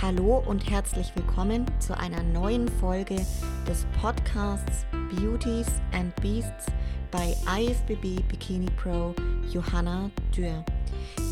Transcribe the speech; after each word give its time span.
Hallo 0.00 0.44
und 0.46 0.70
herzlich 0.70 1.10
willkommen 1.16 1.66
zu 1.80 1.98
einer 1.98 2.22
neuen 2.22 2.68
Folge 2.68 3.16
des 3.66 3.84
Podcasts 4.00 4.86
Beauties 5.10 5.66
and 5.92 6.14
Beasts 6.22 6.66
bei 7.10 7.34
IFBB 7.58 8.22
Bikini 8.28 8.70
Pro 8.80 9.12
Johanna 9.52 10.08
Dürr. 10.36 10.64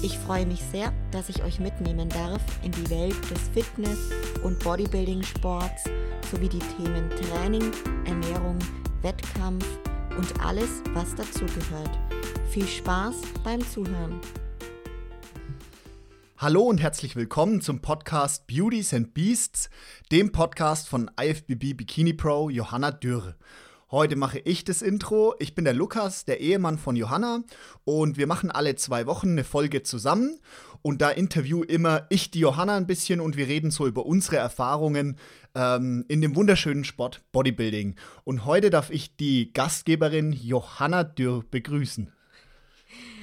Ich 0.03 0.19
freue 0.19 0.47
mich 0.47 0.61
sehr, 0.73 0.93
dass 1.13 1.29
ich 1.29 1.45
euch 1.45 1.61
mitnehmen 1.61 2.09
darf 2.09 2.41
in 2.65 2.73
die 2.73 2.91
Welt 2.91 3.31
des 3.31 3.49
Fitness- 3.55 4.11
und 4.43 4.59
Bodybuilding-Sports 4.64 5.85
sowie 6.33 6.48
die 6.48 6.59
Themen 6.59 7.09
Training, 7.11 7.71
Ernährung, 8.05 8.59
Wettkampf 9.03 9.64
und 10.19 10.45
alles, 10.45 10.83
was 10.93 11.14
dazugehört. 11.14 11.96
Viel 12.51 12.67
Spaß 12.67 13.14
beim 13.45 13.61
Zuhören. 13.61 14.21
Hallo 16.39 16.64
und 16.64 16.82
herzlich 16.82 17.16
willkommen 17.16 17.62
zum 17.62 17.80
Podcast 17.80 18.46
Beauties 18.46 18.93
and 18.93 19.14
Beasts, 19.14 19.71
dem 20.13 20.32
Podcast 20.32 20.86
von 20.86 21.11
IFBB 21.18 21.72
Bikini 21.75 22.12
Pro 22.12 22.50
Johanna 22.50 22.90
Dürre. 22.90 23.36
Heute 23.90 24.17
mache 24.17 24.40
ich 24.40 24.62
das 24.62 24.82
Intro. 24.82 25.35
Ich 25.39 25.54
bin 25.54 25.64
der 25.64 25.72
Lukas, 25.72 26.26
der 26.26 26.40
Ehemann 26.40 26.76
von 26.76 26.95
Johanna 26.95 27.43
und 27.85 28.18
wir 28.18 28.26
machen 28.26 28.50
alle 28.50 28.75
zwei 28.75 29.07
Wochen 29.07 29.31
eine 29.31 29.45
Folge 29.45 29.82
zusammen 29.82 30.39
und 30.82 31.00
da 31.00 31.09
interview 31.09 31.62
immer 31.62 32.05
ich 32.11 32.31
die 32.31 32.41
Johanna 32.41 32.77
ein 32.77 32.87
bisschen 32.87 33.20
und 33.20 33.39
wir 33.39 33.48
reden 33.48 33.70
so 33.70 33.87
über 33.87 34.05
unsere 34.05 34.37
Erfahrungen 34.37 35.17
ähm, 35.55 36.05
in 36.09 36.20
dem 36.20 36.37
wunderschönen 36.37 36.84
Sport 36.84 37.23
Bodybuilding. 37.33 37.97
Und 38.25 38.45
heute 38.45 38.69
darf 38.69 38.91
ich 38.91 39.17
die 39.17 39.55
Gastgeberin 39.55 40.33
Johanna 40.33 41.03
Dürr 41.03 41.45
begrüßen. 41.50 42.12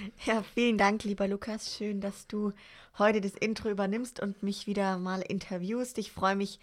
Ja, 0.25 0.43
vielen 0.43 0.77
Dank, 0.77 1.03
lieber 1.03 1.27
Lukas. 1.27 1.75
Schön, 1.75 2.02
dass 2.02 2.27
du 2.27 2.52
heute 2.98 3.21
das 3.21 3.34
Intro 3.34 3.70
übernimmst 3.70 4.20
und 4.20 4.44
mich 4.44 4.67
wieder 4.67 4.98
mal 4.98 5.21
interviewst. 5.21 5.98
Ich 5.98 6.11
freue 6.11 6.35
mich 6.35 6.59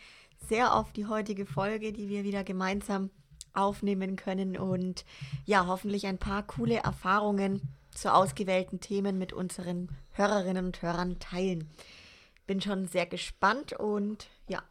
sehr 0.48 0.74
auf 0.74 0.92
die 0.92 1.06
heutige 1.06 1.46
Folge, 1.46 1.92
die 1.92 2.08
wir 2.08 2.24
wieder 2.24 2.44
gemeinsam 2.44 3.10
aufnehmen 3.52 4.16
können 4.16 4.56
und 4.56 5.04
ja, 5.44 5.66
hoffentlich 5.66 6.06
ein 6.06 6.18
paar 6.18 6.46
coole 6.46 6.76
Erfahrungen 6.76 7.62
zu 7.90 8.12
ausgewählten 8.12 8.80
Themen 8.80 9.18
mit 9.18 9.32
unseren 9.32 9.88
Hörerinnen 10.12 10.66
und 10.66 10.82
Hörern 10.82 11.18
teilen. 11.18 11.68
Bin 12.46 12.60
schon 12.60 12.86
sehr 12.86 13.06
gespannt 13.06 13.72
und 13.72 14.28
ja, 14.48 14.62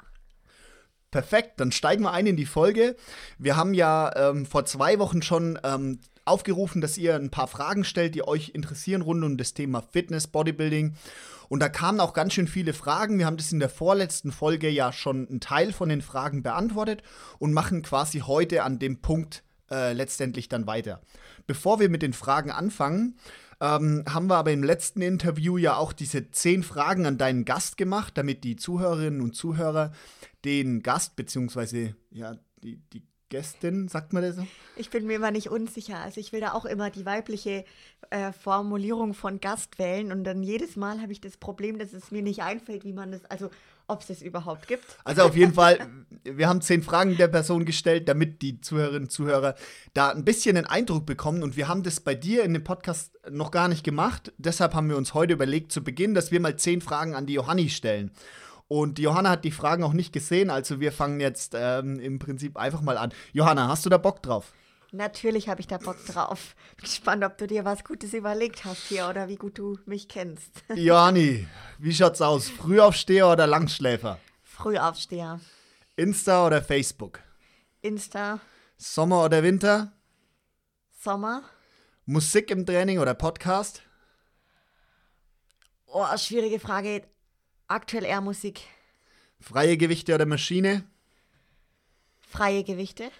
Perfekt, 1.11 1.59
dann 1.59 1.71
steigen 1.71 2.03
wir 2.03 2.11
ein 2.11 2.27
in 2.27 2.37
die 2.37 2.45
Folge. 2.45 2.95
Wir 3.39 3.55
haben 3.55 3.73
ja 3.73 4.11
ähm, 4.15 4.45
vor 4.45 4.65
zwei 4.65 4.99
Wochen 4.99 5.23
schon 5.23 5.57
ähm, 5.63 5.99
aufgerufen, 6.25 6.81
dass 6.81 6.99
ihr 6.99 7.15
ein 7.15 7.31
paar 7.31 7.47
Fragen 7.47 7.83
stellt, 7.83 8.13
die 8.13 8.27
euch 8.27 8.49
interessieren 8.49 9.01
rund 9.01 9.23
um 9.23 9.37
das 9.37 9.55
Thema 9.55 9.81
Fitness, 9.81 10.27
Bodybuilding. 10.27 10.93
Und 11.47 11.61
da 11.61 11.69
kamen 11.69 11.99
auch 11.99 12.13
ganz 12.13 12.33
schön 12.33 12.47
viele 12.47 12.73
Fragen. 12.73 13.17
Wir 13.17 13.25
haben 13.25 13.37
das 13.37 13.51
in 13.51 13.59
der 13.59 13.69
vorletzten 13.69 14.31
Folge 14.31 14.69
ja 14.69 14.93
schon 14.93 15.27
einen 15.27 15.39
Teil 15.39 15.73
von 15.73 15.89
den 15.89 16.03
Fragen 16.03 16.43
beantwortet 16.43 17.01
und 17.39 17.53
machen 17.53 17.81
quasi 17.81 18.19
heute 18.19 18.61
an 18.61 18.77
dem 18.77 19.01
Punkt 19.01 19.43
äh, 19.71 19.93
letztendlich 19.93 20.47
dann 20.47 20.67
weiter. 20.67 21.01
Bevor 21.47 21.79
wir 21.79 21.89
mit 21.89 22.03
den 22.03 22.13
Fragen 22.13 22.51
anfangen, 22.51 23.17
ähm, 23.61 24.05
haben 24.07 24.27
wir 24.27 24.37
aber 24.37 24.51
im 24.51 24.63
letzten 24.63 25.01
Interview 25.01 25.57
ja 25.57 25.75
auch 25.75 25.91
diese 25.91 26.31
zehn 26.31 26.63
Fragen 26.63 27.05
an 27.05 27.17
deinen 27.17 27.45
Gast 27.45 27.77
gemacht, 27.77 28.17
damit 28.17 28.43
die 28.43 28.55
Zuhörerinnen 28.55 29.21
und 29.21 29.35
Zuhörer 29.35 29.91
den 30.45 30.81
Gast 30.81 31.15
beziehungsweise 31.15 31.95
ja 32.11 32.35
die, 32.63 32.77
die 32.93 33.03
Gästin, 33.29 33.87
sagt 33.87 34.11
man 34.11 34.23
das 34.23 34.35
so? 34.35 34.47
Ich 34.75 34.89
bin 34.89 35.05
mir 35.05 35.15
immer 35.15 35.31
nicht 35.31 35.49
unsicher. 35.49 35.99
Also 35.99 36.19
ich 36.19 36.33
will 36.33 36.41
da 36.41 36.53
auch 36.53 36.65
immer 36.65 36.89
die 36.89 37.05
weibliche 37.05 37.63
äh, 38.09 38.31
Formulierung 38.31 39.13
von 39.13 39.39
Gast 39.39 39.77
wählen 39.77 40.11
und 40.11 40.23
dann 40.23 40.41
jedes 40.41 40.75
Mal 40.75 40.99
habe 40.99 41.11
ich 41.11 41.21
das 41.21 41.37
Problem, 41.37 41.77
dass 41.77 41.93
es 41.93 42.11
mir 42.11 42.23
nicht 42.23 42.41
einfällt, 42.41 42.83
wie 42.83 42.93
man 42.93 43.11
das, 43.11 43.23
also 43.25 43.51
ob 43.87 44.01
es 44.01 44.07
das 44.07 44.21
überhaupt 44.21 44.67
gibt. 44.67 44.83
Also 45.03 45.23
auf 45.23 45.35
jeden 45.35 45.53
Fall, 45.53 45.79
wir 46.23 46.47
haben 46.47 46.61
zehn 46.61 46.81
Fragen 46.81 47.17
der 47.17 47.27
Person 47.27 47.65
gestellt, 47.65 48.09
damit 48.09 48.41
die 48.41 48.61
Zuhörerinnen 48.61 49.03
und 49.03 49.11
Zuhörer 49.11 49.55
da 49.93 50.09
ein 50.09 50.25
bisschen 50.25 50.57
einen 50.57 50.67
Eindruck 50.67 51.05
bekommen 51.05 51.43
und 51.43 51.55
wir 51.55 51.67
haben 51.67 51.83
das 51.83 51.99
bei 51.99 52.15
dir 52.15 52.43
in 52.43 52.53
dem 52.53 52.63
Podcast 52.63 53.19
noch 53.29 53.51
gar 53.51 53.67
nicht 53.67 53.83
gemacht. 53.83 54.33
Deshalb 54.37 54.73
haben 54.73 54.89
wir 54.89 54.97
uns 54.97 55.13
heute 55.13 55.33
überlegt 55.33 55.71
zu 55.71 55.83
Beginn, 55.83 56.15
dass 56.15 56.31
wir 56.31 56.39
mal 56.39 56.57
zehn 56.57 56.81
Fragen 56.81 57.13
an 57.13 57.27
die 57.27 57.33
Johanni 57.33 57.69
stellen. 57.69 58.11
Und 58.69 58.99
Johanna 58.99 59.31
hat 59.31 59.45
die 59.45 59.51
Fragen 59.51 59.83
auch 59.83 59.93
nicht 59.93 60.13
gesehen, 60.13 60.51
also 60.51 60.79
wir 60.79 60.91
fangen 60.91 61.19
jetzt 61.19 61.55
ähm, 61.57 61.99
im 61.99 62.19
Prinzip 62.19 62.55
einfach 62.55 62.81
mal 62.81 62.99
an. 62.99 63.11
Johanna, 63.33 63.67
hast 63.67 63.83
du 63.83 63.89
da 63.89 63.97
Bock 63.97 64.21
drauf? 64.21 64.53
Natürlich 64.91 65.49
habe 65.49 65.59
ich 65.59 65.65
da 65.65 65.79
Bock 65.79 65.97
drauf. 66.05 66.55
Bin 66.77 66.85
gespannt, 66.85 67.23
ob 67.23 67.35
du 67.39 67.47
dir 67.47 67.65
was 67.65 67.83
Gutes 67.83 68.13
überlegt 68.13 68.65
hast 68.65 68.87
hier 68.87 69.07
oder 69.09 69.27
wie 69.27 69.37
gut 69.37 69.57
du 69.57 69.79
mich 69.87 70.07
kennst. 70.07 70.51
Johanni, 70.75 71.47
wie 71.79 71.93
schaut's 71.93 72.21
aus? 72.21 72.47
Frühaufsteher 72.47 73.31
oder 73.31 73.47
Langschläfer? 73.47 74.19
Frühaufsteher. 74.43 75.39
Insta 75.95 76.45
oder 76.45 76.61
Facebook? 76.61 77.21
Insta. 77.81 78.39
Sommer 78.77 79.25
oder 79.25 79.41
Winter? 79.41 79.93
Sommer. 80.91 81.41
Musik 82.05 82.51
im 82.51 82.67
Training 82.67 82.99
oder 82.99 83.15
Podcast? 83.15 83.81
Oh, 85.87 86.05
schwierige 86.17 86.59
Frage. 86.59 87.03
Aktuell 87.69 88.03
eher 88.03 88.19
Musik. 88.19 88.61
Freie 89.39 89.77
Gewichte 89.77 90.15
oder 90.15 90.25
Maschine? 90.25 90.83
Freie 92.19 92.63
Gewichte. 92.63 93.11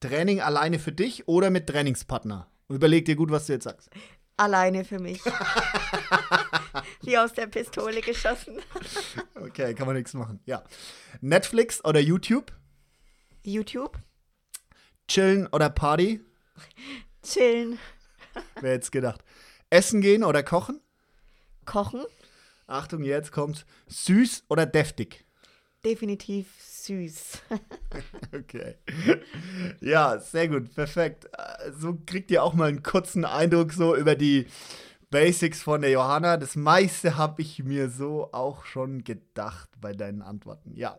Training 0.00 0.40
alleine 0.40 0.78
für 0.78 0.90
dich 0.90 1.28
oder 1.28 1.50
mit 1.50 1.66
Trainingspartner? 1.66 2.50
Überleg 2.70 3.04
dir 3.04 3.14
gut, 3.14 3.30
was 3.30 3.44
du 3.46 3.52
jetzt 3.52 3.64
sagst. 3.64 3.90
Alleine 4.38 4.86
für 4.86 4.98
mich. 4.98 5.20
Wie 7.02 7.18
aus 7.18 7.34
der 7.34 7.46
Pistole 7.46 8.00
geschossen. 8.00 8.58
okay, 9.34 9.74
kann 9.74 9.86
man 9.86 9.96
nichts 9.96 10.14
machen. 10.14 10.40
Ja. 10.46 10.64
Netflix 11.20 11.84
oder 11.84 12.00
YouTube? 12.00 12.50
YouTube. 13.42 13.98
Chillen 15.08 15.46
oder 15.48 15.68
Party? 15.68 16.24
Chillen. 17.22 17.78
Wer 18.62 18.72
hätte 18.72 18.90
gedacht? 18.90 19.22
Essen 19.68 20.00
gehen 20.00 20.24
oder 20.24 20.42
kochen? 20.42 20.80
Kochen. 21.66 22.06
Achtung, 22.68 23.02
jetzt 23.02 23.32
kommt 23.32 23.64
süß 23.86 24.44
oder 24.48 24.66
deftig? 24.66 25.24
Definitiv 25.82 26.48
süß. 26.60 27.38
okay. 28.36 28.74
Ja, 29.80 30.18
sehr 30.18 30.48
gut, 30.48 30.74
perfekt. 30.74 31.30
So 31.78 31.96
kriegt 32.04 32.30
ihr 32.30 32.42
auch 32.42 32.52
mal 32.52 32.68
einen 32.68 32.82
kurzen 32.82 33.24
Eindruck 33.24 33.72
so 33.72 33.96
über 33.96 34.16
die 34.16 34.46
Basics 35.10 35.62
von 35.62 35.80
der 35.80 35.90
Johanna. 35.90 36.36
Das 36.36 36.56
meiste 36.56 37.16
habe 37.16 37.40
ich 37.40 37.64
mir 37.64 37.88
so 37.88 38.28
auch 38.32 38.66
schon 38.66 39.02
gedacht 39.02 39.70
bei 39.80 39.94
deinen 39.94 40.20
Antworten. 40.20 40.74
Ja. 40.76 40.98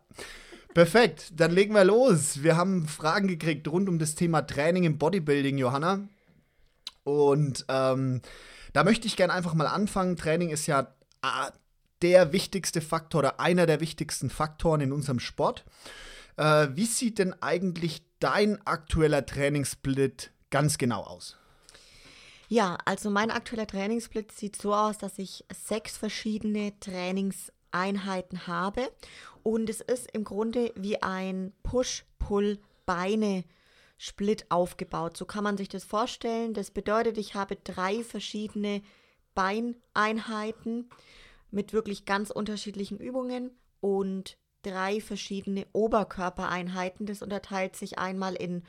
Perfekt, 0.74 1.40
dann 1.40 1.52
legen 1.52 1.76
wir 1.76 1.84
los. 1.84 2.42
Wir 2.42 2.58
haben 2.58 2.88
Fragen 2.88 3.28
gekriegt 3.28 3.68
rund 3.68 3.90
um 3.90 4.00
das 4.00 4.16
Thema 4.16 4.42
Training 4.42 4.86
im 4.86 4.98
Bodybuilding, 4.98 5.60
Johanna. 5.60 6.08
Und 7.04 7.66
ähm, 7.70 8.22
da 8.74 8.84
möchte 8.84 9.06
ich 9.06 9.18
gerne 9.18 9.34
einfach 9.34 9.54
mal 9.54 9.68
anfangen. 9.68 10.16
Training 10.16 10.50
ist 10.50 10.68
ja 10.68 10.96
der 12.02 12.32
wichtigste 12.32 12.82
Faktor 12.82 13.20
oder 13.20 13.40
einer 13.40 13.66
der 13.66 13.80
wichtigsten 13.80 14.30
Faktoren 14.30 14.82
in 14.82 14.92
unserem 14.92 15.20
Sport. 15.20 15.66
Äh, 16.38 16.68
wie 16.72 16.86
sieht 16.86 17.20
denn 17.20 17.34
eigentlich 17.42 18.02
dein 18.20 18.66
aktueller 18.66 19.26
Trainingssplit 19.26 20.32
ganz 20.50 20.78
genau 20.78 21.04
aus? 21.04 21.38
Ja, 22.48 22.78
also 22.86 23.10
mein 23.12 23.32
aktueller 23.32 23.68
Trainingssplit 23.68 24.32
sieht 24.32 24.56
so 24.56 24.74
aus, 24.74 24.98
dass 24.98 25.20
ich 25.20 25.44
sechs 25.54 25.98
verschiedene 25.98 26.72
Trainingseinheiten 26.80 28.48
habe 28.48 28.90
und 29.44 29.70
es 29.70 29.82
ist 29.82 30.10
im 30.12 30.24
Grunde 30.24 30.72
wie 30.76 31.04
ein 31.04 31.54
Push-Pull-Beine-Split 31.62 34.50
aufgebaut. 34.50 35.16
So 35.16 35.26
kann 35.26 35.44
man 35.44 35.58
sich 35.58 35.70
das 35.70 35.84
vorstellen. 35.84 36.56
Das 36.56 36.72
bedeutet, 36.72 37.20
ich 37.20 37.36
habe 37.36 37.56
drei 37.56 38.04
verschiedene 38.04 38.82
Beineinheiten 39.36 40.90
mit 41.52 41.74
wirklich 41.74 42.06
ganz 42.06 42.30
unterschiedlichen 42.30 43.00
Übungen 43.00 43.52
und 43.80 44.38
drei 44.62 45.02
verschiedene 45.02 45.66
Oberkörpereinheiten. 45.74 47.06
Das 47.06 47.22
unterteilt 47.22 47.76
sich 47.76 47.98
einmal 47.98 48.36
in 48.36 48.64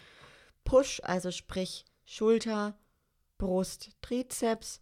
Push, 0.64 1.00
also 1.04 1.30
sprich 1.30 1.84
Schulter, 2.04 2.78
Brust, 3.38 3.90
Trizeps, 4.02 4.80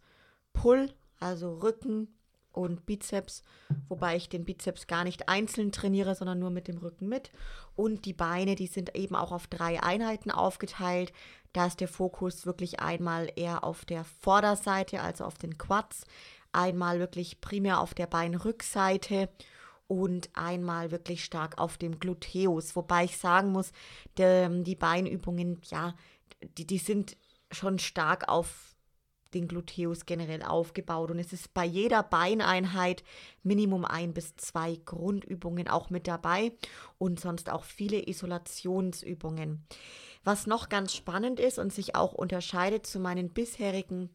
Pull, 0.53 0.93
also 1.19 1.55
Rücken 1.55 2.07
und 2.51 2.85
Bizeps, 2.85 3.43
wobei 3.87 4.15
ich 4.15 4.27
den 4.27 4.43
Bizeps 4.43 4.87
gar 4.87 5.03
nicht 5.03 5.29
einzeln 5.29 5.71
trainiere, 5.71 6.15
sondern 6.15 6.39
nur 6.39 6.49
mit 6.49 6.67
dem 6.67 6.77
Rücken 6.77 7.07
mit. 7.07 7.31
Und 7.75 8.05
die 8.05 8.13
Beine, 8.13 8.55
die 8.55 8.67
sind 8.67 8.95
eben 8.95 9.15
auch 9.15 9.31
auf 9.31 9.47
drei 9.47 9.81
Einheiten 9.81 10.31
aufgeteilt. 10.31 11.13
Da 11.53 11.65
ist 11.65 11.79
der 11.79 11.87
Fokus 11.87 12.45
wirklich 12.45 12.79
einmal 12.79 13.31
eher 13.35 13.63
auf 13.63 13.85
der 13.85 14.03
Vorderseite, 14.03 15.01
also 15.01 15.25
auf 15.25 15.37
den 15.37 15.57
Quads, 15.57 16.05
einmal 16.51 16.99
wirklich 16.99 17.41
primär 17.41 17.79
auf 17.79 17.93
der 17.93 18.07
Beinrückseite 18.07 19.29
und 19.87 20.29
einmal 20.33 20.91
wirklich 20.91 21.25
stark 21.25 21.57
auf 21.57 21.77
dem 21.77 21.99
Gluteus. 21.99 22.75
Wobei 22.75 23.05
ich 23.05 23.17
sagen 23.17 23.51
muss, 23.51 23.71
der, 24.17 24.49
die 24.49 24.75
Beinübungen, 24.75 25.59
ja, 25.69 25.95
die, 26.57 26.67
die 26.67 26.77
sind 26.77 27.17
schon 27.51 27.79
stark 27.79 28.29
auf 28.29 28.75
den 29.33 29.47
Gluteus 29.47 30.05
generell 30.05 30.43
aufgebaut. 30.43 31.11
Und 31.11 31.19
es 31.19 31.33
ist 31.33 31.53
bei 31.53 31.65
jeder 31.65 32.03
Beineinheit 32.03 33.03
Minimum 33.43 33.85
ein 33.85 34.13
bis 34.13 34.35
zwei 34.35 34.75
Grundübungen 34.85 35.67
auch 35.67 35.89
mit 35.89 36.07
dabei 36.07 36.53
und 36.97 37.19
sonst 37.19 37.49
auch 37.49 37.63
viele 37.63 38.07
Isolationsübungen. 38.07 39.65
Was 40.23 40.47
noch 40.47 40.69
ganz 40.69 40.93
spannend 40.93 41.39
ist 41.39 41.59
und 41.59 41.73
sich 41.73 41.95
auch 41.95 42.13
unterscheidet 42.13 42.85
zu 42.85 42.99
meinen 42.99 43.29
bisherigen 43.29 44.09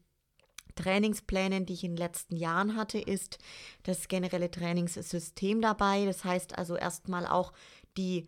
Trainingsplänen, 0.74 1.66
die 1.66 1.74
ich 1.74 1.84
in 1.84 1.92
den 1.92 1.98
letzten 1.98 2.36
Jahren 2.36 2.76
hatte, 2.76 2.98
ist 2.98 3.38
das 3.84 4.08
generelle 4.08 4.50
Trainingssystem 4.50 5.60
dabei. 5.60 6.04
Das 6.04 6.24
heißt 6.24 6.58
also 6.58 6.76
erstmal 6.76 7.26
auch 7.26 7.52
die 7.96 8.26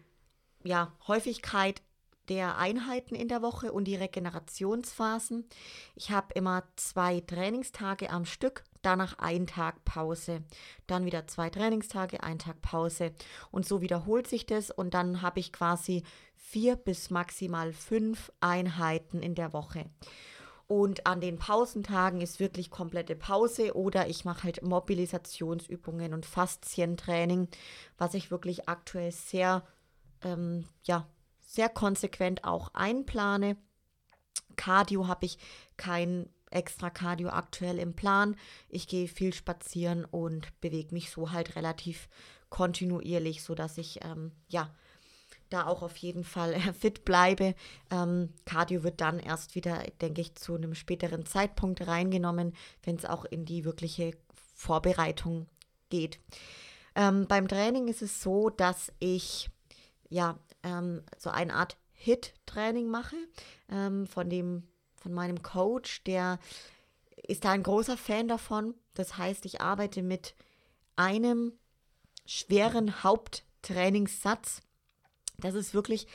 ja, 0.64 0.92
Häufigkeit 1.06 1.82
der 2.28 2.58
Einheiten 2.58 3.14
in 3.14 3.28
der 3.28 3.42
Woche 3.42 3.72
und 3.72 3.84
die 3.84 3.96
Regenerationsphasen. 3.96 5.48
Ich 5.94 6.10
habe 6.10 6.34
immer 6.34 6.64
zwei 6.76 7.20
Trainingstage 7.20 8.10
am 8.10 8.24
Stück, 8.24 8.64
danach 8.86 9.18
ein 9.18 9.46
Tag 9.46 9.84
Pause, 9.84 10.44
dann 10.86 11.04
wieder 11.04 11.26
zwei 11.26 11.50
Trainingstage, 11.50 12.22
ein 12.22 12.38
Tag 12.38 12.62
Pause 12.62 13.12
und 13.50 13.66
so 13.66 13.80
wiederholt 13.82 14.28
sich 14.28 14.46
das 14.46 14.70
und 14.70 14.94
dann 14.94 15.22
habe 15.22 15.40
ich 15.40 15.52
quasi 15.52 16.04
vier 16.36 16.76
bis 16.76 17.10
maximal 17.10 17.72
fünf 17.72 18.32
Einheiten 18.40 19.20
in 19.20 19.34
der 19.34 19.52
Woche. 19.52 19.90
Und 20.68 21.06
an 21.06 21.20
den 21.20 21.38
Pausentagen 21.38 22.20
ist 22.20 22.40
wirklich 22.40 22.70
komplette 22.70 23.14
Pause 23.14 23.76
oder 23.76 24.08
ich 24.08 24.24
mache 24.24 24.44
halt 24.44 24.62
Mobilisationsübungen 24.62 26.12
und 26.12 26.26
Faszientraining, 26.26 27.48
was 27.98 28.14
ich 28.14 28.30
wirklich 28.30 28.68
aktuell 28.68 29.12
sehr, 29.12 29.64
ähm, 30.22 30.64
ja, 30.82 31.08
sehr 31.40 31.68
konsequent 31.68 32.44
auch 32.44 32.74
einplane. 32.74 33.56
Cardio 34.56 35.06
habe 35.06 35.26
ich 35.26 35.38
kein 35.76 36.28
extra 36.50 36.90
Cardio 36.90 37.28
aktuell 37.30 37.78
im 37.78 37.94
Plan. 37.94 38.36
Ich 38.68 38.88
gehe 38.88 39.08
viel 39.08 39.32
spazieren 39.32 40.04
und 40.04 40.58
bewege 40.60 40.94
mich 40.94 41.10
so 41.10 41.32
halt 41.32 41.56
relativ 41.56 42.08
kontinuierlich, 42.48 43.42
sodass 43.42 43.78
ich 43.78 44.04
ähm, 44.04 44.32
ja 44.48 44.70
da 45.50 45.66
auch 45.66 45.82
auf 45.82 45.96
jeden 45.96 46.24
Fall 46.24 46.58
fit 46.78 47.04
bleibe. 47.04 47.54
Ähm, 47.90 48.30
Cardio 48.44 48.82
wird 48.82 49.00
dann 49.00 49.18
erst 49.18 49.54
wieder, 49.54 49.82
denke 50.00 50.20
ich, 50.20 50.34
zu 50.34 50.54
einem 50.54 50.74
späteren 50.74 51.26
Zeitpunkt 51.26 51.86
reingenommen, 51.86 52.54
wenn 52.82 52.96
es 52.96 53.04
auch 53.04 53.24
in 53.24 53.44
die 53.44 53.64
wirkliche 53.64 54.12
Vorbereitung 54.54 55.46
geht. 55.90 56.18
Ähm, 56.94 57.26
beim 57.28 57.46
Training 57.46 57.88
ist 57.88 58.02
es 58.02 58.22
so, 58.22 58.50
dass 58.50 58.92
ich 58.98 59.50
ja 60.08 60.38
ähm, 60.62 61.02
so 61.18 61.30
eine 61.30 61.54
Art 61.54 61.76
Hit-Training 61.92 62.88
mache 62.88 63.16
ähm, 63.70 64.06
von 64.06 64.30
dem 64.30 64.66
von 65.06 65.14
meinem 65.14 65.42
Coach, 65.42 66.02
der 66.04 66.38
ist 67.26 67.44
da 67.44 67.52
ein 67.52 67.62
großer 67.62 67.96
Fan 67.96 68.28
davon. 68.28 68.74
Das 68.94 69.16
heißt, 69.16 69.46
ich 69.46 69.60
arbeite 69.60 70.02
mit 70.02 70.34
einem 70.96 71.52
schweren 72.26 73.02
Haupttrainingssatz 73.02 74.62
das 75.38 75.54
ist 75.54 75.74
wirklich 75.74 76.06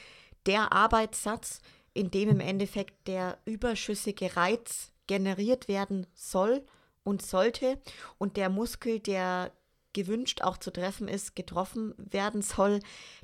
der 0.45 0.71
Arbeitssatz, 0.71 1.61
in 1.93 2.09
dem 2.11 2.29
im 2.29 2.39
Endeffekt 2.39 3.07
der 3.07 3.37
überschüssige 3.45 4.35
Reiz 4.35 4.91
generiert 5.07 5.67
werden 5.67 6.07
soll 6.13 6.65
und 7.03 7.21
sollte 7.21 7.79
und 8.17 8.37
der 8.37 8.49
Muskel, 8.49 8.99
der 8.99 9.51
gewünscht 9.93 10.41
auch 10.41 10.57
zu 10.57 10.71
treffen 10.71 11.07
ist, 11.07 11.35
getroffen 11.35 11.93
werden 11.97 12.41
soll, 12.41 12.79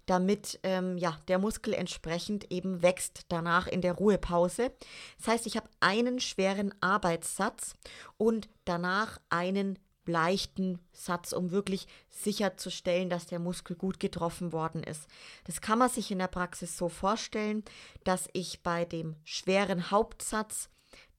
damit 0.05 0.59
ähm, 0.63 0.97
ja, 0.97 1.19
der 1.27 1.39
Muskel 1.39 1.73
entsprechend 1.73 2.51
eben 2.51 2.81
wächst 2.81 3.25
danach 3.29 3.67
in 3.67 3.81
der 3.81 3.93
Ruhepause. 3.93 4.71
Das 5.17 5.27
heißt, 5.27 5.47
ich 5.47 5.57
habe 5.57 5.69
einen 5.79 6.19
schweren 6.19 6.73
Arbeitssatz 6.81 7.75
und 8.17 8.49
danach 8.65 9.19
einen 9.29 9.79
leichten 10.07 10.79
Satz, 10.93 11.33
um 11.33 11.51
wirklich 11.51 11.87
sicherzustellen, 12.09 13.09
dass 13.09 13.27
der 13.27 13.39
Muskel 13.39 13.75
gut 13.75 13.99
getroffen 13.99 14.53
worden 14.53 14.83
ist. 14.83 15.07
Das 15.45 15.61
kann 15.61 15.79
man 15.79 15.89
sich 15.89 16.11
in 16.11 16.19
der 16.19 16.27
Praxis 16.27 16.77
so 16.77 16.89
vorstellen, 16.89 17.63
dass 18.03 18.29
ich 18.33 18.63
bei 18.63 18.85
dem 18.85 19.15
schweren 19.23 19.91
Hauptsatz 19.91 20.69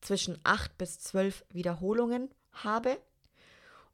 zwischen 0.01 0.39
8 0.45 0.77
bis 0.79 0.99
12 1.01 1.45
Wiederholungen 1.51 2.31
habe. 2.53 2.99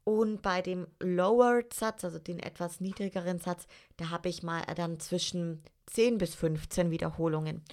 Und 0.05 0.43
bei 0.43 0.61
dem 0.61 0.87
Lowered 0.99 1.73
Satz, 1.73 2.05
also 2.05 2.19
den 2.19 2.39
etwas 2.39 2.79
niedrigeren 2.79 3.39
Satz, 3.39 3.67
da 3.97 4.11
habe 4.11 4.29
ich 4.29 4.43
mal 4.43 4.61
dann 4.75 4.99
zwischen 4.99 5.63
10 5.87 6.19
bis 6.19 6.35
15 6.35 6.91
Wiederholungen. 6.91 7.63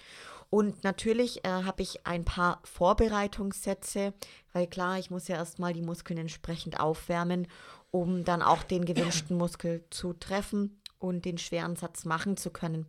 Und 0.48 0.82
natürlich 0.82 1.44
äh, 1.44 1.48
habe 1.48 1.82
ich 1.82 2.06
ein 2.06 2.24
paar 2.24 2.60
Vorbereitungssätze, 2.64 4.12
weil 4.52 4.66
klar, 4.66 4.98
ich 4.98 5.10
muss 5.10 5.28
ja 5.28 5.36
erstmal 5.36 5.72
die 5.72 5.82
Muskeln 5.82 6.18
entsprechend 6.18 6.80
aufwärmen, 6.80 7.48
um 7.90 8.24
dann 8.24 8.42
auch 8.42 8.62
den 8.62 8.84
gewünschten 8.84 9.36
Muskel 9.36 9.84
zu 9.90 10.14
treffen 10.14 10.80
und 10.98 11.26
den 11.26 11.38
schweren 11.38 11.76
Satz 11.76 12.04
machen 12.06 12.36
zu 12.36 12.50
können. 12.50 12.86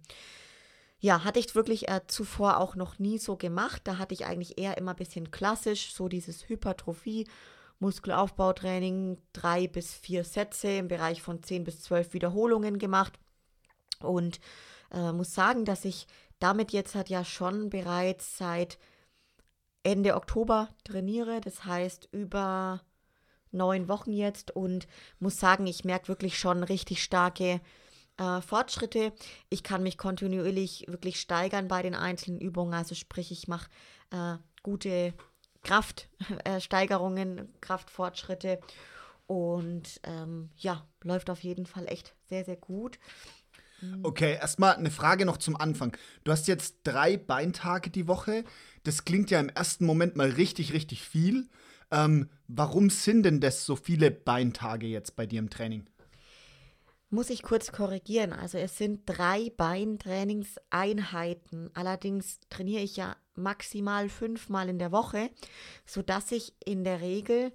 Ja, 1.00 1.25
hatte 1.25 1.39
ich 1.39 1.54
wirklich 1.54 1.89
äh, 1.89 2.00
zuvor 2.07 2.60
auch 2.60 2.75
noch 2.75 2.98
nie 2.98 3.18
so 3.18 3.36
gemacht. 3.36 3.81
Da 3.84 3.98
hatte 3.98 4.13
ich 4.13 4.25
eigentlich 4.25 4.57
eher 4.57 4.78
immer 4.78 4.92
ein 4.92 4.98
bisschen 4.98 5.31
klassisch, 5.31 5.94
so 5.94 6.07
dieses 6.07 6.48
Hypertrophie, 6.48 7.28
Muskelaufbautraining, 7.80 9.18
drei 9.34 9.68
bis 9.68 9.94
vier 9.94 10.24
Sätze 10.24 10.70
im 10.70 10.88
Bereich 10.88 11.22
von 11.22 11.44
zehn 11.44 11.64
bis 11.64 11.81
zwölf 11.81 12.14
Wiederholungen 12.14 12.80
gemacht. 12.80 13.20
Und 14.00 14.40
äh, 14.92 15.12
muss 15.12 15.34
sagen, 15.34 15.66
dass 15.66 15.86
ich 15.86 16.08
damit 16.40 16.72
jetzt 16.72 16.96
hat 16.96 17.10
ja 17.10 17.24
schon 17.24 17.70
bereits 17.70 18.38
seit 18.38 18.78
Ende 19.84 20.16
Oktober 20.16 20.70
trainiere, 20.84 21.42
das 21.42 21.66
heißt 21.66 22.10
über 22.12 22.81
neun 23.52 23.88
Wochen 23.88 24.12
jetzt 24.12 24.52
und 24.52 24.88
muss 25.20 25.40
sagen, 25.40 25.68
ich 25.68 25.86
merke 25.86 26.08
wirklich 26.08 26.38
schon 26.38 26.64
richtig 26.64 27.04
starke 27.04 27.62
äh, 28.18 28.42
Fortschritte. 28.42 29.14
Ich 29.50 29.64
kann 29.64 29.84
mich 29.84 29.98
kontinuierlich 29.98 30.86
wirklich 30.88 31.20
steigern 31.20 31.68
bei 31.68 31.81
den 31.81 31.96
einzelnen 31.96 32.42
Übungen, 32.42 32.74
also 32.74 32.96
sprich, 32.96 33.31
ich 33.31 33.48
mache 33.48 33.70
äh, 34.12 34.38
gute 34.64 35.14
Kraftsteigerungen, 35.63 37.38
äh, 37.39 37.45
Kraftfortschritte 37.62 38.60
und 39.25 40.00
ähm, 40.04 40.50
ja, 40.57 40.86
läuft 41.01 41.30
auf 41.30 41.44
jeden 41.44 41.65
Fall 41.65 41.88
echt 41.88 42.15
sehr, 42.27 42.45
sehr 42.45 42.57
gut. 42.57 43.00
Mhm. 43.81 44.00
Okay, 44.04 44.36
erstmal 44.36 44.75
eine 44.75 44.92
Frage 44.92 45.25
noch 45.25 45.38
zum 45.38 45.56
Anfang. 45.56 45.98
Du 46.24 46.31
hast 46.31 46.48
jetzt 46.48 46.77
drei 46.83 47.18
Beintage 47.18 47.89
die 47.89 48.07
Woche. 48.07 48.44
Das 48.83 49.06
klingt 49.06 49.31
ja 49.31 49.39
im 49.39 49.50
ersten 49.50 49.86
Moment 49.86 50.15
mal 50.15 50.30
richtig, 50.30 50.74
richtig 50.74 51.01
viel. 51.01 51.48
Ähm, 51.92 52.30
warum 52.48 52.89
sind 52.89 53.24
denn 53.24 53.39
das 53.39 53.65
so 53.65 53.75
viele 53.75 54.12
Beintage 54.12 54.88
jetzt 54.88 55.15
bei 55.15 55.25
dir 55.25 55.39
im 55.39 55.50
Training? 55.50 55.88
Muss 57.10 57.30
ich 57.30 57.44
kurz 57.44 57.71
korrigieren. 57.71 58.33
Also 58.33 58.57
es 58.57 58.77
sind 58.77 59.01
drei 59.06 59.51
Beintrainingseinheiten. 59.55 61.70
Allerdings 61.75 62.39
trainiere 62.50 62.82
ich 62.82 62.96
ja 62.96 63.15
maximal 63.36 64.10
fünfmal 64.10 64.70
in 64.70 64.80
der 64.80 64.92
Woche, 64.92 65.30
sodass 65.86 66.32
ich 66.32 66.54
in 66.63 66.84
der 66.84 67.02
Regel 67.02 67.52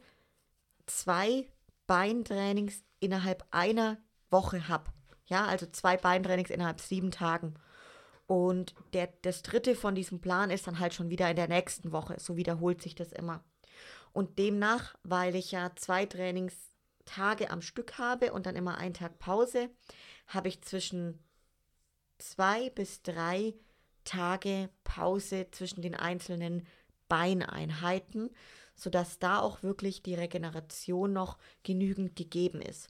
zwei 0.86 1.48
Beintrainings 1.86 2.82
innerhalb 3.00 3.44
einer 3.50 3.98
Woche 4.30 4.68
habe. 4.68 4.90
Ja, 5.26 5.46
also 5.46 5.66
zwei 5.66 5.96
Beintrainings 5.96 6.50
innerhalb 6.50 6.80
sieben 6.80 7.10
Tagen. 7.10 7.54
Und 8.26 8.74
der, 8.92 9.08
das 9.22 9.42
dritte 9.42 9.74
von 9.74 9.94
diesem 9.94 10.20
Plan 10.20 10.50
ist 10.50 10.66
dann 10.66 10.78
halt 10.78 10.92
schon 10.94 11.10
wieder 11.10 11.30
in 11.30 11.36
der 11.36 11.48
nächsten 11.48 11.92
Woche. 11.92 12.16
So 12.18 12.36
wiederholt 12.36 12.82
sich 12.82 12.94
das 12.94 13.12
immer. 13.12 13.42
Und 14.12 14.38
demnach, 14.38 14.96
weil 15.02 15.34
ich 15.34 15.52
ja 15.52 15.72
zwei 15.76 16.06
Trainingstage 16.06 17.50
am 17.50 17.62
Stück 17.62 17.98
habe 17.98 18.32
und 18.32 18.46
dann 18.46 18.56
immer 18.56 18.78
einen 18.78 18.94
Tag 18.94 19.18
Pause, 19.18 19.70
habe 20.26 20.48
ich 20.48 20.62
zwischen 20.62 21.22
zwei 22.18 22.70
bis 22.70 23.02
drei 23.02 23.54
Tage 24.08 24.70
Pause 24.84 25.48
zwischen 25.50 25.82
den 25.82 25.94
einzelnen 25.94 26.66
Beineinheiten, 27.08 28.30
sodass 28.74 29.18
da 29.18 29.40
auch 29.40 29.62
wirklich 29.62 30.02
die 30.02 30.14
Regeneration 30.14 31.12
noch 31.12 31.36
genügend 31.62 32.16
gegeben 32.16 32.62
ist. 32.62 32.88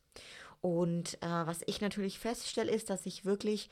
Und 0.61 1.15
äh, 1.23 1.27
was 1.27 1.61
ich 1.67 1.81
natürlich 1.81 2.19
feststelle, 2.19 2.71
ist, 2.71 2.89
dass 2.91 3.07
ich 3.07 3.25
wirklich 3.25 3.69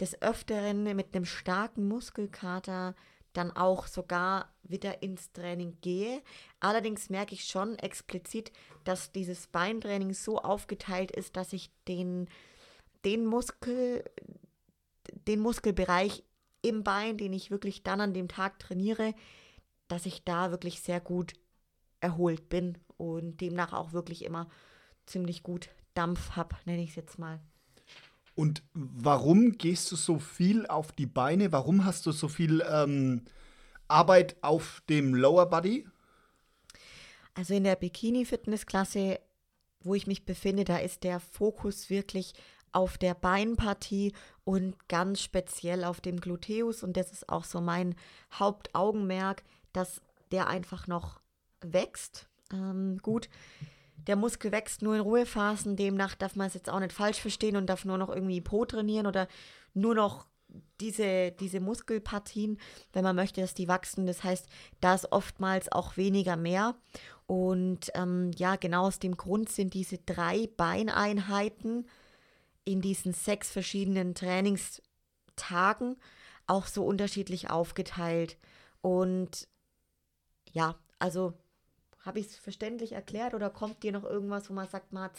des 0.00 0.22
Öfteren 0.22 0.84
mit 0.96 1.14
einem 1.14 1.24
starken 1.24 1.88
Muskelkater 1.88 2.94
dann 3.32 3.50
auch 3.52 3.86
sogar 3.86 4.54
wieder 4.62 5.02
ins 5.02 5.32
Training 5.32 5.76
gehe. 5.80 6.22
Allerdings 6.60 7.10
merke 7.10 7.34
ich 7.34 7.44
schon 7.44 7.78
explizit, 7.78 8.50
dass 8.84 9.12
dieses 9.12 9.46
Beintraining 9.48 10.14
so 10.14 10.38
aufgeteilt 10.38 11.10
ist, 11.10 11.36
dass 11.36 11.52
ich 11.52 11.70
den, 11.86 12.28
den 13.04 13.26
Muskel, 13.26 14.04
den 15.26 15.40
Muskelbereich 15.40 16.24
im 16.62 16.82
Bein, 16.82 17.16
den 17.16 17.32
ich 17.32 17.50
wirklich 17.50 17.82
dann 17.82 18.00
an 18.00 18.14
dem 18.14 18.28
Tag 18.28 18.58
trainiere, 18.58 19.14
dass 19.88 20.06
ich 20.06 20.24
da 20.24 20.50
wirklich 20.50 20.80
sehr 20.80 21.00
gut 21.00 21.34
erholt 22.00 22.48
bin 22.48 22.78
und 22.96 23.40
demnach 23.40 23.72
auch 23.72 23.92
wirklich 23.92 24.24
immer 24.24 24.48
ziemlich 25.06 25.42
gut 25.42 25.70
Dampf 25.94 26.36
habe, 26.36 26.56
nenne 26.64 26.82
ich 26.82 26.90
es 26.90 26.96
jetzt 26.96 27.18
mal. 27.18 27.40
Und 28.34 28.62
warum 28.72 29.58
gehst 29.58 29.90
du 29.90 29.96
so 29.96 30.20
viel 30.20 30.66
auf 30.66 30.92
die 30.92 31.06
Beine? 31.06 31.50
Warum 31.50 31.84
hast 31.84 32.06
du 32.06 32.12
so 32.12 32.28
viel 32.28 32.62
ähm, 32.70 33.22
Arbeit 33.88 34.36
auf 34.42 34.80
dem 34.88 35.12
Lower 35.14 35.46
Body? 35.46 35.88
Also 37.34 37.54
in 37.54 37.64
der 37.64 37.74
Bikini-Fitnessklasse, 37.74 39.18
wo 39.80 39.94
ich 39.94 40.06
mich 40.06 40.24
befinde, 40.24 40.64
da 40.64 40.78
ist 40.78 41.02
der 41.02 41.18
Fokus 41.18 41.90
wirklich 41.90 42.32
auf 42.72 42.98
der 42.98 43.14
Beinpartie 43.14 44.12
und 44.44 44.88
ganz 44.88 45.20
speziell 45.20 45.84
auf 45.84 46.00
dem 46.00 46.20
Gluteus. 46.20 46.82
Und 46.82 46.96
das 46.96 47.12
ist 47.12 47.28
auch 47.28 47.44
so 47.44 47.60
mein 47.60 47.94
Hauptaugenmerk, 48.32 49.42
dass 49.72 50.00
der 50.30 50.48
einfach 50.48 50.86
noch 50.86 51.20
wächst. 51.60 52.28
Ähm, 52.52 52.98
gut, 53.02 53.28
der 54.06 54.16
Muskel 54.16 54.52
wächst 54.52 54.82
nur 54.82 54.94
in 54.94 55.00
Ruhephasen, 55.00 55.76
demnach 55.76 56.14
darf 56.14 56.36
man 56.36 56.46
es 56.46 56.54
jetzt 56.54 56.70
auch 56.70 56.80
nicht 56.80 56.92
falsch 56.92 57.20
verstehen 57.20 57.56
und 57.56 57.66
darf 57.66 57.84
nur 57.84 57.98
noch 57.98 58.08
irgendwie 58.08 58.40
Po 58.40 58.64
trainieren 58.64 59.06
oder 59.06 59.28
nur 59.74 59.94
noch 59.94 60.26
diese, 60.80 61.32
diese 61.32 61.60
Muskelpartien, 61.60 62.58
wenn 62.92 63.04
man 63.04 63.16
möchte, 63.16 63.40
dass 63.40 63.54
die 63.54 63.68
wachsen. 63.68 64.06
Das 64.06 64.24
heißt, 64.24 64.46
da 64.80 64.94
ist 64.94 65.12
oftmals 65.12 65.70
auch 65.70 65.96
weniger 65.96 66.36
mehr. 66.36 66.74
Und 67.26 67.90
ähm, 67.94 68.30
ja, 68.36 68.56
genau 68.56 68.86
aus 68.86 68.98
dem 68.98 69.16
Grund 69.16 69.50
sind 69.50 69.74
diese 69.74 69.98
drei 69.98 70.48
Beineinheiten 70.56 71.86
in 72.68 72.80
diesen 72.82 73.12
sechs 73.14 73.50
verschiedenen 73.50 74.14
Trainingstagen 74.14 75.96
auch 76.46 76.66
so 76.66 76.84
unterschiedlich 76.84 77.50
aufgeteilt. 77.50 78.36
Und 78.80 79.48
ja, 80.52 80.78
also 80.98 81.34
habe 82.00 82.20
ich 82.20 82.26
es 82.26 82.36
verständlich 82.36 82.92
erklärt 82.92 83.34
oder 83.34 83.50
kommt 83.50 83.82
dir 83.82 83.92
noch 83.92 84.04
irgendwas, 84.04 84.48
wo 84.48 84.54
man 84.54 84.68
sagt, 84.68 84.92
man 84.92 85.10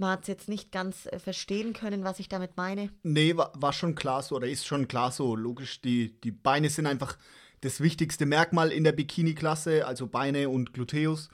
hat 0.00 0.22
es 0.22 0.28
jetzt 0.28 0.48
nicht 0.48 0.72
ganz 0.72 1.06
äh, 1.06 1.18
verstehen 1.18 1.72
können, 1.72 2.04
was 2.04 2.18
ich 2.20 2.28
damit 2.28 2.56
meine? 2.56 2.90
Nee, 3.02 3.36
war, 3.36 3.52
war 3.54 3.72
schon 3.72 3.94
klar 3.94 4.22
so 4.22 4.36
oder 4.36 4.48
ist 4.48 4.66
schon 4.66 4.88
klar 4.88 5.10
so. 5.10 5.36
Logisch, 5.36 5.80
die, 5.80 6.20
die 6.20 6.32
Beine 6.32 6.68
sind 6.68 6.86
einfach 6.86 7.16
das 7.60 7.80
wichtigste 7.80 8.26
Merkmal 8.26 8.70
in 8.70 8.84
der 8.84 8.92
Bikini-Klasse, 8.92 9.86
also 9.86 10.06
Beine 10.06 10.48
und 10.48 10.72
Gluteus. 10.72 11.28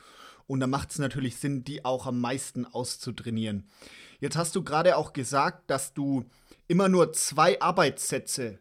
Und 0.47 0.61
da 0.61 0.67
macht 0.67 0.91
es 0.91 0.99
natürlich 0.99 1.37
Sinn, 1.37 1.65
die 1.65 1.85
auch 1.85 2.07
am 2.07 2.21
meisten 2.21 2.67
auszutrainieren. 2.67 3.69
Jetzt 4.23 4.37
hast 4.37 4.55
du 4.55 4.63
gerade 4.63 4.97
auch 4.97 5.13
gesagt, 5.13 5.69
dass 5.69 5.95
du 5.95 6.25
immer 6.69 6.89
nur 6.89 7.13
zwei 7.13 7.61
Arbeitssätze 7.61 8.61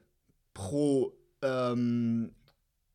pro, 0.56 1.13
ähm, 1.44 2.32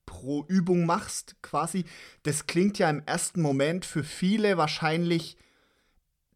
pro 0.04 0.44
Übung 0.49 0.85
machst, 0.85 1.37
quasi. 1.42 1.85
Das 2.25 2.49
klingt 2.49 2.80
ja 2.80 2.90
im 2.90 3.04
ersten 3.06 3.40
Moment 3.40 3.85
für 3.85 4.02
viele 4.02 4.56
wahrscheinlich 4.56 5.37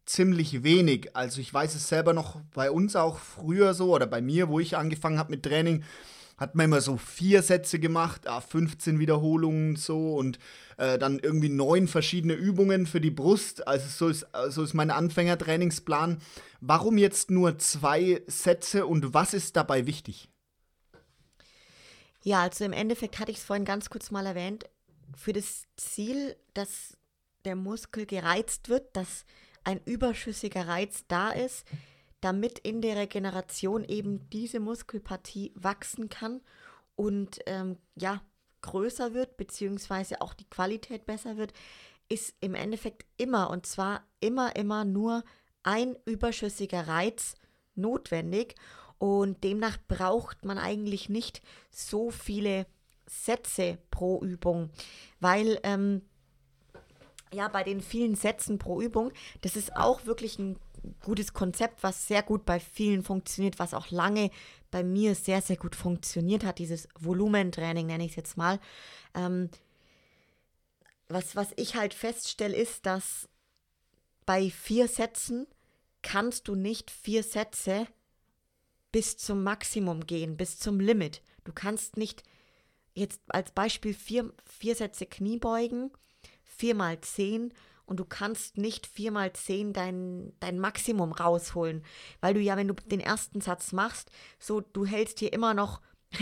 ziemlich 0.05 0.63
wenig. 0.63 1.13
Also 1.17 1.41
ich 1.41 1.53
weiß 1.53 1.75
es 1.75 1.89
selber 1.89 2.13
noch 2.13 2.39
bei 2.53 2.71
uns 2.71 2.95
auch 2.95 3.19
früher 3.19 3.73
so 3.73 3.93
oder 3.93 4.07
bei 4.07 4.21
mir, 4.21 4.47
wo 4.47 4.61
ich 4.61 4.77
angefangen 4.77 5.19
habe 5.19 5.31
mit 5.31 5.43
Training, 5.43 5.83
hat 6.41 6.55
man 6.55 6.65
immer 6.65 6.81
so 6.81 6.97
vier 6.97 7.43
Sätze 7.43 7.77
gemacht, 7.77 8.25
ah, 8.25 8.41
15 8.41 8.97
Wiederholungen 8.97 9.75
so 9.75 10.15
und 10.15 10.39
äh, 10.77 10.97
dann 10.97 11.19
irgendwie 11.19 11.49
neun 11.49 11.87
verschiedene 11.87 12.33
Übungen 12.33 12.87
für 12.87 12.99
die 12.99 13.11
Brust. 13.11 13.67
Also 13.67 13.87
so 13.87 14.07
ist, 14.09 14.25
so 14.49 14.63
ist 14.63 14.73
mein 14.73 14.89
Anfängertrainingsplan. 14.89 16.19
Warum 16.59 16.97
jetzt 16.97 17.29
nur 17.29 17.59
zwei 17.59 18.23
Sätze 18.25 18.87
und 18.87 19.13
was 19.13 19.35
ist 19.35 19.55
dabei 19.55 19.85
wichtig? 19.85 20.29
Ja, 22.23 22.41
also 22.41 22.65
im 22.65 22.73
Endeffekt 22.73 23.19
hatte 23.19 23.29
ich 23.29 23.37
es 23.37 23.43
vorhin 23.43 23.65
ganz 23.65 23.91
kurz 23.91 24.09
mal 24.09 24.25
erwähnt, 24.25 24.65
für 25.15 25.33
das 25.33 25.65
Ziel, 25.77 26.35
dass 26.55 26.97
der 27.45 27.55
Muskel 27.55 28.07
gereizt 28.07 28.67
wird, 28.67 28.95
dass 28.95 29.25
ein 29.63 29.79
überschüssiger 29.85 30.67
Reiz 30.67 31.03
da 31.07 31.29
ist, 31.29 31.67
damit 32.21 32.59
in 32.59 32.81
der 32.81 32.95
Regeneration 32.95 33.83
eben 33.83 34.29
diese 34.29 34.59
Muskelpartie 34.59 35.51
wachsen 35.55 36.09
kann 36.09 36.41
und 36.95 37.39
ähm, 37.47 37.77
ja, 37.95 38.21
größer 38.61 39.13
wird, 39.13 39.37
beziehungsweise 39.37 40.21
auch 40.21 40.33
die 40.33 40.49
Qualität 40.49 41.05
besser 41.05 41.37
wird, 41.37 41.53
ist 42.09 42.35
im 42.41 42.55
Endeffekt 42.55 43.05
immer, 43.17 43.49
und 43.49 43.65
zwar 43.65 44.03
immer, 44.19 44.55
immer 44.55 44.85
nur 44.85 45.23
ein 45.63 45.95
überschüssiger 46.05 46.87
Reiz 46.87 47.35
notwendig. 47.75 48.55
Und 48.97 49.43
demnach 49.43 49.77
braucht 49.87 50.45
man 50.45 50.59
eigentlich 50.59 51.09
nicht 51.09 51.41
so 51.71 52.11
viele 52.11 52.67
Sätze 53.07 53.79
pro 53.89 54.21
Übung, 54.21 54.69
weil 55.19 55.59
ähm, 55.63 56.03
ja, 57.33 57.47
bei 57.47 57.63
den 57.63 57.81
vielen 57.81 58.15
Sätzen 58.15 58.59
pro 58.59 58.81
Übung, 58.81 59.11
das 59.41 59.55
ist 59.55 59.75
auch 59.75 60.05
wirklich 60.05 60.37
ein 60.37 60.57
gutes 61.01 61.33
Konzept, 61.33 61.83
was 61.83 62.07
sehr 62.07 62.23
gut 62.23 62.45
bei 62.45 62.59
vielen 62.59 63.03
funktioniert, 63.03 63.59
was 63.59 63.73
auch 63.73 63.91
lange 63.91 64.31
bei 64.71 64.83
mir 64.83 65.15
sehr, 65.15 65.41
sehr 65.41 65.57
gut 65.57 65.75
funktioniert 65.75 66.43
hat, 66.43 66.59
dieses 66.59 66.87
Volumentraining 66.99 67.87
nenne 67.87 68.05
ich 68.05 68.11
es 68.11 68.15
jetzt 68.15 68.37
mal. 68.37 68.59
Ähm, 69.13 69.49
was, 71.09 71.35
was 71.35 71.49
ich 71.57 71.75
halt 71.75 71.93
feststelle, 71.93 72.55
ist, 72.55 72.85
dass 72.85 73.27
bei 74.25 74.49
vier 74.49 74.87
Sätzen 74.87 75.45
kannst 76.01 76.47
du 76.47 76.55
nicht 76.55 76.89
vier 76.89 77.23
Sätze 77.23 77.85
bis 78.91 79.17
zum 79.17 79.43
Maximum 79.43 80.05
gehen, 80.05 80.37
bis 80.37 80.57
zum 80.57 80.79
Limit. 80.79 81.21
Du 81.43 81.53
kannst 81.53 81.97
nicht 81.97 82.23
jetzt 82.93 83.21
als 83.27 83.51
Beispiel 83.51 83.93
vier, 83.93 84.33
vier 84.45 84.75
Sätze 84.75 85.05
Kniebeugen, 85.05 85.91
vier 86.43 86.75
mal 86.75 86.99
zehn 87.01 87.53
und 87.85 87.99
du 87.99 88.05
kannst 88.05 88.57
nicht 88.57 88.87
viermal 88.87 89.33
zehn 89.33 89.73
dein, 89.73 90.33
dein 90.39 90.59
Maximum 90.59 91.11
rausholen, 91.11 91.83
weil 92.19 92.33
du 92.33 92.39
ja, 92.39 92.57
wenn 92.57 92.67
du 92.67 92.73
den 92.73 92.99
ersten 92.99 93.41
Satz 93.41 93.71
machst, 93.71 94.09
so 94.39 94.61
du 94.61 94.85
hältst 94.85 95.19
hier 95.19 95.33
immer 95.33 95.53
noch 95.53 95.81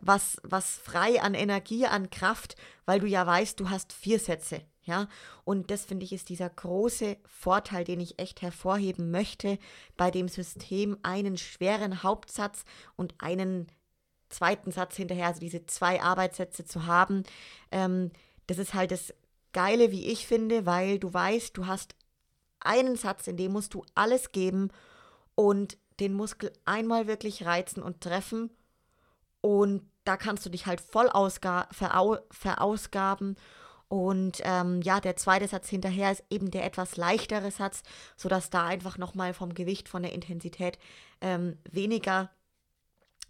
was, 0.00 0.38
was 0.42 0.76
frei 0.76 1.20
an 1.20 1.34
Energie, 1.34 1.86
an 1.86 2.10
Kraft, 2.10 2.56
weil 2.86 3.00
du 3.00 3.06
ja 3.06 3.26
weißt, 3.26 3.58
du 3.58 3.70
hast 3.70 3.92
vier 3.92 4.18
Sätze. 4.18 4.62
Ja, 4.82 5.06
und 5.44 5.70
das 5.70 5.84
finde 5.84 6.06
ich 6.06 6.14
ist 6.14 6.30
dieser 6.30 6.48
große 6.48 7.18
Vorteil, 7.26 7.84
den 7.84 8.00
ich 8.00 8.18
echt 8.18 8.40
hervorheben 8.40 9.10
möchte 9.10 9.58
bei 9.98 10.10
dem 10.10 10.28
System, 10.28 10.96
einen 11.02 11.36
schweren 11.36 12.02
Hauptsatz 12.02 12.64
und 12.96 13.14
einen 13.18 13.66
zweiten 14.30 14.72
Satz 14.72 14.96
hinterher, 14.96 15.26
also 15.26 15.40
diese 15.40 15.66
zwei 15.66 16.00
Arbeitssätze 16.00 16.64
zu 16.64 16.86
haben. 16.86 17.24
Ähm, 17.70 18.10
das 18.46 18.56
ist 18.56 18.72
halt 18.72 18.90
das 18.90 19.12
Geile, 19.58 19.90
wie 19.90 20.06
ich 20.06 20.24
finde, 20.24 20.66
weil 20.66 21.00
du 21.00 21.12
weißt, 21.12 21.56
du 21.56 21.66
hast 21.66 21.96
einen 22.60 22.94
Satz, 22.94 23.26
in 23.26 23.36
dem 23.36 23.50
musst 23.50 23.74
du 23.74 23.84
alles 23.96 24.30
geben 24.30 24.70
und 25.34 25.76
den 25.98 26.14
Muskel 26.14 26.52
einmal 26.64 27.08
wirklich 27.08 27.44
reizen 27.44 27.82
und 27.82 28.00
treffen. 28.00 28.50
Und 29.40 29.82
da 30.04 30.16
kannst 30.16 30.46
du 30.46 30.50
dich 30.50 30.66
halt 30.66 30.80
voll 30.80 31.10
verau 31.10 32.18
verausgaben. 32.30 33.34
Und 33.88 34.42
ähm, 34.44 34.80
ja, 34.82 35.00
der 35.00 35.16
zweite 35.16 35.48
Satz 35.48 35.68
hinterher 35.68 36.12
ist 36.12 36.22
eben 36.30 36.52
der 36.52 36.64
etwas 36.64 36.96
leichtere 36.96 37.50
Satz, 37.50 37.82
sodass 38.16 38.50
da 38.50 38.64
einfach 38.64 38.96
nochmal 38.96 39.34
vom 39.34 39.54
Gewicht, 39.54 39.88
von 39.88 40.04
der 40.04 40.12
Intensität 40.12 40.78
ähm, 41.20 41.58
weniger 41.68 42.30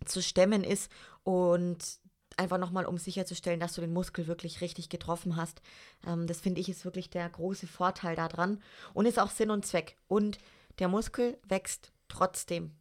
zu 0.04 0.20
stemmen 0.20 0.62
ist. 0.62 0.92
Und 1.22 2.00
einfach 2.38 2.58
nochmal, 2.58 2.86
um 2.86 2.98
sicherzustellen, 2.98 3.60
dass 3.60 3.74
du 3.74 3.80
den 3.80 3.92
Muskel 3.92 4.26
wirklich 4.26 4.60
richtig 4.60 4.88
getroffen 4.88 5.36
hast. 5.36 5.60
Ähm, 6.06 6.26
das 6.26 6.40
finde 6.40 6.60
ich 6.60 6.68
ist 6.68 6.84
wirklich 6.84 7.10
der 7.10 7.28
große 7.28 7.66
Vorteil 7.66 8.16
daran 8.16 8.62
und 8.94 9.06
ist 9.06 9.18
auch 9.18 9.30
Sinn 9.30 9.50
und 9.50 9.66
Zweck. 9.66 9.96
Und 10.06 10.38
der 10.78 10.88
Muskel 10.88 11.38
wächst 11.48 11.92
trotzdem. 12.08 12.76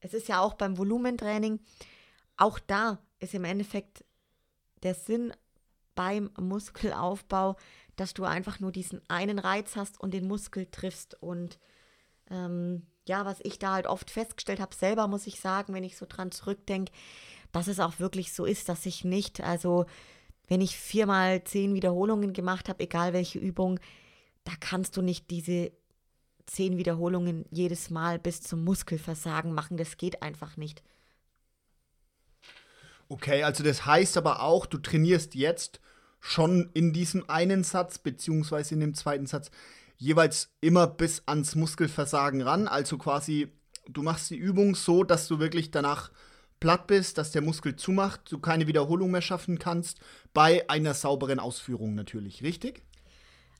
Es 0.00 0.14
ist 0.14 0.28
ja 0.28 0.40
auch 0.40 0.54
beim 0.54 0.76
Volumentraining, 0.76 1.60
auch 2.36 2.58
da 2.58 2.98
ist 3.20 3.34
im 3.34 3.44
Endeffekt 3.44 4.04
der 4.82 4.94
Sinn 4.94 5.32
beim 5.94 6.30
Muskelaufbau, 6.38 7.56
dass 7.96 8.12
du 8.12 8.24
einfach 8.24 8.60
nur 8.60 8.72
diesen 8.72 9.00
einen 9.08 9.38
Reiz 9.38 9.76
hast 9.76 10.00
und 10.00 10.12
den 10.12 10.26
Muskel 10.26 10.66
triffst. 10.66 11.14
Und 11.22 11.58
ähm, 12.30 12.86
ja, 13.06 13.24
was 13.24 13.38
ich 13.42 13.58
da 13.58 13.74
halt 13.74 13.86
oft 13.86 14.10
festgestellt 14.10 14.60
habe, 14.60 14.74
selber 14.74 15.06
muss 15.08 15.26
ich 15.26 15.40
sagen, 15.40 15.72
wenn 15.74 15.84
ich 15.84 15.96
so 15.96 16.06
dran 16.08 16.32
zurückdenke, 16.32 16.92
dass 17.54 17.68
es 17.68 17.78
auch 17.78 18.00
wirklich 18.00 18.32
so 18.32 18.44
ist, 18.44 18.68
dass 18.68 18.84
ich 18.84 19.04
nicht, 19.04 19.40
also 19.40 19.86
wenn 20.48 20.60
ich 20.60 20.76
viermal 20.76 21.44
zehn 21.44 21.74
Wiederholungen 21.74 22.32
gemacht 22.32 22.68
habe, 22.68 22.82
egal 22.82 23.12
welche 23.12 23.38
Übung, 23.38 23.78
da 24.42 24.52
kannst 24.58 24.96
du 24.96 25.02
nicht 25.02 25.30
diese 25.30 25.70
zehn 26.46 26.76
Wiederholungen 26.76 27.46
jedes 27.50 27.90
Mal 27.90 28.18
bis 28.18 28.42
zum 28.42 28.64
Muskelversagen 28.64 29.52
machen. 29.52 29.76
Das 29.76 29.96
geht 29.96 30.20
einfach 30.20 30.56
nicht. 30.56 30.82
Okay, 33.08 33.44
also 33.44 33.62
das 33.62 33.86
heißt 33.86 34.16
aber 34.16 34.42
auch, 34.42 34.66
du 34.66 34.78
trainierst 34.78 35.36
jetzt 35.36 35.80
schon 36.18 36.70
in 36.74 36.92
diesem 36.92 37.28
einen 37.30 37.62
Satz, 37.62 37.98
beziehungsweise 37.98 38.74
in 38.74 38.80
dem 38.80 38.94
zweiten 38.94 39.26
Satz, 39.26 39.52
jeweils 39.96 40.50
immer 40.60 40.88
bis 40.88 41.22
ans 41.26 41.54
Muskelversagen 41.54 42.42
ran. 42.42 42.66
Also 42.66 42.98
quasi, 42.98 43.52
du 43.88 44.02
machst 44.02 44.30
die 44.30 44.36
Übung 44.36 44.74
so, 44.74 45.04
dass 45.04 45.28
du 45.28 45.38
wirklich 45.38 45.70
danach 45.70 46.10
platt 46.64 46.86
bist, 46.86 47.18
dass 47.18 47.30
der 47.30 47.42
Muskel 47.42 47.76
zumacht, 47.76 48.32
du 48.32 48.38
keine 48.38 48.66
Wiederholung 48.66 49.10
mehr 49.10 49.20
schaffen 49.20 49.58
kannst, 49.58 50.00
bei 50.32 50.66
einer 50.70 50.94
sauberen 50.94 51.38
Ausführung 51.38 51.94
natürlich, 51.94 52.42
richtig? 52.42 52.82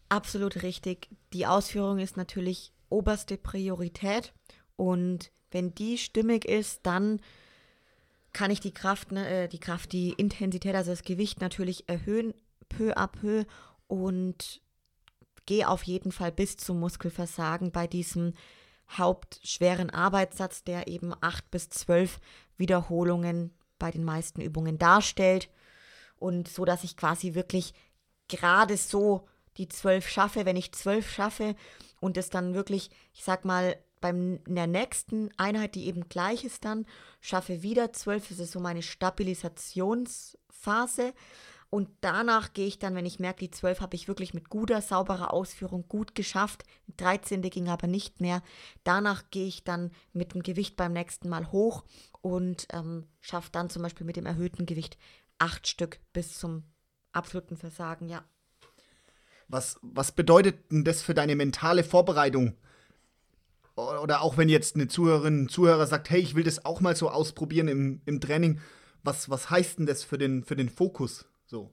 Absolut 0.09 0.63
richtig. 0.63 1.11
Die 1.35 1.45
Ausführung 1.45 1.99
ist 1.99 2.17
natürlich 2.17 2.73
oberste 2.89 3.37
Priorität 3.37 4.33
und 4.77 5.31
wenn 5.51 5.75
die 5.75 5.99
stimmig 5.99 6.47
ist, 6.47 6.81
dann 6.85 7.21
kann 8.33 8.51
ich 8.51 8.61
die 8.61 8.73
Kraft, 8.73 9.13
ne, 9.13 9.29
äh, 9.29 9.49
die 9.49 9.61
Kraft, 9.61 9.93
die 9.93 10.13
Intensität, 10.13 10.75
also 10.75 10.91
das 10.91 11.03
Gewicht 11.03 11.43
natürlich 11.43 11.87
erhöhen, 11.91 12.33
peu 12.71 12.97
à 12.97 13.07
peu 13.07 13.45
und 13.87 14.63
gehe 15.45 15.69
auf 15.69 15.83
jeden 15.83 16.11
Fall 16.11 16.33
bis 16.33 16.57
zum 16.57 16.81
Muskelversagen 16.81 17.71
bei 17.71 17.87
diesem 17.87 18.33
hauptschweren 18.91 19.91
Arbeitssatz, 19.91 20.65
der 20.65 20.89
eben 20.89 21.13
acht 21.21 21.51
bis 21.51 21.69
zwölf 21.69 22.19
Wiederholungen 22.57 23.53
bei 23.79 23.91
den 23.91 24.05
meisten 24.05 24.41
Übungen 24.41 24.79
darstellt. 24.79 25.51
Und 26.17 26.49
so, 26.49 26.65
dass 26.65 26.85
ich 26.85 26.97
quasi 26.97 27.35
wirklich 27.35 27.75
gerade 28.29 28.77
so 28.77 29.27
die 29.57 29.69
zwölf 29.69 30.09
schaffe. 30.09 30.47
Wenn 30.47 30.57
ich 30.57 30.73
zwölf 30.73 31.09
schaffe 31.11 31.55
und 32.01 32.17
es 32.17 32.31
dann 32.31 32.55
wirklich, 32.55 32.91
ich 33.13 33.25
sag 33.25 33.45
mal, 33.45 33.77
beim 34.01 34.41
der 34.47 34.67
nächsten 34.67 35.31
Einheit, 35.39 35.75
die 35.75 35.87
eben 35.87 36.09
gleich 36.09 36.45
ist, 36.45 36.67
dann 36.67 36.87
schaffe 37.21 37.63
wieder 37.63 37.93
zwölf. 37.93 38.29
Das 38.29 38.39
ist 38.39 38.53
so 38.53 38.61
meine 38.61 38.83
Stabilisationsphase. 38.83 41.15
Und 41.75 41.89
danach 42.03 42.53
gehe 42.53 42.69
ich 42.69 42.79
dann, 42.79 42.95
wenn 42.95 43.05
ich 43.05 43.19
merke, 43.19 43.41
die 43.41 43.51
12 43.51 43.81
habe 43.81 43.97
ich 43.97 44.07
wirklich 44.07 44.33
mit 44.33 44.49
guter, 44.49 44.81
sauberer 44.81 45.33
Ausführung 45.33 45.89
gut 45.89 46.15
geschafft. 46.15 46.63
Die 46.87 46.97
13. 46.97 47.43
ging 47.43 47.69
aber 47.69 47.89
nicht 47.89 48.21
mehr. 48.21 48.45
Danach 48.85 49.25
gehe 49.33 49.49
ich 49.49 49.65
dann 49.65 49.91
mit 50.13 50.35
dem 50.35 50.45
Gewicht 50.45 50.77
beim 50.77 50.93
nächsten 50.93 51.29
Mal 51.29 51.51
hoch 51.51 51.83
und 52.21 52.69
ähm, 52.73 53.09
schaffe 53.21 53.49
dann 53.51 53.71
zum 53.71 53.83
Beispiel 53.83 54.07
mit 54.07 54.15
dem 54.15 54.25
erhöhten 54.25 54.67
Gewicht 54.67 54.99
acht 55.41 55.67
Stück 55.67 55.99
bis 56.13 56.39
zum 56.39 56.63
absoluten 57.11 57.57
Versagen, 57.57 58.09
ja. 58.09 58.25
Was, 59.49 59.81
was 59.83 60.13
bedeutet 60.13 60.71
denn 60.71 60.85
das 60.85 61.03
für 61.03 61.15
deine 61.15 61.35
mentale 61.35 61.83
Vorbereitung? 61.83 62.55
Oder 63.75 64.23
auch 64.23 64.37
wenn 64.37 64.49
jetzt 64.49 64.77
eine 64.77 64.87
Zuhörerin, 64.87 65.49
Zuhörer 65.49 65.89
sagt, 65.89 66.09
hey, 66.09 66.21
ich 66.21 66.37
will 66.37 66.45
das 66.45 66.65
auch 66.65 66.81
mal 66.81 66.95
so 66.95 67.11
ausprobieren 67.11 67.67
im, 67.67 68.01
im 68.07 68.21
Training. 68.21 68.61
Was, 69.03 69.29
was 69.29 69.51
heißt 69.51 69.81
denn 69.81 69.87
das 69.87 70.05
für 70.05 70.19
den, 70.19 70.45
für 70.45 70.55
den 70.55 70.69
Fokus? 70.69 71.27
So. 71.55 71.71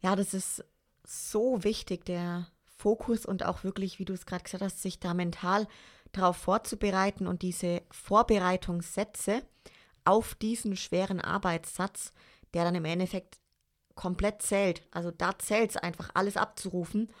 Ja, 0.00 0.16
das 0.16 0.32
ist 0.32 0.64
so 1.04 1.64
wichtig, 1.64 2.06
der 2.06 2.46
Fokus 2.78 3.26
und 3.26 3.44
auch 3.44 3.62
wirklich, 3.62 3.98
wie 3.98 4.06
du 4.06 4.14
es 4.14 4.24
gerade 4.24 4.42
gesagt 4.42 4.62
hast, 4.62 4.80
sich 4.80 4.98
da 4.98 5.12
mental 5.12 5.68
darauf 6.12 6.38
vorzubereiten 6.38 7.26
und 7.26 7.42
diese 7.42 7.82
Vorbereitungssätze 7.90 9.42
auf 10.06 10.34
diesen 10.34 10.76
schweren 10.76 11.20
Arbeitssatz, 11.20 12.12
der 12.54 12.64
dann 12.64 12.74
im 12.74 12.86
Endeffekt 12.86 13.38
komplett 13.96 14.40
zählt. 14.40 14.82
Also 14.92 15.10
da 15.10 15.38
zählt 15.38 15.72
es 15.72 15.76
einfach, 15.76 16.08
alles 16.14 16.38
abzurufen. 16.38 17.12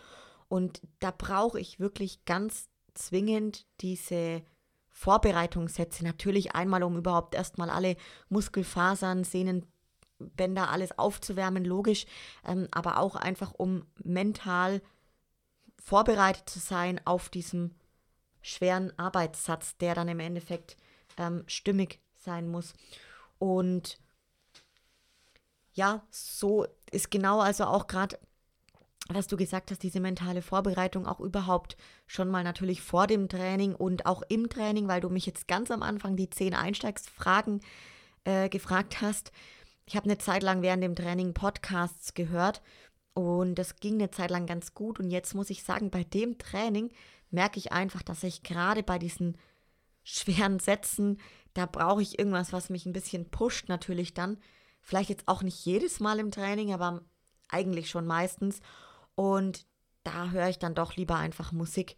Und 0.48 0.80
da 1.00 1.10
brauche 1.10 1.60
ich 1.60 1.78
wirklich 1.78 2.24
ganz 2.24 2.70
zwingend 2.94 3.66
diese 3.82 4.42
Vorbereitungssätze. 4.88 6.04
Natürlich 6.04 6.54
einmal, 6.54 6.82
um 6.82 6.96
überhaupt 6.96 7.34
erstmal 7.34 7.68
alle 7.68 7.96
Muskelfasern, 8.30 9.24
Sehnen, 9.24 9.66
Bänder 10.30 10.70
alles 10.70 10.98
aufzuwärmen, 10.98 11.64
logisch, 11.64 12.06
ähm, 12.46 12.68
aber 12.70 12.98
auch 12.98 13.16
einfach, 13.16 13.52
um 13.52 13.84
mental 14.02 14.80
vorbereitet 15.82 16.48
zu 16.48 16.58
sein 16.58 17.00
auf 17.04 17.28
diesem 17.28 17.74
schweren 18.40 18.96
Arbeitssatz, 18.98 19.76
der 19.78 19.94
dann 19.94 20.08
im 20.08 20.20
Endeffekt 20.20 20.76
ähm, 21.16 21.44
stimmig 21.46 22.00
sein 22.16 22.48
muss. 22.48 22.74
Und 23.38 23.98
ja, 25.72 26.02
so 26.10 26.66
ist 26.90 27.10
genau 27.10 27.40
also 27.40 27.64
auch 27.64 27.86
gerade, 27.86 28.18
was 29.08 29.26
du 29.26 29.36
gesagt 29.36 29.70
hast, 29.70 29.82
diese 29.82 30.00
mentale 30.00 30.42
Vorbereitung 30.42 31.06
auch 31.06 31.20
überhaupt 31.20 31.76
schon 32.06 32.28
mal 32.28 32.44
natürlich 32.44 32.82
vor 32.82 33.06
dem 33.06 33.28
Training 33.28 33.74
und 33.74 34.06
auch 34.06 34.22
im 34.28 34.48
Training, 34.48 34.86
weil 34.88 35.00
du 35.00 35.08
mich 35.08 35.26
jetzt 35.26 35.48
ganz 35.48 35.70
am 35.70 35.82
Anfang 35.82 36.16
die 36.16 36.30
zehn 36.30 36.54
Einsteigsfragen 36.54 37.60
äh, 38.24 38.48
gefragt 38.48 39.00
hast. 39.00 39.32
Ich 39.86 39.96
habe 39.96 40.04
eine 40.04 40.18
Zeit 40.18 40.42
lang 40.42 40.62
während 40.62 40.82
dem 40.82 40.94
Training 40.94 41.34
Podcasts 41.34 42.14
gehört 42.14 42.62
und 43.14 43.56
das 43.56 43.76
ging 43.76 43.94
eine 43.94 44.10
Zeit 44.10 44.30
lang 44.30 44.46
ganz 44.46 44.74
gut. 44.74 45.00
Und 45.00 45.10
jetzt 45.10 45.34
muss 45.34 45.50
ich 45.50 45.64
sagen, 45.64 45.90
bei 45.90 46.04
dem 46.04 46.38
Training 46.38 46.90
merke 47.30 47.58
ich 47.58 47.72
einfach, 47.72 48.02
dass 48.02 48.22
ich 48.22 48.42
gerade 48.42 48.82
bei 48.82 48.98
diesen 48.98 49.36
schweren 50.04 50.58
Sätzen, 50.58 51.18
da 51.54 51.66
brauche 51.66 52.02
ich 52.02 52.18
irgendwas, 52.18 52.52
was 52.52 52.70
mich 52.70 52.86
ein 52.86 52.92
bisschen 52.92 53.30
pusht 53.30 53.68
natürlich 53.68 54.14
dann. 54.14 54.38
Vielleicht 54.80 55.10
jetzt 55.10 55.28
auch 55.28 55.42
nicht 55.42 55.64
jedes 55.64 56.00
Mal 56.00 56.18
im 56.18 56.30
Training, 56.30 56.72
aber 56.72 57.02
eigentlich 57.48 57.90
schon 57.90 58.06
meistens. 58.06 58.60
Und 59.14 59.66
da 60.04 60.30
höre 60.30 60.48
ich 60.48 60.58
dann 60.58 60.74
doch 60.74 60.96
lieber 60.96 61.16
einfach 61.16 61.52
Musik 61.52 61.96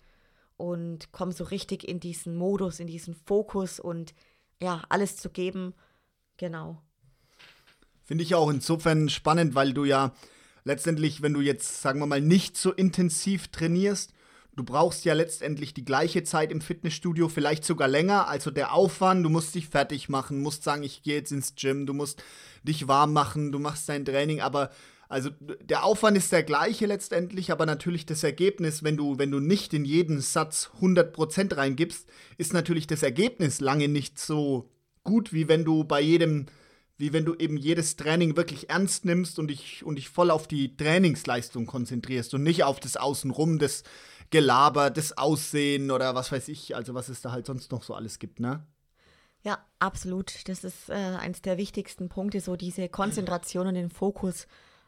und 0.56 1.12
komme 1.12 1.32
so 1.32 1.44
richtig 1.44 1.86
in 1.86 2.00
diesen 2.00 2.36
Modus, 2.36 2.80
in 2.80 2.86
diesen 2.86 3.14
Fokus 3.14 3.80
und 3.80 4.14
ja, 4.60 4.82
alles 4.88 5.16
zu 5.16 5.30
geben. 5.30 5.74
Genau. 6.36 6.82
Finde 8.04 8.22
ich 8.22 8.34
auch 8.34 8.50
insofern 8.50 9.08
spannend, 9.08 9.54
weil 9.54 9.72
du 9.72 9.84
ja 9.84 10.12
letztendlich, 10.64 11.22
wenn 11.22 11.34
du 11.34 11.40
jetzt, 11.40 11.80
sagen 11.82 12.00
wir 12.00 12.06
mal, 12.06 12.20
nicht 12.20 12.56
so 12.56 12.72
intensiv 12.72 13.48
trainierst, 13.48 14.12
du 14.56 14.62
brauchst 14.62 15.04
ja 15.04 15.14
letztendlich 15.14 15.74
die 15.74 15.84
gleiche 15.84 16.22
Zeit 16.22 16.52
im 16.52 16.60
Fitnessstudio, 16.60 17.28
vielleicht 17.28 17.64
sogar 17.64 17.88
länger. 17.88 18.28
Also 18.28 18.50
der 18.50 18.72
Aufwand, 18.72 19.24
du 19.24 19.30
musst 19.30 19.54
dich 19.54 19.68
fertig 19.68 20.08
machen, 20.08 20.42
musst 20.42 20.64
sagen, 20.64 20.82
ich 20.82 21.02
gehe 21.02 21.16
jetzt 21.16 21.32
ins 21.32 21.54
Gym, 21.54 21.86
du 21.86 21.94
musst 21.94 22.22
dich 22.62 22.88
warm 22.88 23.12
machen, 23.12 23.52
du 23.52 23.58
machst 23.58 23.88
dein 23.88 24.04
Training, 24.04 24.40
aber 24.40 24.70
also 25.08 25.30
der 25.60 25.84
Aufwand 25.84 26.16
ist 26.16 26.32
der 26.32 26.42
gleiche 26.42 26.86
letztendlich, 26.86 27.52
aber 27.52 27.66
natürlich 27.66 28.06
das 28.06 28.24
Ergebnis, 28.24 28.82
wenn 28.82 28.96
du, 28.96 29.18
wenn 29.18 29.30
du 29.30 29.38
nicht 29.38 29.74
in 29.74 29.84
jeden 29.84 30.20
Satz 30.20 30.70
100% 30.80 31.56
reingibst, 31.56 32.08
ist 32.38 32.52
natürlich 32.52 32.86
das 32.86 33.02
Ergebnis 33.02 33.60
lange 33.60 33.88
nicht 33.88 34.18
so 34.18 34.70
gut, 35.04 35.32
wie 35.32 35.48
wenn 35.48 35.64
du 35.64 35.84
bei 35.84 36.00
jedem 36.00 36.46
wie 36.96 37.12
wenn 37.12 37.24
du 37.24 37.34
eben 37.34 37.56
jedes 37.56 37.96
Training 37.96 38.36
wirklich 38.36 38.70
ernst 38.70 39.04
nimmst 39.04 39.38
und 39.38 39.48
dich, 39.48 39.84
und 39.84 39.96
dich 39.96 40.08
voll 40.08 40.30
auf 40.30 40.46
die 40.46 40.76
Trainingsleistung 40.76 41.66
konzentrierst 41.66 42.34
und 42.34 42.42
nicht 42.42 42.64
auf 42.64 42.80
das 42.80 42.96
Außenrum, 42.96 43.58
das 43.58 43.82
Gelaber, 44.30 44.90
das 44.90 45.16
Aussehen 45.18 45.90
oder 45.90 46.14
was 46.14 46.32
weiß 46.32 46.48
ich, 46.48 46.76
also 46.76 46.94
was 46.94 47.08
es 47.08 47.20
da 47.20 47.32
halt 47.32 47.46
sonst 47.46 47.70
noch 47.72 47.82
so 47.82 47.94
alles 47.94 48.18
gibt, 48.18 48.40
ne? 48.40 48.66
Ja, 49.42 49.58
absolut. 49.78 50.48
Das 50.48 50.64
ist 50.64 50.88
äh, 50.88 50.94
eines 50.94 51.42
der 51.42 51.58
wichtigsten 51.58 52.08
Punkte, 52.08 52.40
so 52.40 52.56
diese 52.56 52.88
Konzentration 52.88 53.66
und 53.66 53.74
den 53.74 53.90
Fokus 53.90 54.46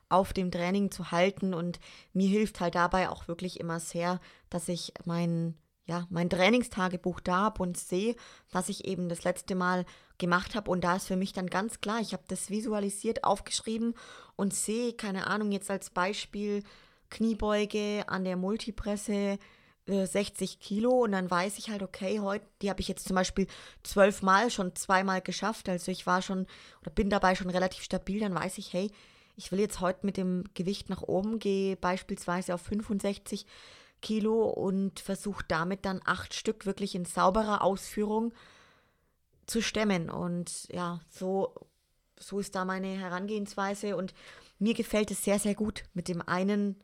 auf 0.09 0.33
dem 0.33 0.51
Training 0.51 0.91
zu 0.91 1.11
halten. 1.11 1.53
Und 1.53 1.79
mir 2.15 2.29
hilft 2.29 2.61
halt 2.61 2.75
dabei 2.75 3.11
auch 3.11 3.29
wirklich 3.29 3.61
immer 3.61 3.81
sehr, 3.81 4.19
dass 4.49 4.69
ich 4.69 4.95
mein, 5.05 5.55
ja, 5.87 6.07
mein 6.11 6.29
Trainingstagebuch 6.29 7.21
da 7.21 7.37
habe 7.37 7.63
und 7.63 7.77
sehe, 7.79 8.17
was 8.51 8.69
ich 8.69 8.87
eben 8.87 9.09
das 9.09 9.25
letzte 9.25 9.55
Mal 9.55 9.85
gemacht 10.19 10.55
habe. 10.55 10.71
Und 10.71 10.83
da 10.83 10.97
ist 10.97 11.07
für 11.07 11.17
mich 11.17 11.33
dann 11.33 11.47
ganz 11.47 11.81
klar, 11.81 12.01
ich 12.01 12.13
habe 12.13 12.25
das 12.29 12.51
visualisiert, 12.51 13.25
aufgeschrieben 13.25 13.95
und 14.35 14.53
sehe, 14.53 14.95
keine 14.95 15.29
Ahnung, 15.29 15.53
jetzt 15.53 15.71
als 15.71 15.91
Beispiel 15.91 16.65
Kniebeuge 17.09 18.05
an 18.09 18.25
der 18.25 18.37
Multipresse 18.37 19.39
60 19.87 20.55
äh, 20.55 20.59
Kilo 20.59 20.91
und 21.05 21.13
dann 21.13 21.31
weiß 21.31 21.59
ich 21.59 21.71
halt, 21.71 21.83
okay, 21.83 22.19
heute, 22.19 22.45
die 22.61 22.71
habe 22.71 22.81
ich 22.81 22.89
jetzt 22.89 23.07
zum 23.07 23.15
Beispiel 23.15 23.47
zwölfmal 23.85 24.51
schon 24.51 24.75
zweimal 24.75 25.21
geschafft. 25.21 25.69
Also 25.69 25.93
ich 25.93 26.07
war 26.07 26.23
schon 26.23 26.47
oder 26.81 26.91
bin 26.91 27.09
dabei 27.09 27.37
schon 27.37 27.51
relativ 27.51 27.85
stabil, 27.85 28.19
dann 28.19 28.35
weiß 28.35 28.59
ich, 28.59 28.73
hey, 28.73 28.91
ich 29.37 29.53
will 29.53 29.61
jetzt 29.61 29.81
heute 29.81 30.05
mit 30.05 30.17
dem 30.17 30.45
Gewicht 30.55 30.91
nach 30.91 31.03
oben, 31.03 31.39
gehe 31.39 31.77
beispielsweise 31.77 32.55
auf 32.55 32.63
65 32.63 33.47
Kilo 34.03 34.49
und 34.49 35.01
versuche 35.01 35.45
damit 35.49 35.85
dann 35.85 36.01
acht 36.05 36.35
Stück 36.35 36.67
wirklich 36.67 36.95
in 36.95 37.05
sauberer 37.05 37.63
Ausführung 37.63 38.33
zu 39.47 39.63
stemmen. 39.63 40.11
Und 40.11 40.69
ja, 40.73 41.01
so, 41.11 41.55
so 42.19 42.39
ist 42.39 42.55
da 42.55 42.65
meine 42.65 42.89
Herangehensweise. 42.89 43.97
Und 43.97 44.15
mir 44.59 44.75
gefällt 44.75 45.11
es 45.11 45.25
sehr, 45.25 45.39
sehr 45.39 45.55
gut 45.55 45.85
mit 45.95 46.09
dem 46.09 46.23
einen 46.23 46.83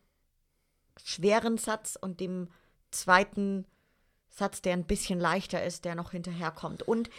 schweren 1.03 1.59
Satz 1.59 1.97
und 2.01 2.21
dem 2.21 2.49
zweiten 2.91 3.67
Satz, 4.31 4.63
der 4.63 4.75
ein 4.75 4.87
bisschen 4.87 5.21
leichter 5.21 5.65
ist, 5.65 5.85
der 5.85 5.95
noch 5.95 6.13
hinterherkommt. 6.13 6.83
Und 6.83 7.11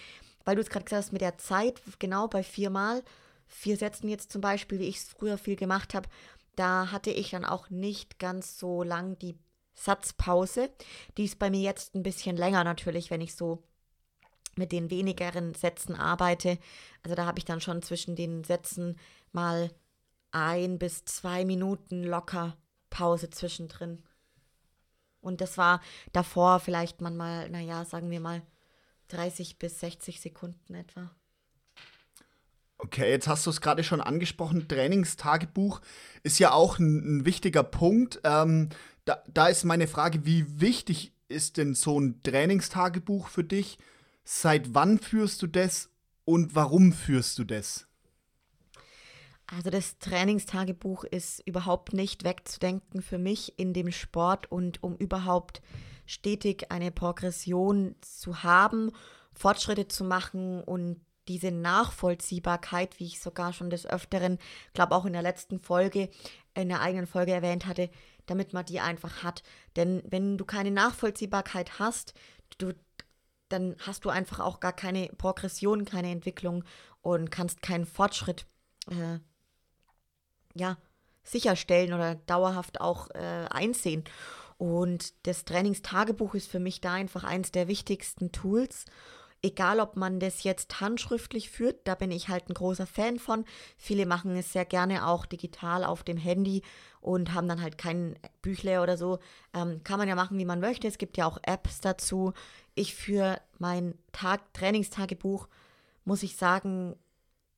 weil 0.45 0.55
du 0.55 0.61
es 0.61 0.69
gerade 0.69 0.85
gesagt 0.85 1.05
hast, 1.05 1.13
mit 1.13 1.21
der 1.21 1.37
Zeit, 1.37 1.81
genau 1.99 2.27
bei 2.27 2.43
viermal, 2.43 3.03
vier 3.47 3.77
Sätzen 3.77 4.09
jetzt 4.09 4.31
zum 4.31 4.41
Beispiel, 4.41 4.79
wie 4.79 4.87
ich 4.87 4.97
es 4.97 5.03
früher 5.09 5.37
viel 5.37 5.55
gemacht 5.55 5.93
habe, 5.93 6.09
da 6.55 6.91
hatte 6.91 7.11
ich 7.11 7.31
dann 7.31 7.45
auch 7.45 7.69
nicht 7.69 8.19
ganz 8.19 8.59
so 8.59 8.83
lang 8.83 9.17
die 9.19 9.37
Satzpause. 9.73 10.69
Die 11.17 11.25
ist 11.25 11.39
bei 11.39 11.49
mir 11.49 11.61
jetzt 11.61 11.95
ein 11.95 12.03
bisschen 12.03 12.37
länger 12.37 12.63
natürlich, 12.63 13.09
wenn 13.09 13.21
ich 13.21 13.35
so 13.35 13.63
mit 14.55 14.71
den 14.71 14.89
wenigeren 14.89 15.53
Sätzen 15.55 15.95
arbeite. 15.95 16.59
Also 17.01 17.15
da 17.15 17.25
habe 17.25 17.39
ich 17.39 17.45
dann 17.45 17.61
schon 17.61 17.81
zwischen 17.81 18.15
den 18.15 18.43
Sätzen 18.43 18.97
mal 19.31 19.71
ein 20.31 20.79
bis 20.79 21.05
zwei 21.05 21.45
Minuten 21.45 22.03
locker 22.03 22.57
Pause 22.89 23.29
zwischendrin. 23.29 24.03
Und 25.21 25.41
das 25.41 25.57
war 25.57 25.81
davor 26.11 26.59
vielleicht 26.59 27.01
manchmal, 27.01 27.49
naja, 27.49 27.85
sagen 27.85 28.11
wir 28.11 28.19
mal 28.19 28.41
30 29.07 29.57
bis 29.57 29.79
60 29.79 30.19
Sekunden 30.21 30.75
etwa. 30.75 31.09
Okay, 32.77 33.09
jetzt 33.09 33.29
hast 33.29 33.45
du 33.45 33.49
es 33.49 33.61
gerade 33.61 33.83
schon 33.83 34.01
angesprochen. 34.01 34.67
Trainingstagebuch 34.67 35.79
ist 36.23 36.39
ja 36.39 36.51
auch 36.51 36.79
ein, 36.79 37.19
ein 37.19 37.25
wichtiger 37.25 37.63
Punkt. 37.63 38.19
Ähm, 38.25 38.69
da, 39.05 39.23
da 39.27 39.47
ist 39.47 39.63
meine 39.63 39.87
Frage, 39.87 40.25
wie 40.25 40.59
wichtig 40.59 41.13
ist 41.27 41.57
denn 41.57 41.75
so 41.75 41.99
ein 41.99 42.21
Trainingstagebuch 42.21 43.27
für 43.27 43.43
dich? 43.43 43.77
Seit 44.23 44.73
wann 44.73 44.99
führst 44.99 45.41
du 45.41 45.47
das 45.47 45.89
und 46.25 46.55
warum 46.55 46.93
führst 46.93 47.37
du 47.39 47.43
das? 47.43 47.87
Also 49.47 49.69
das 49.69 49.99
Trainingstagebuch 49.99 51.03
ist 51.03 51.45
überhaupt 51.45 51.93
nicht 51.93 52.23
wegzudenken 52.23 53.01
für 53.01 53.17
mich 53.17 53.59
in 53.59 53.73
dem 53.73 53.91
Sport 53.91 54.51
und 54.51 54.81
um 54.81 54.95
überhaupt 54.95 55.61
stetig 56.05 56.71
eine 56.71 56.91
Progression 56.91 57.95
zu 58.01 58.43
haben, 58.43 58.91
Fortschritte 59.33 59.87
zu 59.87 60.03
machen 60.03 60.63
und 60.63 61.01
diese 61.27 61.51
Nachvollziehbarkeit, 61.51 62.99
wie 62.99 63.05
ich 63.05 63.21
sogar 63.21 63.53
schon 63.53 63.69
des 63.69 63.85
Öfteren, 63.85 64.39
glaube 64.73 64.95
auch 64.95 65.05
in 65.05 65.13
der 65.13 65.21
letzten 65.21 65.59
Folge, 65.59 66.09
in 66.53 66.69
der 66.69 66.81
eigenen 66.81 67.07
Folge 67.07 67.31
erwähnt 67.31 67.65
hatte, 67.65 67.89
damit 68.25 68.53
man 68.53 68.65
die 68.65 68.79
einfach 68.79 69.23
hat. 69.23 69.43
Denn 69.75 70.03
wenn 70.05 70.37
du 70.37 70.45
keine 70.45 70.71
Nachvollziehbarkeit 70.71 71.79
hast, 71.79 72.13
du, 72.57 72.73
dann 73.49 73.75
hast 73.79 74.05
du 74.05 74.09
einfach 74.09 74.39
auch 74.39 74.59
gar 74.59 74.73
keine 74.73 75.07
Progression, 75.17 75.85
keine 75.85 76.11
Entwicklung 76.11 76.63
und 77.01 77.31
kannst 77.31 77.61
keinen 77.61 77.85
Fortschritt 77.85 78.45
äh, 78.89 79.19
ja, 80.55 80.77
sicherstellen 81.23 81.93
oder 81.93 82.15
dauerhaft 82.15 82.81
auch 82.81 83.09
äh, 83.11 83.47
einsehen. 83.49 84.03
Und 84.57 85.13
das 85.27 85.45
Trainingstagebuch 85.45 86.35
ist 86.35 86.49
für 86.49 86.59
mich 86.59 86.79
da 86.79 86.93
einfach 86.93 87.23
eins 87.23 87.51
der 87.51 87.67
wichtigsten 87.67 88.31
Tools. 88.31 88.85
Egal, 89.45 89.81
ob 89.81 89.97
man 89.97 90.21
das 90.21 90.43
jetzt 90.43 90.79
handschriftlich 90.79 91.49
führt, 91.49 91.85
da 91.85 91.95
bin 91.95 92.11
ich 92.11 92.29
halt 92.29 92.49
ein 92.49 92.53
großer 92.53 92.87
Fan 92.87 93.19
von. 93.19 93.43
Viele 93.75 94.05
machen 94.05 94.37
es 94.37 94.53
sehr 94.53 94.63
gerne 94.63 95.05
auch 95.05 95.25
digital 95.25 95.83
auf 95.83 96.01
dem 96.03 96.15
Handy 96.15 96.61
und 97.01 97.33
haben 97.33 97.49
dann 97.49 97.61
halt 97.61 97.77
kein 97.77 98.17
Büchle 98.41 98.81
oder 98.81 98.95
so. 98.95 99.19
Ähm, 99.53 99.83
kann 99.83 99.99
man 99.99 100.07
ja 100.07 100.15
machen, 100.15 100.37
wie 100.37 100.45
man 100.45 100.61
möchte. 100.61 100.87
Es 100.87 100.97
gibt 100.97 101.17
ja 101.17 101.25
auch 101.25 101.39
Apps 101.43 101.81
dazu. 101.81 102.31
Ich 102.73 102.95
für 102.95 103.41
mein 103.59 103.95
Tag 104.13 104.53
Trainingstagebuch 104.53 105.49
muss 106.05 106.23
ich 106.23 106.37
sagen, 106.37 106.95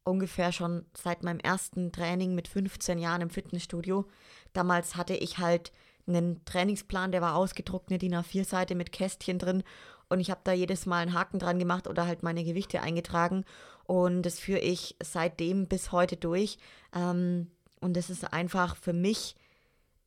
ungefähr 0.03 0.51
schon 0.51 0.85
seit 0.95 1.23
meinem 1.23 1.39
ersten 1.39 1.91
Training 1.91 2.33
mit 2.33 2.47
15 2.47 2.97
Jahren 2.97 3.21
im 3.21 3.29
Fitnessstudio. 3.29 4.05
Damals 4.53 4.95
hatte 4.95 5.15
ich 5.15 5.37
halt 5.37 5.71
einen 6.07 6.43
Trainingsplan, 6.45 7.11
der 7.11 7.21
war 7.21 7.35
ausgedruckt, 7.35 7.89
eine 7.89 7.97
DIN 7.97 8.15
A4-Seite 8.15 8.75
mit 8.75 8.91
Kästchen 8.91 9.39
drin 9.39 9.63
und 10.09 10.19
ich 10.19 10.29
habe 10.31 10.41
da 10.43 10.51
jedes 10.51 10.85
Mal 10.85 10.99
einen 10.99 11.13
Haken 11.13 11.39
dran 11.39 11.59
gemacht 11.59 11.87
oder 11.87 12.05
halt 12.05 12.23
meine 12.23 12.43
Gewichte 12.43 12.81
eingetragen. 12.81 13.43
Und 13.85 14.23
das 14.23 14.39
führe 14.39 14.59
ich 14.59 14.95
seitdem 15.01 15.67
bis 15.67 15.91
heute 15.91 16.17
durch. 16.17 16.57
Ähm, 16.93 17.51
und 17.81 17.95
das 17.97 18.09
ist 18.09 18.31
einfach 18.31 18.75
für 18.75 18.93
mich 18.93 19.35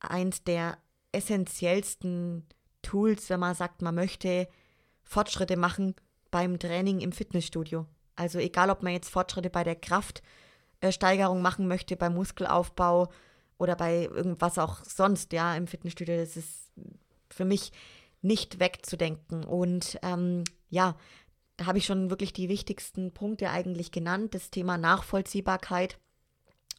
eins 0.00 0.44
der 0.44 0.78
essentiellsten 1.12 2.46
Tools, 2.82 3.28
wenn 3.30 3.40
man 3.40 3.54
sagt, 3.54 3.82
man 3.82 3.94
möchte 3.94 4.48
Fortschritte 5.04 5.56
machen 5.56 5.94
beim 6.30 6.58
Training 6.58 7.00
im 7.00 7.12
Fitnessstudio. 7.12 7.86
Also 8.14 8.38
egal, 8.38 8.70
ob 8.70 8.82
man 8.82 8.92
jetzt 8.92 9.10
Fortschritte 9.10 9.50
bei 9.50 9.64
der 9.64 9.76
Kraftsteigerung 9.76 11.40
machen 11.40 11.66
möchte, 11.66 11.96
beim 11.96 12.14
Muskelaufbau 12.14 13.10
oder 13.58 13.74
bei 13.74 14.04
irgendwas 14.04 14.58
auch 14.58 14.84
sonst, 14.84 15.32
ja, 15.32 15.56
im 15.56 15.66
Fitnessstudio, 15.66 16.16
das 16.16 16.36
ist 16.36 16.72
für 17.30 17.44
mich 17.44 17.72
nicht 18.22 18.60
wegzudenken. 18.60 19.44
Und 19.44 19.98
ähm, 20.02 20.44
ja, 20.70 20.96
da 21.56 21.66
habe 21.66 21.78
ich 21.78 21.86
schon 21.86 22.10
wirklich 22.10 22.32
die 22.32 22.48
wichtigsten 22.48 23.12
Punkte 23.12 23.50
eigentlich 23.50 23.90
genannt. 23.92 24.34
Das 24.34 24.50
Thema 24.50 24.78
Nachvollziehbarkeit 24.78 25.98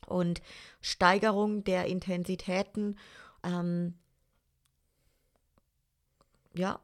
und 0.08 0.42
Steigerung 0.82 1.64
der 1.64 1.86
Intensitäten. 1.86 2.98
Ähm, 3.44 3.96
ja. 6.54 6.80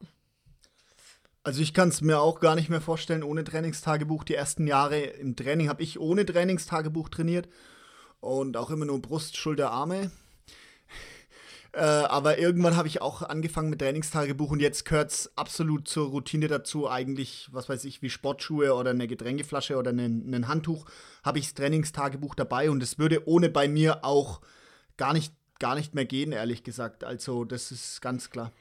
Also 1.43 1.61
ich 1.61 1.73
kann 1.73 1.89
es 1.89 2.01
mir 2.01 2.19
auch 2.19 2.39
gar 2.39 2.55
nicht 2.55 2.69
mehr 2.69 2.81
vorstellen 2.81 3.23
ohne 3.23 3.43
Trainingstagebuch. 3.43 4.23
Die 4.23 4.35
ersten 4.35 4.67
Jahre 4.67 4.99
im 4.99 5.35
Training 5.35 5.69
habe 5.69 5.83
ich 5.83 5.99
ohne 5.99 6.25
Trainingstagebuch 6.25 7.09
trainiert 7.09 7.47
und 8.19 8.57
auch 8.57 8.71
immer 8.71 8.85
nur 8.85 9.01
Brust, 9.01 9.37
Schulter, 9.37 9.71
Arme. 9.71 10.11
Äh, 11.75 11.81
aber 11.81 12.37
irgendwann 12.37 12.77
habe 12.77 12.87
ich 12.87 13.01
auch 13.01 13.21
angefangen 13.21 13.69
mit 13.69 13.79
Trainingstagebuch 13.79 14.49
und 14.49 14.61
jetzt 14.61 14.85
gehört 14.85 15.11
es 15.11 15.37
absolut 15.37 15.89
zur 15.89 16.07
Routine 16.07 16.47
dazu. 16.47 16.89
Eigentlich, 16.89 17.49
was 17.51 17.67
weiß 17.67 17.83
ich, 17.83 18.01
wie 18.01 18.09
Sportschuhe 18.09 18.73
oder 18.73 18.91
eine 18.91 19.07
Getränkeflasche 19.07 19.75
oder 19.75 19.91
ein 19.91 20.47
Handtuch, 20.47 20.85
habe 21.21 21.39
ich 21.39 21.47
das 21.47 21.53
Trainingstagebuch 21.55 22.33
dabei 22.33 22.69
und 22.69 22.81
es 22.81 22.97
würde 22.97 23.27
ohne 23.27 23.49
bei 23.49 23.67
mir 23.67 24.05
auch 24.05 24.39
gar 24.95 25.11
nicht, 25.11 25.33
gar 25.59 25.75
nicht 25.75 25.93
mehr 25.95 26.05
gehen, 26.05 26.31
ehrlich 26.31 26.63
gesagt. 26.63 27.03
Also, 27.03 27.43
das 27.43 27.73
ist 27.73 28.01
ganz 28.01 28.29
klar. 28.29 28.53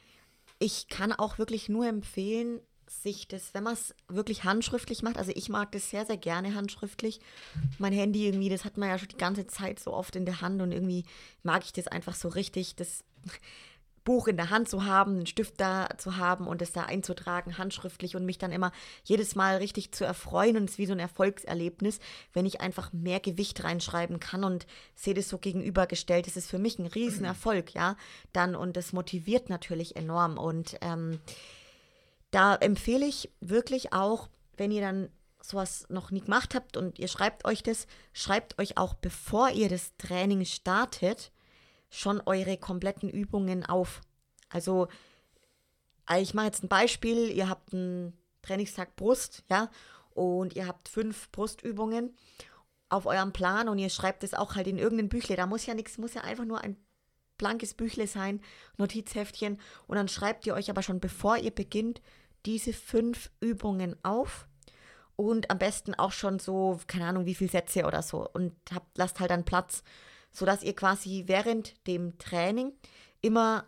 Ich 0.58 0.88
kann 0.88 1.12
auch 1.12 1.38
wirklich 1.38 1.68
nur 1.68 1.86
empfehlen, 1.86 2.60
sich 2.88 3.28
das, 3.28 3.54
wenn 3.54 3.64
man 3.64 3.74
es 3.74 3.94
wirklich 4.08 4.44
handschriftlich 4.44 5.02
macht, 5.02 5.18
also 5.18 5.32
ich 5.34 5.48
mag 5.48 5.72
das 5.72 5.90
sehr, 5.90 6.06
sehr 6.06 6.16
gerne 6.16 6.54
handschriftlich. 6.54 7.20
Mein 7.78 7.92
Handy 7.92 8.26
irgendwie, 8.26 8.48
das 8.48 8.64
hat 8.64 8.76
man 8.76 8.88
ja 8.88 8.98
schon 8.98 9.08
die 9.08 9.16
ganze 9.16 9.46
Zeit 9.46 9.80
so 9.80 9.92
oft 9.92 10.16
in 10.16 10.26
der 10.26 10.40
Hand 10.40 10.62
und 10.62 10.72
irgendwie 10.72 11.04
mag 11.42 11.64
ich 11.64 11.72
das 11.72 11.88
einfach 11.88 12.14
so 12.14 12.28
richtig, 12.28 12.76
das 12.76 13.04
Buch 14.04 14.28
in 14.28 14.36
der 14.36 14.50
Hand 14.50 14.68
zu 14.68 14.84
haben, 14.84 15.16
einen 15.16 15.26
Stift 15.26 15.58
da 15.60 15.88
zu 15.96 16.18
haben 16.18 16.46
und 16.46 16.60
es 16.60 16.72
da 16.72 16.82
einzutragen, 16.82 17.56
handschriftlich 17.56 18.16
und 18.16 18.26
mich 18.26 18.36
dann 18.36 18.52
immer 18.52 18.70
jedes 19.02 19.34
Mal 19.34 19.56
richtig 19.56 19.92
zu 19.92 20.04
erfreuen 20.04 20.58
und 20.58 20.64
es 20.64 20.72
ist 20.72 20.78
wie 20.78 20.86
so 20.86 20.92
ein 20.92 20.98
Erfolgserlebnis, 20.98 22.00
wenn 22.34 22.44
ich 22.44 22.60
einfach 22.60 22.92
mehr 22.92 23.18
Gewicht 23.18 23.64
reinschreiben 23.64 24.20
kann 24.20 24.44
und 24.44 24.66
sehe 24.94 25.14
das 25.14 25.30
so 25.30 25.38
gegenübergestellt. 25.38 26.26
Das 26.26 26.36
ist 26.36 26.50
für 26.50 26.58
mich 26.58 26.78
ein 26.78 26.86
Riesenerfolg, 26.86 27.74
ja, 27.74 27.96
dann 28.34 28.54
und 28.54 28.76
das 28.76 28.92
motiviert 28.92 29.48
natürlich 29.48 29.96
enorm 29.96 30.36
und 30.36 30.76
ähm, 30.82 31.18
da 32.34 32.56
empfehle 32.56 33.06
ich 33.06 33.30
wirklich 33.40 33.92
auch, 33.92 34.28
wenn 34.56 34.70
ihr 34.70 34.80
dann 34.80 35.10
sowas 35.40 35.86
noch 35.88 36.10
nie 36.10 36.22
gemacht 36.22 36.54
habt 36.54 36.76
und 36.76 36.98
ihr 36.98 37.08
schreibt 37.08 37.44
euch 37.44 37.62
das, 37.62 37.86
schreibt 38.12 38.58
euch 38.58 38.76
auch, 38.78 38.94
bevor 38.94 39.50
ihr 39.50 39.68
das 39.68 39.96
Training 39.98 40.44
startet, 40.44 41.30
schon 41.90 42.20
eure 42.24 42.56
kompletten 42.56 43.08
Übungen 43.08 43.64
auf. 43.64 44.00
Also, 44.48 44.88
ich 46.18 46.34
mache 46.34 46.46
jetzt 46.46 46.64
ein 46.64 46.68
Beispiel, 46.68 47.30
ihr 47.30 47.48
habt 47.48 47.72
einen 47.72 48.18
Trainingstag 48.42 48.96
Brust, 48.96 49.44
ja, 49.48 49.70
und 50.10 50.56
ihr 50.56 50.66
habt 50.66 50.88
fünf 50.88 51.30
Brustübungen 51.30 52.16
auf 52.88 53.06
eurem 53.06 53.32
Plan 53.32 53.68
und 53.68 53.78
ihr 53.78 53.90
schreibt 53.90 54.24
es 54.24 54.34
auch 54.34 54.54
halt 54.54 54.66
in 54.66 54.78
irgendein 54.78 55.08
Büchle. 55.08 55.36
Da 55.36 55.46
muss 55.46 55.66
ja 55.66 55.74
nichts, 55.74 55.98
muss 55.98 56.14
ja 56.14 56.22
einfach 56.22 56.44
nur 56.44 56.60
ein 56.60 56.76
blankes 57.38 57.74
Büchle 57.74 58.06
sein, 58.06 58.40
Notizheftchen. 58.76 59.58
Und 59.86 59.96
dann 59.96 60.08
schreibt 60.08 60.46
ihr 60.46 60.54
euch 60.54 60.70
aber 60.70 60.82
schon, 60.82 61.00
bevor 61.00 61.36
ihr 61.36 61.50
beginnt, 61.50 62.00
diese 62.46 62.72
fünf 62.72 63.30
Übungen 63.40 63.96
auf 64.02 64.48
und 65.16 65.50
am 65.50 65.58
besten 65.58 65.94
auch 65.94 66.12
schon 66.12 66.38
so, 66.38 66.80
keine 66.86 67.06
Ahnung, 67.06 67.26
wie 67.26 67.34
viele 67.34 67.50
Sätze 67.50 67.84
oder 67.84 68.02
so 68.02 68.28
und 68.28 68.52
habt, 68.72 68.96
lasst 68.98 69.20
halt 69.20 69.30
dann 69.30 69.44
Platz, 69.44 69.82
sodass 70.32 70.62
ihr 70.62 70.74
quasi 70.74 71.24
während 71.26 71.86
dem 71.86 72.18
Training 72.18 72.72
immer 73.20 73.66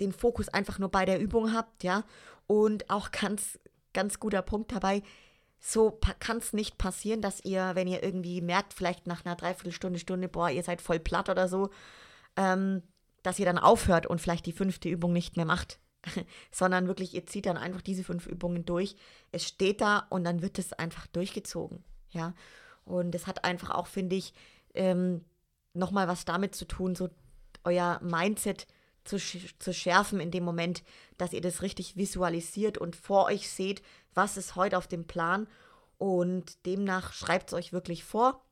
den 0.00 0.12
Fokus 0.12 0.48
einfach 0.48 0.78
nur 0.78 0.90
bei 0.90 1.04
der 1.04 1.20
Übung 1.20 1.52
habt, 1.52 1.84
ja, 1.84 2.04
und 2.46 2.88
auch 2.90 3.10
ganz, 3.12 3.58
ganz 3.92 4.18
guter 4.18 4.42
Punkt 4.42 4.72
dabei, 4.72 5.02
so 5.60 6.00
kann 6.18 6.38
es 6.38 6.54
nicht 6.54 6.78
passieren, 6.78 7.20
dass 7.20 7.44
ihr, 7.44 7.72
wenn 7.74 7.86
ihr 7.86 8.02
irgendwie 8.02 8.40
merkt, 8.40 8.72
vielleicht 8.72 9.06
nach 9.06 9.24
einer 9.24 9.36
Dreiviertelstunde, 9.36 9.98
Stunde, 9.98 10.28
boah, 10.28 10.48
ihr 10.48 10.62
seid 10.62 10.80
voll 10.80 10.98
platt 10.98 11.28
oder 11.28 11.48
so, 11.48 11.68
ähm, 12.36 12.82
dass 13.22 13.38
ihr 13.38 13.44
dann 13.44 13.58
aufhört 13.58 14.06
und 14.06 14.22
vielleicht 14.22 14.46
die 14.46 14.52
fünfte 14.52 14.88
Übung 14.88 15.12
nicht 15.12 15.36
mehr 15.36 15.44
macht. 15.44 15.78
sondern 16.50 16.86
wirklich, 16.86 17.14
ihr 17.14 17.26
zieht 17.26 17.46
dann 17.46 17.56
einfach 17.56 17.82
diese 17.82 18.04
fünf 18.04 18.26
Übungen 18.26 18.64
durch. 18.64 18.96
Es 19.32 19.46
steht 19.46 19.80
da 19.80 20.06
und 20.10 20.24
dann 20.24 20.42
wird 20.42 20.58
es 20.58 20.72
einfach 20.72 21.06
durchgezogen. 21.08 21.84
Ja. 22.10 22.34
Und 22.84 23.14
es 23.14 23.26
hat 23.26 23.44
einfach 23.44 23.70
auch, 23.70 23.86
finde 23.86 24.16
ich, 24.16 24.32
ähm, 24.74 25.24
nochmal 25.74 26.08
was 26.08 26.24
damit 26.24 26.54
zu 26.54 26.64
tun, 26.64 26.94
so 26.94 27.08
euer 27.64 28.00
Mindset 28.02 28.66
zu, 29.04 29.18
zu 29.18 29.72
schärfen 29.72 30.20
in 30.20 30.30
dem 30.30 30.44
Moment, 30.44 30.82
dass 31.18 31.32
ihr 31.32 31.40
das 31.40 31.62
richtig 31.62 31.96
visualisiert 31.96 32.78
und 32.78 32.96
vor 32.96 33.26
euch 33.26 33.48
seht, 33.48 33.82
was 34.14 34.36
ist 34.36 34.56
heute 34.56 34.78
auf 34.78 34.86
dem 34.86 35.06
Plan. 35.06 35.46
Und 35.98 36.64
demnach 36.66 37.12
schreibt 37.12 37.48
es 37.48 37.54
euch 37.54 37.72
wirklich 37.72 38.04
vor 38.04 38.44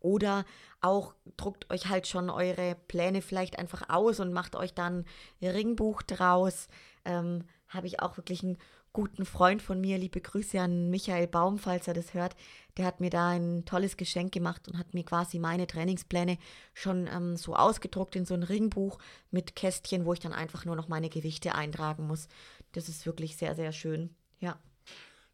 oder 0.00 0.44
auch 0.86 1.14
druckt 1.36 1.70
euch 1.70 1.88
halt 1.88 2.06
schon 2.06 2.30
eure 2.30 2.76
Pläne 2.88 3.22
vielleicht 3.22 3.58
einfach 3.58 3.88
aus 3.88 4.20
und 4.20 4.32
macht 4.32 4.56
euch 4.56 4.74
dann 4.74 5.04
ein 5.42 5.48
Ringbuch 5.48 6.02
draus. 6.02 6.68
Ähm, 7.04 7.44
Habe 7.68 7.86
ich 7.86 8.00
auch 8.00 8.16
wirklich 8.16 8.42
einen 8.42 8.58
guten 8.92 9.26
Freund 9.26 9.60
von 9.60 9.78
mir, 9.78 9.98
liebe 9.98 10.22
Grüße 10.22 10.58
an 10.58 10.88
Michael 10.88 11.26
Baum, 11.26 11.58
falls 11.58 11.86
er 11.86 11.92
das 11.92 12.14
hört. 12.14 12.34
Der 12.78 12.86
hat 12.86 12.98
mir 13.00 13.10
da 13.10 13.28
ein 13.28 13.66
tolles 13.66 13.98
Geschenk 13.98 14.32
gemacht 14.32 14.68
und 14.68 14.78
hat 14.78 14.94
mir 14.94 15.04
quasi 15.04 15.38
meine 15.38 15.66
Trainingspläne 15.66 16.38
schon 16.72 17.06
ähm, 17.06 17.36
so 17.36 17.54
ausgedruckt 17.54 18.16
in 18.16 18.24
so 18.24 18.32
ein 18.32 18.42
Ringbuch 18.42 18.98
mit 19.30 19.54
Kästchen, 19.54 20.06
wo 20.06 20.14
ich 20.14 20.20
dann 20.20 20.32
einfach 20.32 20.64
nur 20.64 20.76
noch 20.76 20.88
meine 20.88 21.10
Gewichte 21.10 21.54
eintragen 21.54 22.06
muss. 22.06 22.28
Das 22.72 22.88
ist 22.88 23.04
wirklich 23.04 23.36
sehr, 23.36 23.54
sehr 23.54 23.72
schön. 23.72 24.14
Ja. 24.40 24.58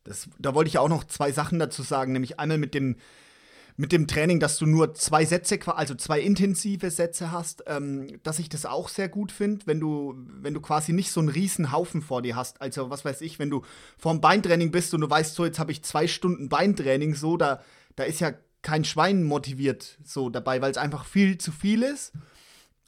Das, 0.02 0.28
da 0.40 0.56
wollte 0.56 0.68
ich 0.68 0.78
auch 0.78 0.88
noch 0.88 1.04
zwei 1.04 1.30
Sachen 1.30 1.60
dazu 1.60 1.82
sagen, 1.82 2.12
nämlich 2.12 2.40
einmal 2.40 2.58
mit 2.58 2.74
dem 2.74 2.96
mit 3.76 3.92
dem 3.92 4.06
Training, 4.06 4.40
dass 4.40 4.58
du 4.58 4.66
nur 4.66 4.94
zwei 4.94 5.24
Sätze, 5.24 5.58
also 5.66 5.94
zwei 5.94 6.20
intensive 6.20 6.90
Sätze 6.90 7.32
hast, 7.32 7.64
ähm, 7.66 8.18
dass 8.22 8.38
ich 8.38 8.48
das 8.48 8.66
auch 8.66 8.88
sehr 8.88 9.08
gut 9.08 9.32
finde, 9.32 9.66
wenn 9.66 9.80
du, 9.80 10.14
wenn 10.40 10.54
du 10.54 10.60
quasi 10.60 10.92
nicht 10.92 11.10
so 11.10 11.20
einen 11.20 11.28
riesen 11.28 11.72
Haufen 11.72 12.02
vor 12.02 12.22
dir 12.22 12.36
hast. 12.36 12.60
Also, 12.60 12.90
was 12.90 13.04
weiß 13.04 13.20
ich, 13.22 13.38
wenn 13.38 13.50
du 13.50 13.62
vorm 13.96 14.20
Beintraining 14.20 14.70
bist 14.70 14.94
und 14.94 15.00
du 15.00 15.10
weißt, 15.10 15.34
so, 15.34 15.44
jetzt 15.44 15.58
habe 15.58 15.72
ich 15.72 15.82
zwei 15.82 16.06
Stunden 16.06 16.48
Beintraining, 16.48 17.14
so, 17.14 17.36
da, 17.36 17.62
da 17.96 18.04
ist 18.04 18.20
ja 18.20 18.32
kein 18.62 18.84
Schwein 18.84 19.24
motiviert 19.24 19.98
so 20.04 20.30
dabei, 20.30 20.62
weil 20.62 20.70
es 20.70 20.76
einfach 20.76 21.04
viel 21.04 21.38
zu 21.38 21.52
viel 21.52 21.82
ist. 21.82 22.12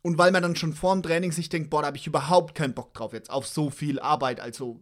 Und 0.03 0.19
weil 0.19 0.33
man 0.33 0.43
dann 0.43 0.55
schon 0.55 0.75
vorm 0.75 1.03
Training 1.03 1.33
sich 1.33 1.49
denkt, 1.49 1.71
boah, 1.71 1.81
da 1.81 1.87
habe 1.89 1.97
ich 1.97 2.07
überhaupt 2.07 2.55
keinen 2.55 2.75
Bock 2.75 2.93
drauf 2.93 3.15
jetzt, 3.15 3.31
auf 3.31 3.47
so 3.47 3.71
viel 3.71 3.99
Arbeit. 3.99 4.39
Also 4.39 4.79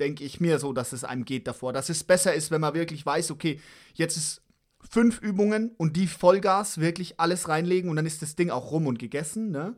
denke 0.00 0.24
ich 0.24 0.40
mir 0.40 0.58
so, 0.58 0.72
dass 0.72 0.92
es 0.92 1.04
einem 1.04 1.24
geht 1.24 1.46
davor. 1.46 1.72
Dass 1.72 1.88
es 1.88 2.02
besser 2.02 2.34
ist, 2.34 2.50
wenn 2.50 2.60
man 2.60 2.74
wirklich 2.74 3.06
weiß, 3.06 3.30
okay, 3.30 3.60
jetzt 3.94 4.16
ist 4.16 4.42
fünf 4.88 5.20
Übungen 5.20 5.72
und 5.76 5.96
die 5.96 6.06
Vollgas 6.06 6.78
wirklich 6.78 7.20
alles 7.20 7.48
reinlegen 7.48 7.90
und 7.90 7.96
dann 7.96 8.06
ist 8.06 8.22
das 8.22 8.36
Ding 8.36 8.50
auch 8.50 8.70
rum 8.70 8.86
und 8.86 8.98
gegessen. 8.98 9.50
Ne? 9.50 9.74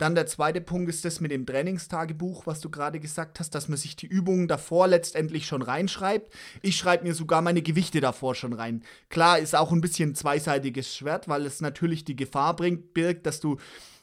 Dann 0.00 0.14
der 0.14 0.26
zweite 0.26 0.62
Punkt 0.62 0.88
ist 0.88 1.04
das 1.04 1.20
mit 1.20 1.30
dem 1.30 1.44
Trainingstagebuch, 1.44 2.46
was 2.46 2.60
du 2.60 2.70
gerade 2.70 3.00
gesagt 3.00 3.38
hast, 3.38 3.54
dass 3.54 3.68
man 3.68 3.76
sich 3.76 3.96
die 3.96 4.06
Übungen 4.06 4.48
davor 4.48 4.88
letztendlich 4.88 5.46
schon 5.46 5.60
reinschreibt. 5.60 6.32
Ich 6.62 6.78
schreibe 6.78 7.06
mir 7.06 7.14
sogar 7.14 7.42
meine 7.42 7.60
Gewichte 7.60 8.00
davor 8.00 8.34
schon 8.34 8.54
rein. 8.54 8.82
Klar, 9.10 9.38
ist 9.38 9.54
auch 9.54 9.72
ein 9.72 9.82
bisschen 9.82 10.12
ein 10.12 10.14
zweiseitiges 10.14 10.96
Schwert, 10.96 11.28
weil 11.28 11.44
es 11.44 11.60
natürlich 11.60 12.06
die 12.06 12.16
Gefahr 12.16 12.56
bringt, 12.56 12.94
birgt, 12.94 13.26
dass 13.26 13.40
du 13.40 13.58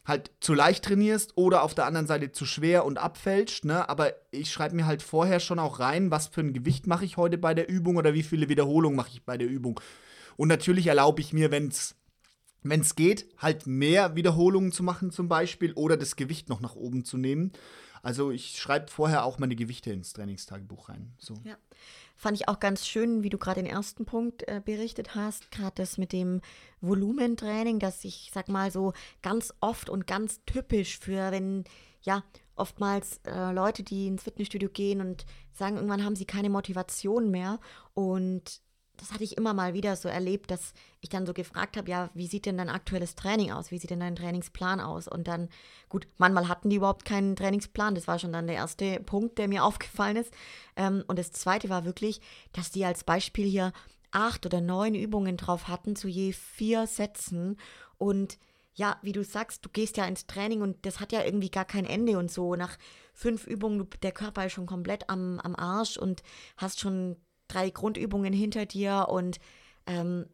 halt 0.05 0.29
zu 0.39 0.53
leicht 0.53 0.85
trainierst 0.85 1.33
oder 1.35 1.63
auf 1.63 1.73
der 1.73 1.85
anderen 1.85 2.05
Seite 2.05 2.31
zu 2.31 2.45
schwer 2.45 2.85
und 2.85 2.99
abfälscht, 2.99 3.65
ne? 3.65 3.89
Aber 3.89 4.13
ich 4.31 4.51
schreibe 4.51 4.75
mir 4.75 4.85
halt 4.85 5.01
vorher 5.01 5.39
schon 5.39 5.57
auch 5.59 5.79
rein, 5.79 6.11
was 6.11 6.27
für 6.27 6.41
ein 6.41 6.53
Gewicht 6.53 6.85
mache 6.85 7.05
ich 7.05 7.17
heute 7.17 7.39
bei 7.39 7.53
der 7.55 7.67
Übung 7.67 7.97
oder 7.97 8.13
wie 8.13 8.23
viele 8.23 8.49
Wiederholungen 8.49 8.95
mache 8.95 9.09
ich 9.13 9.23
bei 9.23 9.37
der 9.37 9.47
Übung. 9.47 9.81
Und 10.37 10.47
natürlich 10.47 10.87
erlaube 10.87 11.19
ich 11.19 11.33
mir, 11.33 11.51
wenn 11.51 11.67
es 11.67 12.95
geht, 12.95 13.27
halt 13.37 13.67
mehr 13.67 14.15
Wiederholungen 14.15 14.71
zu 14.71 14.83
machen 14.83 15.11
zum 15.11 15.27
Beispiel 15.27 15.73
oder 15.73 15.97
das 15.97 16.15
Gewicht 16.15 16.47
noch 16.47 16.61
nach 16.61 16.75
oben 16.75 17.03
zu 17.03 17.17
nehmen. 17.17 17.51
Also 18.03 18.31
ich 18.31 18.57
schreibe 18.59 18.89
vorher 18.89 19.25
auch 19.25 19.39
meine 19.39 19.55
Gewichte 19.55 19.91
ins 19.91 20.13
Trainingstagebuch 20.13 20.87
rein. 20.89 21.13
So. 21.17 21.33
Ja. 21.43 21.57
Fand 22.15 22.37
ich 22.37 22.47
auch 22.47 22.59
ganz 22.59 22.87
schön, 22.87 23.23
wie 23.23 23.29
du 23.29 23.37
gerade 23.37 23.61
den 23.61 23.69
ersten 23.69 24.05
Punkt 24.05 24.47
äh, 24.47 24.61
berichtet 24.63 25.13
hast, 25.13 25.51
gerade 25.51 25.73
das 25.75 25.97
mit 25.97 26.13
dem 26.13 26.41
Volumentraining, 26.81 27.79
dass 27.79 28.03
ich 28.05 28.31
sag 28.33 28.47
mal 28.47 28.71
so 28.71 28.93
ganz 29.21 29.53
oft 29.59 29.89
und 29.89 30.07
ganz 30.07 30.41
typisch 30.45 30.99
für, 30.99 31.31
wenn, 31.31 31.63
ja, 32.01 32.23
oftmals 32.55 33.19
äh, 33.25 33.51
Leute, 33.51 33.83
die 33.83 34.07
ins 34.07 34.23
Fitnessstudio 34.23 34.69
gehen 34.69 35.01
und 35.01 35.25
sagen, 35.53 35.75
irgendwann 35.75 36.03
haben 36.03 36.15
sie 36.15 36.25
keine 36.25 36.49
Motivation 36.49 37.29
mehr 37.29 37.59
und 37.93 38.61
das 38.97 39.11
hatte 39.11 39.23
ich 39.23 39.37
immer 39.37 39.53
mal 39.53 39.73
wieder 39.73 39.95
so 39.95 40.09
erlebt, 40.09 40.51
dass 40.51 40.73
ich 41.01 41.09
dann 41.09 41.25
so 41.25 41.33
gefragt 41.33 41.77
habe, 41.77 41.89
ja, 41.89 42.09
wie 42.13 42.27
sieht 42.27 42.45
denn 42.45 42.57
dein 42.57 42.69
aktuelles 42.69 43.15
Training 43.15 43.51
aus? 43.51 43.71
Wie 43.71 43.77
sieht 43.77 43.89
denn 43.89 43.99
dein 43.99 44.15
Trainingsplan 44.15 44.79
aus? 44.79 45.07
Und 45.07 45.27
dann, 45.27 45.49
gut, 45.89 46.07
manchmal 46.17 46.47
hatten 46.47 46.69
die 46.69 46.77
überhaupt 46.77 47.05
keinen 47.05 47.35
Trainingsplan. 47.35 47.95
Das 47.95 48.07
war 48.07 48.19
schon 48.19 48.33
dann 48.33 48.47
der 48.47 48.55
erste 48.55 48.99
Punkt, 49.01 49.37
der 49.37 49.47
mir 49.47 49.63
aufgefallen 49.65 50.17
ist. 50.17 50.33
Ähm, 50.75 51.03
und 51.07 51.19
das 51.19 51.31
zweite 51.31 51.69
war 51.69 51.85
wirklich, 51.85 52.21
dass 52.53 52.71
die 52.71 52.85
als 52.85 53.03
Beispiel 53.03 53.45
hier 53.45 53.73
acht 54.11 54.45
oder 54.45 54.61
neun 54.61 54.95
Übungen 54.95 55.37
drauf 55.37 55.67
hatten, 55.67 55.95
zu 55.95 56.07
je 56.07 56.31
vier 56.31 56.87
Sätzen. 56.87 57.57
Und 57.97 58.37
ja, 58.73 58.97
wie 59.01 59.11
du 59.11 59.23
sagst, 59.23 59.65
du 59.65 59.69
gehst 59.69 59.97
ja 59.97 60.05
ins 60.05 60.27
Training 60.27 60.61
und 60.61 60.85
das 60.85 60.99
hat 60.99 61.11
ja 61.11 61.23
irgendwie 61.23 61.49
gar 61.49 61.65
kein 61.65 61.85
Ende 61.85 62.17
und 62.17 62.31
so. 62.31 62.55
Nach 62.55 62.77
fünf 63.13 63.47
Übungen, 63.47 63.87
der 64.03 64.11
Körper 64.11 64.45
ist 64.45 64.53
schon 64.53 64.67
komplett 64.67 65.09
am, 65.09 65.39
am 65.39 65.55
Arsch 65.55 65.97
und 65.97 66.21
hast 66.57 66.79
schon 66.79 67.17
drei 67.47 67.69
Grundübungen 67.69 68.33
hinter 68.33 68.65
dir 68.65 69.07
und 69.09 69.39
ähm, 69.85 70.25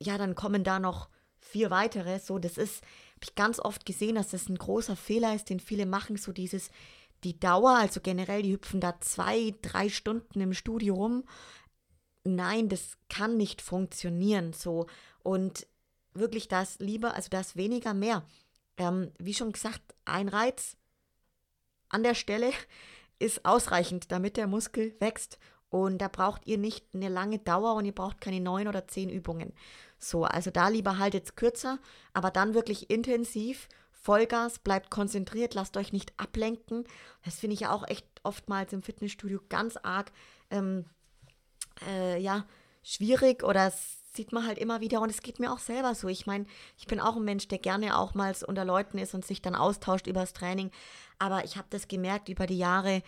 ja, 0.00 0.18
dann 0.18 0.34
kommen 0.34 0.64
da 0.64 0.78
noch 0.78 1.08
vier 1.38 1.70
weitere. 1.70 2.18
So, 2.18 2.38
das 2.38 2.58
ist, 2.58 2.82
habe 2.82 3.24
ich 3.24 3.34
ganz 3.34 3.58
oft 3.58 3.86
gesehen, 3.86 4.14
dass 4.14 4.30
das 4.30 4.48
ein 4.48 4.58
großer 4.58 4.96
Fehler 4.96 5.34
ist, 5.34 5.50
den 5.50 5.60
viele 5.60 5.86
machen, 5.86 6.16
so 6.16 6.32
dieses, 6.32 6.70
die 7.24 7.38
Dauer, 7.38 7.72
also 7.72 8.00
generell, 8.00 8.42
die 8.42 8.52
hüpfen 8.52 8.80
da 8.80 9.00
zwei, 9.00 9.54
drei 9.62 9.88
Stunden 9.88 10.40
im 10.40 10.54
Studio 10.54 10.94
rum. 10.94 11.24
Nein, 12.24 12.68
das 12.68 12.98
kann 13.08 13.36
nicht 13.36 13.62
funktionieren 13.62 14.52
so. 14.52 14.86
Und 15.22 15.66
wirklich 16.14 16.48
das 16.48 16.78
lieber, 16.78 17.14
also 17.14 17.28
das 17.30 17.56
weniger 17.56 17.94
mehr. 17.94 18.24
Ähm, 18.76 19.12
wie 19.18 19.34
schon 19.34 19.52
gesagt, 19.52 19.82
ein 20.04 20.28
Reiz 20.28 20.76
an 21.88 22.02
der 22.02 22.14
Stelle 22.14 22.52
ist 23.18 23.44
ausreichend, 23.44 24.10
damit 24.12 24.36
der 24.36 24.46
Muskel 24.46 24.94
wächst. 24.98 25.38
Und 25.70 25.98
da 25.98 26.08
braucht 26.08 26.46
ihr 26.46 26.58
nicht 26.58 26.84
eine 26.94 27.08
lange 27.08 27.38
Dauer 27.38 27.74
und 27.74 27.84
ihr 27.84 27.94
braucht 27.94 28.20
keine 28.20 28.40
neun 28.40 28.68
oder 28.68 28.88
zehn 28.88 29.08
Übungen. 29.08 29.52
So, 29.98 30.24
also 30.24 30.50
da 30.50 30.68
lieber 30.68 30.98
haltet 30.98 31.36
kürzer, 31.36 31.78
aber 32.12 32.30
dann 32.30 32.54
wirklich 32.54 32.90
intensiv. 32.90 33.68
Vollgas, 33.92 34.58
bleibt 34.58 34.90
konzentriert, 34.90 35.54
lasst 35.54 35.76
euch 35.76 35.92
nicht 35.92 36.18
ablenken. 36.18 36.84
Das 37.22 37.38
finde 37.38 37.54
ich 37.54 37.60
ja 37.60 37.72
auch 37.72 37.86
echt 37.86 38.06
oftmals 38.22 38.72
im 38.72 38.82
Fitnessstudio 38.82 39.40
ganz 39.50 39.76
arg, 39.76 40.10
ähm, 40.50 40.86
äh, 41.86 42.18
ja, 42.18 42.46
schwierig 42.82 43.44
oder 43.44 43.70
sieht 44.12 44.32
man 44.32 44.46
halt 44.46 44.58
immer 44.58 44.80
wieder 44.80 45.02
und 45.02 45.10
es 45.10 45.20
geht 45.20 45.38
mir 45.38 45.52
auch 45.52 45.58
selber 45.58 45.94
so. 45.94 46.08
Ich 46.08 46.26
meine, 46.26 46.46
ich 46.78 46.86
bin 46.86 46.98
auch 46.98 47.16
ein 47.16 47.24
Mensch, 47.24 47.46
der 47.48 47.58
gerne 47.58 47.98
auch 47.98 48.14
mal 48.14 48.34
unter 48.46 48.64
Leuten 48.64 48.98
ist 48.98 49.14
und 49.14 49.24
sich 49.24 49.42
dann 49.42 49.54
austauscht 49.54 50.06
über 50.06 50.20
das 50.20 50.32
Training, 50.32 50.70
aber 51.18 51.44
ich 51.44 51.56
habe 51.56 51.68
das 51.70 51.86
gemerkt 51.86 52.28
über 52.30 52.46
die 52.46 52.58
Jahre, 52.58 53.02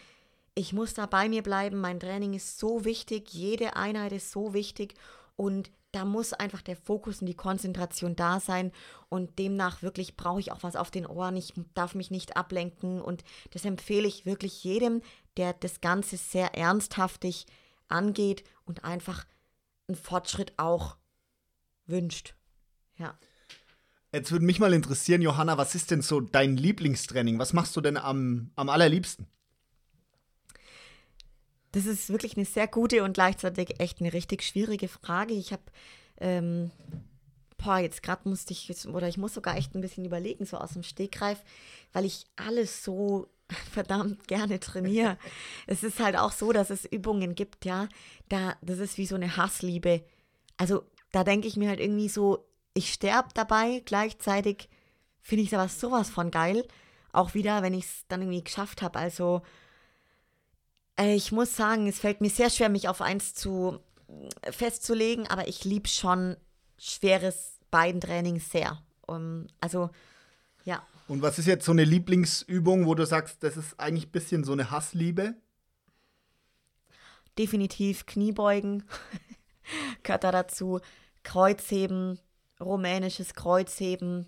ich 0.55 0.73
muss 0.73 0.95
da 0.95 1.07
bei 1.07 1.29
mir 1.29 1.43
bleiben, 1.43 1.81
mein 1.81 2.01
Training 2.01 2.35
ist 2.35 2.59
so 2.59 2.85
wichtig, 2.85 3.33
jede 3.33 3.77
Einheit 3.77 4.13
ist 4.13 4.31
so 4.31 4.53
wichtig 4.53 4.95
und 5.37 5.71
da 5.93 6.05
muss 6.05 6.33
einfach 6.33 6.63
der 6.63 6.77
Fokus 6.77 7.21
und 7.21 7.27
die 7.27 7.35
Konzentration 7.35 8.17
da 8.17 8.41
sein 8.41 8.73
und 9.09 9.39
demnach 9.39 9.83
wirklich 9.83 10.17
brauche 10.17 10.41
ich 10.41 10.53
auch 10.53 10.63
was 10.63 10.77
auf 10.77 10.91
den 10.91 11.07
Ohren, 11.07 11.37
ich 11.37 11.53
darf 11.75 11.95
mich 11.95 12.11
nicht 12.11 12.37
ablenken 12.37 13.01
und 13.01 13.25
das 13.51 13.65
empfehle 13.65 14.09
ich 14.09 14.27
wirklich 14.27 14.65
jedem, 14.65 15.03
der 15.37 15.53
das 15.53 15.81
Ganze 15.81 16.17
sehr 16.17 16.55
ernsthaftig 16.55 17.47
angeht 17.89 18.45
und 18.65 18.85
einfach 18.85 19.25
einen 19.89 19.97
Fortschritt 19.97 20.55
auch 20.57 20.97
wünscht. 21.87 22.35
Ja. 22.97 23.19
Jetzt 24.13 24.31
würde 24.31 24.45
mich 24.45 24.61
mal 24.61 24.75
interessieren, 24.75 25.23
Johanna, 25.23 25.57
was 25.57 25.75
ist 25.75 25.91
denn 25.91 26.03
so 26.03 26.21
dein 26.21 26.57
Lieblingstraining? 26.57 27.39
Was 27.39 27.55
machst 27.55 27.75
du 27.77 27.81
denn 27.81 27.97
am, 27.97 28.51
am 28.57 28.69
allerliebsten? 28.69 29.27
Das 31.73 31.87
ist 31.87 32.11
wirklich 32.11 32.37
eine 32.37 32.47
sehr 32.47 32.69
gute 32.69 33.03
und 33.03 33.15
gleichzeitig 33.15 33.81
echt 33.81 34.01
eine 34.01 34.13
richtig 34.13 34.43
schwierige 34.43 34.89
Frage. 34.89 35.35
Ich 35.35 35.53
habe, 35.53 35.63
ähm, 36.21 36.71
boah, 37.57 37.79
jetzt 37.79 38.03
gerade 38.03 38.29
musste 38.29 38.53
ich, 38.53 38.87
oder 38.87 39.09
ich 39.09 39.17
muss 39.17 39.35
sogar 39.35 39.57
echt 39.57 39.75
ein 39.75 39.81
bisschen 39.81 40.05
überlegen, 40.05 40.45
so 40.45 40.59
aus 40.59 40.75
dem 40.75 40.83
Stegreif, 40.83 41.43
weil 41.93 42.05
ich 42.05 42.27
alles 42.37 42.85
so 42.85 43.29
verdammt 43.73 44.29
gerne 44.29 44.61
trainiere. 44.61 45.19
es 45.67 45.83
ist 45.83 46.01
halt 46.01 46.17
auch 46.17 46.33
so, 46.33 46.53
dass 46.53 46.71
es 46.71 46.85
Übungen 46.85 47.35
gibt, 47.35 47.65
ja, 47.65 47.89
da, 48.29 48.55
das 48.61 48.79
ist 48.79 48.99
wie 48.99 49.07
so 49.07 49.15
eine 49.15 49.37
Hassliebe. 49.37 50.05
Also 50.59 50.83
da 51.11 51.25
denke 51.25 51.49
ich 51.49 51.57
mir 51.57 51.69
halt 51.69 51.81
irgendwie 51.81 52.09
so, 52.09 52.47
ich 52.75 52.93
sterbe 52.93 53.29
dabei, 53.35 53.83
gleichzeitig 53.85 54.69
finde 55.21 55.43
ich 55.43 55.49
es 55.49 55.55
aber 55.55 55.69
sowas 55.69 56.11
von 56.11 56.31
geil. 56.31 56.67
Auch 57.13 57.35
wieder, 57.35 57.63
wenn 57.63 57.75
ich 57.75 57.85
es 57.85 58.05
dann 58.09 58.23
irgendwie 58.23 58.45
geschafft 58.45 58.83
habe. 58.83 58.99
Also 58.99 59.43
ich 61.09 61.33
muss 61.33 61.57
sagen, 61.57 61.87
es 61.87 61.99
fällt 61.99 62.21
mir 62.21 62.31
sehr 62.31 62.51
schwer, 62.51 62.69
mich 62.69 62.89
auf 62.89 63.01
eins 63.01 63.35
zu 63.35 63.79
äh, 64.43 64.53
festzulegen, 64.53 65.27
aber 65.27 65.49
ich 65.49 65.65
liebe 65.65 65.89
schon 65.89 66.37
schweres 66.79 67.59
Beintraining 67.71 68.41
sehr. 68.41 68.83
Um, 69.07 69.47
also, 69.61 69.91
ja. 70.65 70.83
Und 71.09 71.23
was 71.23 71.39
ist 71.39 71.47
jetzt 71.47 71.65
so 71.65 71.73
eine 71.73 71.85
Lieblingsübung, 71.85 72.87
wo 72.87 72.95
du 72.95 73.07
sagst, 73.07 73.43
das 73.43 73.57
ist 73.57 73.79
eigentlich 73.79 74.09
ein 74.09 74.13
bisschen 74.13 74.45
so 74.45 74.53
eine 74.53 74.71
Hassliebe? 74.71 75.35
Definitiv 77.39 78.07
Kniebeugen 78.07 78.85
gehört 80.03 80.25
da 80.25 80.33
dazu. 80.33 80.81
Kreuzheben, 81.23 82.19
rumänisches 82.61 83.35
Kreuzheben. 83.35 84.27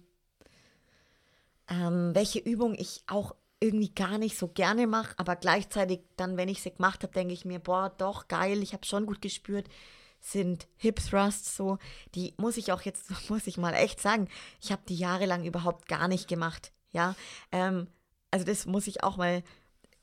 Ähm, 1.68 2.14
welche 2.14 2.38
Übung 2.38 2.74
ich 2.74 3.02
auch 3.06 3.34
irgendwie 3.64 3.94
gar 3.94 4.18
nicht 4.18 4.36
so 4.36 4.48
gerne 4.48 4.86
mache, 4.86 5.14
aber 5.16 5.36
gleichzeitig 5.36 6.00
dann, 6.16 6.36
wenn 6.36 6.48
ich 6.50 6.62
sie 6.62 6.70
gemacht 6.70 7.02
habe, 7.02 7.14
denke 7.14 7.32
ich 7.32 7.44
mir, 7.46 7.58
boah, 7.58 7.92
doch 7.96 8.28
geil, 8.28 8.62
ich 8.62 8.74
habe 8.74 8.84
schon 8.84 9.06
gut 9.06 9.22
gespürt, 9.22 9.68
sind 10.20 10.68
Hip 10.76 11.00
Thrusts 11.00 11.56
so, 11.56 11.78
die 12.14 12.34
muss 12.36 12.58
ich 12.58 12.72
auch 12.72 12.82
jetzt, 12.82 13.10
muss 13.30 13.46
ich 13.46 13.56
mal 13.56 13.72
echt 13.72 14.00
sagen, 14.00 14.28
ich 14.60 14.70
habe 14.70 14.82
die 14.86 14.96
jahrelang 14.96 15.44
überhaupt 15.44 15.88
gar 15.88 16.08
nicht 16.08 16.28
gemacht, 16.28 16.72
ja, 16.90 17.14
ähm, 17.52 17.88
also 18.30 18.44
das 18.44 18.66
muss 18.66 18.86
ich 18.86 19.02
auch 19.02 19.16
mal 19.16 19.42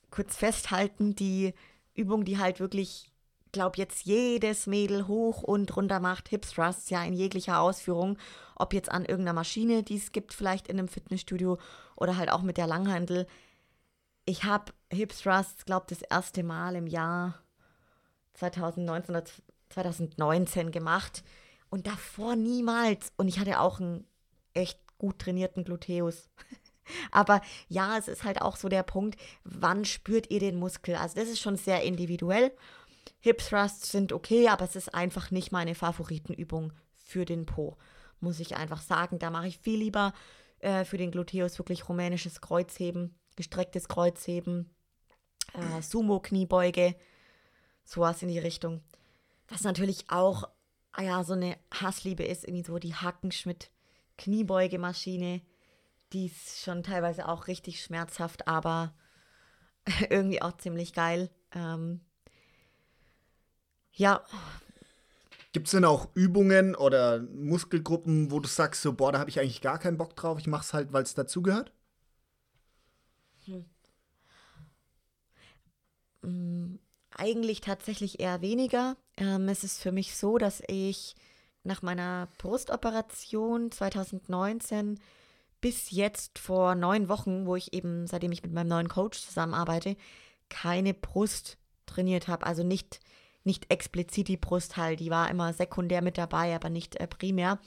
kurz 0.10 0.36
festhalten, 0.36 1.15
die 1.15 1.54
Übung, 1.93 2.26
die 2.26 2.39
halt 2.39 2.60
wirklich, 2.60 3.12
glaube 3.52 3.78
jetzt 3.78 4.06
jedes 4.06 4.65
Mädel 4.65 5.08
hoch 5.08 5.43
und 5.43 5.76
runter 5.76 6.00
macht, 6.00 6.30
Hip 6.30 6.47
Thrusts, 6.47 6.89
ja, 6.89 7.04
in 7.04 7.13
jeglicher 7.13 7.60
Ausführung, 7.60 8.17
ob 8.56 8.74
jetzt 8.74 8.91
an 8.91 9.06
irgendeiner 9.06 9.34
Maschine, 9.34 9.84
die 9.84 9.97
es 9.97 10.12
gibt, 10.12 10.34
vielleicht 10.34 10.67
in 10.67 10.80
einem 10.80 10.88
Fitnessstudio 10.88 11.60
oder 11.95 12.17
halt 12.17 12.32
auch 12.32 12.41
mit 12.41 12.58
der 12.58 12.67
Langhandel, 12.67 13.28
ich 14.32 14.46
habe 14.46 14.72
Hip 14.89 15.12
Thrusts, 15.12 15.65
glaube 15.65 15.88
das 15.89 16.02
erste 16.04 16.41
Mal 16.41 16.78
im 16.78 16.88
Jahr 16.88 17.44
2019 18.36 19.13
oder 19.13 19.26
2019 19.70 20.72
gemacht 20.72 21.26
und 21.70 21.86
davor 21.86 22.38
niemals. 22.38 23.12
Und 23.17 23.28
ich 23.28 23.39
hatte 23.39 23.60
auch 23.60 23.82
einen 23.82 24.08
echt 24.54 24.80
gut 24.98 25.20
trainierten 25.20 25.65
Gluteus. 25.65 26.30
Aber 27.12 27.41
ja, 27.67 27.98
es 27.98 28.08
ist 28.08 28.24
halt 28.24 28.41
auch 28.41 28.56
so 28.56 28.70
der 28.70 28.84
Punkt, 28.84 29.20
wann 29.44 29.84
spürt 29.84 30.32
ihr 30.32 30.39
den 30.39 30.56
Muskel? 30.56 30.96
Also 30.96 31.15
das 31.15 31.28
ist 31.28 31.41
schon 31.41 31.58
sehr 31.58 31.84
individuell. 31.84 32.54
Hip 33.20 33.39
Thrusts 33.39 33.91
sind 33.91 34.13
okay, 34.13 34.48
aber 34.48 34.65
es 34.65 34.76
ist 34.76 34.96
einfach 34.96 35.30
nicht 35.30 35.52
meine 35.52 35.76
Favoritenübung 35.76 36.74
für 36.96 37.26
den 37.26 37.46
Po, 37.46 37.78
muss 38.20 38.39
ich 38.39 38.56
einfach 38.56 38.82
sagen. 38.82 39.20
Da 39.20 39.30
mache 39.30 39.48
ich 39.48 39.60
viel 39.60 39.80
lieber 39.80 40.13
äh, 40.60 40.86
für 40.86 40.98
den 40.98 41.12
Gluteus 41.12 41.60
wirklich 41.60 41.88
rumänisches 41.88 42.41
Kreuzheben, 42.41 43.15
gestrecktes 43.36 43.88
Kreuzheben, 43.88 44.70
äh, 45.54 45.82
Sumo-Kniebeuge, 45.82 46.96
sowas 47.84 48.22
in 48.22 48.28
die 48.30 48.39
Richtung. 48.39 48.82
Was 49.48 49.63
natürlich 49.63 50.06
auch, 50.10 50.50
ja, 50.98 51.24
so 51.24 51.34
eine 51.34 51.58
Hassliebe 51.74 52.24
ist, 52.24 52.46
irgendwie 52.46 52.63
so 52.63 52.78
die 52.80 52.96
Hackenschmidt-Kniebeugemaschine. 52.96 55.41
Die 56.13 56.28
ist 56.28 56.62
schon 56.62 56.84
teilweise 56.84 57.28
auch 57.28 57.48
richtig 57.48 57.84
schmerzhaft, 57.84 58.48
aber 58.48 58.94
irgendwie 60.10 60.41
auch 60.41 60.56
ziemlich 60.58 60.94
geil. 60.94 61.30
Ähm, 61.54 62.00
ja. 63.94 64.24
Gibt 65.54 65.67
es 65.67 65.72
denn 65.72 65.84
auch 65.84 66.08
Übungen 66.13 66.76
oder 66.76 67.20
Muskelgruppen, 67.20 68.32
wo 68.32 68.39
du 68.39 68.48
sagst, 68.48 68.82
so, 68.82 68.94
boah, 68.94 69.12
da 69.12 69.20
habe 69.20 69.30
ich 69.30 69.39
eigentlich 69.39 69.62
gar 69.62 69.80
keinen 69.80 69.98
Bock 69.98 70.15
drauf, 70.15 70.39
ich 70.39 70.48
mache 70.48 70.63
es 70.63 70.74
halt, 70.74 70.94
weil 70.94 71.04
es 71.04 71.13
dazugehört? 71.13 71.74
Hm. 73.46 73.58
Mm, 73.58 73.65
eigentlich 77.16 77.62
tatsächlich 77.62 78.20
eher 78.20 78.42
weniger. 78.42 78.96
Ähm, 79.18 79.50
es 79.50 79.64
ist 79.64 79.82
für 79.82 79.92
mich 79.92 80.16
so, 80.16 80.38
dass 80.38 80.62
ich 80.68 81.16
nach 81.64 81.82
meiner 81.82 82.28
Brustoperation 82.38 83.72
2019 83.72 85.00
bis 85.60 85.92
jetzt 85.92 86.40
vor 86.40 86.74
neun 86.76 87.08
Wochen, 87.08 87.46
wo 87.46 87.56
ich 87.56 87.74
eben, 87.74 88.08
seitdem 88.08 88.32
ich 88.32 88.42
mit 88.42 88.52
meinem 88.52 88.70
neuen 88.70 88.90
Coach 88.90 89.20
zusammenarbeite, 89.22 89.96
keine 90.50 90.94
Brust 90.94 91.58
trainiert 91.86 92.28
habe. 92.28 92.46
Also 92.46 92.64
nicht, 92.64 93.00
nicht 93.44 93.72
explizit 93.72 94.28
die 94.28 94.38
Brust 94.38 94.78
halt. 94.78 95.00
Die 95.00 95.12
war 95.12 95.30
immer 95.30 95.54
sekundär 95.54 96.02
mit 96.02 96.18
dabei, 96.18 96.56
aber 96.56 96.70
nicht 96.70 96.96
äh, 96.96 97.08
primär. 97.08 97.60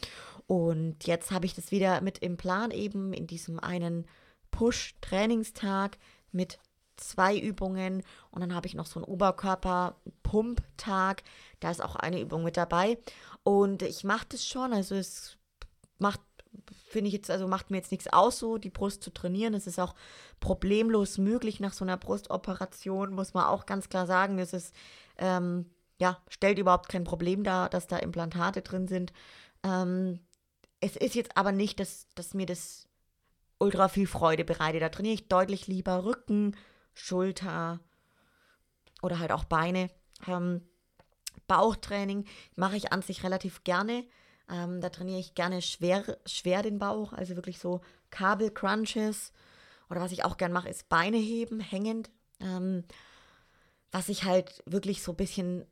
Und 0.47 1.07
jetzt 1.07 1.31
habe 1.31 1.47
ich 1.47 1.55
das 1.55 1.71
wieder 1.71 2.01
mit 2.01 2.19
im 2.19 2.37
Plan, 2.37 2.71
eben 2.73 3.12
in 3.12 3.27
diesem 3.27 3.61
einen 3.61 4.07
Push-Trainingstag 4.51 5.99
mit 6.33 6.59
zwei 6.96 7.38
Übungen 7.38 8.02
und 8.30 8.40
dann 8.40 8.54
habe 8.54 8.66
ich 8.66 8.74
noch 8.74 8.87
so 8.87 9.00
einen 9.00 9.04
Oberkörper-Pump-Tag. 9.04 11.22
Da 11.61 11.70
ist 11.70 11.83
auch 11.83 11.96
eine 11.96 12.20
Übung 12.20 12.44
mit 12.44 12.57
dabei. 12.57 12.98
Und 13.42 13.83
ich 13.83 14.04
mache 14.04 14.26
das 14.28 14.46
schon, 14.46 14.72
also 14.72 14.94
es 14.94 15.37
macht 15.98 16.20
finde 16.88 17.09
ich 17.09 17.14
jetzt, 17.14 17.30
also 17.30 17.48
macht 17.48 17.70
mir 17.70 17.78
jetzt 17.78 17.90
nichts 17.90 18.12
aus, 18.12 18.38
so 18.38 18.59
die 18.59 18.70
Brust 18.70 19.02
zu 19.02 19.12
trainieren. 19.12 19.54
Es 19.54 19.66
ist 19.66 19.80
auch 19.80 19.94
problemlos 20.40 21.18
möglich 21.18 21.61
nach 21.61 21.72
so 21.72 21.85
einer 21.85 21.96
Brustoperation, 21.96 23.12
muss 23.12 23.35
man 23.35 23.46
auch 23.46 23.66
ganz 23.66 23.88
klar 23.88 24.07
sagen. 24.07 24.38
Es 24.38 24.52
ist, 24.52 24.74
ähm, 25.18 25.66
ja, 25.98 26.18
stellt 26.28 26.59
überhaupt 26.59 26.88
kein 26.88 27.04
Problem 27.04 27.44
dar, 27.44 27.68
dass 27.68 27.87
da 27.87 27.96
Implantate 27.96 28.62
drin 28.62 28.88
sind. 28.88 29.12
Ähm, 29.64 30.20
es 30.80 30.96
ist 30.96 31.14
jetzt 31.14 31.37
aber 31.37 31.52
nicht, 31.52 31.80
dass, 31.80 32.07
dass 32.14 32.35
mir 32.35 32.46
das 32.46 32.88
ultra 33.59 33.88
viel 33.88 34.07
Freude 34.07 34.44
bereitet. 34.44 34.83
Da 34.83 34.88
trainiere 34.88 35.14
ich 35.14 35.28
deutlich 35.28 35.66
lieber 35.66 36.04
Rücken, 36.04 36.57
Schulter 36.94 37.80
oder 39.02 39.18
halt 39.18 39.33
auch 39.33 39.44
Beine. 39.44 39.90
Ähm, 40.26 40.62
Bauchtraining 41.46 42.24
mache 42.57 42.76
ich 42.76 42.92
an 42.92 43.02
sich 43.02 43.22
relativ 43.22 43.64
gerne. 43.64 44.04
Ähm, 44.50 44.80
da 44.80 44.88
trainiere 44.88 45.20
ich 45.20 45.35
gerne 45.35 45.62
schwer, 45.62 46.18
schwer 46.26 46.62
den 46.62 46.78
Bauch, 46.78 47.12
also 47.12 47.37
wirklich 47.37 47.59
so 47.59 47.80
Kabelcrunches. 48.11 49.33
Oder 49.90 50.00
was 50.00 50.12
ich 50.12 50.24
auch 50.24 50.37
gern 50.37 50.52
mache, 50.52 50.68
ist 50.68 50.88
Beine 50.88 51.18
heben, 51.18 51.61
hängend. 51.61 52.11
Ähm, 52.40 52.85
was 53.90 54.09
ich 54.09 54.24
halt 54.24 54.62
wirklich 54.66 55.02
so 55.02 55.12
ein 55.12 55.16
bisschen 55.16 55.66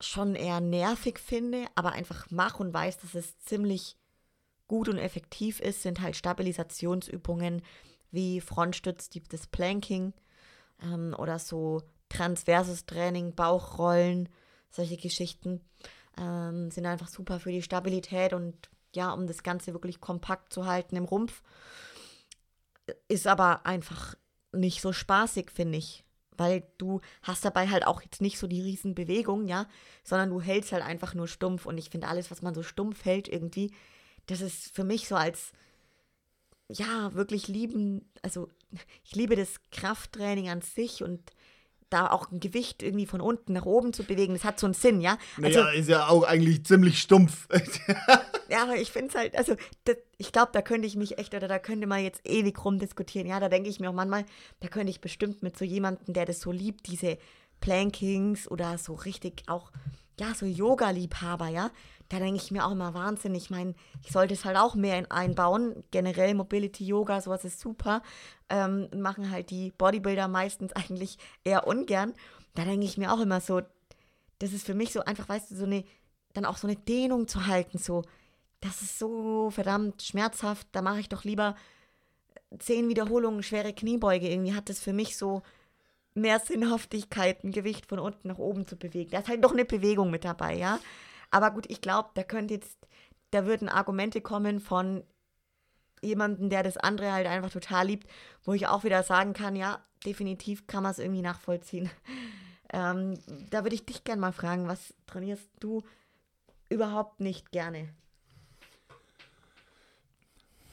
schon 0.00 0.34
eher 0.34 0.60
nervig 0.60 1.18
finde, 1.18 1.66
aber 1.74 1.92
einfach 1.92 2.30
mache 2.30 2.62
und 2.62 2.72
weiß, 2.72 2.98
dass 2.98 3.14
es 3.14 3.38
ziemlich 3.40 3.96
gut 4.66 4.88
und 4.88 4.98
effektiv 4.98 5.60
ist, 5.60 5.82
sind 5.82 6.00
halt 6.00 6.16
Stabilisationsübungen 6.16 7.62
wie 8.10 8.40
Frontstütz, 8.40 9.10
das 9.28 9.46
Planking 9.46 10.14
ähm, 10.82 11.14
oder 11.18 11.38
so 11.38 11.82
transverses 12.08 12.86
Training, 12.86 13.34
Bauchrollen, 13.34 14.28
solche 14.70 14.96
Geschichten 14.96 15.60
ähm, 16.18 16.70
sind 16.70 16.86
einfach 16.86 17.08
super 17.08 17.40
für 17.40 17.52
die 17.52 17.62
Stabilität 17.62 18.32
und 18.32 18.68
ja, 18.94 19.12
um 19.12 19.26
das 19.26 19.42
Ganze 19.42 19.72
wirklich 19.72 20.00
kompakt 20.00 20.52
zu 20.52 20.66
halten 20.66 20.96
im 20.96 21.04
Rumpf. 21.04 21.42
Ist 23.08 23.26
aber 23.26 23.64
einfach 23.66 24.16
nicht 24.52 24.80
so 24.80 24.92
spaßig, 24.92 25.50
finde 25.50 25.78
ich. 25.78 26.04
Weil 26.36 26.64
du 26.78 27.00
hast 27.22 27.44
dabei 27.44 27.68
halt 27.68 27.86
auch 27.86 28.02
jetzt 28.02 28.22
nicht 28.22 28.38
so 28.38 28.46
die 28.46 28.62
Riesenbewegung, 28.62 29.46
ja, 29.46 29.66
sondern 30.02 30.30
du 30.30 30.40
hältst 30.40 30.72
halt 30.72 30.82
einfach 30.82 31.14
nur 31.14 31.28
stumpf. 31.28 31.66
Und 31.66 31.78
ich 31.78 31.90
finde 31.90 32.08
alles, 32.08 32.30
was 32.30 32.42
man 32.42 32.54
so 32.54 32.62
stumpf 32.62 33.04
hält, 33.04 33.28
irgendwie, 33.28 33.72
das 34.26 34.40
ist 34.40 34.74
für 34.74 34.84
mich 34.84 35.06
so 35.06 35.16
als, 35.16 35.52
ja, 36.72 37.14
wirklich 37.14 37.48
lieben, 37.48 38.10
also 38.22 38.48
ich 39.04 39.14
liebe 39.14 39.36
das 39.36 39.54
Krafttraining 39.70 40.48
an 40.48 40.62
sich 40.62 41.02
und 41.02 41.32
da 41.90 42.08
auch 42.08 42.30
ein 42.30 42.38
Gewicht 42.38 42.82
irgendwie 42.82 43.06
von 43.06 43.20
unten 43.20 43.52
nach 43.52 43.66
oben 43.66 43.92
zu 43.92 44.04
bewegen, 44.04 44.32
das 44.34 44.44
hat 44.44 44.60
so 44.60 44.66
einen 44.66 44.74
Sinn, 44.74 45.00
ja? 45.00 45.18
Also, 45.42 45.60
naja, 45.60 45.72
ist 45.72 45.88
ja 45.88 46.06
auch 46.08 46.22
eigentlich 46.22 46.64
ziemlich 46.64 47.00
stumpf. 47.00 47.48
ja, 48.48 48.62
aber 48.62 48.76
ich 48.76 48.92
finde 48.92 49.08
es 49.08 49.14
halt, 49.16 49.36
also 49.36 49.56
das, 49.84 49.96
ich 50.16 50.30
glaube, 50.30 50.50
da 50.52 50.62
könnte 50.62 50.86
ich 50.86 50.94
mich 50.94 51.18
echt, 51.18 51.34
oder 51.34 51.48
da 51.48 51.58
könnte 51.58 51.88
man 51.88 52.02
jetzt 52.02 52.20
ewig 52.24 52.64
rumdiskutieren. 52.64 53.26
Ja, 53.26 53.40
da 53.40 53.48
denke 53.48 53.68
ich 53.68 53.80
mir 53.80 53.90
auch 53.90 53.94
manchmal, 53.94 54.24
da 54.60 54.68
könnte 54.68 54.90
ich 54.90 55.00
bestimmt 55.00 55.42
mit 55.42 55.58
so 55.58 55.64
jemandem, 55.64 56.14
der 56.14 56.26
das 56.26 56.40
so 56.40 56.52
liebt, 56.52 56.86
diese 56.86 57.18
Plankings 57.60 58.48
oder 58.48 58.78
so 58.78 58.94
richtig 58.94 59.42
auch, 59.48 59.72
ja, 60.18 60.32
so 60.34 60.46
Yoga-Liebhaber, 60.46 61.48
ja, 61.48 61.72
da 62.10 62.18
denke 62.18 62.40
ich 62.42 62.50
mir 62.50 62.66
auch 62.66 62.72
immer 62.72 62.92
Wahnsinn. 62.92 63.36
Ich 63.36 63.50
meine, 63.50 63.74
ich 64.02 64.10
sollte 64.10 64.34
es 64.34 64.44
halt 64.44 64.56
auch 64.56 64.74
mehr 64.74 65.06
einbauen. 65.10 65.84
Generell 65.92 66.34
Mobility 66.34 66.84
Yoga, 66.84 67.20
sowas 67.20 67.44
ist 67.44 67.60
super. 67.60 68.02
Ähm, 68.48 68.88
machen 68.94 69.30
halt 69.30 69.50
die 69.50 69.70
Bodybuilder 69.78 70.26
meistens 70.26 70.72
eigentlich 70.72 71.18
eher 71.44 71.68
ungern. 71.68 72.12
Da 72.54 72.64
denke 72.64 72.84
ich 72.84 72.98
mir 72.98 73.12
auch 73.12 73.20
immer 73.20 73.40
so, 73.40 73.62
das 74.40 74.52
ist 74.52 74.66
für 74.66 74.74
mich 74.74 74.92
so 74.92 75.04
einfach, 75.04 75.28
weißt 75.28 75.52
du, 75.52 75.54
so 75.54 75.64
eine, 75.64 75.84
dann 76.32 76.44
auch 76.44 76.56
so 76.56 76.66
eine 76.66 76.76
Dehnung 76.76 77.28
zu 77.28 77.46
halten, 77.46 77.78
so, 77.78 78.02
das 78.60 78.82
ist 78.82 78.98
so 78.98 79.50
verdammt 79.50 80.02
schmerzhaft. 80.02 80.66
Da 80.72 80.82
mache 80.82 80.98
ich 80.98 81.08
doch 81.08 81.22
lieber 81.22 81.54
zehn 82.58 82.88
Wiederholungen 82.88 83.44
schwere 83.44 83.72
Kniebeuge. 83.72 84.28
Irgendwie 84.28 84.54
hat 84.54 84.68
das 84.68 84.80
für 84.80 84.92
mich 84.92 85.16
so 85.16 85.42
mehr 86.14 86.40
Sinnhaftigkeit, 86.40 87.44
ein 87.44 87.52
Gewicht 87.52 87.86
von 87.86 88.00
unten 88.00 88.26
nach 88.26 88.38
oben 88.38 88.66
zu 88.66 88.74
bewegen. 88.76 89.12
Da 89.12 89.20
ist 89.20 89.28
halt 89.28 89.44
doch 89.44 89.52
eine 89.52 89.64
Bewegung 89.64 90.10
mit 90.10 90.24
dabei, 90.24 90.56
ja. 90.56 90.80
Aber 91.30 91.50
gut, 91.50 91.66
ich 91.68 91.80
glaube, 91.80 92.10
da 92.14 92.22
könnte 92.22 92.54
jetzt, 92.54 92.78
da 93.30 93.46
würden 93.46 93.68
Argumente 93.68 94.20
kommen 94.20 94.60
von 94.60 95.04
jemandem, 96.02 96.50
der 96.50 96.62
das 96.62 96.76
andere 96.76 97.12
halt 97.12 97.26
einfach 97.26 97.50
total 97.50 97.86
liebt, 97.86 98.08
wo 98.44 98.52
ich 98.52 98.66
auch 98.66 98.84
wieder 98.84 99.02
sagen 99.02 99.32
kann, 99.32 99.54
ja, 99.54 99.84
definitiv 100.04 100.66
kann 100.66 100.82
man 100.82 100.92
es 100.92 100.98
irgendwie 100.98 101.22
nachvollziehen. 101.22 101.90
Ähm, 102.72 103.18
da 103.50 103.64
würde 103.64 103.74
ich 103.74 103.84
dich 103.84 104.04
gerne 104.04 104.20
mal 104.20 104.32
fragen, 104.32 104.68
was 104.68 104.94
trainierst 105.08 105.50
du 105.58 105.82
überhaupt 106.68 107.18
nicht 107.18 107.50
gerne? 107.50 107.88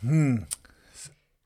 Hm. 0.02 0.46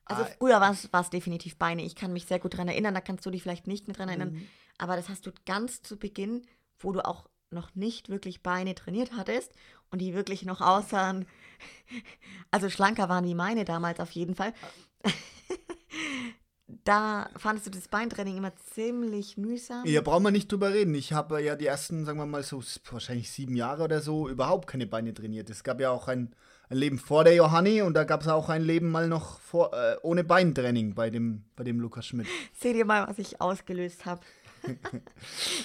Also 0.04 0.26
früher 0.38 0.60
war 0.60 0.72
es 0.72 1.10
definitiv 1.10 1.56
Beine. 1.56 1.84
Ich 1.84 1.96
kann 1.96 2.12
mich 2.12 2.26
sehr 2.26 2.40
gut 2.40 2.54
daran 2.54 2.68
erinnern, 2.68 2.94
da 2.94 3.00
kannst 3.00 3.26
du 3.26 3.32
dich 3.32 3.44
vielleicht 3.44 3.68
nicht 3.68 3.88
mehr 3.88 3.96
dran 3.96 4.10
erinnern. 4.10 4.34
Mhm. 4.34 4.48
Aber 4.78 4.98
das 4.98 5.08
hast 5.08 5.26
du 5.26 5.32
ganz 5.46 5.82
zu 5.84 5.98
Beginn, 5.98 6.46
wo 6.80 6.92
du 6.92 7.06
auch 7.06 7.30
noch 7.52 7.76
nicht 7.76 8.10
wirklich 8.10 8.42
Beine 8.42 8.76
trainiert 8.76 9.12
hattest 9.16 9.52
und 9.92 10.00
die 10.00 10.14
wirklich 10.14 10.44
noch 10.44 10.62
aussahen, 10.62 11.26
also 12.52 12.70
schlanker 12.70 13.10
waren 13.10 13.26
wie 13.26 13.36
meine 13.36 13.66
damals 13.66 14.00
auf 14.00 14.12
jeden 14.12 14.36
Fall. 14.36 14.54
da 16.84 17.30
fandest 17.36 17.68
du 17.68 17.72
das 17.72 17.88
Beintraining 17.88 18.38
immer 18.38 18.56
ziemlich 18.56 19.38
mühsam. 19.38 19.86
Ja, 19.86 20.02
brauchen 20.02 20.24
wir 20.24 20.32
nicht 20.32 20.52
drüber 20.52 20.74
reden. 20.74 20.96
Ich 20.96 21.14
habe 21.14 21.42
ja 21.42 21.56
die 21.56 21.66
ersten, 21.66 22.06
sagen 22.06 22.18
wir 22.18 22.26
mal 22.26 22.44
so, 22.44 22.64
wahrscheinlich 22.90 23.32
sieben 23.32 23.56
Jahre 23.56 23.84
oder 23.84 24.02
so 24.02 24.28
überhaupt 24.30 24.68
keine 24.68 24.88
Beine 24.88 25.14
trainiert. 25.14 25.50
Es 25.50 25.64
gab 25.64 25.80
ja 25.80 25.92
auch 25.92 26.08
ein, 26.08 26.34
ein 26.70 26.78
Leben 26.78 26.98
vor 26.98 27.24
der 27.24 27.36
Johanni 27.36 27.82
und 27.82 27.94
da 27.94 28.04
gab 28.04 28.22
es 28.22 28.28
auch 28.28 28.50
ein 28.50 28.64
Leben 28.64 28.90
mal 28.90 29.08
noch 29.08 29.40
vor, 29.40 29.74
äh, 29.74 29.98
ohne 30.02 30.24
Beintraining 30.24 30.96
bei 30.96 31.10
dem, 31.10 31.44
bei 31.56 31.64
dem 31.64 31.80
Lukas 31.80 32.08
Schmidt. 32.08 32.28
Seht 32.60 32.76
ihr 32.76 32.86
mal, 32.86 33.08
was 33.08 33.20
ich 33.20 33.42
ausgelöst 33.42 34.06
habe 34.06 34.22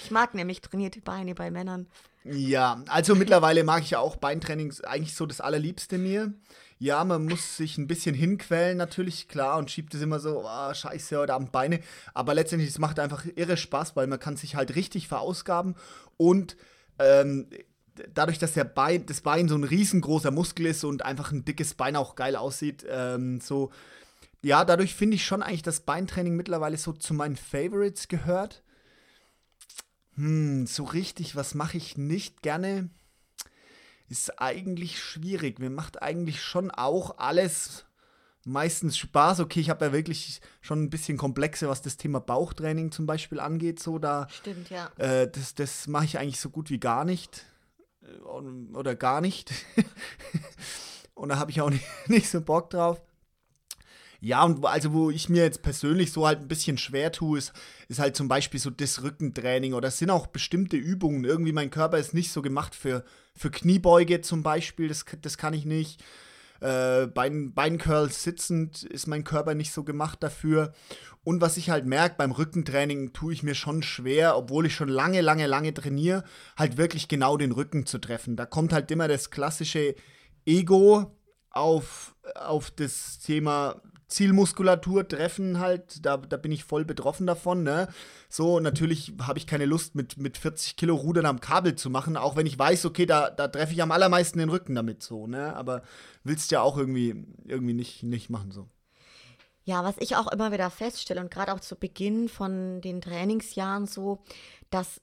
ich 0.05 0.11
mag 0.11 0.35
nämlich 0.35 0.61
trainierte 0.61 1.01
Beine 1.01 1.35
bei 1.35 1.51
Männern. 1.51 1.87
Ja, 2.25 2.83
also 2.89 3.15
mittlerweile 3.15 3.63
mag 3.63 3.83
ich 3.83 3.91
ja 3.91 3.99
auch 4.01 4.17
Beintraining 4.17 4.75
eigentlich 4.85 5.15
so 5.15 5.27
das 5.27 5.41
Allerliebste 5.41 5.99
mir. 5.99 6.35
Ja, 6.79 7.05
man 7.05 7.25
muss 7.25 7.57
sich 7.57 7.79
ein 7.79 7.87
bisschen 7.87 8.15
hinquälen, 8.15 8.77
natürlich, 8.77 9.29
klar, 9.29 9.57
und 9.59 9.71
schiebt 9.71 9.95
es 9.95 10.03
immer 10.03 10.21
so, 10.21 10.43
oh, 10.45 10.75
scheiße, 10.75 11.17
heute 11.17 11.33
Abend 11.33 11.53
Beine. 11.53 11.81
Aber 12.13 12.35
letztendlich, 12.35 12.69
es 12.69 12.79
macht 12.79 12.99
einfach 12.99 13.25
irre 13.35 13.57
Spaß, 13.57 13.97
weil 13.97 14.07
man 14.09 14.19
kann 14.19 14.37
sich 14.37 14.57
halt 14.57 14.75
richtig 14.75 15.09
verausgaben 15.09 15.75
und 16.19 16.57
ähm, 16.99 17.49
dadurch, 18.13 18.39
dass 18.39 18.53
der 18.53 18.65
Bein, 18.65 19.07
das 19.07 19.21
Bein 19.23 19.49
so 19.49 19.55
ein 19.55 19.65
riesengroßer 19.65 20.31
Muskel 20.31 20.67
ist 20.67 20.85
und 20.85 21.05
einfach 21.05 21.33
ein 21.33 21.45
dickes 21.45 21.75
Bein 21.75 21.97
auch 21.97 22.15
geil 22.15 22.37
aussieht, 22.37 22.85
ähm, 22.91 23.41
so, 23.41 23.71
ja, 24.43 24.65
dadurch 24.65 24.95
finde 24.95 25.17
ich 25.17 25.25
schon 25.25 25.43
eigentlich, 25.43 25.63
dass 25.63 25.81
Beintraining 25.81 26.37
mittlerweile 26.37 26.77
so 26.77 26.93
zu 26.93 27.15
meinen 27.15 27.37
Favorites 27.37 28.09
gehört. 28.09 28.63
Hm, 30.17 30.67
so 30.67 30.85
richtig, 30.85 31.37
was 31.37 31.55
mache 31.55 31.77
ich 31.77 31.97
nicht 31.97 32.43
gerne? 32.43 32.91
ist 34.09 34.41
eigentlich 34.41 35.03
schwierig. 35.03 35.59
Mir 35.59 35.71
macht 35.71 36.03
eigentlich 36.03 36.43
schon 36.43 36.71
auch 36.71 37.19
alles 37.19 37.85
meistens 38.45 38.97
Spaß. 38.97 39.41
Okay, 39.41 39.61
ich 39.61 39.71
habe 39.71 39.87
ja 39.87 39.93
wirklich 39.93 40.41
schon 40.61 40.83
ein 40.83 40.91
bisschen 40.91 41.19
komplexe, 41.19 41.69
was 41.69 41.83
das 41.83 41.97
Thema 41.97 42.21
Bauchtraining 42.21 42.93
zum 42.93 43.07
Beispiel 43.07 43.41
angeht. 43.41 43.81
So 43.81 43.99
da, 43.99 44.29
Stimmt, 44.31 44.71
ja. 44.71 44.91
Äh, 44.97 45.29
das 45.31 45.55
das 45.55 45.89
mache 45.89 46.05
ich 46.05 46.19
eigentlich 46.19 46.41
so 46.41 46.51
gut 46.51 46.71
wie 46.71 46.79
gar 46.79 47.05
nicht. 47.05 47.45
Äh, 48.03 48.19
oder 48.21 48.95
gar 48.95 49.21
nicht. 49.21 49.53
und 51.15 51.31
da 51.31 51.39
habe 51.39 51.51
ich 51.51 51.61
auch 51.61 51.71
nicht, 51.71 51.85
nicht 52.07 52.29
so 52.29 52.41
Bock 52.41 52.71
drauf. 52.71 53.03
Ja, 54.21 54.45
und 54.45 54.65
also 54.65 54.93
wo 54.93 55.11
ich 55.11 55.29
mir 55.29 55.43
jetzt 55.43 55.63
persönlich 55.63 56.13
so 56.13 56.27
halt 56.27 56.41
ein 56.41 56.49
bisschen 56.49 56.79
schwer 56.79 57.13
tue, 57.13 57.39
ist, 57.39 57.53
ist 57.89 57.99
halt 58.01 58.17
zum 58.17 58.29
Beispiel 58.29 58.61
so 58.61 58.71
das 58.71 59.03
Rückentraining 59.03 59.75
oder 59.75 59.89
es 59.89 59.99
sind 59.99 60.11
auch 60.11 60.27
bestimmte 60.27 60.77
Übungen. 60.77 61.25
Irgendwie 61.25 61.53
mein 61.53 61.71
Körper 61.71 61.99
ist 61.99 62.15
nicht 62.15 62.33
so 62.33 62.43
gemacht 62.43 62.75
für, 62.75 63.05
für 63.35 63.51
Kniebeuge 63.51 64.21
zum 64.23 64.43
Beispiel, 64.43 64.89
das, 64.89 65.05
das 65.21 65.39
kann 65.39 65.55
ich 65.55 65.65
nicht. 65.65 66.03
Äh, 66.61 67.07
Bein, 67.09 67.53
Beincurls 67.53 68.23
sitzend 68.23 68.83
ist 68.83 69.07
mein 69.07 69.25
Körper 69.25 69.55
nicht 69.55 69.73
so 69.73 69.85
gemacht 69.85 70.23
dafür. 70.23 70.73
Und 71.23 71.41
was 71.41 71.57
ich 71.57 71.71
halt 71.71 71.87
merke, 71.87 72.15
beim 72.17 72.31
Rückentraining 72.31 73.13
tue 73.13 73.33
ich 73.33 73.43
mir 73.43 73.55
schon 73.55 73.83
schwer, 73.83 74.37
obwohl 74.37 74.67
ich 74.67 74.75
schon 74.75 74.89
lange, 74.89 75.21
lange, 75.21 75.47
lange 75.47 75.75
trainiere, 75.75 76.25
halt 76.57 76.77
wirklich 76.77 77.09
genau 77.09 77.37
den 77.37 77.53
Rücken 77.53 77.85
zu 77.85 77.99
treffen. 77.99 78.37
Da 78.37 78.47
kommt 78.47 78.73
halt 78.73 78.91
immer 78.91 79.09
das 79.09 79.31
klassische 79.31 79.97
Ego 80.47 81.17
auf, 81.51 82.15
auf 82.37 82.71
das 82.71 83.19
Thema 83.19 83.83
Zielmuskulatur 84.09 85.09
treffen 85.09 85.59
halt, 85.59 86.05
da, 86.07 86.17
da 86.17 86.37
bin 86.37 86.53
ich 86.53 86.65
voll 86.65 86.85
betroffen 86.85 87.27
davon, 87.27 87.65
ne? 87.65 87.89
So, 88.29 88.61
natürlich 88.61 89.15
habe 89.21 89.39
ich 89.39 89.47
keine 89.47 89.67
Lust, 89.67 89.95
mit, 89.95 90.17
mit 90.17 90.39
40 90.39 90.77
Kilo 90.77 90.95
Rudern 90.95 91.27
am 91.27 91.41
Kabel 91.41 91.75
zu 91.75 91.91
machen, 91.91 92.17
auch 92.17 92.37
wenn 92.37 92.47
ich 92.47 92.59
weiß, 92.59 92.85
okay, 92.87 93.07
da, 93.07 93.31
da 93.31 93.49
treffe 93.49 93.73
ich 93.73 93.83
am 93.83 93.91
allermeisten 93.91 94.39
den 94.39 94.49
Rücken 94.49 94.75
damit 94.75 95.03
so, 95.03 95.27
ne? 95.27 95.57
Aber 95.57 95.83
willst 96.23 96.53
ja 96.53 96.61
auch 96.61 96.79
irgendwie, 96.79 97.27
irgendwie 97.45 97.75
nicht, 97.75 98.05
nicht 98.05 98.31
machen 98.31 98.53
so. 98.53 98.69
Ja, 99.65 99.83
was 99.83 99.97
ich 99.99 100.15
auch 100.15 100.31
immer 100.31 100.53
wieder 100.53 100.71
feststelle 100.71 101.21
und 101.21 101.31
gerade 101.31 101.53
auch 101.53 101.61
zu 101.61 101.75
Beginn 101.75 102.29
von 102.29 102.81
den 102.81 103.01
Trainingsjahren 103.01 103.87
so, 103.87 104.23
dass 104.71 105.01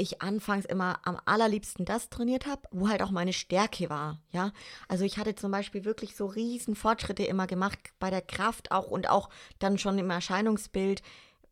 ich 0.00 0.22
anfangs 0.22 0.64
immer 0.64 0.98
am 1.04 1.18
allerliebsten 1.24 1.84
das 1.84 2.08
trainiert 2.08 2.46
habe, 2.46 2.62
wo 2.70 2.88
halt 2.88 3.02
auch 3.02 3.10
meine 3.10 3.32
Stärke 3.32 3.90
war, 3.90 4.20
ja. 4.32 4.52
Also 4.88 5.04
ich 5.04 5.18
hatte 5.18 5.34
zum 5.34 5.50
Beispiel 5.50 5.84
wirklich 5.84 6.16
so 6.16 6.26
riesen 6.26 6.74
Fortschritte 6.74 7.24
immer 7.24 7.46
gemacht 7.46 7.78
bei 7.98 8.10
der 8.10 8.22
Kraft 8.22 8.72
auch 8.72 8.88
und 8.88 9.08
auch 9.08 9.28
dann 9.58 9.78
schon 9.78 9.98
im 9.98 10.10
Erscheinungsbild 10.10 11.02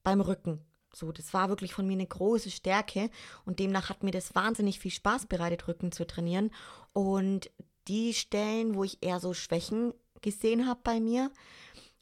beim 0.03 0.21
Rücken. 0.21 0.65
So, 0.95 1.13
das 1.13 1.35
war 1.35 1.49
wirklich 1.49 1.75
von 1.75 1.87
mir 1.87 1.93
eine 1.93 2.07
große 2.07 2.51
Stärke 2.51 3.11
und 3.45 3.59
demnach 3.59 3.91
hat 3.91 4.03
mir 4.03 4.11
das 4.11 4.35
wahnsinnig 4.35 4.79
viel 4.79 4.91
Spaß 4.91 5.27
bereitet, 5.27 5.69
Rücken 5.69 5.93
zu 5.93 6.07
trainieren. 6.07 6.51
Und 6.93 7.51
die 7.87 8.15
Stellen, 8.15 8.75
wo 8.75 8.85
ich 8.85 9.03
eher 9.03 9.21
so 9.21 9.35
Schwächen 9.35 9.93
gesehen 10.23 10.67
habe 10.67 10.81
bei 10.83 11.01
mir, 11.01 11.31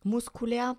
muskulär, 0.04 0.76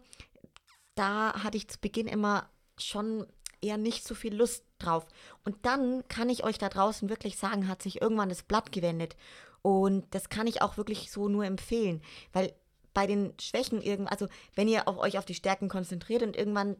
da 0.96 1.44
hatte 1.44 1.58
ich 1.58 1.68
zu 1.68 1.78
Beginn 1.80 2.08
immer 2.08 2.50
schon 2.78 3.28
eher 3.62 3.78
nicht 3.78 4.08
so 4.08 4.16
viel 4.16 4.36
Lust 4.36 4.64
drauf. 4.80 5.06
Und 5.44 5.66
dann 5.66 6.08
kann 6.08 6.30
ich 6.30 6.44
euch 6.44 6.58
da 6.58 6.70
draußen 6.70 7.10
wirklich 7.10 7.38
sagen, 7.38 7.68
hat 7.68 7.82
sich 7.82 8.02
irgendwann 8.02 8.30
das 8.30 8.44
Blatt 8.44 8.72
gewendet. 8.72 9.16
Und 9.62 10.06
das 10.14 10.30
kann 10.30 10.48
ich 10.48 10.62
auch 10.62 10.78
wirklich 10.78 11.12
so 11.12 11.28
nur 11.28 11.46
empfehlen, 11.46 12.02
weil 12.32 12.54
bei 12.94 13.06
den 13.06 13.34
Schwächen 13.40 14.08
also 14.08 14.28
wenn 14.56 14.68
ihr 14.68 14.88
auf 14.88 14.98
euch 14.98 15.18
auf 15.18 15.26
die 15.26 15.36
Stärken 15.36 15.70
konzentriert 15.70 16.24
und 16.24 16.36
irgendwann 16.36 16.78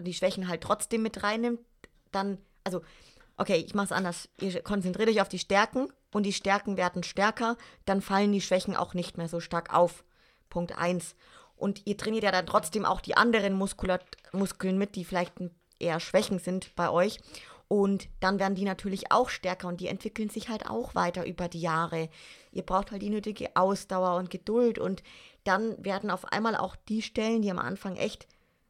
die 0.00 0.14
Schwächen 0.14 0.48
halt 0.48 0.62
trotzdem 0.62 1.02
mit 1.02 1.22
reinnimmt, 1.22 1.60
dann, 2.10 2.38
also, 2.64 2.82
okay, 3.36 3.62
ich 3.64 3.74
mache 3.74 3.86
es 3.86 3.92
anders. 3.92 4.28
Ihr 4.40 4.62
konzentriert 4.62 5.08
euch 5.08 5.20
auf 5.20 5.28
die 5.28 5.38
Stärken 5.38 5.88
und 6.12 6.24
die 6.24 6.32
Stärken 6.32 6.76
werden 6.76 7.02
stärker, 7.02 7.56
dann 7.84 8.02
fallen 8.02 8.32
die 8.32 8.40
Schwächen 8.40 8.76
auch 8.76 8.94
nicht 8.94 9.18
mehr 9.18 9.28
so 9.28 9.40
stark 9.40 9.72
auf. 9.72 10.04
Punkt 10.48 10.76
1. 10.76 11.14
Und 11.56 11.86
ihr 11.86 11.96
trainiert 11.96 12.24
ja 12.24 12.32
dann 12.32 12.46
trotzdem 12.46 12.84
auch 12.84 13.00
die 13.00 13.16
anderen 13.16 13.54
Muskulat 13.54 14.04
Muskeln 14.32 14.78
mit, 14.78 14.96
die 14.96 15.04
vielleicht 15.04 15.38
ein 15.40 15.54
eher 15.82 16.00
Schwächen 16.00 16.38
sind 16.38 16.74
bei 16.76 16.90
euch. 16.90 17.18
Und 17.68 18.08
dann 18.20 18.38
werden 18.38 18.54
die 18.54 18.64
natürlich 18.64 19.12
auch 19.12 19.30
stärker 19.30 19.66
und 19.66 19.80
die 19.80 19.86
entwickeln 19.86 20.28
sich 20.28 20.50
halt 20.50 20.68
auch 20.68 20.94
weiter 20.94 21.26
über 21.26 21.48
die 21.48 21.62
Jahre. 21.62 22.10
Ihr 22.50 22.64
braucht 22.64 22.90
halt 22.90 23.00
die 23.00 23.08
nötige 23.08 23.56
Ausdauer 23.56 24.16
und 24.18 24.28
Geduld 24.28 24.78
und 24.78 25.02
dann 25.44 25.82
werden 25.82 26.10
auf 26.10 26.26
einmal 26.26 26.54
auch 26.54 26.76
die 26.76 27.00
Stellen, 27.00 27.40
die 27.40 27.50
am 27.50 27.58
Anfang 27.58 27.96
echt 27.96 28.26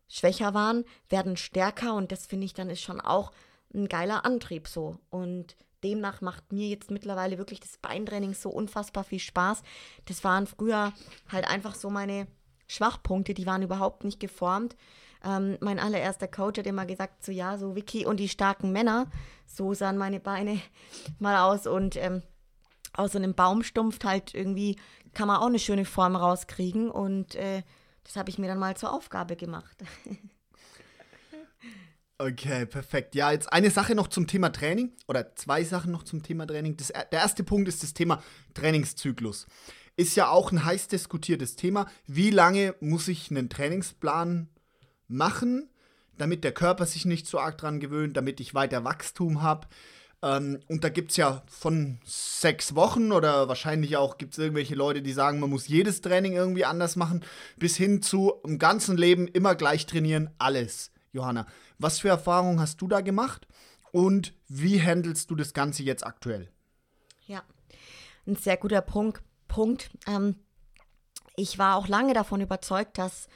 schwächer 0.08 0.54
waren, 0.54 0.84
werden 1.08 1.36
stärker 1.36 1.94
und 1.94 2.12
das 2.12 2.26
finde 2.26 2.44
ich 2.44 2.54
dann 2.54 2.70
ist 2.70 2.82
schon 2.82 3.00
auch 3.00 3.32
ein 3.74 3.88
geiler 3.88 4.24
Antrieb 4.24 4.68
so. 4.68 4.98
Und 5.10 5.56
demnach 5.82 6.20
macht 6.20 6.52
mir 6.52 6.68
jetzt 6.68 6.90
mittlerweile 6.90 7.38
wirklich 7.38 7.60
das 7.60 7.78
Beintraining 7.78 8.34
so 8.34 8.50
unfassbar 8.50 9.04
viel 9.04 9.18
Spaß. 9.18 9.62
Das 10.04 10.22
waren 10.22 10.46
früher 10.46 10.92
halt 11.28 11.48
einfach 11.48 11.74
so 11.74 11.90
meine 11.90 12.28
Schwachpunkte, 12.68 13.34
die 13.34 13.46
waren 13.46 13.62
überhaupt 13.62 14.04
nicht 14.04 14.20
geformt. 14.20 14.76
Ähm, 15.24 15.56
mein 15.60 15.78
allererster 15.78 16.28
Coach 16.28 16.58
hat 16.58 16.66
immer 16.66 16.86
gesagt, 16.86 17.24
so 17.24 17.32
ja, 17.32 17.56
so 17.58 17.76
Vicky 17.76 18.06
und 18.06 18.18
die 18.18 18.28
starken 18.28 18.72
Männer, 18.72 19.06
so 19.46 19.74
sahen 19.74 19.98
meine 19.98 20.20
Beine 20.20 20.60
mal 21.18 21.36
aus 21.36 21.66
und 21.66 21.96
ähm, 21.96 22.22
aus 22.92 23.12
so 23.12 23.18
einem 23.18 23.34
Baumstumpf 23.34 24.04
halt 24.04 24.34
irgendwie 24.34 24.76
kann 25.14 25.28
man 25.28 25.38
auch 25.38 25.46
eine 25.46 25.58
schöne 25.58 25.84
Form 25.84 26.16
rauskriegen 26.16 26.90
und 26.90 27.34
äh, 27.34 27.62
das 28.04 28.16
habe 28.16 28.30
ich 28.30 28.38
mir 28.38 28.48
dann 28.48 28.58
mal 28.58 28.76
zur 28.76 28.92
Aufgabe 28.92 29.36
gemacht. 29.36 29.76
Okay, 32.18 32.66
perfekt. 32.66 33.16
Ja, 33.16 33.32
jetzt 33.32 33.52
eine 33.52 33.70
Sache 33.72 33.96
noch 33.96 34.06
zum 34.06 34.28
Thema 34.28 34.50
Training 34.50 34.92
oder 35.08 35.34
zwei 35.34 35.64
Sachen 35.64 35.90
noch 35.90 36.04
zum 36.04 36.22
Thema 36.22 36.46
Training. 36.46 36.76
Das, 36.76 36.88
der 36.88 37.18
erste 37.18 37.42
Punkt 37.42 37.66
ist 37.66 37.82
das 37.82 37.94
Thema 37.94 38.22
Trainingszyklus. 38.54 39.46
Ist 39.96 40.14
ja 40.14 40.28
auch 40.28 40.52
ein 40.52 40.64
heiß 40.64 40.86
diskutiertes 40.86 41.56
Thema. 41.56 41.86
Wie 42.06 42.30
lange 42.30 42.76
muss 42.78 43.08
ich 43.08 43.28
einen 43.32 43.50
Trainingsplan 43.50 44.48
machen, 45.12 45.68
damit 46.18 46.44
der 46.44 46.52
Körper 46.52 46.86
sich 46.86 47.04
nicht 47.04 47.26
so 47.26 47.38
arg 47.38 47.58
dran 47.58 47.80
gewöhnt, 47.80 48.16
damit 48.16 48.40
ich 48.40 48.54
weiter 48.54 48.84
Wachstum 48.84 49.42
habe. 49.42 49.66
Ähm, 50.22 50.60
und 50.68 50.84
da 50.84 50.88
gibt 50.88 51.10
es 51.10 51.16
ja 51.16 51.42
von 51.46 51.98
sechs 52.04 52.74
Wochen 52.74 53.12
oder 53.12 53.48
wahrscheinlich 53.48 53.96
auch 53.96 54.18
gibt 54.18 54.32
es 54.34 54.38
irgendwelche 54.38 54.74
Leute, 54.74 55.02
die 55.02 55.12
sagen, 55.12 55.40
man 55.40 55.50
muss 55.50 55.68
jedes 55.68 56.00
Training 56.00 56.34
irgendwie 56.34 56.64
anders 56.64 56.96
machen, 56.96 57.24
bis 57.56 57.76
hin 57.76 58.02
zu 58.02 58.34
im 58.44 58.58
ganzen 58.58 58.96
Leben 58.96 59.26
immer 59.28 59.54
gleich 59.54 59.86
trainieren, 59.86 60.30
alles. 60.38 60.90
Johanna, 61.12 61.46
was 61.78 62.00
für 62.00 62.08
Erfahrungen 62.08 62.60
hast 62.60 62.80
du 62.80 62.88
da 62.88 63.00
gemacht 63.00 63.46
und 63.90 64.32
wie 64.48 64.80
handelst 64.80 65.30
du 65.30 65.34
das 65.34 65.52
Ganze 65.52 65.82
jetzt 65.82 66.06
aktuell? 66.06 66.48
Ja, 67.26 67.42
ein 68.26 68.36
sehr 68.36 68.56
guter 68.56 68.80
Punkt. 68.80 69.22
Punkt. 69.48 69.90
Ähm, 70.06 70.36
ich 71.36 71.58
war 71.58 71.76
auch 71.76 71.88
lange 71.88 72.14
davon 72.14 72.40
überzeugt, 72.40 72.96
dass 72.96 73.28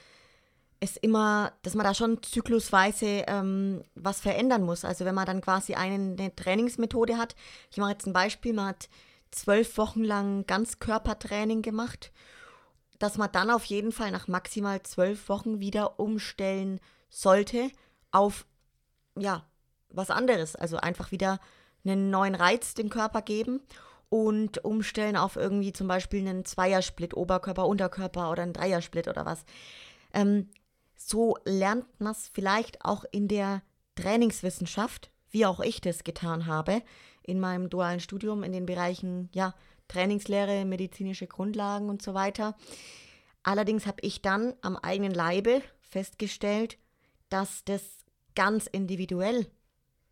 es 0.81 0.97
immer, 0.97 1.53
dass 1.63 1.75
man 1.75 1.85
da 1.85 1.95
schon 1.95 2.23
zyklusweise 2.23 3.25
ähm, 3.27 3.83
was 3.95 4.21
verändern 4.21 4.63
muss. 4.63 4.85
Also 4.85 5.05
wenn 5.05 5.15
man 5.15 5.27
dann 5.27 5.41
quasi 5.41 5.75
eine, 5.75 5.95
eine 5.95 6.35
Trainingsmethode 6.35 7.17
hat, 7.17 7.35
ich 7.71 7.79
mache 7.79 7.93
jetzt 7.93 8.07
ein 8.07 8.13
Beispiel, 8.13 8.53
man 8.53 8.69
hat 8.69 8.89
zwölf 9.31 9.79
Wochen 9.79 10.05
lang 10.05 10.47
Ganzkörpertraining 10.47 11.63
gemacht, 11.63 12.13
dass 12.99 13.19
man 13.19 13.33
dann 13.33 13.51
auf 13.51 13.65
jeden 13.65 13.93
Fall 13.93 14.11
nach 14.11 14.29
maximal 14.29 14.83
zwölf 14.83 15.29
Wochen 15.29 15.61
wieder 15.61 15.99
umstellen 15.99 16.81
sollte 17.09 17.71
auf, 18.11 18.47
ja, 19.19 19.45
was 19.91 20.11
anderes. 20.11 20.57
Also 20.57 20.77
einfach 20.77 21.11
wieder 21.11 21.41
einen 21.85 22.11
neuen 22.11 22.35
Reiz 22.35 22.75
dem 22.75 22.91
Körper 22.91 23.23
geben 23.23 23.61
und 24.09 24.65
umstellen 24.65 25.17
auf 25.17 25.37
irgendwie 25.37 25.73
zum 25.73 25.89
Beispiel 25.89 26.21
einen 26.21 26.45
Zweiersplit, 26.45 27.15
Oberkörper, 27.15 27.67
Unterkörper 27.67 28.31
oder 28.31 28.43
einen 28.43 28.53
Dreiersplit 28.53 29.09
oder 29.09 29.27
was. 29.27 29.45
Ähm, 30.13 30.49
so 30.97 31.37
lernt 31.45 32.01
man 32.01 32.13
es 32.13 32.29
vielleicht 32.33 32.85
auch 32.85 33.05
in 33.13 33.29
der 33.29 33.63
Trainingswissenschaft, 33.95 35.11
wie 35.31 35.47
auch 35.47 35.61
ich 35.61 35.81
das 35.81 36.05
getan 36.05 36.47
habe, 36.47 36.83
in 37.23 37.41
meinem 37.41 37.69
dualen 37.69 38.01
Studium 38.01 38.43
in 38.43 38.53
den 38.53 38.67
Bereichen 38.67 39.29
ja, 39.33 39.55
Trainingslehre, 39.89 40.65
medizinische 40.65 41.27
Grundlagen 41.27 41.89
und 41.89 42.03
so 42.03 42.15
weiter. 42.15 42.57
Allerdings 43.43 43.87
habe 43.87 43.99
ich 44.03 44.23
dann 44.23 44.55
am 44.63 44.77
eigenen 44.77 45.13
Leibe 45.13 45.63
festgestellt, 45.81 46.79
dass 47.29 47.65
das 47.65 47.83
ganz 48.35 48.67
individuell 48.67 49.47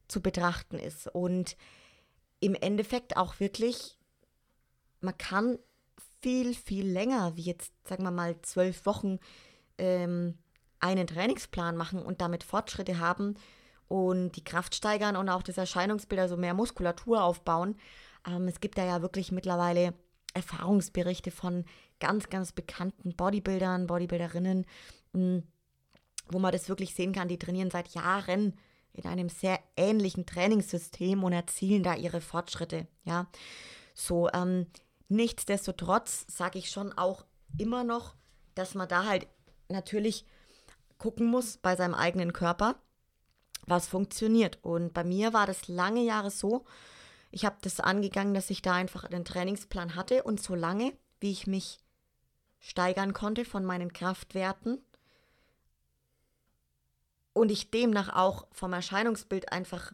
zu 0.09 0.21
betrachten 0.21 0.79
ist 0.79 1.09
und 1.09 1.57
im 2.41 2.55
Endeffekt 2.55 3.17
auch 3.17 3.41
wirklich, 3.41 3.99
man 5.01 5.17
kann 5.17 5.59
viel, 6.21 6.55
viel 6.55 6.87
länger, 6.87 7.37
wie 7.37 7.43
jetzt, 7.43 7.73
sagen 7.87 8.05
wir 8.05 8.11
mal, 8.11 8.41
zwölf 8.43 8.87
Wochen 8.87 9.19
ähm, 9.79 10.39
einen 10.85 11.07
Trainingsplan 11.07 11.77
machen 11.77 12.03
und 12.03 12.21
damit 12.21 12.45
Fortschritte 12.45 12.99
haben 12.99 13.37
und 13.89 14.33
die 14.33 14.45
Kraft 14.45 14.75
steigern 14.75 15.17
und 15.17 15.29
auch 15.31 15.43
das 15.43 15.57
Erscheinungsbild, 15.57 16.21
also 16.21 16.37
mehr 16.37 16.55
Muskulatur 16.55 17.23
aufbauen. 17.23 17.77
Ähm, 18.27 18.49
es 18.49 18.61
gibt 18.61 18.77
da 18.77 18.85
ja 18.85 19.01
wirklich 19.01 19.33
mittlerweile 19.33 19.95
Erfahrungsberichte 20.35 21.31
von 21.31 21.65
ganz, 22.01 22.29
ganz 22.29 22.53
bekannten 22.53 23.17
Bodybuildern, 23.17 23.87
Bodybuilderinnen, 23.87 24.67
mh, 25.13 25.43
wo 26.29 26.39
man 26.39 26.53
das 26.53 26.69
wirklich 26.69 26.95
sehen 26.95 27.13
kann. 27.13 27.29
Die 27.29 27.39
trainieren 27.39 27.71
seit 27.71 27.89
Jahren 27.95 28.55
in 28.93 29.07
einem 29.07 29.29
sehr 29.29 29.59
ähnlichen 29.77 30.27
Trainingssystem 30.27 31.25
und 31.25 31.33
erzielen 31.33 31.83
da 31.83 31.95
ihre 31.95 32.21
Fortschritte. 32.21 32.87
Ja, 33.05 33.27
So, 33.95 34.29
ähm, 34.31 34.67
nichtsdestotrotz 35.09 36.27
sage 36.29 36.59
ich 36.59 36.71
schon 36.71 36.93
auch 36.93 37.25
immer 37.59 37.85
noch, 37.85 38.17
dass 38.55 38.75
man 38.75 38.89
da 38.89 39.05
halt 39.05 39.27
natürlich 39.69 40.27
gucken 41.05 41.27
muss 41.27 41.59
bei 41.59 41.77
seinem 41.77 41.93
eigenen 41.93 42.33
Körper, 42.33 42.77
was 43.67 43.87
funktioniert. 43.87 44.59
Und 44.63 44.95
bei 44.95 45.05
mir 45.05 45.35
war 45.35 45.47
das 45.47 45.69
lange 45.69 46.03
Jahre 46.03 46.31
so, 46.31 46.65
ich 47.31 47.45
habe 47.45 47.57
das 47.61 47.79
angegangen, 47.79 48.33
dass 48.33 48.49
ich 48.49 48.63
da 48.63 48.73
einfach 48.73 49.05
einen 49.05 49.27
Trainingsplan 49.27 49.97
hatte 49.97 50.23
und 50.23 50.41
so 50.41 50.55
lange, 50.55 50.95
wie 51.21 51.31
ich 51.31 51.47
mich 51.47 51.79
steigern 52.59 53.13
konnte 53.13 53.45
von 53.45 53.67
meinen 53.67 53.93
Kraftwerten 53.93 54.79
und 57.35 57.51
ich 57.51 57.71
demnach 57.71 58.17
auch 58.17 58.47
vom 58.53 58.73
Erscheinungsbild 58.73 59.53
einfach 59.53 59.93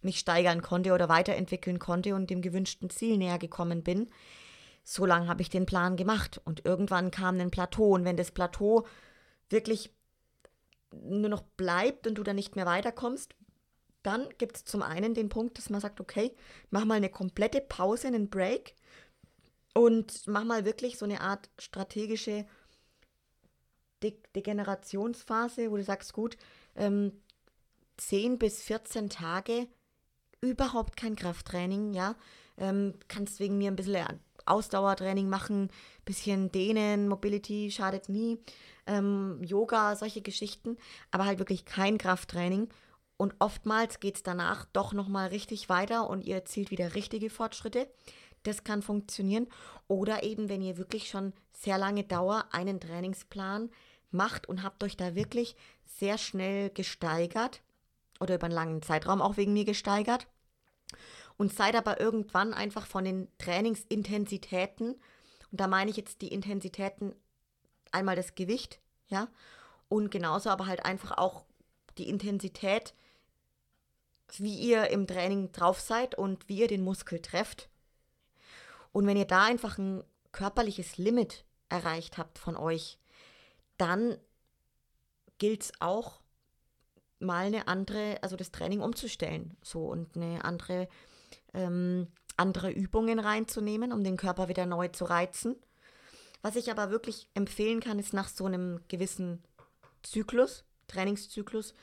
mich 0.00 0.20
steigern 0.20 0.62
konnte 0.62 0.92
oder 0.92 1.08
weiterentwickeln 1.08 1.80
konnte 1.80 2.14
und 2.14 2.30
dem 2.30 2.40
gewünschten 2.40 2.88
Ziel 2.88 3.18
näher 3.18 3.40
gekommen 3.40 3.82
bin, 3.82 4.08
so 4.84 5.06
lange 5.06 5.26
habe 5.26 5.42
ich 5.42 5.50
den 5.50 5.66
Plan 5.66 5.96
gemacht. 5.96 6.40
Und 6.44 6.64
irgendwann 6.64 7.10
kam 7.10 7.40
ein 7.40 7.50
Plateau. 7.50 7.94
Und 7.94 8.04
wenn 8.04 8.16
das 8.16 8.30
Plateau 8.30 8.86
wirklich 9.48 9.90
nur 10.92 11.28
noch 11.28 11.42
bleibt 11.42 12.06
und 12.06 12.16
du 12.16 12.22
dann 12.22 12.36
nicht 12.36 12.56
mehr 12.56 12.66
weiterkommst, 12.66 13.34
dann 14.02 14.28
gibt 14.38 14.56
es 14.56 14.64
zum 14.64 14.82
einen 14.82 15.14
den 15.14 15.28
Punkt, 15.28 15.58
dass 15.58 15.70
man 15.70 15.80
sagt, 15.80 16.00
okay, 16.00 16.34
mach 16.70 16.84
mal 16.84 16.94
eine 16.94 17.10
komplette 17.10 17.60
Pause, 17.60 18.08
einen 18.08 18.30
Break 18.30 18.74
und 19.74 20.26
mach 20.26 20.44
mal 20.44 20.64
wirklich 20.64 20.98
so 20.98 21.04
eine 21.04 21.20
Art 21.20 21.50
strategische 21.58 22.46
De 24.02 24.16
Degenerationsphase, 24.34 25.70
wo 25.70 25.76
du 25.76 25.84
sagst, 25.84 26.14
gut, 26.14 26.38
ähm, 26.74 27.12
10 27.98 28.38
bis 28.38 28.62
14 28.62 29.10
Tage 29.10 29.68
überhaupt 30.40 30.96
kein 30.96 31.16
Krafttraining, 31.16 31.92
ja. 31.92 32.16
Ähm, 32.56 32.94
kannst 33.08 33.40
wegen 33.40 33.58
mir 33.58 33.70
ein 33.70 33.76
bisschen 33.76 34.20
Ausdauertraining 34.50 35.28
machen, 35.28 35.70
bisschen 36.04 36.50
dehnen, 36.52 37.08
Mobility 37.08 37.70
schadet 37.70 38.08
nie, 38.08 38.38
ähm, 38.86 39.42
Yoga, 39.42 39.96
solche 39.96 40.22
Geschichten, 40.22 40.76
aber 41.10 41.26
halt 41.26 41.38
wirklich 41.38 41.64
kein 41.64 41.98
Krafttraining. 41.98 42.68
Und 43.16 43.34
oftmals 43.38 44.00
geht 44.00 44.16
es 44.16 44.22
danach 44.22 44.64
doch 44.72 44.92
nochmal 44.92 45.28
richtig 45.28 45.68
weiter 45.68 46.08
und 46.08 46.24
ihr 46.24 46.36
erzielt 46.36 46.70
wieder 46.70 46.94
richtige 46.94 47.30
Fortschritte. 47.30 47.86
Das 48.44 48.64
kann 48.64 48.80
funktionieren. 48.80 49.46
Oder 49.88 50.22
eben, 50.22 50.48
wenn 50.48 50.62
ihr 50.62 50.78
wirklich 50.78 51.08
schon 51.08 51.34
sehr 51.52 51.76
lange 51.76 52.04
Dauer 52.04 52.46
einen 52.52 52.80
Trainingsplan 52.80 53.70
macht 54.10 54.48
und 54.48 54.62
habt 54.62 54.82
euch 54.82 54.96
da 54.96 55.14
wirklich 55.14 55.54
sehr 55.84 56.16
schnell 56.16 56.70
gesteigert 56.70 57.60
oder 58.20 58.36
über 58.36 58.46
einen 58.46 58.54
langen 58.54 58.82
Zeitraum 58.82 59.20
auch 59.20 59.36
wegen 59.36 59.52
mir 59.52 59.64
gesteigert 59.64 60.26
und 61.40 61.54
seid 61.54 61.74
aber 61.74 61.98
irgendwann 61.98 62.52
einfach 62.52 62.84
von 62.86 63.02
den 63.02 63.26
Trainingsintensitäten, 63.38 64.90
und 65.50 65.58
da 65.58 65.68
meine 65.68 65.90
ich 65.90 65.96
jetzt 65.96 66.20
die 66.20 66.28
Intensitäten, 66.28 67.14
einmal 67.92 68.14
das 68.14 68.34
Gewicht, 68.34 68.78
ja, 69.08 69.26
und 69.88 70.10
genauso 70.10 70.50
aber 70.50 70.66
halt 70.66 70.84
einfach 70.84 71.16
auch 71.16 71.46
die 71.96 72.10
Intensität, 72.10 72.92
wie 74.36 74.54
ihr 74.54 74.88
im 74.90 75.06
Training 75.06 75.50
drauf 75.50 75.80
seid 75.80 76.14
und 76.14 76.46
wie 76.46 76.58
ihr 76.58 76.68
den 76.68 76.82
Muskel 76.82 77.22
trefft. 77.22 77.70
Und 78.92 79.06
wenn 79.06 79.16
ihr 79.16 79.24
da 79.24 79.44
einfach 79.44 79.78
ein 79.78 80.04
körperliches 80.32 80.98
Limit 80.98 81.46
erreicht 81.70 82.18
habt 82.18 82.38
von 82.38 82.54
euch, 82.54 82.98
dann 83.78 84.18
gilt 85.38 85.62
es 85.62 85.72
auch 85.80 86.20
mal 87.18 87.46
eine 87.46 87.66
andere, 87.66 88.18
also 88.20 88.36
das 88.36 88.52
Training 88.52 88.82
umzustellen, 88.82 89.56
so 89.62 89.86
und 89.86 90.16
eine 90.16 90.44
andere, 90.44 90.86
ähm, 91.54 92.08
andere 92.36 92.70
Übungen 92.70 93.18
reinzunehmen, 93.18 93.92
um 93.92 94.02
den 94.02 94.16
Körper 94.16 94.48
wieder 94.48 94.66
neu 94.66 94.88
zu 94.88 95.04
reizen. 95.04 95.56
Was 96.42 96.56
ich 96.56 96.70
aber 96.70 96.90
wirklich 96.90 97.28
empfehlen 97.34 97.80
kann, 97.80 97.98
ist 97.98 98.14
nach 98.14 98.28
so 98.28 98.46
einem 98.46 98.80
gewissen 98.88 99.42
Zyklus, 100.02 100.64
Trainingszyklus, 100.88 101.74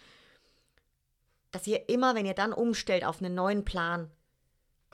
dass 1.52 1.68
ihr 1.68 1.90
immer, 1.90 2.16
wenn 2.16 2.26
ihr 2.26 2.34
dann 2.34 2.54
umstellt 2.54 3.06
auf 3.06 3.22
einen 3.22 3.36
neuen 3.36 3.66
Plan, 3.66 4.10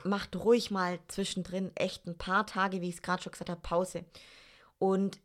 macht 0.04 0.36
ruhig 0.36 0.70
mal 0.70 0.98
zwischendrin 1.08 1.74
echt 1.76 2.06
ein 2.06 2.18
paar 2.18 2.46
Tage, 2.46 2.80
wie 2.80 2.88
ich 2.88 2.96
es 2.96 3.02
gerade 3.02 3.22
schon 3.22 3.32
gesagt 3.32 3.50
habe, 3.50 3.60
Pause. 3.60 4.04
Und 4.78 5.18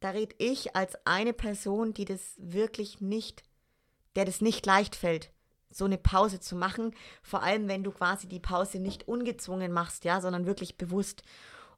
da 0.00 0.10
rede 0.10 0.34
ich 0.38 0.76
als 0.76 0.94
eine 1.06 1.32
Person, 1.32 1.94
die 1.94 2.04
das 2.04 2.34
wirklich 2.36 3.00
nicht, 3.00 3.42
der 4.16 4.26
das 4.26 4.42
nicht 4.42 4.66
leicht 4.66 4.94
fällt, 4.94 5.30
so 5.76 5.84
eine 5.84 5.98
Pause 5.98 6.40
zu 6.40 6.56
machen. 6.56 6.94
Vor 7.22 7.42
allem, 7.42 7.68
wenn 7.68 7.84
du 7.84 7.90
quasi 7.90 8.28
die 8.28 8.40
Pause 8.40 8.78
nicht 8.78 9.08
ungezwungen 9.08 9.72
machst, 9.72 10.04
ja, 10.04 10.20
sondern 10.20 10.46
wirklich 10.46 10.76
bewusst. 10.76 11.22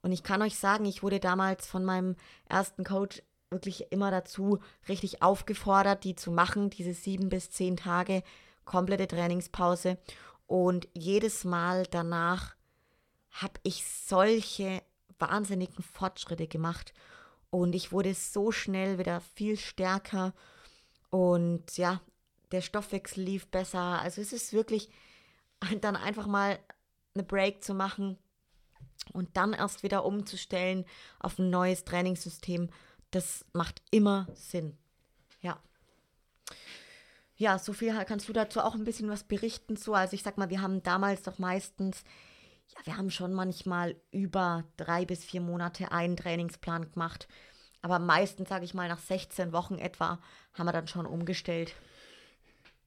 Und 0.03 0.13
ich 0.13 0.23
kann 0.23 0.43
euch 0.43 0.57
sagen, 0.59 0.85
ich 0.85 1.03
wurde 1.03 1.21
damals 1.21 1.67
von 1.67 1.85
meinem 1.85 2.17
ersten 2.49 2.85
Coach 2.85 3.23
wirklich 3.51 3.91
immer 3.93 4.11
dazu 4.11 4.59
richtig 4.89 5.23
aufgefordert, 5.23 6.05
die 6.05 6.15
zu 6.15 6.31
machen, 6.31 6.71
diese 6.71 6.93
sieben 6.93 7.29
bis 7.29 7.51
zehn 7.51 7.77
Tage 7.77 8.23
komplette 8.65 9.09
Trainingspause. 9.09 9.99
Und 10.47 10.89
jedes 10.93 11.45
Mal 11.45 11.85
danach 11.91 12.55
habe 13.31 13.55
ich 13.63 13.85
solche 13.85 14.83
wahnsinnigen 15.19 15.83
Fortschritte 15.83 16.47
gemacht. 16.47 16.93
Und 17.51 17.75
ich 17.75 17.93
wurde 17.93 18.15
so 18.15 18.53
schnell 18.53 18.99
wieder 18.99 19.21
viel 19.35 19.57
stärker. 19.57 20.35
Und 21.11 21.77
ja, 21.77 22.01
der 22.53 22.61
Stoffwechsel 22.61 23.23
lief 23.23 23.49
besser. 23.49 24.01
Also 24.01 24.21
es 24.21 24.33
ist 24.33 24.53
wirklich 24.53 24.91
dann 25.81 25.97
einfach 25.97 26.27
mal 26.27 26.59
eine 27.15 27.25
Break 27.25 27.65
zu 27.65 27.75
machen 27.75 28.19
und 29.13 29.37
dann 29.37 29.53
erst 29.53 29.83
wieder 29.83 30.05
umzustellen 30.05 30.85
auf 31.19 31.39
ein 31.39 31.51
neues 31.51 31.85
Trainingssystem. 31.85 32.71
Das 33.11 33.45
macht 33.53 33.83
immer 33.91 34.27
Sinn. 34.35 34.77
Ja. 35.41 35.61
Ja, 37.37 37.59
so 37.59 37.73
viel 37.73 37.95
kannst 38.05 38.29
du 38.29 38.33
dazu 38.33 38.61
auch 38.61 38.75
ein 38.75 38.85
bisschen 38.85 39.09
was 39.09 39.25
berichten. 39.25 39.77
So, 39.77 39.95
also 39.95 40.15
ich 40.15 40.23
sag 40.23 40.39
mal, 40.39 40.51
wir 40.51 40.63
haben 40.63 40.83
damals 40.83 41.23
doch 41.23 41.39
meistens 41.39 42.03
ja, 42.69 42.81
wir 42.85 42.97
haben 42.97 43.11
schon 43.11 43.33
manchmal 43.33 43.97
über 44.11 44.65
drei 44.77 45.05
bis 45.05 45.25
vier 45.25 45.41
Monate 45.41 45.93
einen 45.93 46.17
Trainingsplan 46.17 46.91
gemacht. 46.93 47.29
Aber 47.83 47.99
meistens, 47.99 48.49
sage 48.49 48.65
ich 48.65 48.75
mal, 48.75 48.89
nach 48.89 48.99
16 48.99 49.53
Wochen 49.53 49.79
etwa, 49.79 50.19
haben 50.55 50.67
wir 50.67 50.73
dann 50.73 50.89
schon 50.89 51.07
umgestellt. 51.07 51.75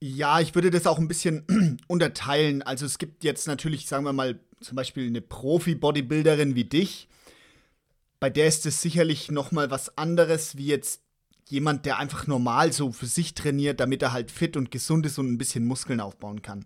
Ja, 0.00 0.40
ich 0.40 0.54
würde 0.54 0.70
das 0.70 0.86
auch 0.86 0.98
ein 0.98 1.08
bisschen 1.08 1.78
unterteilen. 1.88 2.62
Also 2.62 2.86
es 2.86 2.98
gibt 2.98 3.22
jetzt 3.22 3.46
natürlich, 3.46 3.86
sagen 3.86 4.04
wir 4.04 4.12
mal, 4.12 4.40
zum 4.60 4.76
Beispiel 4.76 5.06
eine 5.06 5.20
Profi-Bodybuilderin 5.20 6.54
wie 6.54 6.64
dich. 6.64 7.08
Bei 8.18 8.30
der 8.30 8.46
ist 8.46 8.66
es 8.66 8.82
sicherlich 8.82 9.30
noch 9.30 9.52
mal 9.52 9.70
was 9.70 9.96
anderes 9.96 10.56
wie 10.56 10.66
jetzt 10.66 11.02
jemand, 11.48 11.84
der 11.84 11.98
einfach 11.98 12.26
normal 12.26 12.72
so 12.72 12.92
für 12.92 13.06
sich 13.06 13.34
trainiert, 13.34 13.80
damit 13.80 14.02
er 14.02 14.12
halt 14.12 14.30
fit 14.30 14.56
und 14.56 14.70
gesund 14.70 15.04
ist 15.06 15.18
und 15.18 15.30
ein 15.30 15.38
bisschen 15.38 15.64
Muskeln 15.64 16.00
aufbauen 16.00 16.42
kann. 16.42 16.64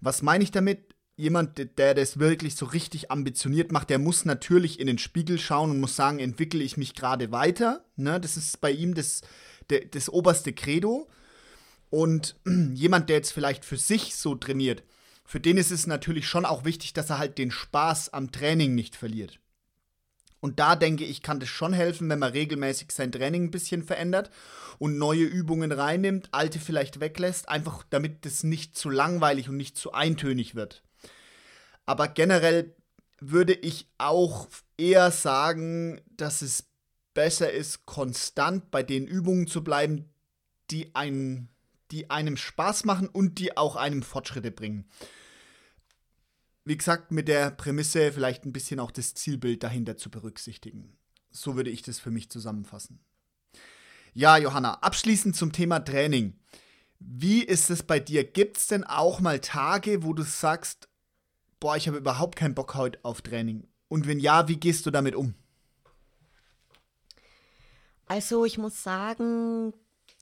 Was 0.00 0.22
meine 0.22 0.44
ich 0.44 0.50
damit? 0.50 0.92
jemand, 1.16 1.78
der 1.78 1.94
das 1.94 2.18
wirklich 2.18 2.56
so 2.56 2.66
richtig 2.66 3.10
ambitioniert 3.10 3.70
macht, 3.70 3.90
der 3.90 3.98
muss 3.98 4.24
natürlich 4.24 4.80
in 4.80 4.86
den 4.86 4.98
Spiegel 4.98 5.38
schauen 5.38 5.70
und 5.70 5.80
muss 5.80 5.94
sagen, 5.96 6.18
entwickle 6.18 6.62
ich 6.62 6.76
mich 6.76 6.94
gerade 6.94 7.30
weiter. 7.30 7.84
Ne? 7.96 8.18
Das 8.20 8.36
ist 8.36 8.60
bei 8.60 8.70
ihm 8.70 8.94
das, 8.94 9.20
der, 9.70 9.84
das 9.84 10.08
oberste 10.08 10.52
Credo. 10.52 11.08
Und 11.92 12.36
jemand, 12.74 13.10
der 13.10 13.16
jetzt 13.16 13.32
vielleicht 13.32 13.66
für 13.66 13.76
sich 13.76 14.16
so 14.16 14.34
trainiert, 14.34 14.82
für 15.26 15.40
den 15.40 15.58
ist 15.58 15.70
es 15.70 15.86
natürlich 15.86 16.26
schon 16.26 16.46
auch 16.46 16.64
wichtig, 16.64 16.94
dass 16.94 17.10
er 17.10 17.18
halt 17.18 17.36
den 17.36 17.50
Spaß 17.50 18.14
am 18.14 18.32
Training 18.32 18.74
nicht 18.74 18.96
verliert. 18.96 19.38
Und 20.40 20.58
da 20.58 20.74
denke 20.74 21.04
ich, 21.04 21.22
kann 21.22 21.38
das 21.38 21.50
schon 21.50 21.74
helfen, 21.74 22.08
wenn 22.08 22.18
man 22.18 22.32
regelmäßig 22.32 22.90
sein 22.92 23.12
Training 23.12 23.44
ein 23.44 23.50
bisschen 23.50 23.84
verändert 23.84 24.30
und 24.78 24.96
neue 24.96 25.24
Übungen 25.24 25.70
reinnimmt, 25.70 26.30
alte 26.32 26.58
vielleicht 26.58 26.98
weglässt, 26.98 27.50
einfach 27.50 27.84
damit 27.90 28.24
das 28.24 28.42
nicht 28.42 28.74
zu 28.74 28.88
langweilig 28.88 29.50
und 29.50 29.58
nicht 29.58 29.76
zu 29.76 29.92
eintönig 29.92 30.54
wird. 30.54 30.82
Aber 31.84 32.08
generell 32.08 32.74
würde 33.20 33.52
ich 33.52 33.86
auch 33.98 34.48
eher 34.78 35.10
sagen, 35.10 36.00
dass 36.16 36.40
es 36.40 36.64
besser 37.12 37.52
ist, 37.52 37.84
konstant 37.84 38.70
bei 38.70 38.82
den 38.82 39.06
Übungen 39.06 39.46
zu 39.46 39.62
bleiben, 39.62 40.08
die, 40.70 40.94
einen, 40.94 41.51
die 41.92 42.10
einem 42.10 42.36
Spaß 42.36 42.84
machen 42.84 43.08
und 43.08 43.38
die 43.38 43.56
auch 43.56 43.76
einem 43.76 44.02
Fortschritte 44.02 44.50
bringen. 44.50 44.88
Wie 46.64 46.76
gesagt, 46.76 47.12
mit 47.12 47.28
der 47.28 47.50
Prämisse 47.50 48.12
vielleicht 48.12 48.44
ein 48.44 48.52
bisschen 48.52 48.80
auch 48.80 48.90
das 48.90 49.14
Zielbild 49.14 49.62
dahinter 49.62 49.96
zu 49.96 50.10
berücksichtigen. 50.10 50.96
So 51.30 51.56
würde 51.56 51.70
ich 51.70 51.82
das 51.82 51.98
für 51.98 52.10
mich 52.10 52.30
zusammenfassen. 52.30 53.00
Ja, 54.14 54.36
Johanna, 54.36 54.74
abschließend 54.74 55.36
zum 55.36 55.52
Thema 55.52 55.80
Training. 55.80 56.38
Wie 56.98 57.42
ist 57.42 57.70
es 57.70 57.82
bei 57.82 57.98
dir? 57.98 58.24
Gibt 58.24 58.58
es 58.58 58.66
denn 58.66 58.84
auch 58.84 59.20
mal 59.20 59.40
Tage, 59.40 60.02
wo 60.02 60.12
du 60.12 60.22
sagst, 60.22 60.88
boah, 61.60 61.76
ich 61.76 61.88
habe 61.88 61.98
überhaupt 61.98 62.36
keinen 62.36 62.54
Bock 62.54 62.74
heute 62.74 62.98
auf 63.02 63.22
Training? 63.22 63.66
Und 63.88 64.06
wenn 64.06 64.20
ja, 64.20 64.48
wie 64.48 64.56
gehst 64.56 64.86
du 64.86 64.90
damit 64.90 65.14
um? 65.14 65.34
Also 68.06 68.44
ich 68.44 68.58
muss 68.58 68.82
sagen, 68.82 69.72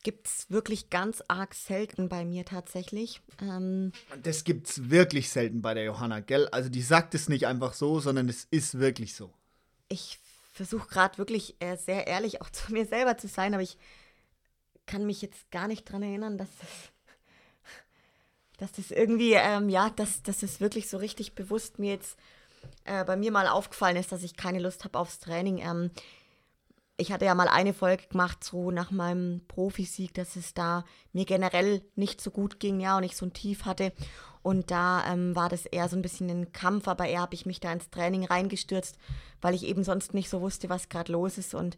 gibt 0.02 0.26
es 0.26 0.50
wirklich 0.50 0.90
ganz 0.90 1.22
arg 1.28 1.54
selten 1.54 2.08
bei 2.08 2.24
mir 2.24 2.44
tatsächlich. 2.44 3.20
Ähm, 3.40 3.92
das 4.22 4.44
gibt 4.44 4.68
es 4.68 4.90
wirklich 4.90 5.30
selten 5.30 5.62
bei 5.62 5.74
der 5.74 5.84
Johanna, 5.84 6.20
gell? 6.20 6.48
Also 6.48 6.68
die 6.68 6.82
sagt 6.82 7.14
es 7.14 7.28
nicht 7.28 7.46
einfach 7.46 7.74
so, 7.74 8.00
sondern 8.00 8.28
es 8.28 8.46
ist 8.50 8.78
wirklich 8.78 9.14
so. 9.14 9.32
Ich 9.88 10.18
versuche 10.52 10.88
gerade 10.88 11.18
wirklich 11.18 11.56
äh, 11.60 11.76
sehr 11.76 12.06
ehrlich 12.06 12.40
auch 12.40 12.50
zu 12.50 12.72
mir 12.72 12.86
selber 12.86 13.16
zu 13.18 13.28
sein, 13.28 13.54
aber 13.54 13.62
ich 13.62 13.78
kann 14.86 15.06
mich 15.06 15.22
jetzt 15.22 15.50
gar 15.50 15.68
nicht 15.68 15.88
daran 15.88 16.02
erinnern, 16.02 16.38
dass 16.38 16.48
das, 16.60 16.68
dass 18.58 18.72
das 18.72 18.90
irgendwie, 18.90 19.34
ähm, 19.34 19.68
ja, 19.68 19.90
dass, 19.90 20.22
dass 20.22 20.42
es 20.42 20.60
wirklich 20.60 20.88
so 20.88 20.96
richtig 20.96 21.34
bewusst 21.34 21.78
mir 21.78 21.92
jetzt 21.92 22.18
äh, 22.84 23.04
bei 23.04 23.16
mir 23.16 23.30
mal 23.30 23.46
aufgefallen 23.46 23.96
ist, 23.96 24.12
dass 24.12 24.22
ich 24.22 24.36
keine 24.36 24.58
Lust 24.58 24.84
habe 24.84 24.98
aufs 24.98 25.20
Training. 25.20 25.58
Ähm, 25.58 25.90
ich 27.00 27.12
hatte 27.12 27.24
ja 27.24 27.34
mal 27.34 27.48
eine 27.48 27.72
Folge 27.74 28.06
gemacht, 28.06 28.44
so 28.44 28.70
nach 28.70 28.90
meinem 28.90 29.40
Profisieg, 29.48 30.14
dass 30.14 30.36
es 30.36 30.54
da 30.54 30.84
mir 31.12 31.24
generell 31.24 31.82
nicht 31.96 32.20
so 32.20 32.30
gut 32.30 32.60
ging, 32.60 32.80
ja, 32.80 32.96
und 32.96 33.04
ich 33.04 33.16
so 33.16 33.26
ein 33.26 33.32
Tief 33.32 33.64
hatte. 33.64 33.92
Und 34.42 34.70
da 34.70 35.04
ähm, 35.06 35.34
war 35.36 35.48
das 35.48 35.66
eher 35.66 35.88
so 35.88 35.96
ein 35.96 36.02
bisschen 36.02 36.30
ein 36.30 36.52
Kampf, 36.52 36.88
aber 36.88 37.06
eher 37.06 37.20
habe 37.20 37.34
ich 37.34 37.46
mich 37.46 37.60
da 37.60 37.72
ins 37.72 37.90
Training 37.90 38.24
reingestürzt, 38.24 38.96
weil 39.40 39.54
ich 39.54 39.64
eben 39.64 39.84
sonst 39.84 40.14
nicht 40.14 40.30
so 40.30 40.40
wusste, 40.40 40.68
was 40.68 40.88
gerade 40.88 41.12
los 41.12 41.38
ist. 41.38 41.54
Und 41.54 41.76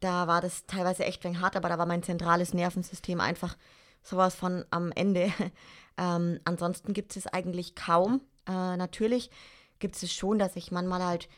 da 0.00 0.26
war 0.26 0.40
das 0.40 0.66
teilweise 0.66 1.04
echt 1.04 1.24
ein 1.24 1.40
hart, 1.40 1.56
aber 1.56 1.68
da 1.68 1.78
war 1.78 1.86
mein 1.86 2.02
zentrales 2.02 2.52
Nervensystem 2.52 3.20
einfach 3.20 3.56
sowas 4.02 4.34
von 4.34 4.64
am 4.70 4.92
Ende. 4.92 5.32
ähm, 5.98 6.40
ansonsten 6.44 6.92
gibt 6.92 7.16
es 7.16 7.26
eigentlich 7.26 7.74
kaum. 7.74 8.20
Äh, 8.46 8.76
natürlich 8.76 9.30
gibt 9.78 10.02
es 10.02 10.12
schon, 10.12 10.38
dass 10.38 10.56
ich 10.56 10.70
manchmal 10.70 11.02
halt 11.02 11.28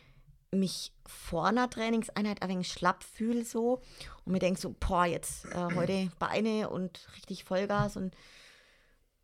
mich 0.55 0.93
vor 1.07 1.47
einer 1.47 1.69
Trainingseinheit 1.69 2.43
ein 2.43 2.49
wenig 2.49 2.73
schlapp 2.73 3.03
fühle 3.03 3.45
so 3.45 3.83
und 4.25 4.33
mir 4.33 4.39
denke 4.39 4.61
so, 4.61 4.75
boah, 4.79 5.07
jetzt 5.07 5.47
äh, 5.47 5.69
heute 5.75 6.11
Beine 6.19 6.71
und 6.71 7.09
richtig 7.17 7.45
Vollgas 7.45 7.97
und 7.97 8.17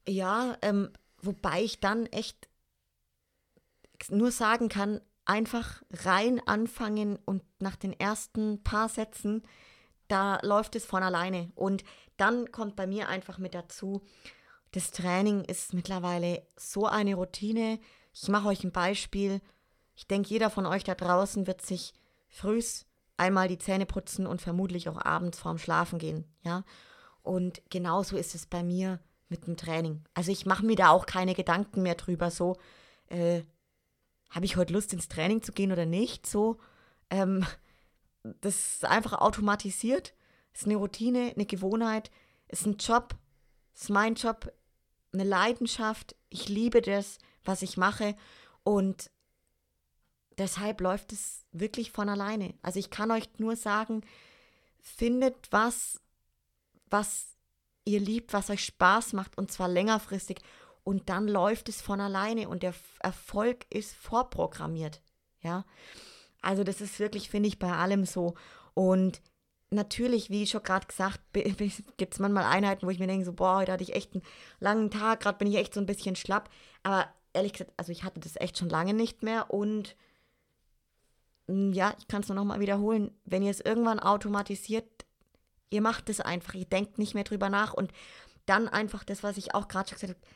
ja, 0.08 0.56
ähm, 0.62 0.90
wobei 1.22 1.62
ich 1.62 1.80
dann 1.80 2.06
echt 2.06 2.48
nur 4.08 4.32
sagen 4.32 4.68
kann, 4.68 5.00
einfach 5.24 5.82
rein 5.92 6.40
anfangen 6.46 7.18
und 7.24 7.42
nach 7.60 7.76
den 7.76 7.92
ersten 7.92 8.62
paar 8.62 8.88
Sätzen, 8.88 9.42
da 10.08 10.40
läuft 10.42 10.74
es 10.74 10.84
von 10.84 11.02
alleine. 11.02 11.52
Und 11.54 11.84
dann 12.16 12.50
kommt 12.50 12.76
bei 12.76 12.86
mir 12.86 13.08
einfach 13.08 13.38
mit 13.38 13.54
dazu, 13.54 14.02
das 14.72 14.90
Training 14.90 15.44
ist 15.44 15.74
mittlerweile 15.74 16.46
so 16.56 16.86
eine 16.86 17.14
Routine. 17.14 17.78
Ich 18.12 18.28
mache 18.28 18.48
euch 18.48 18.64
ein 18.64 18.72
Beispiel. 18.72 19.40
Ich 20.00 20.06
denke, 20.06 20.30
jeder 20.30 20.48
von 20.48 20.64
euch 20.64 20.82
da 20.82 20.94
draußen 20.94 21.46
wird 21.46 21.60
sich 21.60 21.92
frühs 22.26 22.86
einmal 23.18 23.48
die 23.48 23.58
Zähne 23.58 23.84
putzen 23.84 24.26
und 24.26 24.40
vermutlich 24.40 24.88
auch 24.88 24.96
abends 24.96 25.38
vorm 25.38 25.58
Schlafen 25.58 25.98
gehen, 25.98 26.24
ja. 26.42 26.64
Und 27.20 27.60
genauso 27.68 28.16
ist 28.16 28.34
es 28.34 28.46
bei 28.46 28.62
mir 28.62 28.98
mit 29.28 29.46
dem 29.46 29.58
Training. 29.58 30.02
Also 30.14 30.32
ich 30.32 30.46
mache 30.46 30.64
mir 30.64 30.74
da 30.74 30.88
auch 30.88 31.04
keine 31.04 31.34
Gedanken 31.34 31.82
mehr 31.82 31.96
drüber, 31.96 32.30
so, 32.30 32.56
äh, 33.08 33.42
habe 34.30 34.46
ich 34.46 34.56
heute 34.56 34.72
Lust 34.72 34.94
ins 34.94 35.08
Training 35.08 35.42
zu 35.42 35.52
gehen 35.52 35.70
oder 35.70 35.84
nicht, 35.84 36.26
so. 36.26 36.56
Ähm, 37.10 37.44
das 38.22 38.54
ist 38.76 38.84
einfach 38.86 39.20
automatisiert, 39.20 40.14
ist 40.54 40.64
eine 40.64 40.76
Routine, 40.76 41.32
eine 41.34 41.44
Gewohnheit, 41.44 42.10
ist 42.48 42.64
ein 42.64 42.78
Job, 42.78 43.16
ist 43.74 43.90
mein 43.90 44.14
Job, 44.14 44.50
eine 45.12 45.24
Leidenschaft. 45.24 46.16
Ich 46.30 46.48
liebe 46.48 46.80
das, 46.80 47.18
was 47.44 47.60
ich 47.60 47.76
mache 47.76 48.16
und 48.64 49.10
deshalb 50.38 50.80
läuft 50.80 51.12
es 51.12 51.44
wirklich 51.52 51.92
von 51.92 52.08
alleine. 52.08 52.54
Also 52.62 52.78
ich 52.78 52.90
kann 52.90 53.10
euch 53.10 53.28
nur 53.38 53.56
sagen, 53.56 54.02
findet 54.80 55.36
was, 55.50 56.00
was 56.88 57.36
ihr 57.84 58.00
liebt, 58.00 58.32
was 58.32 58.50
euch 58.50 58.64
Spaß 58.64 59.12
macht 59.12 59.36
und 59.38 59.50
zwar 59.50 59.68
längerfristig 59.68 60.38
und 60.84 61.08
dann 61.08 61.28
läuft 61.28 61.68
es 61.68 61.82
von 61.82 62.00
alleine 62.00 62.48
und 62.48 62.62
der 62.62 62.74
Erfolg 63.00 63.66
ist 63.70 63.94
vorprogrammiert. 63.94 65.02
Ja, 65.42 65.64
also 66.42 66.64
das 66.64 66.80
ist 66.80 66.98
wirklich, 66.98 67.30
finde 67.30 67.48
ich, 67.48 67.58
bei 67.58 67.72
allem 67.72 68.04
so. 68.04 68.34
Und 68.74 69.20
natürlich, 69.70 70.30
wie 70.30 70.46
schon 70.46 70.62
gerade 70.62 70.86
gesagt, 70.86 71.20
gibt 71.32 72.14
es 72.14 72.18
manchmal 72.18 72.44
Einheiten, 72.44 72.86
wo 72.86 72.90
ich 72.90 72.98
mir 72.98 73.06
denke, 73.06 73.24
so, 73.24 73.32
boah, 73.32 73.56
heute 73.56 73.72
hatte 73.72 73.82
ich 73.82 73.94
echt 73.94 74.14
einen 74.14 74.22
langen 74.58 74.90
Tag, 74.90 75.20
gerade 75.20 75.38
bin 75.38 75.48
ich 75.48 75.56
echt 75.56 75.74
so 75.74 75.80
ein 75.80 75.86
bisschen 75.86 76.16
schlapp. 76.16 76.50
Aber 76.82 77.08
ehrlich 77.32 77.52
gesagt, 77.52 77.72
also 77.76 77.92
ich 77.92 78.04
hatte 78.04 78.20
das 78.20 78.36
echt 78.36 78.58
schon 78.58 78.68
lange 78.68 78.94
nicht 78.94 79.22
mehr 79.22 79.52
und 79.52 79.96
ja, 81.72 81.94
ich 81.98 82.08
kann 82.08 82.22
es 82.22 82.28
nur 82.28 82.36
nochmal 82.36 82.60
wiederholen, 82.60 83.10
wenn 83.24 83.42
ihr 83.42 83.50
es 83.50 83.60
irgendwann 83.60 84.00
automatisiert, 84.00 85.06
ihr 85.70 85.80
macht 85.80 86.08
es 86.08 86.20
einfach, 86.20 86.54
ihr 86.54 86.64
denkt 86.64 86.98
nicht 86.98 87.14
mehr 87.14 87.24
drüber 87.24 87.48
nach. 87.48 87.74
Und 87.74 87.92
dann 88.46 88.68
einfach 88.68 89.04
das, 89.04 89.22
was 89.22 89.36
ich 89.36 89.54
auch 89.54 89.68
gerade 89.68 89.88
schon 89.88 89.96
gesagt 89.98 90.18
habe, 90.18 90.26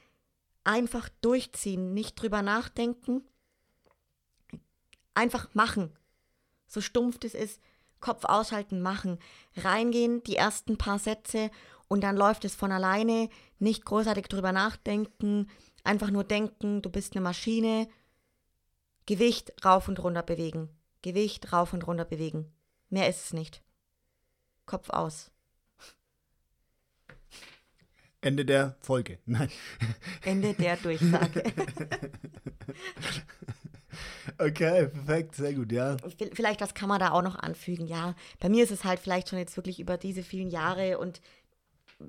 einfach 0.65 1.09
durchziehen, 1.21 1.93
nicht 1.93 2.15
drüber 2.15 2.43
nachdenken, 2.43 3.23
einfach 5.15 5.55
machen. 5.55 5.93
So 6.67 6.81
stumpf 6.81 7.19
das 7.19 7.35
ist, 7.35 7.61
Kopf 8.01 8.25
aushalten, 8.25 8.81
machen, 8.81 9.19
reingehen, 9.57 10.23
die 10.25 10.37
ersten 10.37 10.77
paar 10.77 10.99
Sätze 10.99 11.51
und 11.89 12.03
dann 12.03 12.17
läuft 12.17 12.45
es 12.45 12.55
von 12.55 12.73
alleine, 12.73 13.29
nicht 13.59 13.85
großartig 13.85 14.27
drüber 14.27 14.53
nachdenken, 14.53 15.49
einfach 15.85 16.11
nur 16.11 16.25
denken, 16.25 16.83
du 16.83 16.91
bist 16.91 17.15
eine 17.15 17.23
Maschine, 17.23 17.89
Gewicht 19.07 19.53
rauf 19.65 19.89
und 19.89 20.03
runter 20.03 20.23
bewegen. 20.23 20.69
Gewicht 21.05 21.53
rauf 21.53 21.73
und 21.75 21.87
runter 21.87 22.07
bewegen. 22.07 22.51
Mehr 22.89 23.09
ist 23.09 23.27
es 23.27 23.33
nicht. 23.33 23.63
Kopf 24.65 24.89
aus. 24.89 25.31
Ende 28.23 28.47
der 28.47 28.77
Folge. 28.81 29.19
Nein. 29.27 29.51
Ende 30.25 30.55
der 30.55 30.79
Durchsage. 30.79 31.45
okay, 34.39 34.87
perfekt, 34.87 35.35
sehr 35.35 35.53
gut, 35.53 35.71
ja. 35.73 35.99
Vielleicht, 36.33 36.63
was 36.63 36.73
kann 36.73 36.89
man 36.89 37.01
da 37.01 37.11
auch 37.11 37.23
noch 37.23 37.37
anfügen? 37.37 37.87
Ja, 37.87 38.15
bei 38.41 38.49
mir 38.49 38.65
ist 38.65 38.71
es 38.71 38.85
halt 38.85 38.99
vielleicht 38.99 39.29
schon 39.29 39.39
jetzt 39.39 39.57
wirklich 39.59 39.79
über 39.79 39.99
diese 39.99 40.23
vielen 40.23 40.49
Jahre 40.49 40.99
und 40.99 41.21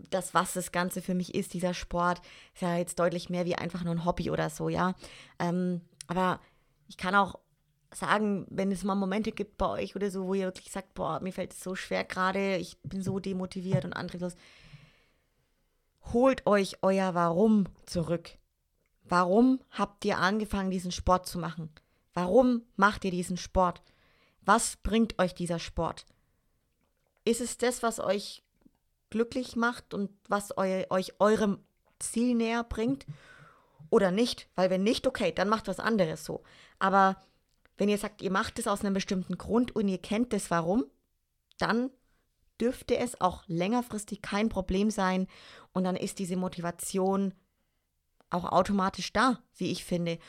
das, 0.10 0.34
was 0.34 0.54
das 0.54 0.72
Ganze 0.72 1.02
für 1.02 1.14
mich 1.14 1.36
ist, 1.36 1.54
dieser 1.54 1.74
Sport, 1.74 2.22
ist 2.54 2.62
ja 2.62 2.78
jetzt 2.78 2.98
deutlich 2.98 3.30
mehr 3.30 3.46
wie 3.46 3.56
einfach 3.56 3.84
nur 3.84 3.94
ein 3.94 4.06
Hobby 4.06 4.32
oder 4.32 4.50
so, 4.50 4.70
ja. 4.70 4.96
Ähm, 5.38 5.82
aber 6.08 6.40
ich 6.88 6.96
kann 6.96 7.14
auch 7.14 7.40
sagen, 7.96 8.46
wenn 8.50 8.72
es 8.72 8.84
mal 8.84 8.96
Momente 8.96 9.32
gibt 9.32 9.58
bei 9.58 9.68
euch 9.68 9.96
oder 9.96 10.12
so, 10.12 10.28
wo 10.28 10.34
ihr 10.34 10.46
wirklich 10.46 10.72
sagt, 10.72 10.94
boah, 10.94 11.20
mir 11.22 11.32
fällt 11.32 11.54
es 11.54 11.64
so 11.64 11.76
schwer 11.76 12.04
gerade, 12.04 12.58
ich 12.58 12.78
bin 12.84 13.02
so 13.02 13.20
demotiviert 13.20 13.86
und 13.86 13.94
antriebslos, 13.94 14.36
holt 16.14 16.46
euch 16.46 16.78
euer 16.82 17.14
Warum 17.14 17.66
zurück. 17.86 18.32
Warum 19.04 19.62
habt 19.72 20.04
ihr 20.06 20.18
angefangen, 20.18 20.72
diesen 20.72 20.92
Sport 20.92 21.28
zu 21.28 21.40
machen? 21.40 21.70
Warum 22.14 22.64
macht 22.76 23.06
ihr 23.06 23.12
diesen 23.12 23.38
Sport? 23.38 23.82
Was 24.42 24.78
bringt 24.78 25.20
euch 25.20 25.34
dieser 25.34 25.60
Sport? 25.60 26.06
Ist 27.24 27.42
es 27.42 27.58
das, 27.58 27.84
was 27.84 28.00
euch 28.00 28.44
glücklich 29.10 29.56
macht 29.56 29.94
und 29.94 30.12
was 30.28 30.58
eu 30.58 30.86
euch 30.90 31.20
eurem 31.20 31.60
Ziel 32.00 32.36
näher 32.36 32.64
bringt? 32.64 33.06
Oder 33.90 34.12
nicht? 34.12 34.50
Weil 34.56 34.70
wenn 34.70 34.84
nicht, 34.84 35.08
okay, 35.08 35.32
dann 35.32 35.50
macht 35.50 35.68
was 35.68 35.80
anderes 35.80 36.26
so. 36.26 36.44
Aber 36.80 37.18
wenn 37.78 37.90
ihr 37.90 37.98
sagt, 37.98 38.22
ihr 38.22 38.32
macht 38.32 38.60
es 38.60 38.68
aus 38.68 38.82
einem 38.82 38.94
bestimmten 38.94 39.38
Grund 39.38 39.76
und 39.76 39.88
ihr 39.88 39.98
kennt 39.98 40.34
das 40.34 40.50
warum, 40.52 40.86
dann 41.58 41.90
dürfte 42.60 42.98
es 42.98 43.20
auch 43.20 43.44
längerfristig 43.48 44.22
kein 44.22 44.50
Problem 44.50 44.90
sein 44.90 45.28
und 45.74 45.84
dann 45.84 45.96
ist 45.96 46.20
diese 46.20 46.38
Motivation 46.38 47.34
auch 48.30 48.46
automatisch 48.46 49.12
da, 49.14 49.42
wie 49.56 49.72
ich 49.72 49.84
finde. 49.84 50.20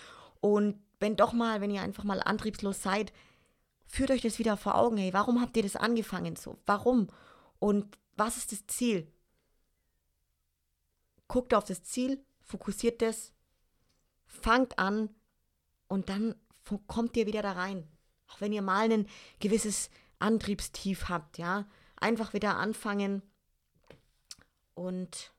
Und 0.40 0.80
wenn 0.98 1.16
doch 1.16 1.32
mal, 1.32 1.60
wenn 1.60 1.70
ihr 1.70 1.82
einfach 1.82 2.04
mal 2.04 2.20
antriebslos 2.20 2.82
seid, 2.82 3.12
führt 3.86 4.10
euch 4.10 4.22
das 4.22 4.38
wieder 4.38 4.56
vor 4.56 4.76
Augen, 4.76 4.96
hey, 4.96 5.12
warum 5.12 5.40
habt 5.40 5.56
ihr 5.56 5.62
das 5.62 5.76
angefangen 5.76 6.36
so? 6.36 6.58
Warum? 6.66 7.08
Und 7.58 7.98
was 8.16 8.36
ist 8.36 8.52
das 8.52 8.66
Ziel? 8.66 9.12
Guckt 11.28 11.54
auf 11.54 11.64
das 11.64 11.82
Ziel, 11.82 12.24
fokussiert 12.40 13.02
das, 13.02 13.32
fangt 14.26 14.78
an 14.78 15.10
und 15.88 16.08
dann 16.08 16.34
kommt 16.86 17.16
ihr 17.16 17.26
wieder 17.26 17.42
da 17.42 17.52
rein. 17.52 17.86
Auch 18.28 18.40
wenn 18.40 18.52
ihr 18.52 18.62
mal 18.62 18.90
ein 18.90 19.06
gewisses 19.40 19.90
Antriebstief 20.18 21.08
habt, 21.08 21.38
ja. 21.38 21.66
Einfach 21.98 22.34
wieder 22.34 22.56
anfangen 22.56 23.22
und 24.74 25.32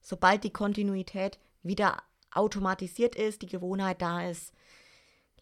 sobald 0.00 0.42
die 0.42 0.52
Kontinuität 0.52 1.38
wieder 1.62 2.02
automatisiert 2.32 3.14
ist, 3.14 3.42
die 3.42 3.46
Gewohnheit 3.46 4.02
da 4.02 4.28
ist, 4.28 4.52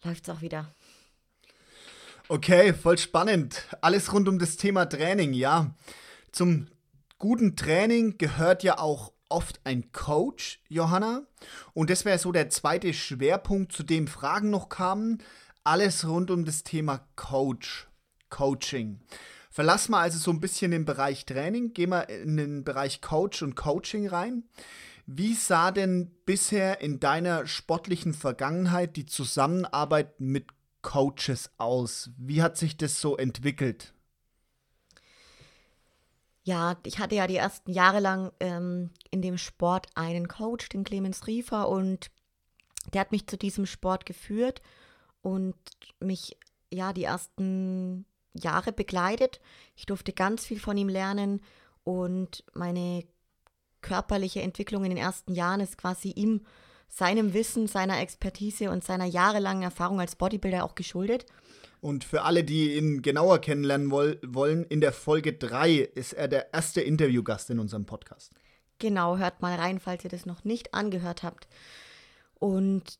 läuft 0.03 0.27
es 0.27 0.35
auch 0.35 0.41
wieder. 0.41 0.73
Okay, 2.29 2.73
voll 2.73 2.97
spannend. 2.97 3.63
Alles 3.81 4.13
rund 4.13 4.27
um 4.27 4.37
das 4.37 4.57
Thema 4.57 4.85
Training, 4.85 5.33
ja. 5.33 5.73
Zum 6.31 6.67
guten 7.17 7.55
Training 7.55 8.17
gehört 8.17 8.63
ja 8.63 8.77
auch 8.77 9.11
oft 9.29 9.59
ein 9.63 9.91
Coach, 9.91 10.61
Johanna. 10.67 11.27
Und 11.73 11.89
das 11.89 12.05
wäre 12.05 12.19
so 12.19 12.31
der 12.31 12.49
zweite 12.49 12.93
Schwerpunkt, 12.93 13.71
zu 13.71 13.83
dem 13.83 14.07
Fragen 14.07 14.49
noch 14.49 14.69
kamen. 14.69 15.23
Alles 15.63 16.07
rund 16.07 16.31
um 16.31 16.45
das 16.45 16.63
Thema 16.63 17.05
Coach, 17.15 17.87
Coaching. 18.29 18.99
Verlass 19.49 19.89
mal 19.89 20.01
also 20.01 20.19
so 20.19 20.31
ein 20.31 20.39
bisschen 20.39 20.71
den 20.71 20.85
Bereich 20.85 21.25
Training, 21.25 21.73
geh 21.73 21.87
mal 21.87 22.01
in 22.01 22.37
den 22.37 22.63
Bereich 22.63 23.01
Coach 23.01 23.41
und 23.41 23.55
Coaching 23.55 24.07
rein. 24.07 24.43
Wie 25.07 25.33
sah 25.33 25.71
denn 25.71 26.11
bisher 26.25 26.81
in 26.81 26.99
deiner 26.99 27.47
sportlichen 27.47 28.13
Vergangenheit 28.13 28.95
die 28.97 29.05
Zusammenarbeit 29.05 30.19
mit 30.19 30.47
Coaches 30.81 31.49
aus? 31.57 32.11
Wie 32.17 32.41
hat 32.41 32.57
sich 32.57 32.77
das 32.77 33.01
so 33.01 33.17
entwickelt? 33.17 33.93
Ja, 36.47 36.77
ich 36.85 36.97
hatte 36.97 37.15
ja 37.15 37.27
die 37.27 37.35
ersten 37.35 37.73
Jahre 37.73 37.99
lang 37.99 38.31
ähm, 38.39 38.91
in 39.11 39.21
dem 39.21 39.37
Sport 39.37 39.87
einen 39.95 40.29
Coach, 40.29 40.69
den 40.69 40.85
Clemens 40.85 41.27
Riefer, 41.27 41.67
und 41.67 42.09
der 42.93 43.01
hat 43.01 43.11
mich 43.11 43.27
zu 43.27 43.37
diesem 43.37 43.65
Sport 43.65 44.05
geführt 44.05 44.61
und 45.21 45.55
mich 45.99 46.37
ja 46.71 46.93
die 46.93 47.03
ersten 47.03 48.05
Jahre 48.31 48.71
begleitet. 48.71 49.41
Ich 49.75 49.87
durfte 49.87 50.13
ganz 50.13 50.45
viel 50.45 50.57
von 50.57 50.77
ihm 50.77 50.87
lernen 50.87 51.41
und 51.83 52.45
meine 52.53 53.03
körperliche 53.81 54.41
Entwicklung 54.41 54.85
in 54.85 54.91
den 54.91 54.99
ersten 54.99 55.33
Jahren 55.33 55.59
ist 55.59 55.77
quasi 55.77 56.11
ihm, 56.11 56.45
seinem 56.87 57.33
Wissen, 57.33 57.67
seiner 57.67 57.99
Expertise 57.99 58.71
und 58.71 58.85
seiner 58.85 59.03
jahrelangen 59.03 59.63
Erfahrung 59.63 59.99
als 59.99 60.15
Bodybuilder 60.15 60.63
auch 60.63 60.75
geschuldet. 60.75 61.25
Und 61.87 62.03
für 62.03 62.23
alle, 62.23 62.43
die 62.43 62.75
ihn 62.75 63.01
genauer 63.01 63.39
kennenlernen 63.39 63.91
woll 63.91 64.19
wollen, 64.21 64.65
in 64.65 64.81
der 64.81 64.91
Folge 64.91 65.31
3 65.31 65.75
ist 65.75 66.11
er 66.11 66.27
der 66.27 66.53
erste 66.53 66.81
Interviewgast 66.81 67.49
in 67.49 67.59
unserem 67.59 67.85
Podcast. 67.85 68.33
Genau, 68.77 69.15
hört 69.15 69.41
mal 69.41 69.57
rein, 69.57 69.79
falls 69.79 70.03
ihr 70.03 70.09
das 70.09 70.25
noch 70.25 70.43
nicht 70.43 70.73
angehört 70.73 71.23
habt. 71.23 71.47
Und 72.33 72.99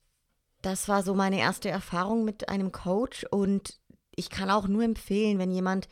das 0.62 0.88
war 0.88 1.04
so 1.04 1.16
meine 1.16 1.38
erste 1.38 1.68
Erfahrung 1.68 2.24
mit 2.24 2.48
einem 2.48 2.72
Coach 2.72 3.26
und 3.30 3.78
ich 4.16 4.30
kann 4.30 4.50
auch 4.50 4.70
nur 4.70 4.86
empfehlen, 4.86 5.38
wenn 5.38 5.52
jemand 5.52 5.90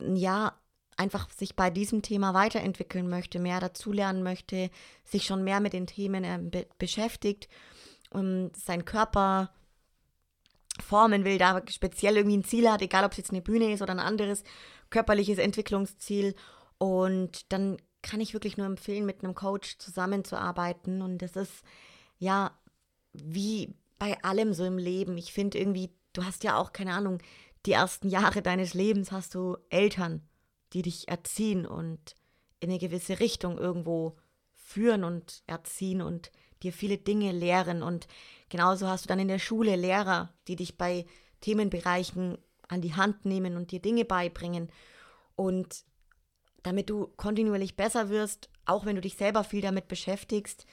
ja 0.00 0.56
einfach 0.96 1.28
sich 1.32 1.56
bei 1.56 1.68
diesem 1.68 2.02
Thema 2.02 2.32
weiterentwickeln 2.32 3.08
möchte, 3.08 3.40
mehr 3.40 3.58
dazulernen 3.58 4.22
möchte, 4.22 4.70
sich 5.02 5.24
schon 5.24 5.42
mehr 5.42 5.58
mit 5.58 5.72
den 5.72 5.88
Themen 5.88 6.22
äh, 6.22 6.38
be 6.40 6.64
beschäftigt, 6.78 7.48
um 8.10 8.52
seinen 8.54 8.84
Körper 8.84 9.50
formen 10.82 11.24
will, 11.24 11.38
da 11.38 11.62
speziell 11.68 12.16
irgendwie 12.16 12.36
ein 12.38 12.44
Ziel 12.44 12.70
hat, 12.70 12.82
egal 12.82 13.04
ob 13.04 13.12
es 13.12 13.18
jetzt 13.18 13.30
eine 13.30 13.42
Bühne 13.42 13.72
ist 13.72 13.82
oder 13.82 13.92
ein 13.92 14.00
anderes 14.00 14.44
körperliches 14.90 15.38
Entwicklungsziel. 15.38 16.34
Und 16.78 17.52
dann 17.52 17.76
kann 18.02 18.20
ich 18.20 18.32
wirklich 18.32 18.56
nur 18.56 18.66
empfehlen, 18.66 19.06
mit 19.06 19.22
einem 19.22 19.34
Coach 19.34 19.78
zusammenzuarbeiten. 19.78 21.02
Und 21.02 21.18
das 21.18 21.36
ist 21.36 21.62
ja 22.18 22.52
wie 23.12 23.74
bei 23.98 24.22
allem 24.22 24.54
so 24.54 24.64
im 24.64 24.78
Leben. 24.78 25.18
Ich 25.18 25.32
finde 25.32 25.58
irgendwie, 25.58 25.90
du 26.12 26.24
hast 26.24 26.44
ja 26.44 26.56
auch, 26.56 26.72
keine 26.72 26.94
Ahnung, 26.94 27.18
die 27.66 27.72
ersten 27.72 28.08
Jahre 28.08 28.42
deines 28.42 28.74
Lebens 28.74 29.10
hast 29.10 29.34
du 29.34 29.56
Eltern 29.70 30.22
die 30.72 30.82
dich 30.82 31.08
erziehen 31.08 31.66
und 31.66 32.14
in 32.60 32.70
eine 32.70 32.78
gewisse 32.78 33.20
Richtung 33.20 33.58
irgendwo 33.58 34.16
führen 34.54 35.04
und 35.04 35.42
erziehen 35.46 36.02
und 36.02 36.30
dir 36.62 36.72
viele 36.72 36.98
Dinge 36.98 37.32
lehren. 37.32 37.82
Und 37.82 38.08
genauso 38.48 38.88
hast 38.88 39.04
du 39.04 39.08
dann 39.08 39.18
in 39.18 39.28
der 39.28 39.38
Schule 39.38 39.76
Lehrer, 39.76 40.32
die 40.46 40.56
dich 40.56 40.76
bei 40.76 41.06
Themenbereichen 41.40 42.38
an 42.68 42.80
die 42.80 42.94
Hand 42.94 43.24
nehmen 43.24 43.56
und 43.56 43.70
dir 43.70 43.80
Dinge 43.80 44.04
beibringen. 44.04 44.70
Und 45.36 45.84
damit 46.62 46.90
du 46.90 47.06
kontinuierlich 47.16 47.76
besser 47.76 48.08
wirst, 48.08 48.50
auch 48.64 48.84
wenn 48.84 48.96
du 48.96 49.00
dich 49.00 49.16
selber 49.16 49.44
viel 49.44 49.62
damit 49.62 49.88
beschäftigst, 49.88 50.66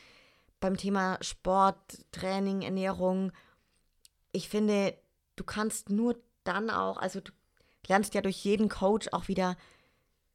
beim 0.60 0.78
Thema 0.78 1.18
Sport, 1.22 2.06
Training, 2.12 2.64
Ernährung, 2.64 3.32
ich 4.32 4.50
finde, 4.50 4.98
du 5.36 5.44
kannst 5.44 5.90
nur 5.90 6.18
dann 6.44 6.70
auch, 6.70 6.98
also 6.98 7.22
du 7.22 7.32
lernst 7.88 8.14
ja 8.14 8.22
durch 8.22 8.44
jeden 8.44 8.70
Coach 8.70 9.08
auch 9.12 9.28
wieder 9.28 9.56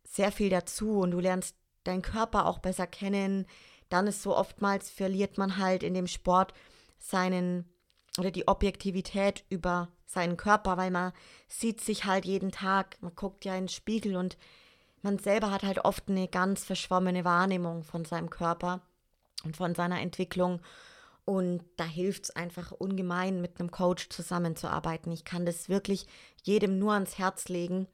sehr 0.05 0.33
viel 0.33 0.51
dazu 0.51 1.01
und 1.01 1.11
du 1.11 1.21
lernst 1.21 1.57
deinen 1.85 2.03
Körper 2.03 2.47
auch 2.47 2.59
besser 2.59 2.87
kennen. 2.87 3.47
Dann 3.91 4.07
ist 4.07 4.23
so 4.23 4.35
oftmals 4.35 4.89
verliert 4.91 5.37
man 5.37 5.59
halt 5.59 5.83
in 5.83 5.93
dem 5.93 6.07
Sport 6.07 6.55
seinen 6.99 7.69
oder 8.19 8.31
die 8.31 8.49
Objektivität 8.49 9.45
über 9.51 9.89
seinen 10.07 10.37
Körper, 10.37 10.77
weil 10.77 10.91
man 10.91 11.13
sieht 11.49 11.81
sich 11.81 12.05
halt 12.05 12.25
jeden 12.25 12.51
Tag, 12.51 12.97
man 13.01 13.15
guckt 13.15 13.45
ja 13.45 13.55
in 13.55 13.65
den 13.65 13.69
Spiegel 13.69 14.17
und 14.17 14.37
man 15.03 15.19
selber 15.19 15.51
hat 15.51 15.63
halt 15.63 15.85
oft 15.85 16.09
eine 16.09 16.29
ganz 16.29 16.65
verschwommene 16.65 17.25
Wahrnehmung 17.25 17.85
von 17.85 18.05
seinem 18.05 18.29
Körper 18.29 18.83
und 19.45 19.57
von 19.57 19.75
seiner 19.75 20.01
Entwicklung. 20.01 20.61
Und 21.25 21.63
da 21.77 21.85
hilft 21.85 22.25
es 22.25 22.31
einfach 22.37 22.73
ungemein, 22.73 23.41
mit 23.41 23.61
einem 23.61 23.71
Coach 23.71 24.09
zusammenzuarbeiten. 24.09 25.13
Ich 25.13 25.25
kann 25.25 25.47
das 25.47 25.69
wirklich 25.69 26.07
jedem 26.43 26.79
nur 26.79 26.93
ans 26.95 27.19
Herz 27.19 27.49
legen. 27.49 27.87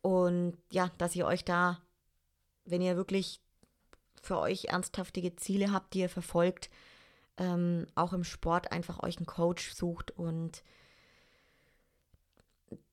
Und 0.00 0.56
ja, 0.70 0.90
dass 0.96 1.16
ihr 1.16 1.26
euch 1.26 1.44
da, 1.44 1.82
wenn 2.64 2.80
ihr 2.80 2.96
wirklich 2.96 3.40
für 4.28 4.38
euch 4.38 4.66
ernsthaftige 4.66 5.34
Ziele 5.36 5.72
habt, 5.72 5.94
die 5.94 6.00
ihr 6.00 6.08
verfolgt, 6.10 6.68
ähm, 7.38 7.86
auch 7.94 8.12
im 8.12 8.24
Sport 8.24 8.72
einfach 8.72 9.02
euch 9.02 9.16
einen 9.16 9.26
Coach 9.26 9.72
sucht. 9.72 10.10
Und 10.10 10.62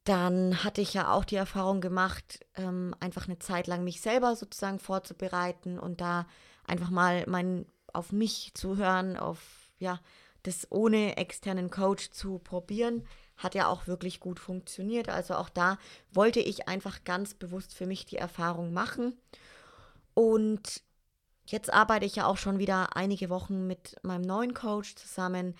dann 0.05 0.63
hatte 0.63 0.81
ich 0.81 0.93
ja 0.93 1.11
auch 1.11 1.25
die 1.25 1.35
Erfahrung 1.35 1.81
gemacht, 1.81 2.45
ähm, 2.55 2.95
einfach 3.01 3.27
eine 3.27 3.39
Zeit 3.39 3.67
lang 3.67 3.83
mich 3.83 3.99
selber 3.99 4.35
sozusagen 4.35 4.79
vorzubereiten 4.79 5.77
und 5.77 5.99
da 5.99 6.25
einfach 6.65 6.89
mal 6.89 7.25
mein, 7.27 7.65
auf 7.91 8.13
mich 8.13 8.53
zu 8.53 8.77
hören, 8.77 9.17
auf 9.17 9.39
ja, 9.77 9.99
das 10.43 10.71
ohne 10.71 11.17
externen 11.17 11.69
Coach 11.69 12.11
zu 12.11 12.39
probieren 12.39 13.05
hat 13.35 13.53
ja 13.53 13.67
auch 13.67 13.87
wirklich 13.87 14.21
gut 14.21 14.39
funktioniert. 14.39 15.09
Also 15.09 15.35
auch 15.35 15.49
da 15.49 15.77
wollte 16.13 16.39
ich 16.39 16.69
einfach 16.69 17.03
ganz 17.03 17.33
bewusst 17.33 17.73
für 17.73 17.85
mich 17.85 18.05
die 18.05 18.15
Erfahrung 18.15 18.71
machen. 18.71 19.17
Und 20.13 20.81
jetzt 21.45 21.71
arbeite 21.71 22.05
ich 22.05 22.15
ja 22.15 22.25
auch 22.25 22.37
schon 22.37 22.59
wieder 22.59 22.95
einige 22.95 23.29
Wochen 23.29 23.67
mit 23.67 23.95
meinem 24.03 24.21
neuen 24.21 24.53
Coach 24.53 24.95
zusammen. 24.95 25.55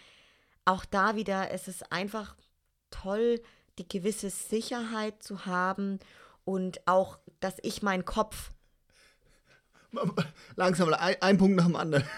Auch 0.65 0.85
da 0.85 1.15
wieder, 1.15 1.51
es 1.51 1.67
ist 1.67 1.91
einfach 1.91 2.35
toll, 2.89 3.41
die 3.77 3.87
gewisse 3.87 4.29
Sicherheit 4.29 5.21
zu 5.21 5.45
haben 5.45 5.99
und 6.43 6.87
auch, 6.87 7.19
dass 7.39 7.55
ich 7.61 7.81
meinen 7.81 8.05
Kopf. 8.05 8.51
Langsam, 10.55 10.93
ein, 10.93 11.15
ein 11.21 11.37
Punkt 11.37 11.55
nach 11.55 11.65
dem 11.65 11.75
anderen. 11.75 12.03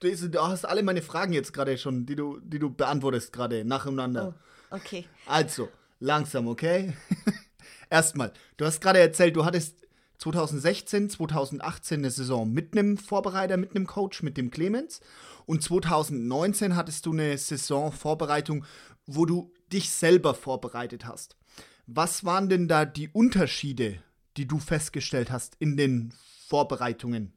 Du, 0.00 0.08
hast 0.40 0.64
alle 0.64 0.84
meine 0.84 1.02
Fragen 1.02 1.32
jetzt 1.32 1.52
gerade 1.52 1.76
schon, 1.76 2.06
die 2.06 2.14
du, 2.14 2.38
die 2.40 2.60
du 2.60 2.70
beantwortest 2.70 3.32
gerade 3.32 3.64
nacheinander. 3.64 4.32
Oh, 4.70 4.76
okay. 4.76 5.06
Also, 5.26 5.70
langsam, 5.98 6.46
okay? 6.46 6.96
Erstmal, 7.90 8.32
du 8.56 8.64
hast 8.64 8.80
gerade 8.80 9.00
erzählt, 9.00 9.34
du 9.34 9.44
hattest 9.44 9.87
2016, 10.18 11.10
2018 11.10 12.00
eine 12.00 12.10
Saison 12.10 12.52
mit 12.52 12.76
einem 12.76 12.96
Vorbereiter, 12.96 13.56
mit 13.56 13.74
einem 13.74 13.86
Coach, 13.86 14.22
mit 14.22 14.36
dem 14.36 14.50
Clemens. 14.50 15.00
Und 15.46 15.62
2019 15.62 16.76
hattest 16.76 17.06
du 17.06 17.12
eine 17.12 17.38
Saisonvorbereitung, 17.38 18.64
wo 19.06 19.24
du 19.24 19.52
dich 19.72 19.90
selber 19.90 20.34
vorbereitet 20.34 21.06
hast. 21.06 21.36
Was 21.86 22.24
waren 22.24 22.48
denn 22.48 22.68
da 22.68 22.84
die 22.84 23.08
Unterschiede, 23.08 24.02
die 24.36 24.46
du 24.46 24.58
festgestellt 24.58 25.30
hast 25.30 25.56
in 25.58 25.76
den 25.76 26.12
Vorbereitungen? 26.46 27.32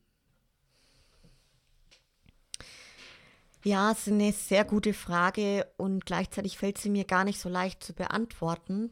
Ja, 3.63 3.91
es 3.91 4.07
ist 4.07 4.13
eine 4.13 4.33
sehr 4.33 4.65
gute 4.65 4.93
Frage 4.93 5.67
und 5.77 6.05
gleichzeitig 6.05 6.57
fällt 6.57 6.79
sie 6.79 6.89
mir 6.89 7.05
gar 7.05 7.23
nicht 7.23 7.39
so 7.39 7.47
leicht 7.47 7.83
zu 7.83 7.93
beantworten, 7.93 8.91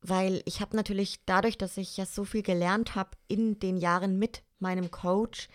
weil 0.00 0.42
ich 0.44 0.60
habe 0.60 0.76
natürlich 0.76 1.20
dadurch, 1.26 1.58
dass 1.58 1.76
ich 1.76 1.96
ja 1.96 2.06
so 2.06 2.24
viel 2.24 2.42
gelernt 2.42 2.94
habe 2.94 3.10
in 3.26 3.58
den 3.58 3.76
Jahren 3.76 4.18
mit 4.18 4.42
meinem 4.58 4.90
Coach, 4.90 5.48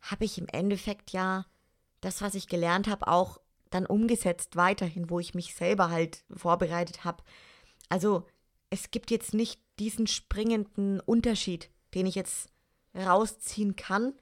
habe 0.00 0.24
ich 0.24 0.38
im 0.38 0.48
Endeffekt 0.48 1.10
ja 1.10 1.46
das, 2.00 2.22
was 2.22 2.34
ich 2.34 2.48
gelernt 2.48 2.88
habe, 2.88 3.08
auch 3.08 3.40
dann 3.70 3.86
umgesetzt 3.86 4.56
weiterhin, 4.56 5.10
wo 5.10 5.18
ich 5.18 5.34
mich 5.34 5.54
selber 5.54 5.90
halt 5.90 6.24
vorbereitet 6.34 7.04
habe. 7.04 7.22
Also 7.88 8.26
es 8.70 8.90
gibt 8.90 9.10
jetzt 9.10 9.34
nicht 9.34 9.60
diesen 9.78 10.06
springenden 10.06 11.00
Unterschied, 11.00 11.70
den 11.94 12.06
ich 12.06 12.14
jetzt 12.14 12.48
rausziehen 12.94 13.76
kann 13.76 14.14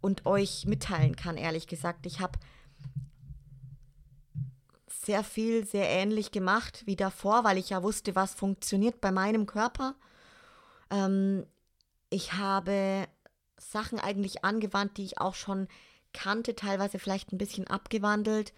und 0.00 0.26
euch 0.26 0.66
mitteilen 0.66 1.16
kann, 1.16 1.36
ehrlich 1.36 1.66
gesagt. 1.66 2.06
Ich 2.06 2.20
habe 2.20 2.38
sehr 5.04 5.24
viel, 5.24 5.66
sehr 5.66 5.88
ähnlich 5.88 6.30
gemacht 6.30 6.82
wie 6.86 6.96
davor, 6.96 7.44
weil 7.44 7.58
ich 7.58 7.70
ja 7.70 7.82
wusste, 7.82 8.14
was 8.14 8.34
funktioniert 8.34 9.00
bei 9.00 9.10
meinem 9.10 9.46
Körper. 9.46 9.96
Ähm, 10.90 11.44
ich 12.10 12.34
habe 12.34 13.08
Sachen 13.56 13.98
eigentlich 13.98 14.44
angewandt, 14.44 14.96
die 14.96 15.04
ich 15.04 15.20
auch 15.20 15.34
schon 15.34 15.66
kannte, 16.12 16.54
teilweise 16.54 16.98
vielleicht 16.98 17.32
ein 17.32 17.38
bisschen 17.38 17.66
abgewandelt, 17.66 18.52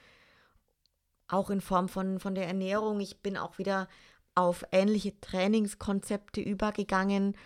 auch 1.29 1.51
in 1.51 1.61
Form 1.61 1.89
von, 1.89 2.21
von 2.21 2.35
der 2.35 2.47
Ernährung. 2.47 3.01
Ich 3.01 3.23
bin 3.23 3.37
auch 3.37 3.59
wieder 3.59 3.89
auf 4.35 4.65
ähnliche 4.73 5.19
Trainingskonzepte 5.21 6.41
übergegangen, 6.41 7.37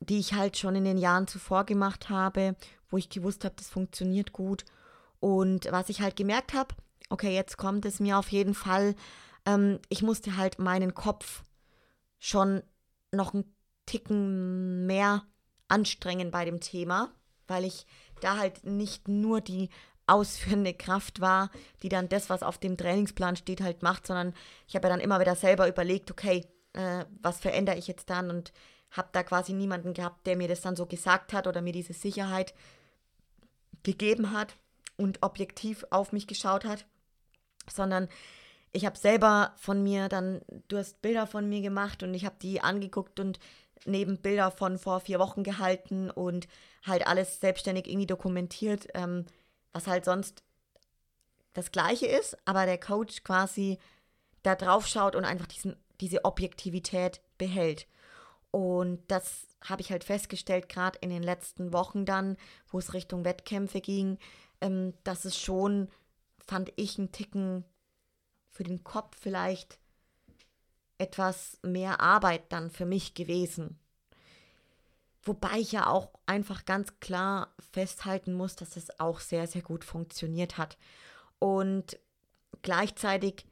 die 0.00 0.18
ich 0.18 0.34
halt 0.34 0.58
schon 0.58 0.76
in 0.76 0.84
den 0.84 0.98
Jahren 0.98 1.26
zuvor 1.26 1.64
gemacht 1.64 2.08
habe, 2.08 2.54
wo 2.88 2.98
ich 2.98 3.08
gewusst 3.08 3.44
habe, 3.44 3.54
das 3.56 3.68
funktioniert 3.68 4.32
gut. 4.32 4.64
Und 5.18 5.70
was 5.72 5.88
ich 5.88 6.02
halt 6.02 6.14
gemerkt 6.14 6.52
habe, 6.52 6.74
okay, 7.12 7.34
jetzt 7.34 7.58
kommt 7.58 7.84
es 7.84 8.00
mir 8.00 8.18
auf 8.18 8.32
jeden 8.32 8.54
Fall, 8.54 8.94
ähm, 9.44 9.78
ich 9.90 10.02
musste 10.02 10.36
halt 10.36 10.58
meinen 10.58 10.94
Kopf 10.94 11.42
schon 12.18 12.62
noch 13.12 13.34
einen 13.34 13.54
Ticken 13.86 14.86
mehr 14.86 15.22
anstrengen 15.68 16.30
bei 16.30 16.44
dem 16.44 16.60
Thema, 16.60 17.12
weil 17.46 17.64
ich 17.64 17.86
da 18.20 18.38
halt 18.38 18.64
nicht 18.64 19.08
nur 19.08 19.40
die 19.40 19.68
ausführende 20.06 20.72
Kraft 20.72 21.20
war, 21.20 21.50
die 21.82 21.88
dann 21.88 22.08
das, 22.08 22.30
was 22.30 22.42
auf 22.42 22.58
dem 22.58 22.76
Trainingsplan 22.76 23.36
steht, 23.36 23.60
halt 23.60 23.82
macht, 23.82 24.06
sondern 24.06 24.34
ich 24.66 24.74
habe 24.74 24.88
ja 24.88 24.94
dann 24.94 25.00
immer 25.00 25.20
wieder 25.20 25.36
selber 25.36 25.68
überlegt, 25.68 26.10
okay, 26.10 26.46
äh, 26.72 27.04
was 27.20 27.40
verändere 27.40 27.76
ich 27.76 27.86
jetzt 27.86 28.08
dann? 28.08 28.30
Und 28.30 28.52
habe 28.90 29.08
da 29.12 29.22
quasi 29.22 29.52
niemanden 29.52 29.94
gehabt, 29.94 30.26
der 30.26 30.36
mir 30.36 30.48
das 30.48 30.62
dann 30.62 30.76
so 30.76 30.86
gesagt 30.86 31.32
hat 31.32 31.46
oder 31.46 31.60
mir 31.60 31.72
diese 31.72 31.92
Sicherheit 31.92 32.54
gegeben 33.82 34.32
hat 34.32 34.54
und 34.96 35.22
objektiv 35.22 35.84
auf 35.90 36.12
mich 36.12 36.26
geschaut 36.26 36.64
hat, 36.64 36.86
sondern 37.70 38.08
ich 38.72 38.86
habe 38.86 38.98
selber 38.98 39.54
von 39.56 39.82
mir 39.82 40.08
dann, 40.08 40.40
du 40.68 40.78
hast 40.78 41.02
Bilder 41.02 41.26
von 41.26 41.48
mir 41.48 41.60
gemacht 41.60 42.02
und 42.02 42.14
ich 42.14 42.24
habe 42.24 42.36
die 42.40 42.60
angeguckt 42.60 43.20
und 43.20 43.38
neben 43.84 44.18
Bilder 44.18 44.50
von 44.50 44.78
vor 44.78 45.00
vier 45.00 45.18
Wochen 45.18 45.42
gehalten 45.42 46.10
und 46.10 46.48
halt 46.86 47.06
alles 47.06 47.40
selbstständig 47.40 47.86
irgendwie 47.86 48.06
dokumentiert, 48.06 48.88
ähm, 48.94 49.26
was 49.72 49.86
halt 49.86 50.04
sonst 50.04 50.42
das 51.52 51.70
gleiche 51.70 52.06
ist, 52.06 52.36
aber 52.44 52.64
der 52.64 52.78
Coach 52.78 53.24
quasi 53.24 53.78
da 54.42 54.54
drauf 54.54 54.86
schaut 54.86 55.14
und 55.14 55.24
einfach 55.24 55.46
diesen, 55.46 55.76
diese 56.00 56.24
Objektivität 56.24 57.20
behält. 57.38 57.86
Und 58.50 59.00
das 59.08 59.46
habe 59.62 59.82
ich 59.82 59.90
halt 59.90 60.04
festgestellt, 60.04 60.68
gerade 60.68 60.98
in 61.00 61.10
den 61.10 61.22
letzten 61.22 61.72
Wochen 61.72 62.04
dann, 62.04 62.36
wo 62.68 62.78
es 62.78 62.94
Richtung 62.94 63.24
Wettkämpfe 63.24 63.80
ging, 63.80 64.18
ähm, 64.60 64.94
dass 65.04 65.24
es 65.24 65.38
schon, 65.38 65.88
fand 66.46 66.72
ich, 66.76 66.98
einen 66.98 67.12
Ticken 67.12 67.64
für 68.50 68.64
den 68.64 68.84
Kopf 68.84 69.16
vielleicht 69.18 69.78
etwas 70.98 71.58
mehr 71.62 72.00
Arbeit 72.00 72.52
dann 72.52 72.70
für 72.70 72.86
mich 72.86 73.14
gewesen. 73.14 73.78
Wobei 75.24 75.58
ich 75.58 75.72
ja 75.72 75.86
auch 75.86 76.10
einfach 76.26 76.64
ganz 76.64 76.98
klar 77.00 77.54
festhalten 77.72 78.34
muss, 78.34 78.56
dass 78.56 78.76
es 78.76 78.98
auch 78.98 79.20
sehr, 79.20 79.46
sehr 79.46 79.62
gut 79.62 79.84
funktioniert 79.84 80.58
hat. 80.58 80.76
Und 81.38 81.98
gleichzeitig 82.62 83.46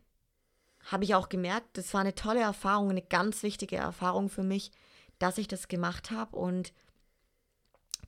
habe 0.90 1.04
ich 1.04 1.14
auch 1.14 1.28
gemerkt, 1.28 1.76
das 1.76 1.92
war 1.94 2.00
eine 2.00 2.14
tolle 2.14 2.40
Erfahrung, 2.40 2.90
eine 2.90 3.02
ganz 3.02 3.42
wichtige 3.42 3.76
Erfahrung 3.76 4.28
für 4.28 4.42
mich, 4.42 4.72
dass 5.18 5.38
ich 5.38 5.46
das 5.46 5.68
gemacht 5.68 6.10
habe 6.10 6.36
und 6.36 6.72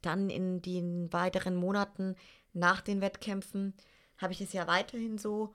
dann 0.01 0.30
in 0.30 0.62
den 0.62 1.12
weiteren 1.12 1.55
Monaten 1.55 2.16
nach 2.53 2.80
den 2.80 3.01
Wettkämpfen 3.01 3.74
habe 4.19 4.33
ich 4.33 4.41
es 4.41 4.53
ja 4.53 4.67
weiterhin 4.67 5.19
so 5.19 5.55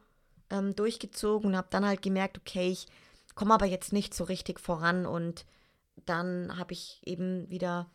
ähm, 0.50 0.76
durchgezogen 0.76 1.52
und 1.52 1.58
habe 1.58 1.68
dann 1.70 1.86
halt 1.86 2.02
gemerkt, 2.02 2.38
okay, 2.38 2.70
ich 2.70 2.88
komme 3.36 3.54
aber 3.54 3.66
jetzt 3.66 3.94
nicht 3.94 4.14
so 4.14 4.24
richtig 4.24 4.60
voran 4.60 5.06
und 5.06 5.46
dann 6.06 6.58
habe 6.58 6.74
ich 6.74 7.02
eben 7.06 7.50
wieder, 7.50 7.90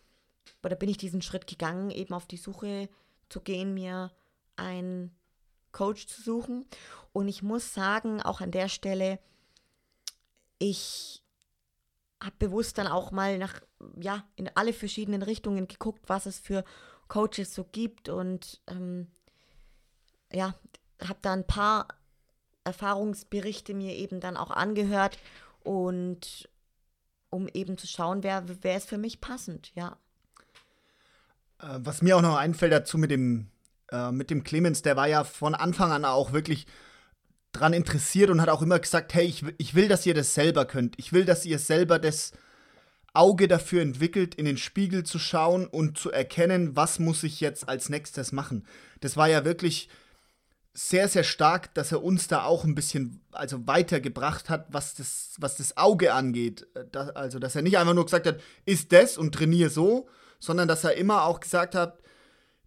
oder 0.63 0.77
bin 0.77 0.89
ich 0.89 0.97
diesen 0.97 1.23
Schritt 1.23 1.47
gegangen, 1.47 1.91
eben 1.91 2.15
auf 2.15 2.27
die 2.27 2.37
Suche 2.37 2.89
zu 3.29 3.41
gehen, 3.41 3.75
mir 3.75 4.13
einen 4.57 5.17
Coach 5.73 6.07
zu 6.07 6.23
suchen. 6.23 6.67
Und 7.13 7.29
ich 7.29 7.43
muss 7.43 7.75
sagen, 7.75 8.21
auch 8.23 8.41
an 8.41 8.51
der 8.51 8.69
Stelle, 8.69 9.19
ich 10.59 11.23
habe 12.23 12.37
bewusst 12.39 12.79
dann 12.79 12.87
auch 12.87 13.11
mal 13.11 13.39
nach, 13.39 13.61
ja, 14.01 14.25
in 14.37 14.51
alle 14.55 14.73
verschiedenen 14.73 15.23
Richtungen 15.23 15.67
geguckt, 15.67 16.09
was 16.09 16.27
es 16.27 16.39
für 16.39 16.65
Coaches 17.09 17.55
so 17.55 17.65
gibt 17.65 18.09
und 18.09 18.61
ähm, 18.69 19.11
ja, 20.33 20.55
habe 21.01 21.19
da 21.23 21.33
ein 21.33 21.47
paar 21.47 21.89
Erfahrungsberichte 22.65 23.75
mir 23.75 23.95
eben 23.97 24.21
dann 24.21 24.37
auch 24.37 24.51
angehört 24.51 25.19
und 25.61 26.49
um 27.31 27.49
eben 27.49 27.79
zu 27.79 27.87
schauen, 27.87 28.23
wer, 28.23 28.45
wer 28.61 28.77
ist 28.77 28.89
für 28.89 28.99
mich 28.99 29.21
passend, 29.21 29.73
ja. 29.75 29.97
Äh, 31.61 31.79
was 31.79 32.03
mir 32.03 32.17
auch 32.17 32.23
noch 32.23 32.37
einfällt 32.37 32.73
dazu 32.73 32.99
mit 32.99 33.11
dem, 33.11 33.51
äh, 33.91 34.13
mit 34.13 34.31
dem 34.31 34.45
Clemens, 34.45 34.83
der 34.83 34.97
war 34.97 35.09
ja 35.09 35.25
von 35.25 35.55
Anfang 35.55 35.91
an 35.93 36.05
auch 36.05 36.33
wirklich 36.33 36.67
dran 37.53 37.73
interessiert 37.73 38.31
und 38.31 38.41
hat 38.41 38.49
auch 38.49 38.63
immer 38.63 38.79
gesagt, 38.79 39.15
hey, 39.15 39.27
ich, 39.27 39.45
ich 39.59 39.75
will, 39.75 39.89
dass 39.89 40.07
ihr 40.07 40.15
das 40.15 40.35
selber 40.35 40.65
könnt. 40.65 40.99
Ich 40.99 41.13
will, 41.13 41.25
dass 41.25 41.45
ihr 41.45 41.59
selber 41.59 41.99
das 41.99 42.33
Auge 43.15 43.47
dafür 43.47 43.83
entwickelt, 43.83 44.35
in 44.35 44.47
den 44.47 44.57
Spiegel 44.57 45.05
zu 45.05 45.19
schauen 45.19 45.67
und 45.67 45.99
zu 45.99 46.11
erkennen, 46.11 46.77
was 46.77 46.99
muss 46.99 47.23
ich 47.23 47.41
jetzt 47.41 47.69
als 47.69 47.91
nächstes 47.91 48.33
machen. 48.33 48.67
Das 49.01 49.17
war 49.17 49.29
ja 49.29 49.45
wirklich 49.45 49.91
sehr, 50.75 51.09
sehr 51.09 51.25
stark, 51.25 51.75
dass 51.75 51.93
er 51.93 52.03
uns 52.03 52.29
da 52.29 52.45
auch 52.45 52.65
ein 52.65 52.75
bisschen 52.75 53.21
also 53.33 53.67
weitergebracht 53.67 54.49
hat, 54.49 54.67
was 54.71 54.95
das, 54.95 55.35
was 55.39 55.57
das 55.57 55.77
Auge 55.77 56.15
angeht. 56.15 56.67
Da, 56.93 57.09
also, 57.11 57.39
dass 57.39 57.57
er 57.57 57.63
nicht 57.63 57.79
einfach 57.79 57.95
nur 57.95 58.07
gesagt 58.07 58.27
hat, 58.27 58.41
ist 58.65 58.93
das 58.93 59.19
und 59.19 59.35
trainiere 59.35 59.71
so, 59.71 60.09
sondern 60.39 60.69
dass 60.69 60.85
er 60.85 60.95
immer 60.95 61.25
auch 61.25 61.41
gesagt 61.41 61.75
hat, 61.75 61.99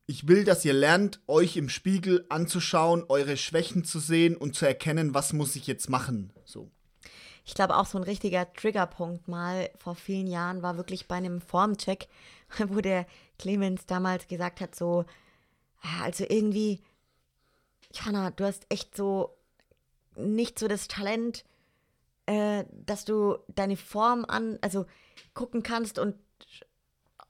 ich 0.08 0.28
will, 0.28 0.44
dass 0.44 0.64
ihr 0.66 0.74
lernt, 0.74 1.20
euch 1.28 1.58
im 1.58 1.68
Spiegel 1.68 2.26
anzuschauen, 2.30 3.06
eure 3.10 3.38
Schwächen 3.38 3.84
zu 3.84 4.00
sehen 4.00 4.38
und 4.38 4.56
zu 4.56 4.68
erkennen, 4.68 5.16
was 5.16 5.34
muss 5.34 5.56
ich 5.56 5.66
jetzt 5.66 5.90
machen. 5.90 6.32
So. 6.46 6.70
Ich 7.44 7.56
glaube, 7.56 7.76
auch 7.76 7.88
so 7.88 7.98
ein 7.98 8.04
richtiger 8.04 8.52
Triggerpunkt 8.54 9.28
mal 9.28 9.70
vor 9.78 9.96
vielen 9.96 10.28
Jahren 10.28 10.62
war 10.62 10.78
wirklich 10.78 11.08
bei 11.08 11.16
einem 11.16 11.42
Formcheck, 11.42 12.08
wo 12.68 12.82
der 12.82 13.08
Clemens 13.40 13.88
damals 13.88 14.28
gesagt 14.28 14.62
hat, 14.62 14.76
so, 14.76 15.06
also 16.04 16.24
irgendwie, 16.28 16.82
Jana, 17.96 18.32
du 18.32 18.46
hast 18.46 18.66
echt 18.70 18.96
so 18.96 19.36
nicht 20.16 20.60
so 20.60 20.68
das 20.68 20.88
Talent, 20.88 21.44
äh, 22.26 22.64
dass 22.72 23.06
du 23.06 23.38
deine 23.48 23.78
Form 23.78 24.26
an, 24.26 24.58
also 24.62 24.86
gucken 25.34 25.64
kannst 25.64 26.00
und 26.00 26.16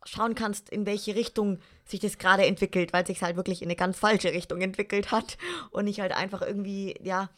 schauen 0.05 0.35
kannst, 0.35 0.69
in 0.69 0.85
welche 0.85 1.15
Richtung 1.15 1.59
sich 1.83 1.99
das 1.99 2.17
gerade 2.17 2.45
entwickelt, 2.45 2.93
weil 2.93 3.05
sich 3.05 3.23
halt 3.23 3.35
wirklich 3.35 3.61
in 3.61 3.67
eine 3.67 3.75
ganz 3.75 3.97
falsche 3.97 4.31
Richtung 4.31 4.61
entwickelt 4.61 5.11
hat 5.11 5.37
und 5.71 5.87
ich 5.87 5.99
halt 5.99 6.11
einfach 6.11 6.41
irgendwie, 6.41 6.95
ja, 7.01 7.29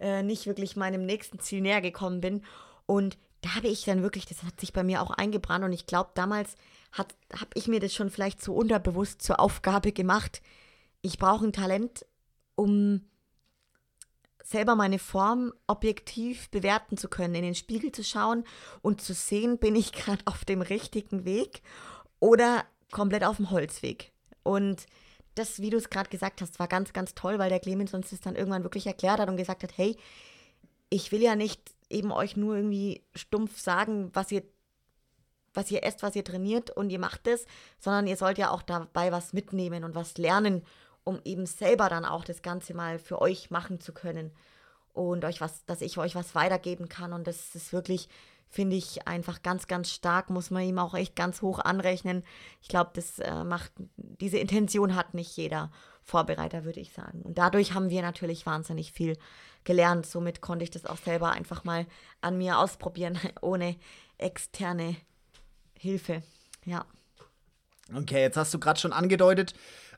äh, 0.00 0.22
nicht 0.22 0.46
wirklich 0.46 0.74
meinem 0.74 1.04
nächsten 1.04 1.38
Ziel 1.38 1.60
näher 1.60 1.80
gekommen 1.80 2.20
bin. 2.20 2.42
Und 2.86 3.18
da 3.42 3.54
habe 3.54 3.68
ich 3.68 3.84
dann 3.84 4.02
wirklich, 4.02 4.26
das 4.26 4.42
hat 4.42 4.58
sich 4.58 4.72
bei 4.72 4.82
mir 4.82 5.02
auch 5.02 5.10
eingebrannt 5.10 5.64
und 5.64 5.72
ich 5.72 5.86
glaube, 5.86 6.10
damals 6.14 6.56
habe 6.92 7.10
ich 7.54 7.68
mir 7.68 7.80
das 7.80 7.94
schon 7.94 8.10
vielleicht 8.10 8.42
so 8.42 8.54
unterbewusst 8.54 9.20
zur 9.20 9.40
Aufgabe 9.40 9.92
gemacht. 9.92 10.40
Ich 11.02 11.18
brauche 11.18 11.44
ein 11.44 11.52
Talent, 11.52 12.06
um 12.54 13.02
selber 14.44 14.76
meine 14.76 14.98
Form 14.98 15.52
objektiv 15.66 16.50
bewerten 16.50 16.96
zu 16.96 17.08
können, 17.08 17.34
in 17.34 17.42
den 17.42 17.54
Spiegel 17.54 17.92
zu 17.92 18.04
schauen 18.04 18.44
und 18.82 19.00
zu 19.00 19.14
sehen, 19.14 19.58
bin 19.58 19.74
ich 19.74 19.92
gerade 19.92 20.22
auf 20.26 20.44
dem 20.44 20.62
richtigen 20.62 21.24
Weg 21.24 21.62
oder 22.20 22.64
komplett 22.90 23.24
auf 23.24 23.36
dem 23.36 23.50
Holzweg. 23.50 24.12
Und 24.42 24.86
das, 25.34 25.60
wie 25.60 25.70
du 25.70 25.78
es 25.78 25.90
gerade 25.90 26.10
gesagt 26.10 26.40
hast, 26.42 26.58
war 26.58 26.68
ganz, 26.68 26.92
ganz 26.92 27.14
toll, 27.14 27.38
weil 27.38 27.48
der 27.48 27.60
Clemens 27.60 27.94
uns 27.94 28.10
das 28.10 28.20
dann 28.20 28.36
irgendwann 28.36 28.62
wirklich 28.62 28.86
erklärt 28.86 29.18
hat 29.18 29.28
und 29.28 29.36
gesagt 29.36 29.62
hat, 29.62 29.76
hey, 29.76 29.96
ich 30.90 31.10
will 31.10 31.22
ja 31.22 31.34
nicht 31.34 31.74
eben 31.90 32.12
euch 32.12 32.36
nur 32.36 32.56
irgendwie 32.56 33.02
stumpf 33.14 33.58
sagen, 33.60 34.10
was 34.12 34.30
ihr, 34.30 34.44
was 35.52 35.70
ihr 35.70 35.84
esst, 35.84 36.02
was 36.02 36.14
ihr 36.14 36.24
trainiert 36.24 36.70
und 36.70 36.90
ihr 36.90 36.98
macht 36.98 37.26
es, 37.26 37.46
sondern 37.80 38.06
ihr 38.06 38.16
sollt 38.16 38.38
ja 38.38 38.50
auch 38.50 38.62
dabei 38.62 39.10
was 39.10 39.32
mitnehmen 39.32 39.82
und 39.82 39.94
was 39.94 40.18
lernen, 40.18 40.62
um 41.04 41.20
eben 41.24 41.46
selber 41.46 41.88
dann 41.88 42.04
auch 42.04 42.24
das 42.24 42.42
Ganze 42.42 42.74
mal 42.74 42.98
für 42.98 43.20
euch 43.20 43.50
machen 43.50 43.80
zu 43.80 43.92
können 43.92 44.32
und 44.92 45.24
euch 45.24 45.40
was, 45.40 45.64
dass 45.66 45.80
ich 45.80 45.98
euch 45.98 46.14
was 46.14 46.34
weitergeben 46.34 46.88
kann. 46.88 47.12
Und 47.12 47.26
das 47.26 47.54
ist 47.54 47.72
wirklich 47.72 48.08
finde 48.54 48.76
ich 48.76 49.08
einfach 49.08 49.42
ganz, 49.42 49.66
ganz 49.66 49.90
stark, 49.90 50.30
muss 50.30 50.50
man 50.50 50.62
ihm 50.62 50.78
auch 50.78 50.94
echt 50.94 51.16
ganz 51.16 51.42
hoch 51.42 51.58
anrechnen. 51.58 52.22
Ich 52.62 52.68
glaube, 52.68 52.90
das 52.94 53.18
äh, 53.18 53.42
macht, 53.42 53.72
diese 53.96 54.38
Intention 54.38 54.94
hat 54.94 55.12
nicht 55.12 55.36
jeder 55.36 55.72
Vorbereiter, 56.04 56.64
würde 56.64 56.78
ich 56.78 56.92
sagen. 56.92 57.22
Und 57.22 57.36
dadurch 57.36 57.74
haben 57.74 57.90
wir 57.90 58.00
natürlich 58.02 58.46
wahnsinnig 58.46 58.92
viel 58.92 59.18
gelernt. 59.64 60.06
Somit 60.06 60.40
konnte 60.40 60.62
ich 60.62 60.70
das 60.70 60.86
auch 60.86 60.98
selber 60.98 61.32
einfach 61.32 61.64
mal 61.64 61.86
an 62.20 62.38
mir 62.38 62.58
ausprobieren, 62.58 63.18
ohne 63.40 63.74
externe 64.18 64.94
Hilfe. 65.76 66.22
Ja. 66.64 66.86
Okay, 67.92 68.20
jetzt 68.20 68.36
hast 68.36 68.54
du 68.54 68.60
gerade 68.60 68.78
schon 68.78 68.92
angedeutet, 68.92 69.54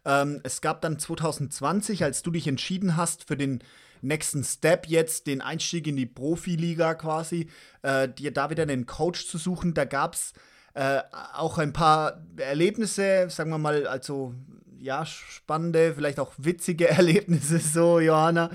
ähm, 0.07 0.41
es 0.45 0.61
gab 0.61 0.81
dann 0.81 0.99
2020, 0.99 2.05
als 2.05 2.23
du 2.23 2.31
dich 2.31 2.47
entschieden 2.47 2.97
hast 2.97 3.25
für 3.25 3.37
den 3.37 3.63
nächsten 4.03 4.45
Step 4.45 4.87
jetzt, 4.87 5.27
den 5.27 5.41
Einstieg 5.41 5.87
in 5.87 5.97
die 5.97 6.07
Profiliga 6.07 6.95
quasi, 6.95 7.49
äh, 7.83 8.09
dir 8.09 8.33
da 8.33 8.49
wieder 8.51 8.63
einen 8.63 8.87
Coach 8.87 9.27
zu 9.27 9.37
suchen. 9.37 9.75
Da 9.75 9.85
gab 9.85 10.15
es 10.15 10.33
äh, 10.75 11.01
auch 11.35 11.59
ein 11.59 11.73
paar 11.73 12.23
Erlebnisse, 12.37 13.29
sagen 13.31 13.51
wir 13.51 13.59
mal, 13.59 13.87
also 13.87 14.35
ja, 14.79 15.05
spannende, 15.05 15.95
vielleicht 15.95 16.21
auch 16.21 16.33
witzige 16.37 16.89
Erlebnisse, 16.89 17.59
so, 17.59 17.99
Johanna. 17.99 18.51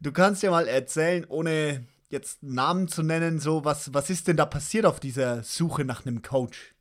Du 0.00 0.12
kannst 0.12 0.42
ja 0.42 0.50
mal 0.50 0.66
erzählen, 0.66 1.26
ohne 1.28 1.84
jetzt 2.08 2.42
Namen 2.42 2.88
zu 2.88 3.02
nennen, 3.02 3.40
so, 3.40 3.64
was, 3.64 3.92
was 3.92 4.08
ist 4.08 4.28
denn 4.28 4.36
da 4.36 4.46
passiert 4.46 4.86
auf 4.86 5.00
dieser 5.00 5.42
Suche 5.42 5.84
nach 5.84 6.06
einem 6.06 6.22
Coach? 6.22 6.75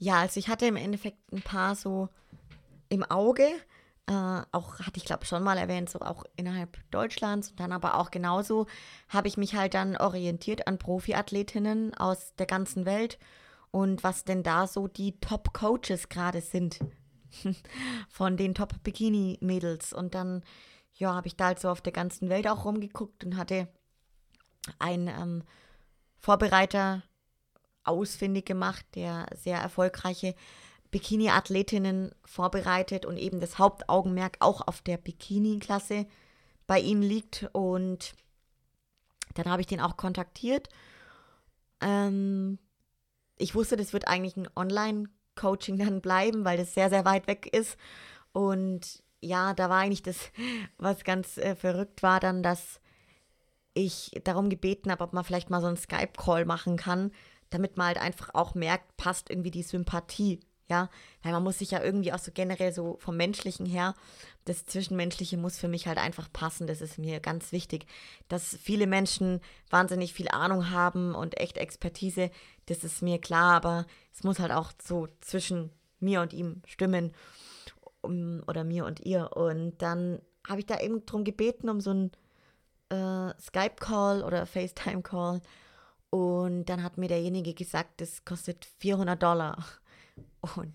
Ja, 0.00 0.20
also 0.20 0.40
ich 0.40 0.48
hatte 0.48 0.66
im 0.66 0.76
Endeffekt 0.76 1.18
ein 1.32 1.42
paar 1.42 1.76
so 1.76 2.08
im 2.90 3.04
Auge, 3.04 3.46
Äh, 4.08 4.42
auch 4.52 4.80
hatte 4.80 4.98
ich 4.98 5.04
glaube 5.06 5.26
schon 5.26 5.44
mal 5.44 5.58
erwähnt, 5.58 5.90
so 5.90 6.00
auch 6.00 6.24
innerhalb 6.36 6.78
Deutschlands. 6.92 7.50
Und 7.52 7.60
dann 7.60 7.72
aber 7.72 7.96
auch 7.96 8.10
genauso 8.12 8.66
habe 9.08 9.28
ich 9.28 9.38
mich 9.38 9.54
halt 9.56 9.74
dann 9.74 9.96
orientiert 9.96 10.68
an 10.68 10.78
Profiathletinnen 10.78 11.94
aus 11.96 12.34
der 12.36 12.46
ganzen 12.46 12.86
Welt 12.86 13.18
und 13.72 14.04
was 14.04 14.24
denn 14.24 14.42
da 14.44 14.66
so 14.68 14.88
die 14.88 15.20
Top-Coaches 15.20 16.08
gerade 16.10 16.42
sind 16.42 16.80
von 18.10 18.36
den 18.36 18.54
Top-Bikini-Mädels. 18.54 19.92
Und 19.94 20.14
dann, 20.16 20.44
ja, 20.94 21.14
habe 21.14 21.28
ich 21.28 21.36
da 21.36 21.46
halt 21.48 21.60
so 21.60 21.70
auf 21.70 21.82
der 21.82 21.92
ganzen 21.94 22.28
Welt 22.30 22.48
auch 22.48 22.64
rumgeguckt 22.66 23.24
und 23.24 23.36
hatte 23.36 23.68
einen 24.78 25.08
ähm, 25.08 25.42
Vorbereiter 26.18 27.02
ausfindig 27.90 28.46
gemacht, 28.46 28.86
der 28.94 29.26
sehr 29.36 29.58
erfolgreiche 29.58 30.34
Bikini-Athletinnen 30.90 32.12
vorbereitet 32.24 33.06
und 33.06 33.16
eben 33.16 33.40
das 33.40 33.58
Hauptaugenmerk 33.58 34.36
auch 34.40 34.66
auf 34.66 34.80
der 34.80 34.96
Bikini-Klasse 34.96 36.06
bei 36.66 36.80
ihnen 36.80 37.02
liegt. 37.02 37.48
Und 37.52 38.14
dann 39.34 39.46
habe 39.50 39.60
ich 39.62 39.68
den 39.68 39.80
auch 39.80 39.96
kontaktiert. 39.96 40.68
Ähm, 41.80 42.58
ich 43.36 43.54
wusste, 43.54 43.76
das 43.76 43.92
wird 43.92 44.08
eigentlich 44.08 44.36
ein 44.36 44.48
Online-Coaching 44.56 45.78
dann 45.78 46.00
bleiben, 46.00 46.44
weil 46.44 46.58
das 46.58 46.74
sehr, 46.74 46.90
sehr 46.90 47.04
weit 47.04 47.26
weg 47.26 47.46
ist. 47.52 47.76
Und 48.32 49.02
ja, 49.20 49.54
da 49.54 49.68
war 49.68 49.78
eigentlich 49.78 50.02
das, 50.02 50.16
was 50.78 51.04
ganz 51.04 51.38
äh, 51.38 51.54
verrückt 51.54 52.02
war, 52.02 52.20
dann, 52.20 52.42
dass 52.42 52.80
ich 53.74 54.20
darum 54.24 54.50
gebeten 54.50 54.90
habe, 54.90 55.04
ob 55.04 55.12
man 55.12 55.24
vielleicht 55.24 55.50
mal 55.50 55.60
so 55.60 55.68
einen 55.68 55.76
Skype-Call 55.76 56.44
machen 56.44 56.76
kann, 56.76 57.12
damit 57.50 57.76
man 57.76 57.88
halt 57.88 57.98
einfach 57.98 58.30
auch 58.34 58.54
merkt, 58.54 58.96
passt 58.96 59.30
irgendwie 59.30 59.50
die 59.50 59.62
Sympathie 59.62 60.40
ja, 60.70 60.88
weil 61.24 61.32
man 61.32 61.42
muss 61.42 61.58
sich 61.58 61.72
ja 61.72 61.82
irgendwie 61.82 62.12
auch 62.12 62.18
so 62.20 62.30
generell 62.32 62.72
so 62.72 62.96
vom 63.00 63.16
Menschlichen 63.16 63.66
her, 63.66 63.94
das 64.44 64.64
Zwischenmenschliche 64.66 65.36
muss 65.36 65.58
für 65.58 65.66
mich 65.66 65.88
halt 65.88 65.98
einfach 65.98 66.32
passen. 66.32 66.68
Das 66.68 66.80
ist 66.80 66.96
mir 66.96 67.18
ganz 67.18 67.50
wichtig, 67.50 67.86
dass 68.28 68.56
viele 68.56 68.86
Menschen 68.86 69.40
wahnsinnig 69.68 70.14
viel 70.14 70.28
Ahnung 70.28 70.70
haben 70.70 71.16
und 71.16 71.38
echt 71.40 71.58
Expertise, 71.58 72.30
das 72.66 72.84
ist 72.84 73.02
mir 73.02 73.20
klar, 73.20 73.56
aber 73.56 73.86
es 74.14 74.22
muss 74.22 74.38
halt 74.38 74.52
auch 74.52 74.70
so 74.80 75.08
zwischen 75.20 75.70
mir 75.98 76.20
und 76.20 76.32
ihm 76.32 76.62
stimmen 76.66 77.12
oder 78.02 78.62
mir 78.62 78.86
und 78.86 79.00
ihr. 79.00 79.36
Und 79.36 79.76
dann 79.78 80.22
habe 80.48 80.60
ich 80.60 80.66
da 80.66 80.78
eben 80.78 81.04
drum 81.04 81.24
gebeten, 81.24 81.68
um 81.68 81.80
so 81.80 81.90
einen 81.90 82.12
äh, 82.90 83.34
Skype-Call 83.40 84.22
oder 84.22 84.46
FaceTime-Call. 84.46 85.42
Und 86.10 86.64
dann 86.66 86.82
hat 86.82 86.98
mir 86.98 87.08
derjenige 87.08 87.54
gesagt, 87.54 88.00
das 88.00 88.24
kostet 88.24 88.64
400 88.78 89.22
Dollar. 89.22 89.64
Und 90.56 90.74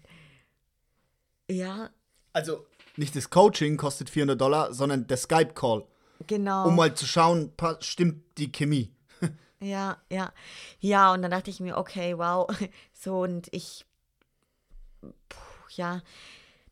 ja. 1.49 1.89
Also 2.33 2.65
nicht 2.97 3.15
das 3.15 3.29
Coaching 3.29 3.77
kostet 3.77 4.09
400 4.09 4.39
Dollar, 4.39 4.73
sondern 4.73 5.07
der 5.07 5.17
Skype-Call. 5.17 5.85
Genau. 6.27 6.67
Um 6.67 6.75
mal 6.75 6.93
zu 6.93 7.05
schauen, 7.05 7.51
stimmt 7.81 8.23
die 8.37 8.51
Chemie. 8.51 8.93
ja, 9.59 9.97
ja. 10.09 10.31
Ja, 10.79 11.13
und 11.13 11.21
dann 11.21 11.31
dachte 11.31 11.49
ich 11.49 11.59
mir, 11.59 11.77
okay, 11.77 12.17
wow. 12.17 12.47
So, 12.93 13.19
und 13.19 13.47
ich, 13.51 13.85
puh, 15.01 15.69
ja, 15.75 16.01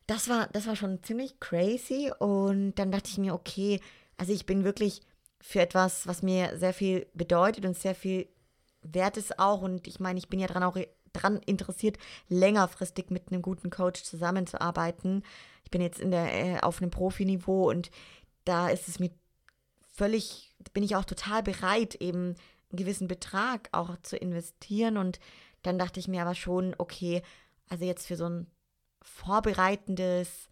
das 0.06 0.28
war, 0.28 0.48
das 0.48 0.66
war 0.66 0.76
schon 0.76 1.02
ziemlich 1.02 1.38
crazy. 1.40 2.10
Und 2.18 2.74
dann 2.76 2.90
dachte 2.90 3.10
ich 3.10 3.18
mir, 3.18 3.34
okay, 3.34 3.80
also 4.16 4.32
ich 4.32 4.46
bin 4.46 4.64
wirklich 4.64 5.02
für 5.40 5.60
etwas, 5.60 6.06
was 6.06 6.22
mir 6.22 6.58
sehr 6.58 6.72
viel 6.72 7.06
bedeutet 7.12 7.66
und 7.66 7.76
sehr 7.76 7.94
viel 7.94 8.26
wert 8.84 9.16
ist 9.16 9.38
auch. 9.38 9.62
Und 9.62 9.86
ich 9.86 10.00
meine, 10.00 10.18
ich 10.18 10.28
bin 10.28 10.40
ja 10.40 10.46
dran 10.46 10.62
auch 10.62 10.76
dran 11.12 11.38
interessiert, 11.46 11.96
längerfristig 12.28 13.10
mit 13.10 13.30
einem 13.30 13.40
guten 13.40 13.70
Coach 13.70 14.02
zusammenzuarbeiten. 14.02 15.22
Ich 15.62 15.70
bin 15.70 15.80
jetzt 15.80 16.00
in 16.00 16.10
der, 16.10 16.32
äh, 16.34 16.60
auf 16.60 16.82
einem 16.82 16.90
Profiniveau 16.90 17.70
und 17.70 17.90
da 18.44 18.68
ist 18.68 18.88
es 18.88 18.98
mir 18.98 19.10
völlig, 19.90 20.54
bin 20.72 20.82
ich 20.82 20.96
auch 20.96 21.04
total 21.04 21.42
bereit, 21.42 21.94
eben 21.96 22.34
einen 22.70 22.76
gewissen 22.76 23.08
Betrag 23.08 23.68
auch 23.72 23.96
zu 24.02 24.16
investieren. 24.16 24.96
Und 24.96 25.20
dann 25.62 25.78
dachte 25.78 26.00
ich 26.00 26.08
mir 26.08 26.22
aber 26.22 26.34
schon, 26.34 26.74
okay, 26.78 27.22
also 27.68 27.84
jetzt 27.84 28.06
für 28.06 28.16
so 28.16 28.28
ein 28.28 28.46
vorbereitendes, 29.02 30.48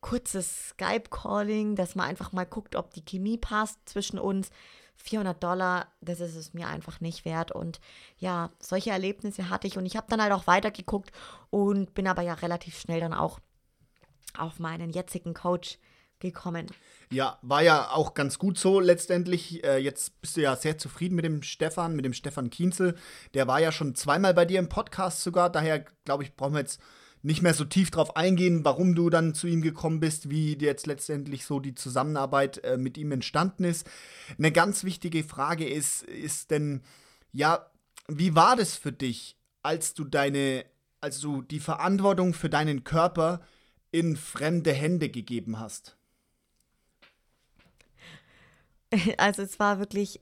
kurzes 0.00 0.70
Skype-Calling, 0.70 1.76
dass 1.76 1.94
man 1.94 2.06
einfach 2.06 2.32
mal 2.32 2.46
guckt, 2.46 2.76
ob 2.76 2.92
die 2.94 3.04
Chemie 3.04 3.38
passt 3.38 3.78
zwischen 3.86 4.18
uns, 4.18 4.50
400 4.96 5.42
Dollar, 5.42 5.88
das 6.00 6.20
ist 6.20 6.36
es 6.36 6.52
mir 6.52 6.68
einfach 6.68 7.00
nicht 7.00 7.24
wert. 7.24 7.52
Und 7.52 7.80
ja, 8.18 8.50
solche 8.60 8.90
Erlebnisse 8.90 9.48
hatte 9.48 9.66
ich 9.66 9.78
und 9.78 9.86
ich 9.86 9.96
habe 9.96 10.06
dann 10.10 10.22
halt 10.22 10.32
auch 10.32 10.46
weitergeguckt 10.46 11.10
und 11.48 11.94
bin 11.94 12.06
aber 12.06 12.22
ja 12.22 12.34
relativ 12.34 12.78
schnell 12.78 13.00
dann 13.00 13.14
auch 13.14 13.40
auf 14.36 14.58
meinen 14.58 14.90
jetzigen 14.90 15.34
Coach 15.34 15.78
gekommen. 16.20 16.66
Ja, 17.10 17.38
war 17.42 17.62
ja 17.62 17.90
auch 17.90 18.14
ganz 18.14 18.38
gut 18.38 18.58
so 18.58 18.78
letztendlich. 18.78 19.64
Äh, 19.64 19.78
jetzt 19.78 20.20
bist 20.20 20.36
du 20.36 20.42
ja 20.42 20.54
sehr 20.54 20.78
zufrieden 20.78 21.16
mit 21.16 21.24
dem 21.24 21.42
Stefan, 21.42 21.96
mit 21.96 22.04
dem 22.04 22.12
Stefan 22.12 22.50
Kienzel. 22.50 22.96
Der 23.34 23.48
war 23.48 23.58
ja 23.58 23.72
schon 23.72 23.94
zweimal 23.94 24.34
bei 24.34 24.44
dir 24.44 24.58
im 24.58 24.68
Podcast 24.68 25.22
sogar. 25.22 25.50
Daher, 25.50 25.84
glaube 26.04 26.22
ich, 26.22 26.36
brauchen 26.36 26.52
wir 26.52 26.60
jetzt 26.60 26.80
nicht 27.22 27.42
mehr 27.42 27.54
so 27.54 27.64
tief 27.64 27.90
drauf 27.90 28.16
eingehen, 28.16 28.64
warum 28.64 28.94
du 28.94 29.10
dann 29.10 29.34
zu 29.34 29.46
ihm 29.46 29.60
gekommen 29.62 30.00
bist, 30.00 30.30
wie 30.30 30.56
jetzt 30.56 30.86
letztendlich 30.86 31.44
so 31.44 31.60
die 31.60 31.74
Zusammenarbeit 31.74 32.64
äh, 32.64 32.78
mit 32.78 32.96
ihm 32.96 33.12
entstanden 33.12 33.64
ist. 33.64 33.88
Eine 34.38 34.52
ganz 34.52 34.84
wichtige 34.84 35.22
Frage 35.22 35.68
ist, 35.68 36.02
ist 36.02 36.50
denn, 36.50 36.82
ja, 37.32 37.70
wie 38.08 38.34
war 38.34 38.56
das 38.56 38.76
für 38.76 38.92
dich, 38.92 39.36
als 39.62 39.92
du 39.94 40.04
deine, 40.04 40.64
als 41.00 41.20
du 41.20 41.42
die 41.42 41.60
Verantwortung 41.60 42.32
für 42.32 42.48
deinen 42.48 42.84
Körper 42.84 43.42
in 43.90 44.16
fremde 44.16 44.72
Hände 44.72 45.08
gegeben 45.08 45.58
hast? 45.58 45.96
Also 49.18 49.42
es 49.42 49.60
war 49.60 49.78
wirklich 49.78 50.20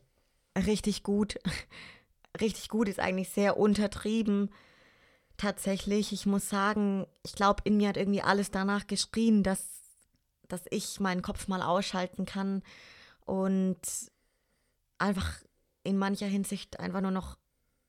richtig 0.55 1.03
gut. 1.03 1.39
Richtig 2.39 2.69
gut 2.69 2.87
ist 2.87 3.01
eigentlich 3.01 3.31
sehr 3.31 3.57
untertrieben 3.57 4.51
tatsächlich, 5.39 6.13
ich 6.13 6.27
muss 6.27 6.49
sagen, 6.51 7.07
ich 7.25 7.33
glaube, 7.33 7.63
in 7.65 7.79
mir 7.79 7.89
hat 7.89 7.97
irgendwie 7.97 8.23
alles 8.23 8.51
danach 8.51 8.87
geschrien, 8.87 9.43
dass, 9.43 9.65
dass 10.49 10.63
ich 10.71 11.01
meinen 11.01 11.23
Kopf 11.23 11.49
mal 11.49 11.63
ausschalten 11.63 12.27
kann 12.27 12.63
und 13.25 13.81
einfach 14.99 15.41
in 15.85 15.97
mancher 15.97 16.27
Hinsicht 16.27 16.81
einfach 16.81 17.01
nur 17.01 17.13
noch 17.13 17.39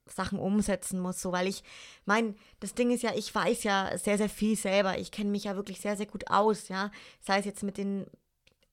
Sachen 0.06 0.40
umsetzen 0.40 1.00
muss, 1.00 1.22
so 1.22 1.32
weil 1.32 1.48
ich 1.48 1.64
mein, 2.06 2.36
das 2.60 2.74
Ding 2.74 2.92
ist 2.92 3.04
ja, 3.04 3.14
ich 3.16 3.34
weiß 3.34 3.64
ja 3.64 3.98
sehr, 3.98 4.18
sehr 4.18 4.30
viel 4.30 4.56
selber. 4.56 4.98
Ich 4.98 5.12
kenne 5.12 5.30
mich 5.30 5.44
ja 5.44 5.56
wirklich 5.56 5.82
sehr, 5.82 5.98
sehr 5.98 6.08
gut 6.08 6.30
aus, 6.30 6.68
ja. 6.68 6.92
Sei 7.22 7.40
es 7.40 7.46
jetzt 7.46 7.64
mit 7.64 7.78
den, 7.78 8.08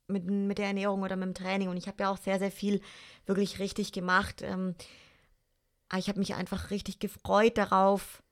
mit, 0.06 0.24
mit 0.24 0.58
der 0.58 0.68
Ernährung 0.68 1.02
oder 1.02 1.16
mit 1.16 1.26
dem 1.26 1.34
Training. 1.34 1.68
Und 1.68 1.76
ich 1.76 1.88
habe 1.88 2.02
ja 2.02 2.10
auch 2.10 2.18
sehr, 2.18 2.38
sehr 2.38 2.50
viel 2.50 2.80
wirklich 3.26 3.58
richtig 3.58 3.92
gemacht. 3.92 4.40
Ähm, 4.42 4.74
ich 5.96 6.08
habe 6.08 6.18
mich 6.18 6.34
einfach 6.34 6.70
richtig 6.70 6.98
gefreut 6.98 7.58
darauf, 7.58 8.22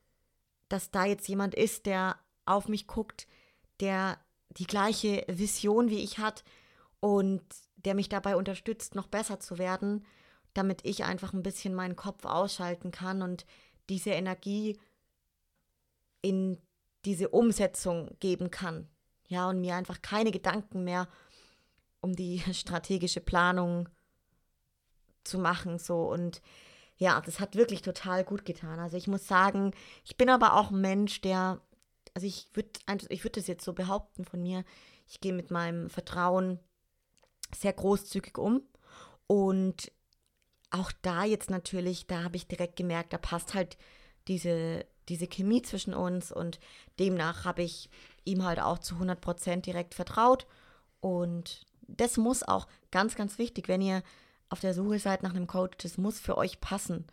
dass 0.68 0.90
da 0.90 1.04
jetzt 1.04 1.28
jemand 1.28 1.54
ist, 1.54 1.86
der 1.86 2.16
auf 2.46 2.68
mich 2.68 2.86
guckt, 2.86 3.26
der 3.80 4.18
die 4.50 4.66
gleiche 4.66 5.24
Vision 5.28 5.90
wie 5.90 6.02
ich 6.02 6.18
hat 6.18 6.44
und 7.00 7.42
der 7.76 7.94
mich 7.94 8.08
dabei 8.08 8.36
unterstützt, 8.36 8.94
noch 8.94 9.08
besser 9.08 9.40
zu 9.40 9.58
werden, 9.58 10.04
damit 10.54 10.84
ich 10.84 11.04
einfach 11.04 11.32
ein 11.32 11.42
bisschen 11.42 11.74
meinen 11.74 11.96
Kopf 11.96 12.24
ausschalten 12.24 12.90
kann 12.90 13.22
und 13.22 13.44
diese 13.88 14.10
Energie 14.10 14.78
in 16.22 16.58
diese 17.04 17.28
Umsetzung 17.28 18.16
geben 18.20 18.50
kann. 18.50 18.88
Ja, 19.28 19.48
und 19.48 19.60
mir 19.60 19.74
einfach 19.74 20.00
keine 20.00 20.30
Gedanken 20.30 20.84
mehr 20.84 21.08
um 22.00 22.14
die 22.14 22.40
strategische 22.52 23.20
Planung 23.20 23.88
zu 25.24 25.38
machen 25.38 25.78
so 25.78 26.10
und 26.10 26.42
ja, 26.96 27.20
das 27.20 27.40
hat 27.40 27.56
wirklich 27.56 27.82
total 27.82 28.24
gut 28.24 28.44
getan. 28.44 28.78
Also 28.78 28.96
ich 28.96 29.08
muss 29.08 29.26
sagen, 29.26 29.72
ich 30.04 30.16
bin 30.16 30.30
aber 30.30 30.54
auch 30.54 30.70
ein 30.70 30.80
Mensch, 30.80 31.20
der, 31.20 31.60
also 32.14 32.26
ich 32.26 32.48
würde 32.54 32.70
ich 33.08 33.24
würd 33.24 33.36
das 33.36 33.46
jetzt 33.46 33.64
so 33.64 33.72
behaupten 33.72 34.24
von 34.24 34.42
mir, 34.42 34.64
ich 35.06 35.20
gehe 35.20 35.32
mit 35.32 35.50
meinem 35.50 35.90
Vertrauen 35.90 36.58
sehr 37.54 37.72
großzügig 37.72 38.38
um 38.38 38.62
und 39.26 39.92
auch 40.70 40.92
da 41.02 41.24
jetzt 41.24 41.50
natürlich, 41.50 42.06
da 42.06 42.24
habe 42.24 42.36
ich 42.36 42.48
direkt 42.48 42.76
gemerkt, 42.76 43.12
da 43.12 43.18
passt 43.18 43.54
halt 43.54 43.76
diese, 44.26 44.86
diese 45.08 45.28
Chemie 45.28 45.62
zwischen 45.62 45.94
uns 45.94 46.32
und 46.32 46.58
demnach 46.98 47.44
habe 47.44 47.62
ich 47.62 47.90
ihm 48.24 48.44
halt 48.44 48.60
auch 48.60 48.78
zu 48.78 48.96
100% 48.96 49.60
direkt 49.60 49.94
vertraut 49.94 50.46
und 51.00 51.66
das 51.86 52.16
muss 52.16 52.42
auch 52.42 52.66
ganz, 52.90 53.14
ganz 53.14 53.38
wichtig, 53.38 53.68
wenn 53.68 53.82
ihr 53.82 54.02
auf 54.48 54.60
der 54.60 54.74
Suche 54.74 54.98
seid 54.98 55.22
nach 55.22 55.34
einem 55.34 55.46
Coach, 55.46 55.78
das 55.78 55.98
muss 55.98 56.20
für 56.20 56.36
euch 56.36 56.60
passen. 56.60 57.06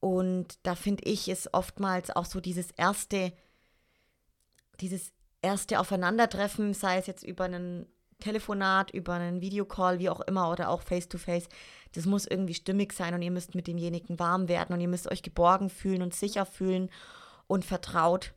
Und 0.00 0.58
da 0.62 0.74
finde 0.74 1.04
ich, 1.04 1.28
ist 1.28 1.52
oftmals 1.52 2.10
auch 2.10 2.24
so 2.24 2.40
dieses 2.40 2.70
erste, 2.72 3.32
dieses 4.80 5.12
erste 5.42 5.80
Aufeinandertreffen, 5.80 6.74
sei 6.74 6.98
es 6.98 7.06
jetzt 7.06 7.24
über 7.24 7.44
einen 7.44 7.86
Telefonat, 8.20 8.90
über 8.92 9.14
einen 9.14 9.40
Videocall, 9.40 9.98
wie 9.98 10.10
auch 10.10 10.20
immer, 10.20 10.50
oder 10.50 10.70
auch 10.70 10.82
face-to-face, 10.82 11.44
-face, 11.44 11.50
das 11.92 12.06
muss 12.06 12.26
irgendwie 12.26 12.54
stimmig 12.54 12.92
sein 12.92 13.14
und 13.14 13.22
ihr 13.22 13.30
müsst 13.30 13.54
mit 13.54 13.66
demjenigen 13.66 14.18
warm 14.18 14.48
werden 14.48 14.72
und 14.72 14.80
ihr 14.80 14.88
müsst 14.88 15.10
euch 15.10 15.22
geborgen 15.22 15.70
fühlen 15.70 16.02
und 16.02 16.14
sicher 16.14 16.44
fühlen 16.44 16.90
und 17.46 17.64
vertraut. 17.64 18.34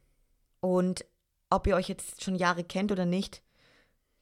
Und 0.59 1.05
ob 1.49 1.67
ihr 1.67 1.75
euch 1.75 1.89
jetzt 1.89 2.23
schon 2.23 2.35
Jahre 2.35 2.63
kennt 2.63 2.91
oder 2.91 3.05
nicht, 3.05 3.41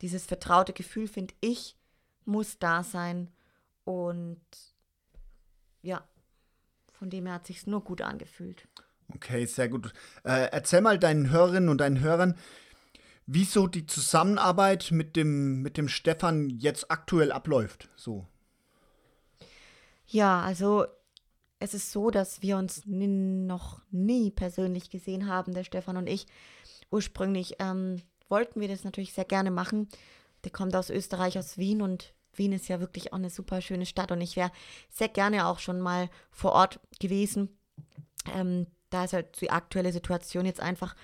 dieses 0.01 0.26
vertraute 0.26 0.74
Gefühl, 0.74 1.07
finde 1.07 1.34
ich, 1.41 1.78
muss 2.26 2.57
da 2.57 2.84
sein. 2.84 3.30
Und 3.89 4.39
ja, 5.81 6.07
von 6.93 7.09
dem 7.09 7.25
her 7.25 7.33
hat 7.33 7.47
sich 7.47 7.65
nur 7.65 7.83
gut 7.83 8.03
angefühlt. 8.03 8.67
Okay, 9.15 9.47
sehr 9.47 9.67
gut. 9.67 9.91
Äh, 10.23 10.49
erzähl 10.51 10.81
mal 10.81 10.99
deinen 10.99 11.31
Hörerinnen 11.31 11.69
und 11.69 11.79
deinen 11.79 11.99
Hörern, 11.99 12.35
wieso 13.25 13.65
die 13.65 13.87
Zusammenarbeit 13.87 14.91
mit 14.91 15.15
dem, 15.15 15.63
mit 15.63 15.75
dem 15.75 15.89
Stefan 15.89 16.51
jetzt 16.51 16.91
aktuell 16.91 17.31
abläuft. 17.31 17.89
So. 17.95 18.27
Ja, 20.05 20.39
also 20.43 20.85
es 21.57 21.73
ist 21.73 21.91
so, 21.91 22.11
dass 22.11 22.43
wir 22.43 22.57
uns 22.57 22.83
noch 22.85 23.81
nie 23.89 24.29
persönlich 24.29 24.91
gesehen 24.91 25.25
haben, 25.25 25.55
der 25.55 25.63
Stefan 25.63 25.97
und 25.97 26.05
ich. 26.05 26.27
Ursprünglich 26.91 27.55
ähm, 27.57 28.03
wollten 28.27 28.61
wir 28.61 28.67
das 28.67 28.83
natürlich 28.83 29.13
sehr 29.13 29.25
gerne 29.25 29.49
machen. 29.49 29.89
Der 30.43 30.51
kommt 30.51 30.75
aus 30.75 30.91
Österreich, 30.91 31.39
aus 31.39 31.57
Wien 31.57 31.81
und 31.81 32.13
Wien 32.39 32.53
ist 32.53 32.67
ja 32.67 32.79
wirklich 32.79 33.13
auch 33.13 33.17
eine 33.17 33.29
super 33.29 33.61
schöne 33.61 33.85
Stadt 33.85 34.11
und 34.11 34.21
ich 34.21 34.35
wäre 34.35 34.51
sehr 34.89 35.09
gerne 35.09 35.45
auch 35.45 35.59
schon 35.59 35.79
mal 35.79 36.09
vor 36.31 36.53
Ort 36.53 36.79
gewesen. 36.99 37.55
Ähm, 38.33 38.65
da 38.89 39.03
ist 39.03 39.13
halt 39.13 39.39
die 39.39 39.51
aktuelle 39.51 39.91
Situation 39.91 40.45
jetzt 40.47 40.59
einfach 40.61 40.95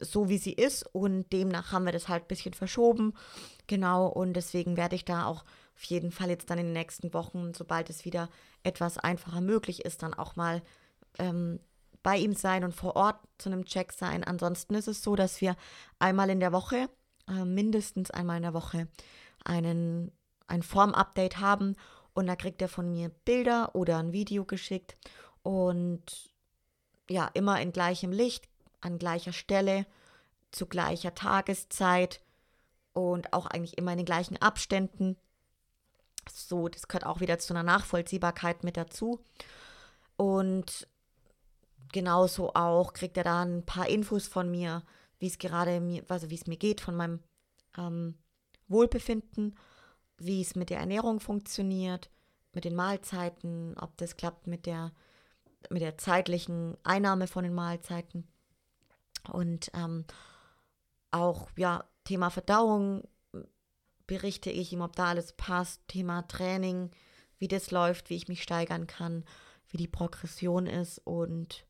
so, 0.00 0.28
wie 0.28 0.38
sie 0.38 0.52
ist 0.52 0.84
und 0.94 1.32
demnach 1.32 1.72
haben 1.72 1.84
wir 1.84 1.92
das 1.92 2.08
halt 2.08 2.24
ein 2.24 2.28
bisschen 2.28 2.54
verschoben. 2.54 3.14
Genau, 3.66 4.06
und 4.06 4.34
deswegen 4.34 4.76
werde 4.76 4.96
ich 4.96 5.04
da 5.04 5.26
auch 5.26 5.44
auf 5.76 5.84
jeden 5.84 6.10
Fall 6.10 6.30
jetzt 6.30 6.50
dann 6.50 6.58
in 6.58 6.66
den 6.66 6.72
nächsten 6.72 7.12
Wochen, 7.14 7.52
sobald 7.54 7.90
es 7.90 8.04
wieder 8.04 8.28
etwas 8.62 8.98
einfacher 8.98 9.40
möglich 9.40 9.84
ist, 9.84 10.02
dann 10.02 10.14
auch 10.14 10.36
mal 10.36 10.62
ähm, 11.18 11.60
bei 12.02 12.16
ihm 12.16 12.34
sein 12.34 12.64
und 12.64 12.74
vor 12.74 12.96
Ort 12.96 13.18
zu 13.38 13.48
einem 13.48 13.64
Check 13.64 13.92
sein. 13.92 14.24
Ansonsten 14.24 14.74
ist 14.74 14.88
es 14.88 15.02
so, 15.02 15.16
dass 15.16 15.40
wir 15.40 15.56
einmal 15.98 16.30
in 16.30 16.40
der 16.40 16.52
Woche, 16.52 16.88
äh, 17.28 17.44
mindestens 17.44 18.10
einmal 18.10 18.36
in 18.36 18.42
der 18.42 18.54
Woche, 18.54 18.88
einen, 19.44 20.12
ein 20.46 20.62
Form-Update 20.62 21.38
haben 21.38 21.76
und 22.14 22.26
da 22.26 22.36
kriegt 22.36 22.62
er 22.62 22.68
von 22.68 22.90
mir 22.90 23.08
Bilder 23.08 23.74
oder 23.74 23.98
ein 23.98 24.12
Video 24.12 24.44
geschickt 24.44 24.96
und 25.42 26.02
ja, 27.08 27.30
immer 27.34 27.60
in 27.60 27.72
gleichem 27.72 28.12
Licht, 28.12 28.48
an 28.80 28.98
gleicher 28.98 29.32
Stelle, 29.32 29.86
zu 30.50 30.66
gleicher 30.66 31.14
Tageszeit 31.14 32.20
und 32.92 33.32
auch 33.32 33.46
eigentlich 33.46 33.76
immer 33.76 33.92
in 33.92 33.98
den 33.98 34.06
gleichen 34.06 34.40
Abständen. 34.40 35.16
So, 36.32 36.68
das 36.68 36.88
gehört 36.88 37.04
auch 37.04 37.20
wieder 37.20 37.38
zu 37.38 37.52
einer 37.52 37.62
Nachvollziehbarkeit 37.62 38.64
mit 38.64 38.76
dazu. 38.76 39.20
Und 40.16 40.88
genauso 41.92 42.54
auch 42.54 42.92
kriegt 42.92 43.16
er 43.16 43.24
da 43.24 43.42
ein 43.42 43.66
paar 43.66 43.88
Infos 43.88 44.28
von 44.28 44.50
mir, 44.50 44.82
wie 45.18 45.26
es 45.26 45.38
gerade 45.38 45.80
mir, 45.80 46.04
also 46.08 46.30
wie 46.30 46.34
es 46.34 46.46
mir 46.46 46.56
geht, 46.56 46.80
von 46.80 46.96
meinem 46.96 47.20
ähm, 47.76 48.16
Wohlbefinden, 48.68 49.56
wie 50.18 50.40
es 50.40 50.54
mit 50.54 50.70
der 50.70 50.78
Ernährung 50.78 51.20
funktioniert, 51.20 52.10
mit 52.52 52.64
den 52.64 52.74
Mahlzeiten, 52.74 53.76
ob 53.78 53.96
das 53.96 54.16
klappt 54.16 54.46
mit 54.46 54.66
der, 54.66 54.92
mit 55.70 55.82
der 55.82 55.98
zeitlichen 55.98 56.76
Einnahme 56.84 57.26
von 57.26 57.44
den 57.44 57.54
Mahlzeiten. 57.54 58.28
Und 59.32 59.70
ähm, 59.74 60.04
auch, 61.10 61.48
ja, 61.56 61.84
Thema 62.04 62.30
Verdauung, 62.30 63.02
berichte 64.06 64.50
ich 64.50 64.72
ihm, 64.72 64.80
ob 64.80 64.96
da 64.96 65.06
alles 65.06 65.32
passt. 65.32 65.86
Thema 65.88 66.22
Training, 66.22 66.90
wie 67.38 67.48
das 67.48 67.70
läuft, 67.70 68.10
wie 68.10 68.16
ich 68.16 68.28
mich 68.28 68.42
steigern 68.42 68.86
kann, 68.86 69.24
wie 69.68 69.76
die 69.76 69.88
Progression 69.88 70.66
ist. 70.66 70.98
Und 71.04 71.64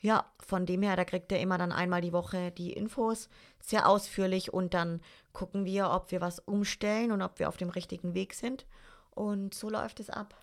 ja, 0.00 0.30
von 0.38 0.64
dem 0.64 0.82
her, 0.82 0.96
da 0.96 1.04
kriegt 1.04 1.32
er 1.32 1.40
immer 1.40 1.58
dann 1.58 1.72
einmal 1.72 2.00
die 2.00 2.12
Woche 2.12 2.52
die 2.52 2.72
Infos, 2.72 3.28
sehr 3.60 3.88
ausführlich. 3.88 4.52
Und 4.52 4.74
dann 4.74 5.00
gucken 5.32 5.64
wir, 5.64 5.90
ob 5.90 6.10
wir 6.10 6.20
was 6.20 6.38
umstellen 6.38 7.10
und 7.12 7.22
ob 7.22 7.38
wir 7.38 7.48
auf 7.48 7.56
dem 7.56 7.70
richtigen 7.70 8.14
Weg 8.14 8.34
sind. 8.34 8.66
Und 9.10 9.54
so 9.54 9.68
läuft 9.68 9.98
es 9.98 10.10
ab. 10.10 10.34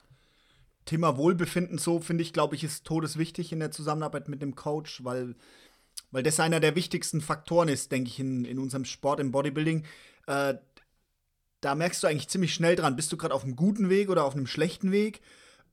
Thema 0.84 1.18
Wohlbefinden, 1.18 1.78
so 1.78 1.99
finde 1.99 2.22
ich, 2.22 2.34
glaube 2.34 2.56
ich, 2.56 2.64
ist 2.64 2.86
todeswichtig 2.86 3.51
in 3.51 3.60
der 3.60 3.72
Zusammenarbeit 3.72 4.28
mit 4.28 4.41
dem 4.41 4.56
Coach, 4.56 5.03
weil, 5.03 5.36
weil 6.12 6.22
das 6.22 6.39
einer 6.39 6.60
der 6.60 6.76
wichtigsten 6.76 7.22
Faktoren 7.22 7.70
ist, 7.70 7.91
denke 7.91 8.10
ich, 8.10 8.20
in, 8.20 8.45
in 8.45 8.60
unserem 8.60 8.86
Sport, 8.86 9.20
im 9.20 9.32
Bodybuilding. 9.32 9.86
Äh, 10.28 10.56
da 11.62 11.74
merkst 11.74 12.03
du 12.03 12.08
eigentlich 12.08 12.28
ziemlich 12.28 12.53
schnell 12.53 12.76
dran, 12.76 12.95
bist 12.95 13.12
du 13.12 13.18
gerade 13.18 13.34
auf 13.34 13.43
einem 13.43 13.56
guten 13.56 13.89
Weg 13.89 14.10
oder 14.10 14.26
auf 14.26 14.36
einem 14.36 14.45
schlechten 14.45 14.91
Weg. 14.91 15.22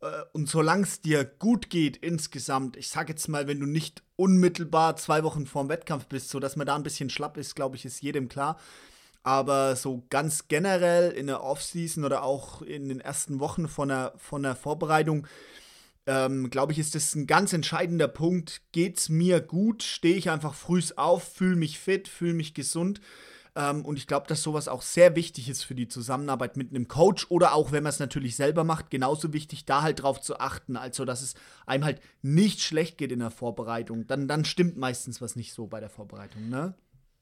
Äh, 0.02 0.22
und 0.32 0.48
solange 0.48 0.82
es 0.82 1.00
dir 1.00 1.24
gut 1.24 1.70
geht 1.70 1.96
insgesamt, 1.96 2.76
ich 2.76 2.88
sag 2.88 3.08
jetzt 3.08 3.28
mal, 3.28 3.46
wenn 3.46 3.60
du 3.60 3.66
nicht 3.66 4.02
unmittelbar 4.16 4.96
zwei 4.96 5.22
Wochen 5.24 5.46
vorm 5.46 5.68
Wettkampf 5.68 6.06
bist, 6.06 6.28
so 6.28 6.40
dass 6.40 6.56
man 6.56 6.66
da 6.66 6.74
ein 6.74 6.82
bisschen 6.82 7.10
schlapp 7.10 7.36
ist, 7.36 7.54
glaube 7.54 7.76
ich, 7.76 7.84
ist 7.84 8.02
jedem 8.02 8.28
klar. 8.28 8.58
Aber 9.24 9.76
so 9.76 10.04
ganz 10.10 10.48
generell 10.48 11.12
in 11.12 11.28
der 11.28 11.44
Offseason 11.44 12.04
oder 12.04 12.24
auch 12.24 12.60
in 12.62 12.88
den 12.88 13.00
ersten 13.00 13.38
Wochen 13.38 13.68
von 13.68 13.88
der, 13.88 14.14
von 14.16 14.42
der 14.42 14.56
Vorbereitung, 14.56 15.28
ähm, 16.06 16.50
glaube 16.50 16.72
ich, 16.72 16.80
ist 16.80 16.96
das 16.96 17.14
ein 17.14 17.28
ganz 17.28 17.52
entscheidender 17.52 18.08
Punkt. 18.08 18.62
Geht's 18.72 19.08
mir 19.08 19.40
gut? 19.40 19.84
Stehe 19.84 20.16
ich 20.16 20.30
einfach 20.30 20.54
früh 20.54 20.82
auf, 20.96 21.22
fühle 21.22 21.54
mich 21.54 21.78
fit, 21.78 22.08
fühle 22.08 22.34
mich 22.34 22.54
gesund? 22.54 23.00
Ähm, 23.54 23.84
und 23.84 23.98
ich 23.98 24.06
glaube, 24.06 24.26
dass 24.26 24.42
sowas 24.42 24.68
auch 24.68 24.82
sehr 24.82 25.14
wichtig 25.14 25.48
ist 25.48 25.62
für 25.62 25.74
die 25.74 25.88
Zusammenarbeit 25.88 26.56
mit 26.56 26.70
einem 26.70 26.88
Coach 26.88 27.26
oder 27.28 27.54
auch, 27.54 27.72
wenn 27.72 27.82
man 27.82 27.90
es 27.90 27.98
natürlich 27.98 28.36
selber 28.36 28.64
macht, 28.64 28.90
genauso 28.90 29.32
wichtig, 29.32 29.64
da 29.66 29.82
halt 29.82 30.02
drauf 30.02 30.20
zu 30.20 30.40
achten. 30.40 30.76
Also, 30.76 31.04
dass 31.04 31.20
es 31.20 31.34
einem 31.66 31.84
halt 31.84 32.00
nicht 32.22 32.60
schlecht 32.60 32.96
geht 32.96 33.12
in 33.12 33.18
der 33.18 33.30
Vorbereitung. 33.30 34.06
Dann, 34.06 34.26
dann 34.28 34.44
stimmt 34.44 34.76
meistens 34.76 35.20
was 35.20 35.36
nicht 35.36 35.52
so 35.52 35.66
bei 35.66 35.80
der 35.80 35.90
Vorbereitung, 35.90 36.48
ne? 36.48 36.74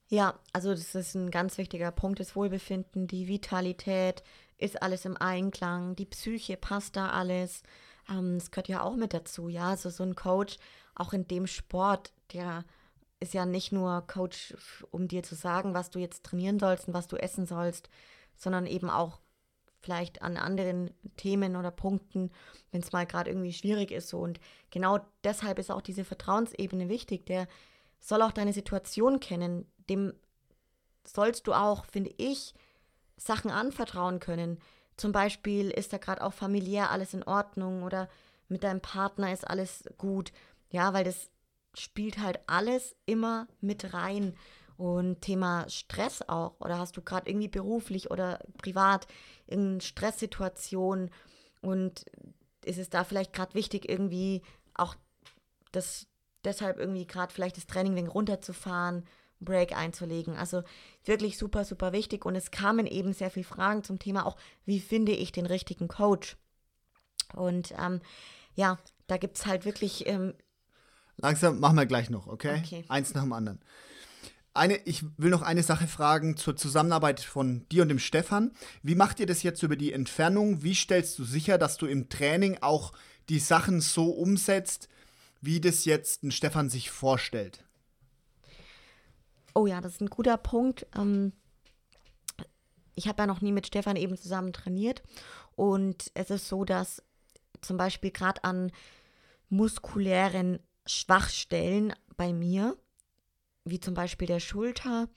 Ja, 0.08 0.38
also 0.52 0.70
das 0.70 0.94
ist 0.96 1.14
ein 1.14 1.30
ganz 1.30 1.56
wichtiger 1.56 1.92
Punkt, 1.92 2.18
das 2.18 2.34
Wohlbefinden, 2.34 3.06
die 3.06 3.28
Vitalität, 3.28 4.24
ist 4.58 4.82
alles 4.82 5.04
im 5.04 5.16
Einklang, 5.16 5.94
die 5.96 6.04
Psyche, 6.04 6.56
passt 6.56 6.96
da 6.96 7.10
alles. 7.10 7.62
Ähm, 8.08 8.38
das 8.38 8.50
gehört 8.50 8.68
ja 8.68 8.82
auch 8.82 8.96
mit 8.96 9.14
dazu, 9.14 9.48
ja. 9.48 9.70
Also 9.70 9.90
so 9.90 10.04
ein 10.04 10.14
Coach, 10.14 10.58
auch 10.94 11.12
in 11.12 11.26
dem 11.26 11.46
Sport, 11.46 12.12
der 12.32 12.64
ist 13.20 13.34
ja 13.34 13.44
nicht 13.44 13.70
nur 13.70 14.02
Coach, 14.06 14.54
um 14.90 15.06
dir 15.06 15.22
zu 15.22 15.34
sagen, 15.34 15.74
was 15.74 15.90
du 15.90 15.98
jetzt 15.98 16.24
trainieren 16.24 16.58
sollst 16.58 16.88
und 16.88 16.94
was 16.94 17.06
du 17.06 17.16
essen 17.16 17.46
sollst, 17.46 17.90
sondern 18.34 18.66
eben 18.66 18.90
auch 18.90 19.20
vielleicht 19.80 20.22
an 20.22 20.36
anderen 20.36 20.90
Themen 21.16 21.56
oder 21.56 21.70
Punkten, 21.70 22.30
wenn 22.70 22.82
es 22.82 22.92
mal 22.92 23.06
gerade 23.06 23.30
irgendwie 23.30 23.52
schwierig 23.52 23.90
ist. 23.92 24.08
So. 24.08 24.18
Und 24.18 24.40
genau 24.70 25.00
deshalb 25.24 25.58
ist 25.58 25.70
auch 25.70 25.82
diese 25.82 26.04
Vertrauensebene 26.04 26.88
wichtig. 26.88 27.26
Der 27.26 27.46
soll 27.98 28.22
auch 28.22 28.32
deine 28.32 28.52
Situation 28.52 29.20
kennen. 29.20 29.66
Dem 29.88 30.14
sollst 31.04 31.46
du 31.46 31.54
auch, 31.54 31.84
finde 31.86 32.12
ich, 32.16 32.54
Sachen 33.16 33.50
anvertrauen 33.50 34.20
können. 34.20 34.58
Zum 34.96 35.12
Beispiel 35.12 35.70
ist 35.70 35.92
da 35.92 35.98
gerade 35.98 36.22
auch 36.22 36.32
familiär 36.32 36.90
alles 36.90 37.14
in 37.14 37.22
Ordnung 37.22 37.82
oder 37.82 38.08
mit 38.48 38.64
deinem 38.64 38.80
Partner 38.80 39.32
ist 39.32 39.46
alles 39.46 39.84
gut. 39.96 40.32
Ja, 40.70 40.92
weil 40.92 41.04
das 41.04 41.30
spielt 41.74 42.18
halt 42.18 42.40
alles 42.46 42.96
immer 43.06 43.48
mit 43.60 43.92
rein. 43.94 44.36
Und 44.76 45.20
Thema 45.20 45.68
Stress 45.68 46.22
auch. 46.26 46.58
Oder 46.58 46.78
hast 46.78 46.96
du 46.96 47.02
gerade 47.02 47.28
irgendwie 47.28 47.48
beruflich 47.48 48.10
oder 48.10 48.38
privat 48.56 49.06
in 49.46 49.82
Stresssituationen 49.82 51.10
und 51.60 52.06
ist 52.64 52.78
es 52.78 52.88
da 52.88 53.04
vielleicht 53.04 53.34
gerade 53.34 53.52
wichtig, 53.52 53.90
irgendwie 53.90 54.40
auch 54.74 54.94
das 55.72 56.06
deshalb 56.44 56.78
irgendwie 56.78 57.06
gerade 57.06 57.32
vielleicht 57.32 57.56
das 57.56 57.66
Training 57.66 57.94
wegen 57.96 58.08
runterzufahren, 58.08 59.04
Break 59.40 59.76
einzulegen. 59.76 60.36
Also 60.36 60.62
wirklich 61.04 61.38
super, 61.38 61.64
super 61.64 61.92
wichtig. 61.92 62.24
Und 62.24 62.34
es 62.34 62.50
kamen 62.50 62.86
eben 62.86 63.12
sehr 63.12 63.30
viele 63.30 63.44
Fragen 63.44 63.84
zum 63.84 63.98
Thema 63.98 64.26
auch, 64.26 64.36
wie 64.64 64.80
finde 64.80 65.12
ich 65.12 65.32
den 65.32 65.46
richtigen 65.46 65.88
Coach? 65.88 66.36
Und 67.34 67.74
ähm, 67.78 68.00
ja, 68.54 68.78
da 69.06 69.16
gibt 69.16 69.36
es 69.36 69.46
halt 69.46 69.64
wirklich 69.64 70.06
ähm, 70.06 70.34
Langsam 71.22 71.60
machen 71.60 71.76
wir 71.76 71.86
gleich 71.86 72.10
noch, 72.10 72.26
okay? 72.26 72.62
okay? 72.64 72.84
Eins 72.88 73.14
nach 73.14 73.22
dem 73.22 73.32
anderen. 73.32 73.60
Eine, 74.52 74.76
ich 74.84 75.04
will 75.16 75.30
noch 75.30 75.42
eine 75.42 75.62
Sache 75.62 75.86
fragen 75.86 76.36
zur 76.36 76.56
Zusammenarbeit 76.56 77.20
von 77.20 77.68
dir 77.68 77.82
und 77.82 77.88
dem 77.88 78.00
Stefan. 78.00 78.52
Wie 78.82 78.96
macht 78.96 79.20
ihr 79.20 79.26
das 79.26 79.42
jetzt 79.42 79.62
über 79.62 79.76
die 79.76 79.92
Entfernung? 79.92 80.62
Wie 80.62 80.74
stellst 80.74 81.18
du 81.18 81.24
sicher, 81.24 81.56
dass 81.56 81.76
du 81.76 81.86
im 81.86 82.08
Training 82.08 82.58
auch 82.60 82.92
die 83.28 83.38
Sachen 83.38 83.80
so 83.80 84.10
umsetzt, 84.10 84.88
wie 85.40 85.60
das 85.60 85.84
jetzt 85.84 86.24
ein 86.24 86.32
Stefan 86.32 86.68
sich 86.68 86.90
vorstellt? 86.90 87.64
Oh 89.54 89.66
ja, 89.66 89.80
das 89.80 89.94
ist 89.94 90.00
ein 90.00 90.10
guter 90.10 90.36
Punkt. 90.36 90.86
Ähm, 90.96 91.32
ich 92.94 93.06
habe 93.08 93.22
ja 93.22 93.26
noch 93.26 93.40
nie 93.40 93.52
mit 93.52 93.66
Stefan 93.66 93.96
eben 93.96 94.16
zusammen 94.16 94.52
trainiert 94.52 95.02
und 95.54 96.10
es 96.14 96.30
ist 96.30 96.48
so, 96.48 96.64
dass 96.64 97.02
zum 97.60 97.76
Beispiel 97.76 98.10
gerade 98.10 98.44
an 98.44 98.72
muskulären 99.48 100.60
Schwachstellen 100.90 101.94
bei 102.16 102.32
mir, 102.32 102.76
wie 103.64 103.80
zum 103.80 103.94
Beispiel 103.94 104.26
der 104.26 104.40
Schulter, 104.40 105.08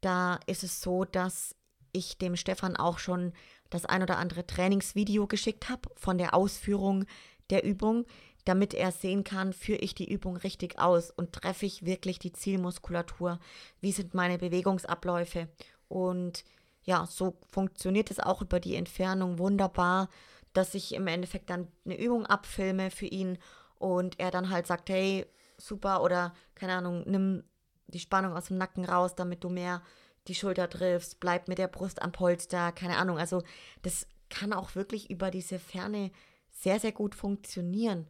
da 0.00 0.40
ist 0.46 0.64
es 0.64 0.80
so, 0.82 1.04
dass 1.04 1.54
ich 1.92 2.18
dem 2.18 2.36
Stefan 2.36 2.76
auch 2.76 2.98
schon 2.98 3.32
das 3.70 3.86
ein 3.86 4.02
oder 4.02 4.18
andere 4.18 4.46
Trainingsvideo 4.46 5.26
geschickt 5.26 5.68
habe 5.68 5.88
von 5.96 6.18
der 6.18 6.34
Ausführung 6.34 7.04
der 7.50 7.64
Übung, 7.64 8.06
damit 8.44 8.74
er 8.74 8.90
sehen 8.90 9.24
kann, 9.24 9.52
führe 9.52 9.78
ich 9.78 9.94
die 9.94 10.10
Übung 10.10 10.36
richtig 10.36 10.78
aus 10.78 11.10
und 11.10 11.32
treffe 11.32 11.66
ich 11.66 11.84
wirklich 11.84 12.18
die 12.18 12.32
Zielmuskulatur, 12.32 13.38
wie 13.80 13.92
sind 13.92 14.14
meine 14.14 14.38
Bewegungsabläufe. 14.38 15.48
Und 15.88 16.44
ja, 16.82 17.06
so 17.06 17.38
funktioniert 17.50 18.10
es 18.10 18.18
auch 18.18 18.42
über 18.42 18.58
die 18.58 18.74
Entfernung 18.74 19.38
wunderbar, 19.38 20.08
dass 20.52 20.74
ich 20.74 20.94
im 20.94 21.06
Endeffekt 21.06 21.50
dann 21.50 21.68
eine 21.84 21.98
Übung 21.98 22.26
abfilme 22.26 22.90
für 22.90 23.06
ihn 23.06 23.38
und 23.82 24.20
er 24.20 24.30
dann 24.30 24.50
halt 24.50 24.66
sagt, 24.66 24.90
hey, 24.90 25.26
super 25.58 26.02
oder 26.02 26.34
keine 26.54 26.74
Ahnung, 26.74 27.02
nimm 27.06 27.42
die 27.88 27.98
Spannung 27.98 28.34
aus 28.34 28.46
dem 28.46 28.56
Nacken 28.56 28.84
raus, 28.84 29.14
damit 29.16 29.42
du 29.42 29.48
mehr 29.48 29.82
die 30.28 30.36
Schulter 30.36 30.70
triffst, 30.70 31.18
bleib 31.18 31.48
mit 31.48 31.58
der 31.58 31.66
Brust 31.66 32.00
am 32.00 32.12
Polster, 32.12 32.70
keine 32.70 32.96
Ahnung. 32.96 33.18
Also 33.18 33.42
das 33.82 34.06
kann 34.30 34.52
auch 34.52 34.76
wirklich 34.76 35.10
über 35.10 35.32
diese 35.32 35.58
Ferne 35.58 36.12
sehr, 36.50 36.78
sehr 36.78 36.92
gut 36.92 37.16
funktionieren. 37.16 38.06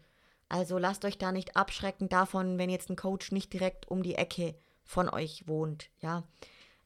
Also 0.51 0.77
lasst 0.77 1.07
euch 1.07 1.17
da 1.17 1.33
nicht 1.33 1.57
abschrecken 1.57 2.11
davon, 2.11 2.59
wenn 2.59 2.69
jetzt 2.69 2.91
ein 2.91 2.97
Coach 2.97 3.33
nicht 3.33 3.51
direkt 3.55 3.89
um 3.89 4.03
die 4.03 4.17
Ecke 4.17 4.55
von 4.85 5.09
euch 5.09 5.49
wohnt. 5.49 5.89
Ja, 6.01 6.25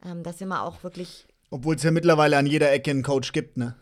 ähm, 0.04 0.22
das 0.22 0.38
sind 0.38 0.48
wir 0.48 0.62
auch 0.62 0.84
wirklich. 0.84 1.26
Obwohl 1.50 1.74
es 1.74 1.82
ja 1.82 1.90
mittlerweile 1.90 2.38
an 2.38 2.46
jeder 2.46 2.70
Ecke 2.70 2.92
einen 2.92 3.02
Coach 3.02 3.32
gibt, 3.32 3.56
ne? 3.56 3.74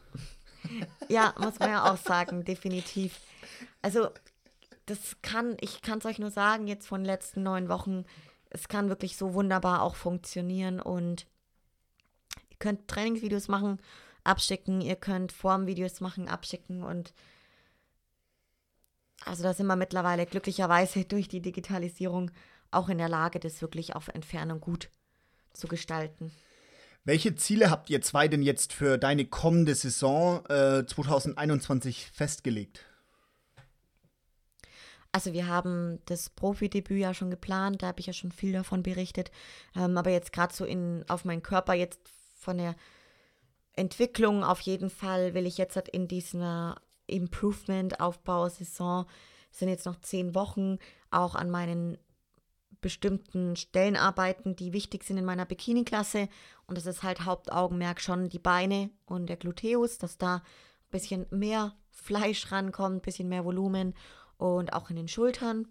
ja, 1.08 1.34
muss 1.38 1.58
man 1.58 1.68
ja 1.68 1.92
auch 1.92 1.98
sagen, 1.98 2.44
definitiv. 2.44 3.20
Also 3.82 4.08
das 4.86 5.16
kann, 5.22 5.56
ich 5.60 5.82
kann 5.82 5.98
es 5.98 6.04
euch 6.04 6.18
nur 6.18 6.30
sagen, 6.30 6.66
jetzt 6.66 6.86
von 6.86 7.00
den 7.00 7.06
letzten 7.06 7.42
neun 7.42 7.68
Wochen, 7.68 8.04
es 8.50 8.68
kann 8.68 8.88
wirklich 8.88 9.16
so 9.16 9.34
wunderbar 9.34 9.82
auch 9.82 9.96
funktionieren 9.96 10.80
und 10.80 11.26
ihr 12.50 12.56
könnt 12.58 12.88
Trainingsvideos 12.88 13.48
machen, 13.48 13.80
abschicken, 14.22 14.80
ihr 14.80 14.96
könnt 14.96 15.32
Formvideos 15.32 16.00
machen, 16.00 16.28
abschicken 16.28 16.82
und 16.82 17.14
also 19.24 19.42
da 19.42 19.54
sind 19.54 19.66
wir 19.66 19.76
mittlerweile 19.76 20.26
glücklicherweise 20.26 21.04
durch 21.06 21.28
die 21.28 21.40
Digitalisierung 21.40 22.30
auch 22.70 22.88
in 22.88 22.98
der 22.98 23.08
Lage, 23.08 23.40
das 23.40 23.62
wirklich 23.62 23.94
auf 23.96 24.08
Entfernung 24.08 24.60
gut 24.60 24.90
zu 25.52 25.68
gestalten. 25.68 26.32
Welche 27.04 27.34
Ziele 27.34 27.70
habt 27.70 27.90
ihr 27.90 28.00
zwei 28.00 28.28
denn 28.28 28.42
jetzt 28.42 28.72
für 28.72 28.98
deine 28.98 29.26
kommende 29.26 29.74
Saison 29.74 30.44
äh, 30.46 30.86
2021 30.86 32.10
festgelegt? 32.12 32.80
Also 35.14 35.32
wir 35.32 35.46
haben 35.46 36.00
das 36.06 36.28
Profidebüt 36.28 36.98
ja 36.98 37.14
schon 37.14 37.30
geplant, 37.30 37.82
da 37.82 37.86
habe 37.86 38.00
ich 38.00 38.06
ja 38.06 38.12
schon 38.12 38.32
viel 38.32 38.52
davon 38.52 38.82
berichtet. 38.82 39.30
Ähm, 39.76 39.96
aber 39.96 40.10
jetzt 40.10 40.32
gerade 40.32 40.52
so 40.52 40.64
in, 40.64 41.04
auf 41.06 41.24
meinen 41.24 41.44
Körper, 41.44 41.72
jetzt 41.72 42.00
von 42.34 42.58
der 42.58 42.74
Entwicklung 43.74 44.42
auf 44.42 44.60
jeden 44.62 44.90
Fall 44.90 45.34
will 45.34 45.46
ich 45.46 45.56
jetzt 45.56 45.76
halt 45.76 45.88
in 45.88 46.08
dieser 46.08 46.74
Improvement-Aufbausaison, 47.06 49.06
sind 49.52 49.68
jetzt 49.68 49.86
noch 49.86 50.00
zehn 50.00 50.34
Wochen, 50.34 50.78
auch 51.12 51.36
an 51.36 51.48
meinen 51.48 51.96
bestimmten 52.80 53.54
Stellen 53.54 53.94
arbeiten, 53.94 54.56
die 54.56 54.72
wichtig 54.72 55.04
sind 55.04 55.18
in 55.18 55.24
meiner 55.24 55.46
Bikini-Klasse. 55.46 56.28
Und 56.66 56.76
das 56.76 56.86
ist 56.86 57.04
halt 57.04 57.24
Hauptaugenmerk 57.24 58.00
schon 58.00 58.30
die 58.30 58.40
Beine 58.40 58.90
und 59.06 59.26
der 59.26 59.36
Gluteus, 59.36 59.96
dass 59.96 60.18
da 60.18 60.38
ein 60.38 60.42
bisschen 60.90 61.26
mehr 61.30 61.76
Fleisch 61.92 62.50
rankommt, 62.50 62.96
ein 62.96 63.02
bisschen 63.02 63.28
mehr 63.28 63.44
Volumen 63.44 63.94
und 64.38 64.72
auch 64.72 64.90
in 64.90 64.96
den 64.96 65.08
Schultern 65.08 65.68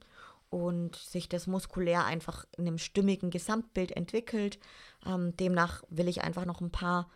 und 0.50 0.96
sich 0.96 1.28
das 1.28 1.48
muskulär 1.48 2.06
einfach 2.06 2.46
in 2.58 2.68
einem 2.68 2.78
stimmigen 2.78 3.32
Gesamtbild 3.32 3.92
entwickelt. 3.92 4.60
Ähm, 5.06 5.36
demnach 5.38 5.84
will 5.90 6.08
ich 6.08 6.22
einfach 6.24 6.46
noch 6.46 6.62
ein 6.62 6.72
paar 6.72 7.10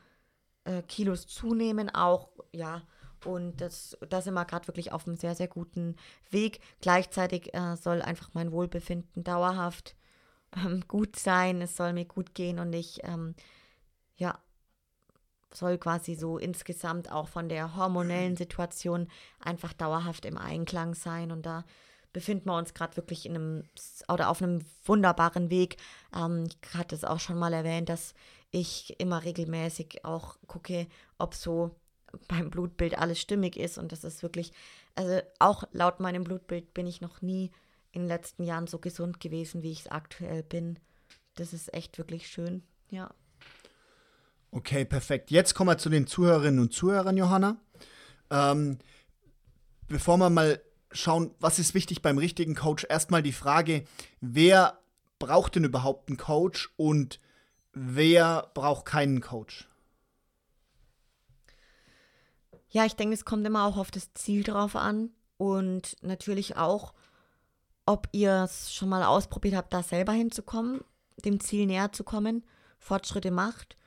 äh, 0.66 0.82
Kilos 0.82 1.28
zunehmen, 1.28 1.94
auch 1.94 2.30
ja. 2.52 2.82
Und 3.26 3.62
das, 3.62 3.98
da 4.10 4.22
sind 4.22 4.36
wir 4.36 4.46
gerade 4.46 4.68
wirklich 4.68 4.92
auf 4.92 5.08
einem 5.08 5.18
sehr, 5.18 5.36
sehr 5.36 5.48
guten 5.48 5.96
Weg. 6.30 6.62
Gleichzeitig 6.82 7.54
äh, 7.54 7.76
soll 7.76 8.02
einfach 8.02 8.30
mein 8.34 8.52
Wohlbefinden 8.52 9.24
dauerhaft 9.24 9.96
ähm, 10.56 10.84
gut 10.88 11.16
sein. 11.16 11.62
Es 11.62 11.76
soll 11.76 11.94
mir 11.94 12.06
gut 12.06 12.36
gehen 12.36 12.60
und 12.60 12.74
ich, 12.74 13.04
ähm, 13.04 13.36
ja, 14.18 14.40
soll 15.54 15.78
quasi 15.78 16.16
so 16.16 16.38
insgesamt 16.38 17.12
auch 17.12 17.28
von 17.28 17.50
der 17.50 17.76
hormonellen 17.76 18.36
Situation 18.36 19.08
einfach 19.40 19.74
dauerhaft 19.74 20.26
im 20.26 20.38
Einklang 20.38 20.94
sein. 20.94 21.32
Und 21.32 21.46
da 21.46 21.64
befinden 22.14 22.50
wir 22.50 22.58
uns 22.58 22.74
gerade 22.74 22.98
wirklich 22.98 23.26
in 23.26 23.36
einem 23.36 23.64
oder 24.08 24.30
auf 24.30 24.42
einem 24.42 24.62
wunderbaren 24.86 25.50
Weg. 25.50 25.78
Ähm, 26.16 26.48
ich 26.48 26.74
hatte 26.74 26.96
es 26.96 27.04
auch 27.04 27.20
schon 27.20 27.38
mal 27.38 27.54
erwähnt, 27.54 27.90
dass 27.90 28.14
ich 28.52 29.00
immer 29.00 29.24
regelmäßig 29.24 30.04
auch 30.06 30.38
gucke, 30.48 30.88
ob 31.18 31.34
so 31.34 31.76
beim 32.28 32.50
Blutbild 32.50 32.98
alles 32.98 33.20
stimmig 33.20 33.58
ist. 33.58 33.78
Und 33.78 33.92
das 33.92 34.04
ist 34.04 34.24
wirklich, 34.24 34.52
also 34.96 35.20
auch 35.40 35.64
laut 35.72 36.00
meinem 36.00 36.24
Blutbild 36.24 36.74
bin 36.74 36.88
ich 36.88 37.02
noch 37.02 37.22
nie 37.22 37.52
in 37.92 38.04
den 38.04 38.08
letzten 38.08 38.44
Jahren 38.44 38.68
so 38.68 38.80
gesund 38.80 39.20
gewesen, 39.20 39.64
wie 39.64 39.72
ich 39.72 39.82
es 39.82 39.88
aktuell 39.88 40.44
bin. 40.44 40.80
Das 41.36 41.54
ist 41.54 41.74
echt 41.74 41.98
wirklich 41.98 42.28
schön, 42.28 42.64
ja. 42.90 43.14
Okay, 44.52 44.86
perfekt. 44.86 45.30
Jetzt 45.32 45.54
kommen 45.54 45.70
wir 45.70 45.78
zu 45.78 45.90
den 45.90 46.08
Zuhörerinnen 46.08 46.60
und 46.60 46.74
Zuhörern, 46.74 47.18
Johanna. 47.18 47.58
Ähm, 48.30 48.80
bevor 49.88 50.18
wir 50.18 50.30
mal 50.30 50.62
schauen, 50.92 51.34
was 51.40 51.60
ist 51.60 51.74
wichtig 51.74 52.02
beim 52.02 52.18
richtigen 52.18 52.56
Coach, 52.56 52.86
erstmal 52.90 53.22
die 53.22 53.34
Frage, 53.34 53.84
wer 54.22 54.80
braucht 55.20 55.56
denn 55.56 55.66
überhaupt 55.66 56.10
einen 56.10 56.18
Coach 56.18 56.72
und 56.78 57.20
wer 57.74 58.50
braucht 58.54 58.86
keinen 58.86 59.22
Coach? 59.22 59.68
Ja, 62.70 62.86
ich 62.86 62.96
denke, 62.96 63.16
es 63.16 63.26
kommt 63.26 63.46
immer 63.46 63.66
auch 63.66 63.78
auf 63.78 63.92
das 63.92 64.14
Ziel 64.14 64.44
drauf 64.44 64.76
an 64.76 65.12
und 65.38 65.96
natürlich 66.02 66.58
auch, 66.58 66.94
ob 67.86 68.08
ihr 68.12 68.44
es 68.44 68.74
schon 68.74 68.90
mal 68.90 69.04
ausprobiert 69.04 69.56
habt, 69.56 69.74
da 69.74 69.84
selber 69.84 70.12
hinzukommen, 70.12 70.82
dem 71.24 71.40
Ziel 71.40 71.66
näher 71.66 71.92
zu 71.92 72.04
kommen, 72.04 72.46
Fortschritte 72.80 73.32
macht 73.32 73.78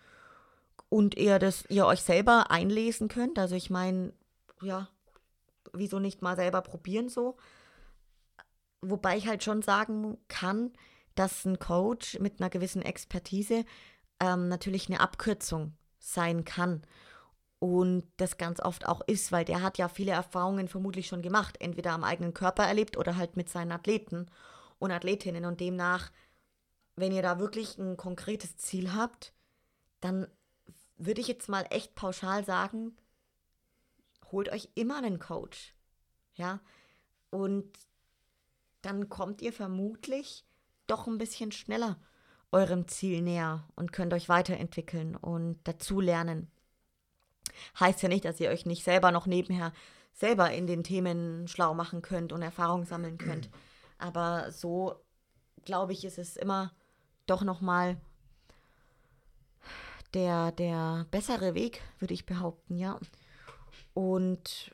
und 0.91 1.17
ihr 1.17 1.39
das 1.39 1.65
ihr 1.71 1.87
euch 1.87 2.03
selber 2.03 2.51
einlesen 2.51 3.09
könnt. 3.09 3.39
Also 3.39 3.55
ich 3.55 3.71
meine, 3.71 4.13
ja, 4.61 4.89
wieso 5.73 5.99
nicht 5.99 6.21
mal 6.21 6.37
selber 6.37 6.61
probieren 6.61 7.09
so? 7.09 7.39
Wobei 8.83 9.17
ich 9.17 9.27
halt 9.27 9.43
schon 9.43 9.63
sagen 9.63 10.19
kann, 10.29 10.73
dass 11.15 11.47
ein 11.47 11.59
Coach 11.59 12.19
mit 12.19 12.41
einer 12.41 12.51
gewissen 12.51 12.83
Expertise 12.83 13.65
ähm, 14.21 14.49
natürlich 14.49 14.89
eine 14.89 15.01
Abkürzung 15.01 15.75
sein 15.99 16.45
kann 16.45 16.83
und 17.61 18.05
das 18.17 18.39
ganz 18.39 18.59
oft 18.59 18.87
auch 18.87 19.03
ist, 19.07 19.33
weil 19.33 19.45
der 19.45 19.63
hat 19.63 19.77
ja 19.77 19.89
viele 19.89 20.13
Erfahrungen 20.13 20.67
vermutlich 20.67 21.07
schon 21.07 21.21
gemacht, 21.21 21.61
entweder 21.61 21.93
am 21.93 22.05
eigenen 22.05 22.33
Körper 22.33 22.65
erlebt 22.65 22.97
oder 22.97 23.17
halt 23.17 23.37
mit 23.37 23.51
seinen 23.51 23.71
Athleten 23.71 24.27
und 24.79 24.91
Athletinnen. 24.91 25.45
Und 25.45 25.61
demnach, 25.61 26.11
wenn 26.97 27.13
ihr 27.13 27.21
da 27.21 27.39
wirklich 27.39 27.77
ein 27.77 27.99
konkretes 27.99 28.57
Ziel 28.57 28.95
habt, 28.95 29.35
dann 30.01 30.27
würde 31.01 31.21
ich 31.21 31.29
jetzt 31.29 31.49
mal 31.49 31.67
echt 31.71 31.95
pauschal 31.95 32.45
sagen, 32.45 32.97
holt 34.31 34.51
euch 34.51 34.69
immer 34.75 34.99
einen 34.99 35.19
Coach. 35.19 35.75
Ja, 36.35 36.61
und 37.31 37.67
dann 38.83 39.09
kommt 39.09 39.43
ihr 39.43 39.53
vermutlich 39.53 40.45
doch 40.87 41.07
ein 41.07 41.19
bisschen 41.19 41.53
schneller 41.53 41.99
eurem 42.53 42.89
Ziel 42.89 43.23
näher 43.23 43.69
und 43.77 43.93
könnt 43.93 44.13
euch 44.13 44.29
weiterentwickeln 44.29 45.17
und 45.17 45.61
dazulernen. 45.65 46.51
Heißt 47.79 48.03
ja 48.03 48.09
nicht, 48.09 48.25
dass 48.25 48.41
ihr 48.41 48.51
euch 48.51 48.67
nicht 48.67 48.85
selber 48.85 49.11
noch 49.13 49.27
nebenher 49.27 49.73
selber 50.13 50.51
in 50.51 50.67
den 50.67 50.83
Themen 50.83 51.47
schlau 51.49 51.75
machen 51.75 52.03
könnt 52.03 52.33
und 52.33 52.43
Erfahrung 52.43 52.85
sammeln 52.85 53.19
könnt. 53.19 53.51
Aber 53.99 54.51
so, 54.51 54.97
glaube 55.65 55.93
ich, 55.93 56.05
ist 56.05 56.19
es 56.19 56.37
immer 56.37 56.73
doch 57.27 57.43
nochmal 57.43 58.01
der, 60.15 60.53
der 60.53 61.07
bessere 61.11 61.55
Weg, 61.55 61.81
würde 61.99 62.15
ich 62.15 62.27
behaupten, 62.27 62.77
ja. 62.77 62.99
Und 63.95 64.73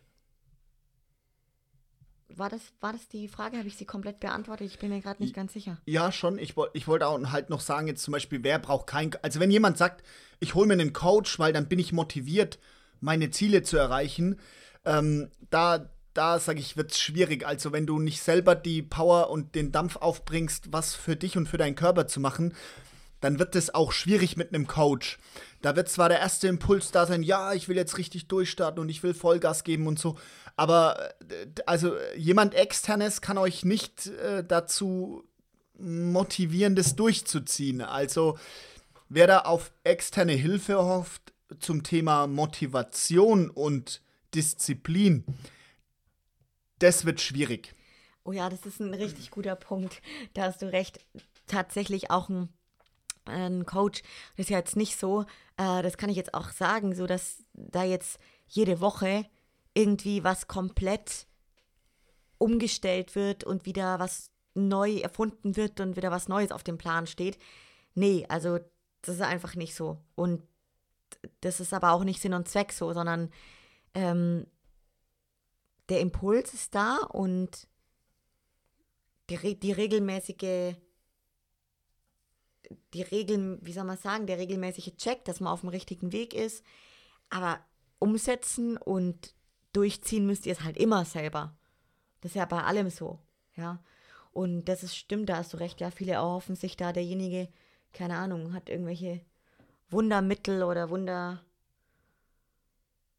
war 2.29 2.51
das, 2.51 2.61
war 2.81 2.93
das 2.93 3.09
die 3.09 3.29
Frage? 3.29 3.57
Habe 3.57 3.69
ich 3.69 3.77
sie 3.77 3.85
komplett 3.85 4.21
beantwortet? 4.21 4.67
Ich 4.67 4.79
bin 4.79 4.91
mir 4.91 5.01
gerade 5.01 5.23
nicht 5.23 5.35
ganz 5.35 5.53
sicher. 5.53 5.79
Ja, 5.87 6.13
schon. 6.13 6.39
Ich, 6.39 6.55
ich 6.75 6.87
wollte 6.89 7.07
auch 7.07 7.19
halt 7.33 7.51
noch 7.51 7.61
sagen, 7.61 7.87
jetzt 7.87 8.03
zum 8.03 8.13
Beispiel, 8.13 8.43
wer 8.43 8.59
braucht 8.59 8.87
keinen. 8.87 9.13
Also, 9.23 9.41
wenn 9.41 9.51
jemand 9.51 9.79
sagt, 9.79 10.05
ich 10.41 10.55
hole 10.55 10.67
mir 10.67 10.75
einen 10.75 10.93
Coach, 10.93 11.39
weil 11.39 11.53
dann 11.53 11.69
bin 11.69 11.79
ich 11.79 11.93
motiviert, 11.93 12.59
meine 13.01 13.31
Ziele 13.31 13.63
zu 13.63 13.77
erreichen, 13.77 14.41
ähm, 14.85 15.31
da, 15.51 15.91
da 16.15 16.39
sage 16.39 16.61
ich, 16.61 16.77
wird 16.77 16.93
es 16.93 17.01
schwierig. 17.01 17.47
Also, 17.47 17.73
wenn 17.73 17.87
du 17.87 17.99
nicht 17.99 18.21
selber 18.21 18.55
die 18.55 18.83
Power 18.83 19.31
und 19.31 19.55
den 19.55 19.73
Dampf 19.73 19.97
aufbringst, 19.97 20.73
was 20.73 20.95
für 20.95 21.17
dich 21.17 21.37
und 21.37 21.49
für 21.49 21.59
deinen 21.59 21.75
Körper 21.75 22.07
zu 22.07 22.21
machen, 22.21 22.55
dann 23.21 23.39
wird 23.39 23.57
es 23.57 23.75
auch 23.75 23.93
schwierig 23.93 24.37
mit 24.37 24.55
einem 24.55 24.67
Coach. 24.67 25.19
Da 25.63 25.77
wird 25.77 25.89
zwar 25.89 26.09
der 26.09 26.21
erste 26.21 26.49
Impuls 26.49 26.91
da 26.91 27.07
sein, 27.07 27.23
ja, 27.23 27.53
ich 27.55 27.69
will 27.69 27.77
jetzt 27.77 27.99
richtig 27.99 28.29
durchstarten 28.29 28.81
und 28.81 28.89
ich 28.89 29.03
will 29.03 29.15
Vollgas 29.15 29.65
geben 29.65 29.87
und 29.87 29.99
so, 29.99 30.17
aber 30.57 31.15
äh, 31.29 31.47
also 31.67 31.97
jemand 32.17 32.55
externes 32.55 33.21
kann 33.21 33.39
euch 33.39 33.65
nicht 33.65 34.07
äh, 34.07 34.45
dazu 34.45 35.25
motivieren, 35.79 36.75
das 36.75 36.97
durchzuziehen. 36.97 37.83
Also 37.83 38.39
wer 39.09 39.27
da 39.27 39.41
auf 39.41 39.73
externe 39.85 40.33
Hilfe 40.33 40.77
hofft 40.79 41.33
zum 41.61 41.83
Thema 41.83 42.27
Motivation 42.27 43.51
und 43.51 44.03
Disziplin, 44.35 45.25
das 46.79 47.05
wird 47.05 47.21
schwierig. 47.21 47.75
Oh 48.25 48.33
ja, 48.33 48.51
das 48.51 48.67
ist 48.67 48.81
ein 48.81 48.93
richtig 48.93 49.31
guter 49.31 49.55
Punkt. 49.55 50.03
Da 50.35 50.45
hast 50.45 50.61
du 50.63 50.73
recht. 50.73 50.99
Tatsächlich 51.47 52.11
auch 52.11 52.29
ein, 52.29 52.49
ein 53.27 53.67
Coach. 53.67 54.03
Das 54.37 54.47
ist 54.47 54.51
ja 54.51 54.59
jetzt 54.59 54.77
nicht 54.77 54.97
so, 54.97 55.23
äh, 55.57 55.83
das 55.83 55.97
kann 55.97 56.11
ich 56.11 56.17
jetzt 56.17 56.35
auch 56.35 56.51
sagen, 56.51 56.95
so 56.95 57.07
dass 57.07 57.45
da 57.53 57.85
jetzt 57.85 58.19
jede 58.47 58.81
Woche 58.81 59.25
irgendwie 59.75 60.25
was 60.25 60.49
komplett 60.49 61.27
umgestellt 62.39 63.15
wird 63.15 63.45
und 63.45 63.67
wieder 63.67 63.99
was 63.99 64.31
neu 64.55 64.97
erfunden 64.97 65.57
wird 65.57 65.81
und 65.81 65.97
wieder 65.97 66.11
was 66.11 66.29
Neues 66.29 66.53
auf 66.53 66.65
dem 66.65 66.79
Plan 66.79 67.07
steht. 67.07 67.39
Nee, 67.95 68.27
also 68.29 68.59
das 69.03 69.17
ist 69.17 69.23
einfach 69.23 69.55
nicht 69.55 69.75
so. 69.75 69.99
Und 70.15 70.43
das 71.41 71.61
ist 71.61 71.73
aber 71.73 71.93
auch 71.93 72.05
nicht 72.05 72.21
Sinn 72.21 72.35
und 72.35 72.49
Zweck 72.49 72.73
so, 72.73 72.93
sondern 72.93 73.31
ähm, 73.95 74.47
der 75.89 76.01
Impuls 76.01 76.53
ist 76.55 76.75
da 76.75 76.99
und 77.13 77.69
die, 79.31 79.59
die 79.59 79.73
regelmäßige, 79.73 80.77
die 82.95 83.03
Regeln, 83.03 83.59
wie 83.63 83.73
soll 83.73 83.85
man 83.85 83.99
sagen, 83.99 84.27
der 84.27 84.39
regelmäßige 84.39 84.97
Check, 84.97 85.25
dass 85.25 85.41
man 85.41 85.53
auf 85.53 85.61
dem 85.61 85.69
richtigen 85.71 86.13
Weg 86.13 86.35
ist. 86.35 86.65
Aber 87.31 87.61
umsetzen 87.99 88.77
und 88.77 89.35
durchziehen 89.73 90.27
müsst 90.27 90.47
ihr 90.47 90.53
es 90.53 90.63
halt 90.63 90.77
immer 90.77 91.05
selber. 91.05 91.57
Das 92.21 92.33
ist 92.33 92.37
ja 92.37 92.45
bei 92.45 92.63
allem 92.63 92.91
so, 92.91 93.21
ja. 93.57 93.83
Und 94.33 94.67
das 94.67 94.83
ist 94.83 94.97
stimmt, 94.97 95.29
da 95.29 95.37
hast 95.37 95.53
du 95.55 95.57
recht, 95.59 95.81
ja, 95.81 95.91
viele 95.91 96.13
erhoffen 96.13 96.57
sich 96.57 96.77
da, 96.77 96.93
derjenige, 96.93 97.49
keine 97.93 98.17
Ahnung, 98.17 98.53
hat 98.53 98.69
irgendwelche 98.69 99.21
Wundermittel 99.91 100.63
oder 100.63 100.91
Wunder, 100.91 101.43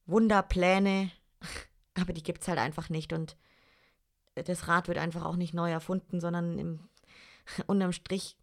Wunderpläne, 0.06 1.12
aber 1.96 2.14
die 2.14 2.24
gibt 2.24 2.42
es 2.42 2.48
halt 2.48 2.60
einfach 2.60 2.90
nicht 2.90 3.14
und 3.14 3.36
das 4.36 4.68
Rad 4.68 4.88
wird 4.88 5.00
einfach 5.00 5.26
auch 5.26 5.36
nicht 5.36 5.54
neu 5.54 5.72
erfunden, 5.72 6.20
sondern 6.20 6.60
im, 6.60 6.90
unterm 7.68 7.94
Strich 7.94 8.38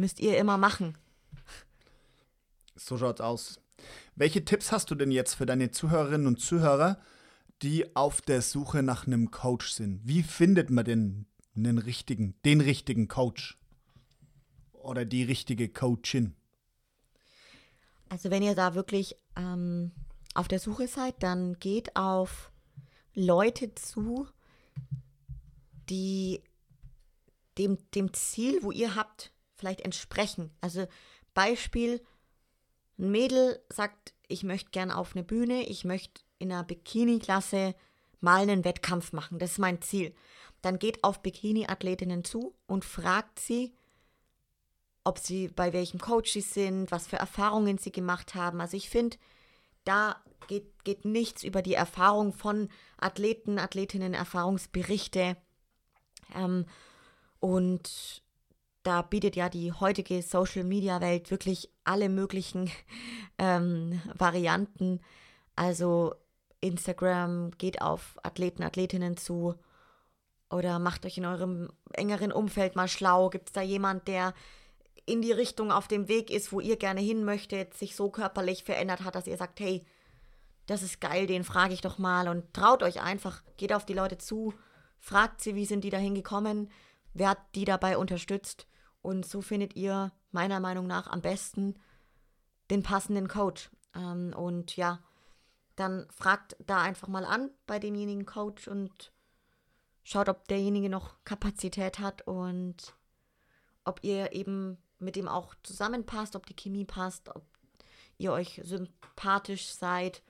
müsst 0.00 0.18
ihr 0.18 0.38
immer 0.38 0.58
machen. 0.58 0.96
So 2.74 2.98
schaut's 2.98 3.20
aus. 3.20 3.60
Welche 4.16 4.44
Tipps 4.44 4.72
hast 4.72 4.90
du 4.90 4.94
denn 4.94 5.10
jetzt 5.10 5.34
für 5.34 5.46
deine 5.46 5.70
Zuhörerinnen 5.70 6.26
und 6.26 6.40
Zuhörer, 6.40 6.98
die 7.62 7.94
auf 7.94 8.20
der 8.22 8.42
Suche 8.42 8.82
nach 8.82 9.06
einem 9.06 9.30
Coach 9.30 9.70
sind? 9.70 10.00
Wie 10.04 10.22
findet 10.22 10.70
man 10.70 10.84
denn 10.84 11.26
einen 11.54 11.78
richtigen, 11.78 12.34
den 12.44 12.60
richtigen 12.60 13.06
Coach? 13.06 13.58
Oder 14.72 15.04
die 15.04 15.22
richtige 15.22 15.68
Coachin? 15.68 16.34
Also 18.08 18.30
wenn 18.30 18.42
ihr 18.42 18.54
da 18.54 18.74
wirklich 18.74 19.14
ähm, 19.36 19.92
auf 20.34 20.48
der 20.48 20.58
Suche 20.58 20.88
seid, 20.88 21.22
dann 21.22 21.58
geht 21.58 21.96
auf 21.96 22.50
Leute 23.14 23.74
zu, 23.74 24.26
die 25.90 26.42
dem, 27.58 27.78
dem 27.94 28.14
Ziel, 28.14 28.62
wo 28.62 28.70
ihr 28.70 28.94
habt, 28.94 29.32
vielleicht 29.60 29.82
entsprechen. 29.82 30.50
Also 30.60 30.86
Beispiel, 31.34 32.02
ein 32.98 33.10
Mädel 33.10 33.62
sagt, 33.68 34.14
ich 34.28 34.42
möchte 34.42 34.70
gern 34.70 34.90
auf 34.90 35.14
eine 35.14 35.24
Bühne, 35.24 35.62
ich 35.62 35.84
möchte 35.84 36.22
in 36.38 36.52
einer 36.52 36.64
Bikini-Klasse 36.64 37.74
mal 38.20 38.42
einen 38.42 38.64
Wettkampf 38.64 39.12
machen, 39.12 39.38
das 39.38 39.52
ist 39.52 39.58
mein 39.58 39.80
Ziel. 39.80 40.14
Dann 40.62 40.78
geht 40.78 41.04
auf 41.04 41.22
Bikini-Athletinnen 41.22 42.24
zu 42.24 42.54
und 42.66 42.84
fragt 42.84 43.40
sie, 43.40 43.72
ob 45.04 45.18
sie 45.18 45.48
bei 45.48 45.72
welchem 45.72 46.00
Coach 46.00 46.32
sie 46.32 46.42
sind, 46.42 46.90
was 46.90 47.06
für 47.06 47.16
Erfahrungen 47.16 47.78
sie 47.78 47.92
gemacht 47.92 48.34
haben. 48.34 48.60
Also 48.60 48.76
ich 48.76 48.90
finde, 48.90 49.16
da 49.84 50.22
geht, 50.46 50.84
geht 50.84 51.04
nichts 51.04 51.42
über 51.42 51.62
die 51.62 51.74
Erfahrung 51.74 52.32
von 52.32 52.68
Athleten, 52.98 53.58
Athletinnen, 53.58 54.12
Erfahrungsberichte. 54.12 55.36
Ähm, 56.34 56.66
und 57.38 58.22
da 58.82 59.02
bietet 59.02 59.36
ja 59.36 59.48
die 59.48 59.72
heutige 59.72 60.22
Social-Media-Welt 60.22 61.30
wirklich 61.30 61.70
alle 61.84 62.08
möglichen 62.08 62.70
ähm, 63.38 64.00
Varianten. 64.16 65.00
Also 65.56 66.14
Instagram 66.60 67.50
geht 67.52 67.82
auf 67.82 68.18
Athleten, 68.22 68.62
Athletinnen 68.62 69.16
zu 69.16 69.54
oder 70.50 70.78
macht 70.78 71.06
euch 71.06 71.18
in 71.18 71.26
eurem 71.26 71.70
engeren 71.92 72.32
Umfeld 72.32 72.74
mal 72.74 72.88
schlau. 72.88 73.30
Gibt 73.30 73.48
es 73.48 73.52
da 73.52 73.62
jemand, 73.62 74.08
der 74.08 74.34
in 75.06 75.22
die 75.22 75.32
Richtung 75.32 75.72
auf 75.72 75.86
dem 75.88 76.08
Weg 76.08 76.30
ist, 76.30 76.52
wo 76.52 76.60
ihr 76.60 76.76
gerne 76.76 77.00
hin 77.00 77.24
möchtet, 77.24 77.74
sich 77.74 77.94
so 77.96 78.10
körperlich 78.10 78.64
verändert 78.64 79.04
hat, 79.04 79.14
dass 79.14 79.26
ihr 79.26 79.36
sagt, 79.36 79.60
hey, 79.60 79.84
das 80.66 80.82
ist 80.82 81.00
geil, 81.00 81.26
den 81.26 81.44
frage 81.44 81.74
ich 81.74 81.80
doch 81.80 81.98
mal 81.98 82.28
und 82.28 82.52
traut 82.54 82.82
euch 82.82 83.00
einfach, 83.02 83.42
geht 83.56 83.72
auf 83.72 83.84
die 83.84 83.94
Leute 83.94 84.18
zu, 84.18 84.54
fragt 84.98 85.40
sie, 85.40 85.54
wie 85.54 85.64
sind 85.64 85.82
die 85.82 85.90
dahin 85.90 86.14
gekommen, 86.14 86.70
wer 87.12 87.30
hat 87.30 87.38
die 87.54 87.64
dabei 87.64 87.98
unterstützt 87.98 88.66
und 89.02 89.26
so 89.26 89.40
findet 89.40 89.76
ihr 89.76 90.12
meiner 90.30 90.60
Meinung 90.60 90.86
nach 90.86 91.06
am 91.06 91.20
besten 91.20 91.74
den 92.70 92.82
passenden 92.82 93.28
Coach. 93.28 93.70
Ähm, 93.94 94.32
und 94.36 94.76
ja, 94.76 95.00
dann 95.76 96.06
fragt 96.10 96.56
da 96.60 96.82
einfach 96.82 97.08
mal 97.08 97.24
an 97.24 97.50
bei 97.66 97.78
demjenigen 97.78 98.26
Coach 98.26 98.68
und 98.68 99.12
schaut, 100.04 100.28
ob 100.28 100.46
derjenige 100.48 100.90
noch 100.90 101.16
Kapazität 101.24 101.98
hat 101.98 102.22
und 102.26 102.94
ob 103.84 104.04
ihr 104.04 104.32
eben 104.32 104.78
mit 104.98 105.16
dem 105.16 105.28
auch 105.28 105.54
zusammenpasst, 105.62 106.36
ob 106.36 106.46
die 106.46 106.54
Chemie 106.54 106.84
passt, 106.84 107.34
ob 107.34 107.44
ihr 108.18 108.32
euch 108.32 108.60
sympathisch 108.62 109.68
seid. 109.68 110.22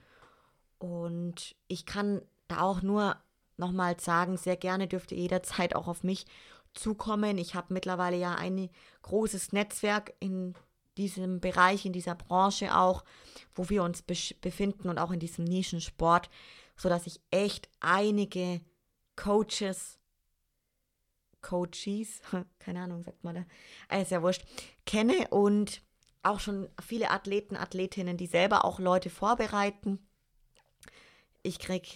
Und 0.79 1.55
ich 1.67 1.85
kann 1.85 2.21
da 2.47 2.61
auch 2.61 2.81
nur 2.81 3.17
nochmal 3.57 3.99
sagen, 3.99 4.37
sehr 4.37 4.55
gerne 4.55 4.87
dürft 4.87 5.11
ihr 5.11 5.17
jederzeit 5.17 5.75
auch 5.75 5.87
auf 5.87 6.03
mich 6.03 6.25
zukommen. 6.73 7.37
Ich 7.37 7.55
habe 7.55 7.73
mittlerweile 7.73 8.17
ja 8.17 8.35
ein 8.35 8.69
großes 9.03 9.51
Netzwerk 9.51 10.13
in 10.19 10.55
diesem 10.97 11.39
Bereich, 11.39 11.85
in 11.85 11.93
dieser 11.93 12.15
Branche 12.15 12.75
auch, 12.75 13.03
wo 13.55 13.69
wir 13.69 13.83
uns 13.83 14.01
befinden 14.01 14.89
und 14.89 14.97
auch 14.97 15.11
in 15.11 15.19
diesem 15.19 15.45
Nischensport, 15.45 16.29
sodass 16.75 17.07
ich 17.07 17.21
echt 17.31 17.69
einige 17.79 18.61
Coaches, 19.15 19.99
Coaches, 21.41 22.21
keine 22.59 22.81
Ahnung, 22.81 23.03
sagt 23.03 23.23
man 23.23 23.35
da, 23.35 23.45
äh, 23.89 24.01
ist 24.01 24.11
ja 24.11 24.21
wurscht, 24.21 24.45
kenne 24.85 25.27
und 25.29 25.81
auch 26.23 26.39
schon 26.39 26.69
viele 26.81 27.09
Athleten, 27.09 27.55
Athletinnen, 27.55 28.17
die 28.17 28.27
selber 28.27 28.63
auch 28.63 28.79
Leute 28.79 29.09
vorbereiten. 29.09 29.99
Ich 31.41 31.57
kriege 31.57 31.87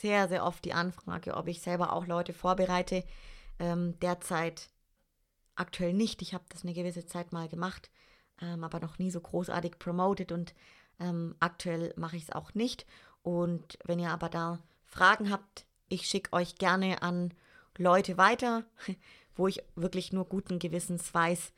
sehr, 0.00 0.28
sehr 0.28 0.44
oft 0.44 0.64
die 0.64 0.72
Anfrage, 0.72 1.34
ob 1.34 1.48
ich 1.48 1.60
selber 1.60 1.92
auch 1.92 2.06
Leute 2.06 2.32
vorbereite. 2.32 3.04
Ähm, 3.58 3.98
derzeit 4.00 4.68
aktuell 5.54 5.92
nicht. 5.92 6.22
Ich 6.22 6.34
habe 6.34 6.44
das 6.48 6.62
eine 6.62 6.74
gewisse 6.74 7.06
Zeit 7.06 7.32
mal 7.32 7.48
gemacht, 7.48 7.90
ähm, 8.40 8.64
aber 8.64 8.80
noch 8.80 8.98
nie 8.98 9.10
so 9.10 9.20
großartig 9.20 9.78
promoted 9.78 10.32
und 10.32 10.54
ähm, 11.00 11.34
aktuell 11.40 11.92
mache 11.96 12.16
ich 12.16 12.24
es 12.24 12.30
auch 12.30 12.54
nicht. 12.54 12.86
Und 13.22 13.78
wenn 13.84 13.98
ihr 13.98 14.10
aber 14.10 14.28
da 14.28 14.60
Fragen 14.84 15.30
habt, 15.30 15.66
ich 15.88 16.06
schicke 16.06 16.32
euch 16.32 16.56
gerne 16.56 17.02
an 17.02 17.34
Leute 17.76 18.16
weiter, 18.16 18.64
wo 19.36 19.48
ich 19.48 19.62
wirklich 19.74 20.12
nur 20.12 20.26
guten 20.26 20.58
Gewissens 20.58 21.12
weiß, 21.12 21.52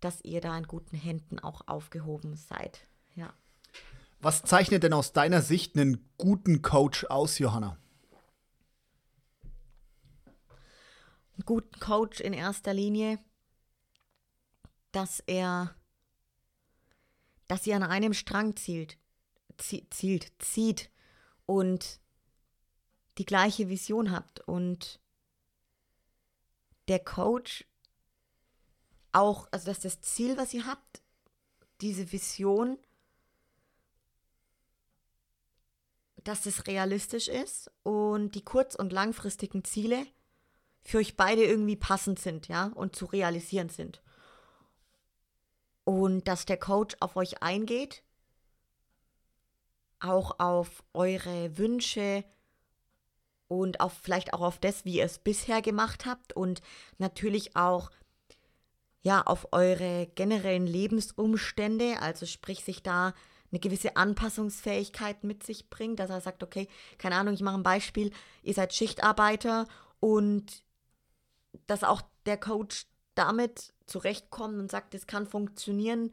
dass 0.00 0.22
ihr 0.22 0.40
da 0.40 0.56
in 0.56 0.66
guten 0.66 0.96
Händen 0.96 1.38
auch 1.38 1.68
aufgehoben 1.68 2.36
seid. 2.36 2.86
Ja. 3.14 3.32
Was 4.20 4.42
zeichnet 4.42 4.82
denn 4.82 4.92
aus 4.92 5.12
deiner 5.12 5.42
Sicht 5.42 5.76
einen 5.76 6.08
guten 6.18 6.62
Coach 6.62 7.04
aus, 7.04 7.38
Johanna? 7.38 7.78
Einen 11.40 11.46
guten 11.46 11.80
Coach 11.80 12.20
in 12.20 12.34
erster 12.34 12.74
Linie, 12.74 13.18
dass 14.92 15.20
er, 15.20 15.74
dass 17.48 17.66
ihr 17.66 17.76
an 17.76 17.82
einem 17.82 18.12
Strang 18.12 18.56
zielt, 18.56 18.98
zielt, 19.56 20.30
zieht 20.38 20.90
und 21.46 21.98
die 23.16 23.24
gleiche 23.24 23.70
Vision 23.70 24.10
habt 24.10 24.40
und 24.40 25.00
der 26.88 26.98
Coach 26.98 27.64
auch, 29.12 29.48
also 29.50 29.64
dass 29.64 29.80
das 29.80 30.02
Ziel, 30.02 30.36
was 30.36 30.52
ihr 30.52 30.66
habt, 30.66 31.00
diese 31.80 32.12
Vision, 32.12 32.76
dass 36.16 36.44
es 36.44 36.66
realistisch 36.66 37.28
ist 37.28 37.70
und 37.82 38.34
die 38.34 38.44
kurz- 38.44 38.74
und 38.74 38.92
langfristigen 38.92 39.64
Ziele 39.64 40.06
für 40.82 40.98
euch 40.98 41.16
beide 41.16 41.44
irgendwie 41.44 41.76
passend 41.76 42.18
sind, 42.18 42.48
ja, 42.48 42.72
und 42.74 42.96
zu 42.96 43.06
realisieren 43.06 43.68
sind. 43.68 44.02
Und 45.84 46.28
dass 46.28 46.46
der 46.46 46.58
Coach 46.58 46.96
auf 47.00 47.16
euch 47.16 47.42
eingeht, 47.42 48.02
auch 49.98 50.38
auf 50.38 50.82
eure 50.94 51.58
Wünsche, 51.58 52.24
und 53.50 53.80
auf 53.80 53.92
vielleicht 53.92 54.32
auch 54.32 54.42
auf 54.42 54.58
das, 54.58 54.84
wie 54.84 54.98
ihr 54.98 55.04
es 55.04 55.18
bisher 55.18 55.60
gemacht 55.60 56.06
habt 56.06 56.32
und 56.32 56.62
natürlich 56.98 57.56
auch 57.56 57.90
ja 59.02 59.22
auf 59.22 59.48
eure 59.50 60.06
generellen 60.14 60.68
Lebensumstände, 60.68 62.00
also 62.00 62.26
sprich 62.26 62.62
sich 62.62 62.84
da 62.84 63.12
eine 63.50 63.58
gewisse 63.58 63.96
Anpassungsfähigkeit 63.96 65.24
mit 65.24 65.42
sich 65.42 65.68
bringt, 65.68 65.98
dass 65.98 66.10
er 66.10 66.20
sagt, 66.20 66.44
okay, 66.44 66.68
keine 66.96 67.16
Ahnung, 67.16 67.34
ich 67.34 67.40
mache 67.40 67.56
ein 67.56 67.64
Beispiel, 67.64 68.12
ihr 68.44 68.54
seid 68.54 68.72
Schichtarbeiter 68.72 69.66
und 69.98 70.62
dass 71.66 71.84
auch 71.84 72.02
der 72.26 72.36
Coach 72.36 72.86
damit 73.14 73.72
zurechtkommt 73.86 74.58
und 74.58 74.70
sagt, 74.70 74.94
es 74.94 75.06
kann 75.06 75.26
funktionieren. 75.26 76.12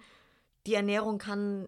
Die 0.65 0.73
Ernährung 0.73 1.17
kann 1.17 1.67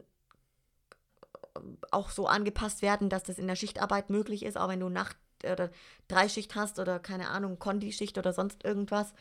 äh, 1.55 1.59
auch 1.91 2.09
so 2.09 2.27
angepasst 2.27 2.81
werden, 2.81 3.09
dass 3.09 3.23
das 3.23 3.37
in 3.37 3.47
der 3.47 3.55
Schichtarbeit 3.55 4.09
möglich 4.09 4.43
ist, 4.43 4.57
auch 4.57 4.69
wenn 4.69 4.79
du 4.79 4.89
Nacht 4.89 5.17
oder 5.43 5.71
Dreischicht 6.07 6.55
hast 6.55 6.79
oder 6.79 6.99
keine 6.99 7.29
Ahnung, 7.29 7.59
Kondischicht 7.59 8.17
oder 8.17 8.33
sonst 8.33 8.65
irgendwas. 8.65 9.13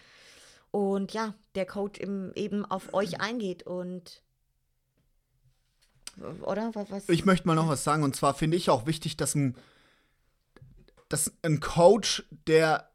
Und 0.70 1.12
ja, 1.12 1.34
der 1.54 1.66
Coach 1.66 2.00
im, 2.00 2.32
eben 2.34 2.64
auf 2.64 2.92
euch 2.94 3.20
eingeht 3.20 3.62
und 3.64 4.22
oder 6.42 6.72
was? 6.74 7.08
Ich 7.08 7.24
möchte 7.24 7.46
mal 7.46 7.54
noch 7.54 7.68
was 7.68 7.84
sagen 7.84 8.02
und 8.02 8.16
zwar 8.16 8.34
finde 8.34 8.56
ich 8.56 8.70
auch 8.70 8.86
wichtig, 8.86 9.16
dass 9.16 9.36
ein, 9.36 9.56
dass 11.08 11.32
ein 11.42 11.60
Coach, 11.60 12.24
der 12.48 12.90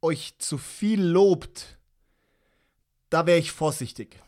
euch 0.00 0.34
zu 0.38 0.58
viel 0.58 1.02
lobt, 1.02 1.78
da 3.10 3.26
wäre 3.26 3.38
ich 3.38 3.52
vorsichtig. 3.52 4.20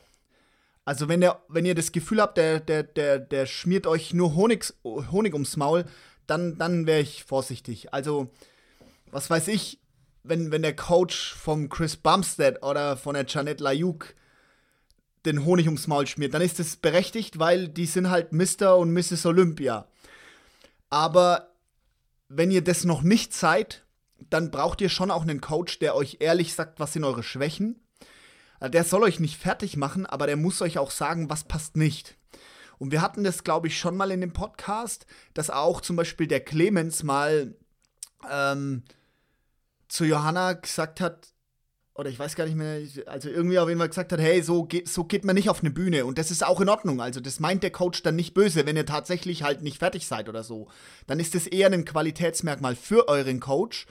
Also 0.84 1.08
wenn, 1.08 1.20
der, 1.20 1.42
wenn 1.48 1.66
ihr 1.66 1.74
das 1.74 1.92
Gefühl 1.92 2.20
habt, 2.20 2.36
der, 2.36 2.60
der, 2.60 2.82
der, 2.82 3.18
der 3.18 3.46
schmiert 3.46 3.86
euch 3.86 4.12
nur 4.12 4.34
Honig, 4.34 4.72
Honig 4.84 5.34
ums 5.34 5.56
Maul, 5.56 5.84
dann, 6.26 6.58
dann 6.58 6.86
wäre 6.86 7.00
ich 7.00 7.24
vorsichtig. 7.24 7.92
Also, 7.92 8.30
was 9.10 9.28
weiß 9.28 9.48
ich, 9.48 9.78
wenn, 10.22 10.50
wenn 10.50 10.62
der 10.62 10.76
Coach 10.76 11.34
vom 11.34 11.68
Chris 11.68 11.96
Bumstead 11.96 12.62
oder 12.62 12.96
von 12.96 13.14
der 13.14 13.26
Janet 13.26 13.60
Layuk 13.60 14.14
den 15.26 15.44
Honig 15.44 15.66
ums 15.66 15.86
Maul 15.86 16.06
schmiert, 16.06 16.34
dann 16.34 16.42
ist 16.42 16.58
das 16.58 16.76
berechtigt, 16.76 17.38
weil 17.38 17.68
die 17.68 17.86
sind 17.86 18.10
halt 18.10 18.32
Mr. 18.32 18.76
und 18.76 18.92
Mrs. 18.92 19.26
Olympia. 19.26 19.86
Aber 20.88 21.50
wenn 22.28 22.50
ihr 22.50 22.64
das 22.64 22.84
noch 22.84 23.02
nicht 23.02 23.34
seid, 23.34 23.84
dann 24.30 24.50
braucht 24.50 24.80
ihr 24.80 24.88
schon 24.88 25.10
auch 25.10 25.22
einen 25.22 25.40
Coach, 25.40 25.78
der 25.78 25.94
euch 25.94 26.18
ehrlich 26.20 26.54
sagt, 26.54 26.80
was 26.80 26.92
sind 26.92 27.04
eure 27.04 27.22
Schwächen. 27.22 27.80
Äh, 28.60 28.70
der 28.70 28.84
soll 28.84 29.02
euch 29.02 29.20
nicht 29.20 29.36
fertig 29.36 29.76
machen, 29.76 30.06
aber 30.06 30.26
der 30.26 30.36
muss 30.36 30.62
euch 30.62 30.78
auch 30.78 30.90
sagen, 30.90 31.28
was 31.30 31.44
passt 31.44 31.76
nicht. 31.76 32.16
Und 32.78 32.92
wir 32.92 33.02
hatten 33.02 33.24
das, 33.24 33.44
glaube 33.44 33.66
ich, 33.66 33.78
schon 33.78 33.96
mal 33.96 34.10
in 34.10 34.22
dem 34.22 34.32
Podcast, 34.32 35.04
dass 35.34 35.50
auch 35.50 35.82
zum 35.82 35.96
Beispiel 35.96 36.26
der 36.26 36.40
Clemens 36.40 37.02
mal 37.02 37.54
ähm, 38.30 38.84
zu 39.88 40.04
Johanna 40.04 40.54
gesagt 40.54 41.00
hat, 41.00 41.28
oder 41.94 42.08
ich 42.08 42.18
weiß 42.18 42.34
gar 42.36 42.46
nicht 42.46 42.56
mehr, 42.56 42.80
also 43.06 43.28
irgendwie 43.28 43.58
auf 43.58 43.68
jeden 43.68 43.78
Fall 43.78 43.90
gesagt 43.90 44.12
hat, 44.12 44.20
hey, 44.20 44.42
so 44.42 44.64
geht, 44.64 44.88
so 44.88 45.04
geht 45.04 45.26
man 45.26 45.34
nicht 45.34 45.50
auf 45.50 45.60
eine 45.60 45.70
Bühne. 45.70 46.06
Und 46.06 46.16
das 46.16 46.30
ist 46.30 46.42
auch 46.42 46.62
in 46.62 46.70
Ordnung. 46.70 47.02
Also 47.02 47.20
das 47.20 47.40
meint 47.40 47.62
der 47.62 47.70
Coach 47.72 48.02
dann 48.02 48.16
nicht 48.16 48.32
böse, 48.32 48.64
wenn 48.64 48.76
ihr 48.76 48.86
tatsächlich 48.86 49.42
halt 49.42 49.60
nicht 49.60 49.78
fertig 49.78 50.06
seid 50.06 50.30
oder 50.30 50.42
so. 50.42 50.68
Dann 51.06 51.20
ist 51.20 51.34
das 51.34 51.46
eher 51.46 51.70
ein 51.70 51.84
Qualitätsmerkmal 51.84 52.76
für 52.76 53.08
euren 53.08 53.40
Coach 53.40 53.86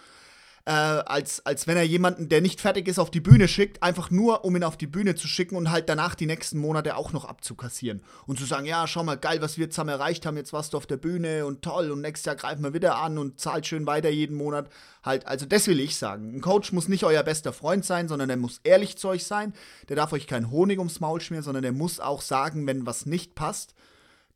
äh, 0.66 0.72
als, 0.72 1.46
als 1.46 1.68
wenn 1.68 1.78
er 1.78 1.84
jemanden, 1.84 2.30
der 2.30 2.42
nicht 2.42 2.62
fertig 2.62 2.88
ist, 2.88 3.00
auf 3.00 3.12
die 3.12 3.22
Bühne 3.22 3.48
schickt, 3.48 3.82
einfach 3.82 4.12
nur, 4.12 4.46
um 4.46 4.56
ihn 4.56 4.64
auf 4.64 4.78
die 4.78 4.88
Bühne 4.88 5.16
zu 5.16 5.28
schicken 5.28 5.56
und 5.56 5.72
halt 5.72 5.90
danach 5.90 6.16
die 6.16 6.26
nächsten 6.26 6.60
Monate 6.60 6.96
auch 6.96 7.14
noch 7.14 7.26
abzukassieren. 7.26 8.04
Und 8.28 8.40
zu 8.40 8.46
sagen, 8.46 8.66
ja, 8.66 8.86
schau 8.88 9.04
mal, 9.04 9.18
geil, 9.18 9.42
was 9.42 9.58
wir 9.58 9.70
zusammen 9.70 9.90
erreicht 9.90 10.26
haben, 10.26 10.38
jetzt 10.38 10.54
warst 10.54 10.74
du 10.74 10.78
auf 10.78 10.86
der 10.86 10.98
Bühne 10.98 11.46
und 11.46 11.62
toll 11.62 11.92
und 11.92 12.02
nächstes 12.02 12.26
Jahr 12.26 12.36
greifen 12.36 12.64
wir 12.64 12.74
wieder 12.74 12.98
an 12.98 13.18
und 13.18 13.40
zahlt 13.40 13.66
schön 13.66 13.88
weiter 13.88 14.10
jeden 14.10 14.36
Monat. 14.36 14.70
Halt, 15.04 15.26
also 15.28 15.46
das 15.46 15.68
will 15.68 15.80
ich 15.80 15.96
sagen. 15.96 16.36
Ein 16.36 16.42
Coach 16.42 16.72
muss 16.72 16.88
nicht 16.88 17.04
euer 17.04 17.24
bester 17.24 17.54
Freund 17.54 17.86
sein, 17.86 18.08
sondern 18.08 18.30
er 18.30 18.38
muss 18.38 18.60
ehrlich 18.64 18.98
zu 18.98 19.08
euch 19.10 19.26
sein. 19.26 19.54
Der 19.88 19.96
darf 19.96 20.14
euch 20.14 20.28
keinen 20.28 20.52
Honig 20.52 20.78
ums 20.78 21.00
Maul 21.00 21.22
schmieren, 21.22 21.44
sondern 21.44 21.64
der 21.64 21.72
muss 21.72 22.00
auch 22.00 22.22
sagen, 22.22 22.68
wenn 22.68 22.86
was 22.86 23.06
nicht 23.06 23.36
passt. 23.36 23.74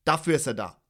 Dafür 0.05 0.35
ist 0.35 0.47
er 0.47 0.53
da. 0.53 0.82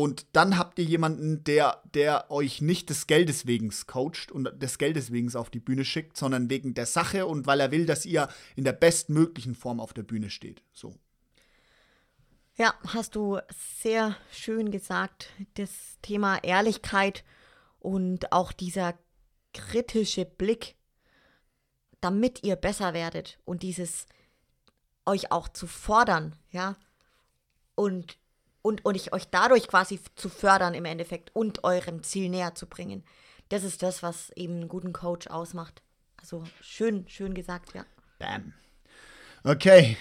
Und 0.00 0.26
dann 0.32 0.56
habt 0.56 0.78
ihr 0.78 0.84
jemanden, 0.84 1.42
der, 1.42 1.82
der 1.92 2.30
euch 2.30 2.60
nicht 2.60 2.88
des 2.88 3.08
Geldes 3.08 3.48
wegen 3.48 3.72
coacht 3.88 4.30
und 4.30 4.62
des 4.62 4.78
Geldes 4.78 5.10
wegen 5.10 5.34
auf 5.34 5.50
die 5.50 5.58
Bühne 5.58 5.84
schickt, 5.84 6.16
sondern 6.16 6.48
wegen 6.48 6.72
der 6.72 6.86
Sache 6.86 7.26
und 7.26 7.48
weil 7.48 7.58
er 7.58 7.72
will, 7.72 7.84
dass 7.84 8.06
ihr 8.06 8.28
in 8.54 8.62
der 8.62 8.74
bestmöglichen 8.74 9.56
Form 9.56 9.80
auf 9.80 9.92
der 9.92 10.04
Bühne 10.04 10.30
steht. 10.30 10.62
So. 10.72 10.94
Ja, 12.54 12.74
hast 12.86 13.16
du 13.16 13.40
sehr 13.80 14.16
schön 14.30 14.70
gesagt. 14.70 15.30
Das 15.54 15.98
Thema 16.00 16.44
Ehrlichkeit 16.44 17.24
und 17.80 18.30
auch 18.30 18.52
dieser 18.52 18.96
kritische 19.52 20.24
Blick, 20.24 20.76
damit 22.00 22.44
ihr 22.44 22.54
besser 22.54 22.94
werdet 22.94 23.40
und 23.44 23.64
dieses 23.64 24.06
euch 25.06 25.32
auch 25.32 25.48
zu 25.48 25.66
fordern, 25.66 26.36
ja, 26.52 26.76
und 27.74 28.16
und, 28.68 28.84
und 28.84 28.94
ich 28.96 29.14
euch 29.14 29.28
dadurch 29.30 29.66
quasi 29.66 29.98
zu 30.14 30.28
fördern 30.28 30.74
im 30.74 30.84
Endeffekt 30.84 31.34
und 31.34 31.64
eurem 31.64 32.02
Ziel 32.02 32.28
näher 32.28 32.54
zu 32.54 32.66
bringen. 32.66 33.02
Das 33.48 33.64
ist 33.64 33.82
das, 33.82 34.02
was 34.02 34.30
eben 34.36 34.56
einen 34.56 34.68
guten 34.68 34.92
Coach 34.92 35.26
ausmacht. 35.28 35.80
Also 36.18 36.44
schön, 36.60 37.08
schön 37.08 37.32
gesagt, 37.32 37.72
ja. 37.74 37.86
Bam. 38.18 38.52
Okay, 39.42 39.96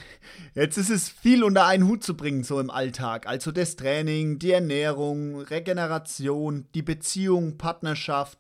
jetzt 0.53 0.77
ist 0.77 0.89
es 0.89 1.07
viel 1.07 1.43
unter 1.45 1.65
einen 1.65 1.87
Hut 1.87 2.03
zu 2.03 2.17
bringen, 2.17 2.43
so 2.43 2.59
im 2.59 2.69
Alltag. 2.69 3.25
Also 3.25 3.53
das 3.53 3.77
Training, 3.77 4.37
die 4.39 4.51
Ernährung, 4.51 5.39
Regeneration, 5.39 6.67
die 6.73 6.81
Beziehung, 6.81 7.57
Partnerschaft, 7.57 8.37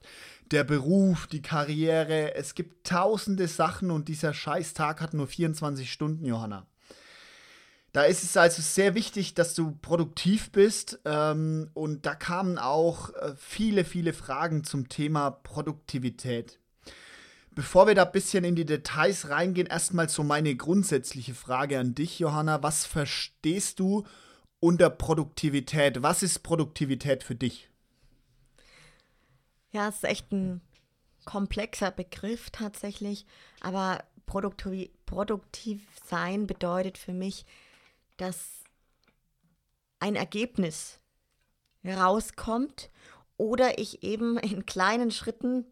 der 0.51 0.65
Beruf, 0.65 1.27
die 1.27 1.41
Karriere. 1.41 2.35
Es 2.35 2.53
gibt 2.53 2.85
tausende 2.85 3.47
Sachen 3.47 3.91
und 3.91 4.09
dieser 4.09 4.33
Scheißtag 4.33 4.99
hat 4.99 5.13
nur 5.13 5.27
24 5.27 5.89
Stunden, 5.89 6.25
Johanna. 6.25 6.67
Da 7.93 8.03
ist 8.03 8.23
es 8.23 8.37
also 8.37 8.61
sehr 8.61 8.95
wichtig, 8.95 9.33
dass 9.33 9.55
du 9.55 9.71
produktiv 9.71 10.51
bist. 10.51 10.99
Ähm, 11.05 11.69
und 11.73 12.05
da 12.05 12.15
kamen 12.15 12.57
auch 12.57 13.13
äh, 13.13 13.33
viele, 13.37 13.85
viele 13.85 14.13
Fragen 14.13 14.63
zum 14.63 14.89
Thema 14.89 15.31
Produktivität. 15.31 16.59
Bevor 17.51 17.87
wir 17.87 17.95
da 17.95 18.03
ein 18.03 18.11
bisschen 18.11 18.43
in 18.43 18.55
die 18.55 18.65
Details 18.65 19.29
reingehen, 19.29 19.65
erstmal 19.65 20.09
so 20.09 20.23
meine 20.23 20.55
grundsätzliche 20.55 21.33
Frage 21.33 21.79
an 21.79 21.95
dich, 21.95 22.19
Johanna. 22.19 22.61
Was 22.61 22.85
verstehst 22.85 23.79
du 23.79 24.05
unter 24.59 24.91
Produktivität? 24.91 26.03
Was 26.03 26.21
ist 26.21 26.43
Produktivität 26.43 27.23
für 27.23 27.33
dich? 27.33 27.69
Ja, 29.71 29.89
es 29.89 29.95
ist 29.95 30.03
echt 30.03 30.31
ein 30.31 30.61
komplexer 31.25 31.91
Begriff 31.91 32.49
tatsächlich, 32.51 33.25
aber 33.59 34.03
produktiv, 34.27 34.89
produktiv 35.05 35.81
sein 36.05 36.47
bedeutet 36.47 36.97
für 36.97 37.13
mich, 37.13 37.45
dass 38.17 38.63
ein 39.99 40.15
Ergebnis 40.15 40.99
rauskommt 41.85 42.89
oder 43.37 43.79
ich 43.79 44.03
eben 44.03 44.37
in 44.37 44.65
kleinen 44.65 45.11
Schritten 45.11 45.65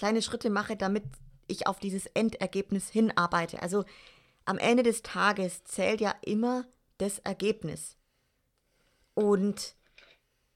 kleine 0.00 0.22
Schritte 0.22 0.48
mache, 0.48 0.76
damit 0.76 1.04
ich 1.46 1.66
auf 1.66 1.78
dieses 1.78 2.06
Endergebnis 2.06 2.88
hinarbeite. 2.88 3.60
Also 3.60 3.84
am 4.46 4.56
Ende 4.56 4.82
des 4.82 5.02
Tages 5.02 5.62
zählt 5.64 6.00
ja 6.00 6.14
immer 6.22 6.64
das 6.96 7.18
Ergebnis. 7.18 7.98
Und 9.12 9.76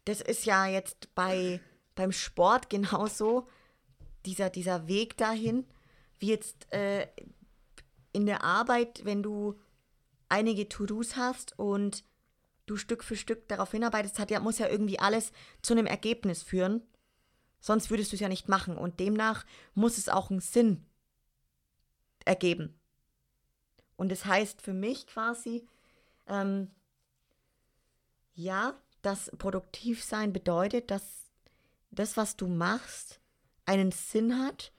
das 0.06 0.22
ist 0.22 0.46
ja 0.46 0.66
jetzt 0.66 1.14
bei, 1.14 1.60
beim 1.94 2.10
Sport 2.10 2.70
genauso, 2.70 3.46
dieser, 4.24 4.48
dieser 4.48 4.88
Weg 4.88 5.18
dahin, 5.18 5.66
wie 6.18 6.28
jetzt 6.28 6.72
äh, 6.72 7.06
in 8.12 8.24
der 8.24 8.42
Arbeit, 8.44 9.04
wenn 9.04 9.22
du 9.22 9.60
einige 10.28 10.68
To-Dos 10.68 11.16
hast 11.16 11.58
und 11.58 12.04
du 12.66 12.76
Stück 12.76 13.04
für 13.04 13.16
Stück 13.16 13.48
darauf 13.48 13.70
hinarbeitest, 13.72 14.18
hat 14.18 14.30
ja, 14.30 14.40
muss 14.40 14.58
ja 14.58 14.68
irgendwie 14.68 14.98
alles 14.98 15.32
zu 15.62 15.74
einem 15.74 15.86
Ergebnis 15.86 16.42
führen. 16.42 16.82
Sonst 17.60 17.90
würdest 17.90 18.12
du 18.12 18.16
es 18.16 18.20
ja 18.20 18.28
nicht 18.28 18.48
machen. 18.48 18.76
Und 18.76 19.00
demnach 19.00 19.44
muss 19.74 19.98
es 19.98 20.08
auch 20.08 20.30
einen 20.30 20.40
Sinn 20.40 20.84
ergeben. 22.24 22.78
Und 23.96 24.10
das 24.10 24.24
heißt 24.24 24.60
für 24.60 24.72
mich 24.72 25.06
quasi, 25.06 25.66
ähm, 26.26 26.70
ja, 28.34 28.74
dass 29.02 29.30
produktiv 29.38 30.02
sein 30.02 30.32
bedeutet, 30.32 30.90
dass 30.90 31.30
das, 31.90 32.16
was 32.16 32.36
du 32.36 32.48
machst, 32.48 33.20
einen 33.66 33.92
Sinn 33.92 34.38
hat 34.44 34.72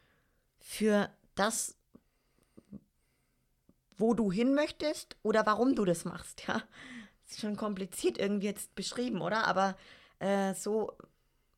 für 0.59 1.09
das, 1.35 1.77
wo 3.97 4.13
du 4.13 4.31
hin 4.31 4.53
möchtest 4.53 5.15
oder 5.23 5.45
warum 5.45 5.75
du 5.75 5.85
das 5.85 6.05
machst, 6.05 6.47
ja. 6.47 6.61
Ist 7.27 7.39
schon 7.39 7.55
kompliziert 7.55 8.17
irgendwie 8.19 8.45
jetzt 8.45 8.75
beschrieben, 8.75 9.21
oder? 9.21 9.45
Aber 9.47 9.75
äh, 10.19 10.53
so 10.53 10.95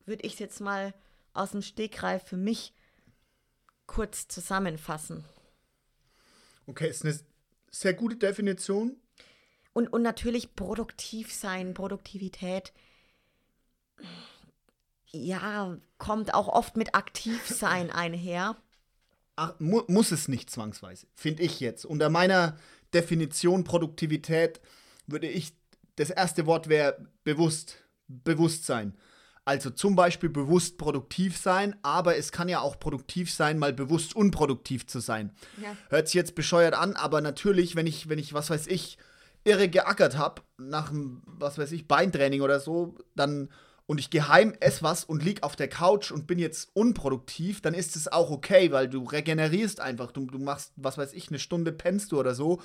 würde 0.05 0.23
ich 0.23 0.33
es 0.33 0.39
jetzt 0.39 0.61
mal 0.61 0.93
aus 1.33 1.51
dem 1.51 1.61
Stegreif 1.61 2.23
für 2.23 2.37
mich 2.37 2.73
kurz 3.85 4.27
zusammenfassen. 4.27 5.25
Okay, 6.67 6.89
ist 6.89 7.05
eine 7.05 7.19
sehr 7.71 7.93
gute 7.93 8.17
Definition. 8.17 8.97
Und, 9.73 9.87
und 9.87 10.01
natürlich 10.01 10.55
produktiv 10.55 11.33
sein, 11.33 11.73
Produktivität. 11.73 12.73
Ja, 15.07 15.77
kommt 15.97 16.33
auch 16.33 16.47
oft 16.47 16.77
mit 16.77 16.95
aktiv 16.95 17.45
sein 17.47 17.91
einher. 17.91 18.55
Ach, 19.37 19.53
mu 19.59 19.83
muss 19.87 20.11
es 20.11 20.27
nicht 20.27 20.49
zwangsweise, 20.49 21.07
finde 21.15 21.43
ich 21.43 21.59
jetzt. 21.59 21.85
Unter 21.85 22.09
meiner 22.09 22.57
Definition 22.93 23.63
Produktivität 23.63 24.59
würde 25.05 25.27
ich, 25.27 25.53
das 25.95 26.09
erste 26.09 26.45
Wort 26.45 26.67
wäre 26.67 27.07
bewusst, 27.23 27.77
Bewusstsein. 28.07 28.97
Also 29.45 29.69
zum 29.69 29.95
Beispiel 29.95 30.29
bewusst 30.29 30.77
produktiv 30.77 31.37
sein, 31.37 31.75
aber 31.81 32.17
es 32.17 32.31
kann 32.33 32.49
ja 32.49 32.59
auch 32.59 32.79
produktiv 32.79 33.31
sein, 33.31 33.57
mal 33.59 33.71
bewusst 33.71 34.15
unproduktiv 34.15 34.87
zu 34.87 34.99
sein. 34.99 35.31
Ja. 35.61 35.77
Hört 35.89 36.07
sich 36.07 36.15
jetzt 36.15 36.35
bescheuert 36.35 36.73
an, 36.73 36.97
aber 36.97 37.21
natürlich, 37.21 37.75
wenn 37.75 37.87
ich, 37.87 38.09
wenn 38.09 38.19
ich, 38.19 38.33
was 38.33 38.49
weiß 38.49 38.67
ich, 38.67 38.97
irre 39.45 39.69
geackert 39.69 40.17
habe, 40.17 40.41
nach 40.57 40.89
einem, 40.89 41.21
was 41.25 41.57
weiß 41.57 41.71
ich, 41.71 41.87
Beintraining 41.87 42.41
oder 42.41 42.59
so, 42.59 42.97
dann 43.15 43.49
und 43.87 44.01
ich 44.01 44.09
geheim 44.09 44.53
esse 44.59 44.83
was 44.83 45.05
und 45.05 45.23
lieg 45.23 45.43
auf 45.43 45.55
der 45.55 45.69
Couch 45.69 46.11
und 46.11 46.27
bin 46.27 46.39
jetzt 46.39 46.69
unproduktiv, 46.73 47.61
dann 47.61 47.73
ist 47.73 47.95
es 47.95 48.11
auch 48.11 48.29
okay, 48.29 48.71
weil 48.73 48.89
du 48.89 49.05
regenerierst 49.05 49.79
einfach. 49.79 50.11
Du, 50.11 50.25
du 50.25 50.39
machst, 50.39 50.73
was 50.75 50.97
weiß 50.97 51.13
ich, 51.13 51.29
eine 51.29 51.39
Stunde 51.39 51.71
pennst 51.71 52.11
du 52.11 52.19
oder 52.19 52.35
so. 52.35 52.61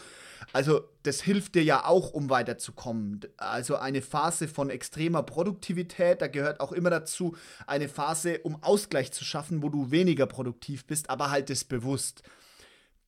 Also, 0.52 0.82
das 1.04 1.20
hilft 1.20 1.54
dir 1.54 1.62
ja 1.62 1.84
auch, 1.84 2.12
um 2.12 2.28
weiterzukommen. 2.28 3.20
Also, 3.36 3.76
eine 3.76 4.02
Phase 4.02 4.48
von 4.48 4.68
extremer 4.68 5.22
Produktivität, 5.22 6.20
da 6.20 6.26
gehört 6.26 6.58
auch 6.58 6.72
immer 6.72 6.90
dazu 6.90 7.36
eine 7.68 7.88
Phase, 7.88 8.40
um 8.40 8.60
Ausgleich 8.60 9.12
zu 9.12 9.24
schaffen, 9.24 9.62
wo 9.62 9.68
du 9.68 9.92
weniger 9.92 10.26
produktiv 10.26 10.86
bist, 10.86 11.08
aber 11.08 11.30
halt 11.30 11.50
es 11.50 11.62
bewusst. 11.62 12.24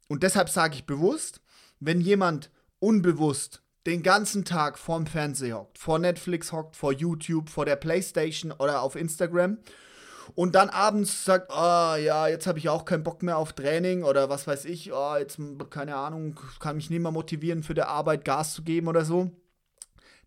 Und 0.06 0.22
deshalb 0.22 0.48
sage 0.48 0.76
ich 0.76 0.86
bewusst, 0.86 1.40
wenn 1.80 2.00
jemand 2.00 2.50
unbewusst 2.78 3.63
den 3.86 4.02
ganzen 4.02 4.44
Tag 4.44 4.78
vorm 4.78 5.06
Fernseher 5.06 5.58
hockt, 5.58 5.78
vor 5.78 5.98
Netflix 5.98 6.52
hockt, 6.52 6.76
vor 6.76 6.92
YouTube, 6.92 7.50
vor 7.50 7.64
der 7.66 7.76
Playstation 7.76 8.52
oder 8.52 8.82
auf 8.82 8.96
Instagram 8.96 9.58
und 10.34 10.54
dann 10.54 10.70
abends 10.70 11.24
sagt, 11.24 11.50
ah 11.50 11.94
oh, 11.94 11.96
ja, 11.96 12.28
jetzt 12.28 12.46
habe 12.46 12.58
ich 12.58 12.68
auch 12.68 12.84
keinen 12.84 13.04
Bock 13.04 13.22
mehr 13.22 13.36
auf 13.36 13.52
Training 13.52 14.04
oder 14.04 14.30
was 14.30 14.46
weiß 14.46 14.64
ich, 14.64 14.92
oh, 14.92 15.16
jetzt 15.18 15.38
keine 15.70 15.96
Ahnung, 15.96 16.38
kann 16.60 16.76
mich 16.76 16.90
nicht 16.90 17.00
mehr 17.00 17.10
motivieren 17.10 17.62
für 17.62 17.74
die 17.74 17.82
Arbeit 17.82 18.24
Gas 18.24 18.54
zu 18.54 18.62
geben 18.62 18.88
oder 18.88 19.04
so, 19.04 19.30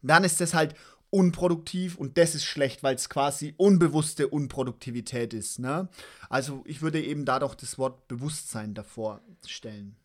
dann 0.01 0.23
ist 0.23 0.39
das 0.39 0.53
halt 0.53 0.75
unproduktiv 1.09 1.97
und 1.97 2.17
das 2.17 2.35
ist 2.35 2.43
schlecht, 2.43 2.84
weil 2.84 2.95
es 2.95 3.09
quasi 3.09 3.53
unbewusste 3.57 4.27
Unproduktivität 4.27 5.34
ist. 5.34 5.59
Ne? 5.59 5.88
Also 6.29 6.63
ich 6.65 6.81
würde 6.81 7.01
eben 7.01 7.25
da 7.25 7.39
doch 7.39 7.55
das 7.55 7.77
Wort 7.77 8.07
Bewusstsein 8.07 8.73
davor 8.73 9.21
stellen. 9.45 9.95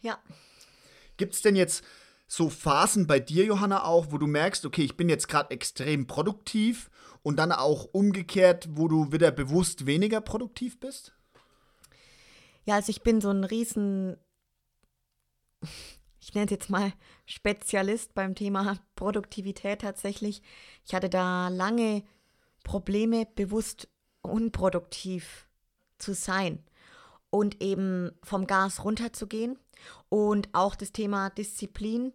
Ja. 0.00 0.18
Gibt 1.16 1.34
es 1.34 1.42
denn 1.42 1.56
jetzt 1.56 1.84
so 2.28 2.50
Phasen 2.50 3.06
bei 3.06 3.18
dir, 3.18 3.46
Johanna, 3.46 3.84
auch, 3.84 4.12
wo 4.12 4.18
du 4.18 4.26
merkst, 4.26 4.66
okay, 4.66 4.82
ich 4.82 4.96
bin 4.96 5.08
jetzt 5.08 5.28
gerade 5.28 5.50
extrem 5.50 6.06
produktiv 6.06 6.90
und 7.22 7.36
dann 7.36 7.52
auch 7.52 7.88
umgekehrt, 7.92 8.68
wo 8.72 8.86
du 8.86 9.10
wieder 9.10 9.30
bewusst 9.30 9.86
weniger 9.86 10.20
produktiv 10.20 10.78
bist? 10.78 11.14
Ja, 12.64 12.74
also 12.74 12.90
ich 12.90 13.02
bin 13.02 13.22
so 13.22 13.30
ein 13.30 13.44
riesen, 13.44 14.18
ich 16.20 16.34
nenne 16.34 16.44
es 16.44 16.50
jetzt 16.50 16.68
mal 16.68 16.92
Spezialist 17.24 18.14
beim 18.14 18.34
Thema 18.34 18.78
Produktivität 18.94 19.80
tatsächlich. 19.80 20.42
Ich 20.86 20.94
hatte 20.94 21.08
da 21.08 21.48
lange 21.48 22.02
Probleme, 22.62 23.26
bewusst 23.34 23.88
unproduktiv 24.20 25.48
zu 25.96 26.12
sein 26.12 26.62
und 27.30 27.62
eben 27.62 28.12
vom 28.22 28.46
Gas 28.46 28.84
runterzugehen 28.84 29.58
und 30.10 30.50
auch 30.52 30.74
das 30.74 30.92
Thema 30.92 31.30
Disziplin 31.30 32.12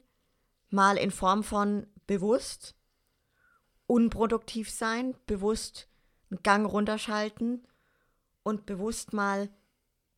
mal 0.74 0.98
in 0.98 1.12
Form 1.12 1.44
von 1.44 1.88
bewusst 2.08 2.76
unproduktiv 3.88 4.70
sein, 4.70 5.16
bewusst 5.26 5.88
einen 6.30 6.44
Gang 6.44 6.70
runterschalten 6.70 7.66
und 8.44 8.66
bewusst 8.66 9.14
mal 9.14 9.50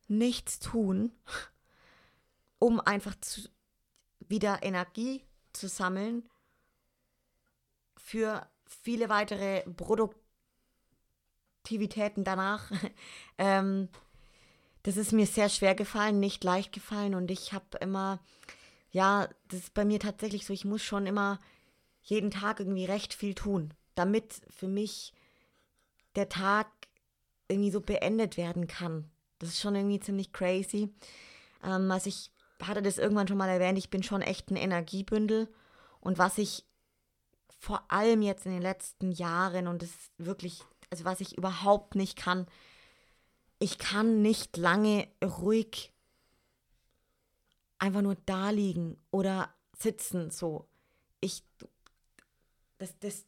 nichts 0.08 0.58
tun, 0.58 1.12
um 2.58 2.80
einfach 2.80 3.14
zu, 3.20 3.48
wieder 4.20 4.62
Energie 4.62 5.22
zu 5.52 5.68
sammeln 5.68 6.28
für 7.96 8.48
viele 8.66 9.08
weitere 9.08 9.62
Produktivitäten 9.72 12.24
danach. 12.24 12.70
ähm, 13.38 13.88
das 14.84 14.96
ist 14.96 15.12
mir 15.12 15.26
sehr 15.26 15.48
schwer 15.48 15.74
gefallen, 15.74 16.20
nicht 16.20 16.44
leicht 16.44 16.72
gefallen 16.72 17.16
und 17.16 17.30
ich 17.30 17.52
habe 17.52 17.76
immer, 17.80 18.20
ja, 18.96 19.28
das 19.48 19.60
ist 19.60 19.74
bei 19.74 19.84
mir 19.84 20.00
tatsächlich 20.00 20.46
so, 20.46 20.54
ich 20.54 20.64
muss 20.64 20.82
schon 20.82 21.06
immer 21.06 21.38
jeden 22.00 22.30
Tag 22.30 22.60
irgendwie 22.60 22.86
recht 22.86 23.12
viel 23.12 23.34
tun, 23.34 23.74
damit 23.94 24.40
für 24.48 24.68
mich 24.68 25.12
der 26.14 26.30
Tag 26.30 26.66
irgendwie 27.46 27.70
so 27.70 27.82
beendet 27.82 28.38
werden 28.38 28.66
kann. 28.66 29.10
Das 29.38 29.50
ist 29.50 29.60
schon 29.60 29.74
irgendwie 29.74 30.00
ziemlich 30.00 30.32
crazy. 30.32 30.94
Ähm, 31.62 31.90
also 31.90 32.08
ich 32.08 32.30
hatte 32.62 32.80
das 32.80 32.96
irgendwann 32.96 33.28
schon 33.28 33.36
mal 33.36 33.50
erwähnt, 33.50 33.76
ich 33.76 33.90
bin 33.90 34.02
schon 34.02 34.22
echt 34.22 34.50
ein 34.50 34.56
Energiebündel 34.56 35.52
und 36.00 36.16
was 36.16 36.38
ich 36.38 36.64
vor 37.58 37.84
allem 37.88 38.22
jetzt 38.22 38.46
in 38.46 38.52
den 38.52 38.62
letzten 38.62 39.12
Jahren 39.12 39.68
und 39.68 39.82
das 39.82 39.90
wirklich, 40.16 40.62
also 40.88 41.04
was 41.04 41.20
ich 41.20 41.36
überhaupt 41.36 41.96
nicht 41.96 42.16
kann, 42.16 42.46
ich 43.58 43.76
kann 43.76 44.22
nicht 44.22 44.56
lange 44.56 45.06
ruhig 45.22 45.92
einfach 47.78 48.02
nur 48.02 48.16
da 48.26 48.50
liegen 48.50 48.96
oder 49.10 49.52
sitzen 49.78 50.30
so. 50.30 50.66
Ich 51.20 51.42
das, 52.78 52.98
das, 53.00 53.24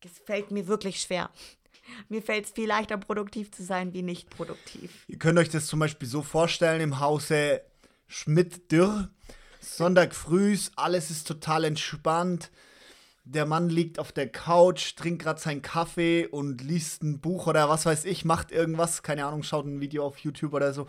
das 0.00 0.12
fällt 0.24 0.50
mir 0.50 0.66
wirklich 0.66 1.00
schwer. 1.00 1.30
Mir 2.08 2.22
fällt 2.22 2.44
es 2.44 2.50
viel 2.50 2.68
leichter, 2.68 2.98
produktiv 2.98 3.50
zu 3.50 3.64
sein, 3.64 3.94
wie 3.94 4.02
nicht 4.02 4.28
produktiv. 4.28 5.04
Ihr 5.08 5.18
könnt 5.18 5.38
euch 5.38 5.48
das 5.48 5.66
zum 5.66 5.80
Beispiel 5.80 6.06
so 6.06 6.22
vorstellen 6.22 6.82
im 6.82 7.00
Hause 7.00 7.62
Schmidt-Dürr. 8.08 9.10
Sonntag 9.60 10.14
früh, 10.14 10.56
alles 10.76 11.10
ist 11.10 11.26
total 11.26 11.64
entspannt 11.64 12.50
der 13.28 13.44
Mann 13.44 13.68
liegt 13.68 13.98
auf 13.98 14.10
der 14.10 14.28
Couch, 14.28 14.96
trinkt 14.96 15.22
gerade 15.22 15.40
seinen 15.40 15.60
Kaffee 15.60 16.26
und 16.26 16.62
liest 16.62 17.02
ein 17.02 17.20
Buch 17.20 17.46
oder 17.46 17.68
was 17.68 17.84
weiß 17.84 18.06
ich, 18.06 18.24
macht 18.24 18.50
irgendwas, 18.50 19.02
keine 19.02 19.26
Ahnung, 19.26 19.42
schaut 19.42 19.66
ein 19.66 19.80
Video 19.80 20.06
auf 20.06 20.18
YouTube 20.18 20.54
oder 20.54 20.72
so. 20.72 20.86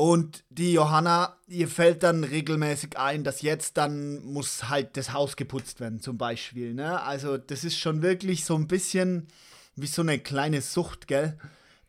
Und 0.00 0.44
die 0.48 0.72
Johanna, 0.72 1.36
ihr 1.46 1.68
fällt 1.68 2.02
dann 2.04 2.24
regelmäßig 2.24 2.98
ein, 2.98 3.22
dass 3.22 3.42
jetzt 3.42 3.76
dann 3.76 4.24
muss 4.24 4.70
halt 4.70 4.96
das 4.96 5.12
Haus 5.12 5.36
geputzt 5.36 5.78
werden, 5.78 6.00
zum 6.00 6.16
Beispiel. 6.16 6.72
Ne? 6.72 7.02
Also 7.02 7.36
das 7.36 7.64
ist 7.64 7.76
schon 7.76 8.00
wirklich 8.00 8.46
so 8.46 8.54
ein 8.54 8.66
bisschen 8.66 9.28
wie 9.76 9.86
so 9.86 10.00
eine 10.00 10.18
kleine 10.18 10.62
Sucht, 10.62 11.06
gell? 11.06 11.38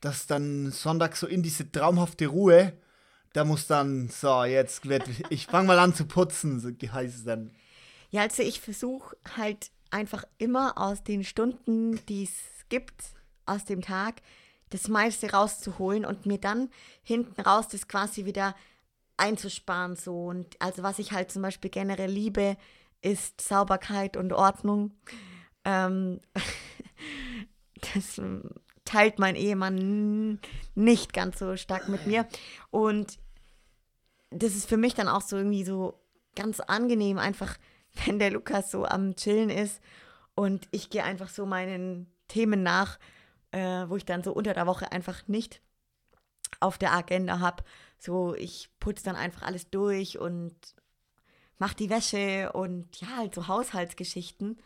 Dass 0.01 0.27
dann 0.27 0.71
Sonntag 0.71 1.15
so 1.15 1.25
in 1.25 1.41
diese 1.41 1.71
traumhafte 1.71 2.27
Ruhe, 2.27 2.73
da 3.31 3.45
muss 3.45 3.67
dann, 3.67 4.09
so, 4.09 4.43
jetzt 4.43 4.89
wird, 4.89 5.03
ich 5.29 5.47
fange 5.47 5.67
mal 5.67 5.79
an 5.79 5.95
zu 5.95 6.03
putzen, 6.03 6.59
so 6.59 6.67
heißt 6.69 7.15
es 7.15 7.23
dann. 7.23 7.51
Ja, 8.09 8.23
also 8.23 8.43
ich 8.43 8.59
versuche 8.59 9.15
halt 9.37 9.71
einfach 9.89 10.25
immer 10.37 10.77
aus 10.77 11.01
den 11.01 11.23
Stunden, 11.23 12.05
die 12.07 12.23
es 12.23 12.33
gibt, 12.67 13.05
aus 13.45 13.63
dem 13.63 13.81
Tag, 13.81 14.15
das 14.71 14.87
meiste 14.87 15.31
rauszuholen 15.31 16.05
und 16.05 16.25
mir 16.25 16.39
dann 16.39 16.69
hinten 17.03 17.39
raus 17.41 17.67
das 17.67 17.87
quasi 17.87 18.25
wieder 18.25 18.55
einzusparen. 19.17 19.95
So. 19.95 20.25
Und 20.25 20.59
also 20.59 20.83
was 20.83 20.99
ich 20.99 21.11
halt 21.11 21.31
zum 21.31 21.43
Beispiel 21.43 21.69
generell 21.69 22.09
liebe, 22.09 22.57
ist 23.01 23.39
Sauberkeit 23.41 24.17
und 24.17 24.33
Ordnung. 24.33 24.91
Ähm, 25.63 26.19
das 27.93 28.19
teilt 28.85 29.19
mein 29.19 29.35
Ehemann 29.35 30.39
nicht 30.75 31.13
ganz 31.13 31.39
so 31.39 31.55
stark 31.55 31.87
mit 31.87 32.07
mir. 32.07 32.27
Und 32.71 33.19
das 34.31 34.55
ist 34.55 34.67
für 34.67 34.77
mich 34.77 34.95
dann 34.95 35.07
auch 35.07 35.21
so 35.21 35.37
irgendwie 35.37 35.63
so 35.63 35.99
ganz 36.35 36.59
angenehm, 36.59 37.17
einfach 37.17 37.57
wenn 38.05 38.19
der 38.19 38.31
Lukas 38.31 38.71
so 38.71 38.85
am 38.85 39.15
Chillen 39.15 39.49
ist 39.49 39.81
und 40.35 40.67
ich 40.71 40.89
gehe 40.89 41.03
einfach 41.03 41.29
so 41.29 41.45
meinen 41.45 42.07
Themen 42.27 42.63
nach, 42.63 42.99
äh, 43.51 43.85
wo 43.87 43.95
ich 43.95 44.05
dann 44.05 44.23
so 44.23 44.33
unter 44.33 44.53
der 44.53 44.67
Woche 44.67 44.91
einfach 44.91 45.27
nicht 45.27 45.61
auf 46.59 46.77
der 46.77 46.93
Agenda 46.93 47.39
habe. 47.39 47.63
So, 47.97 48.35
ich 48.35 48.69
putze 48.79 49.03
dann 49.03 49.15
einfach 49.15 49.43
alles 49.43 49.69
durch 49.69 50.19
und 50.19 50.55
mache 51.57 51.75
die 51.75 51.89
Wäsche 51.89 52.51
und 52.53 52.99
ja, 52.99 53.17
halt 53.17 53.35
so 53.35 53.47
Haushaltsgeschichten. 53.47 54.59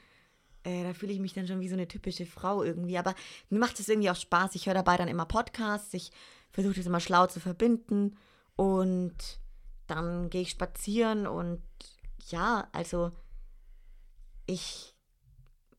Äh, 0.64 0.84
da 0.84 0.94
fühle 0.94 1.14
ich 1.14 1.20
mich 1.20 1.34
dann 1.34 1.48
schon 1.48 1.60
wie 1.60 1.70
so 1.70 1.76
eine 1.76 1.88
typische 1.88 2.26
Frau 2.26 2.64
irgendwie. 2.64 2.98
Aber 2.98 3.14
mir 3.50 3.60
macht 3.60 3.80
es 3.80 3.90
irgendwie 3.90 4.10
auch 4.10 4.16
Spaß. 4.16 4.56
Ich 4.56 4.66
höre 4.66 4.74
dabei 4.74 4.98
dann 4.98 5.08
immer 5.08 5.26
Podcasts. 5.26 5.94
Ich 5.94 6.12
versuche 6.52 6.76
das 6.76 6.86
immer 6.86 7.00
schlau 7.00 7.28
zu 7.28 7.40
verbinden. 7.40 8.18
Und 8.56 9.40
dann 9.88 10.30
gehe 10.30 10.42
ich 10.42 10.50
spazieren 10.50 11.28
und 11.28 11.62
ja, 12.28 12.68
also 12.72 13.12
ich 14.46 14.96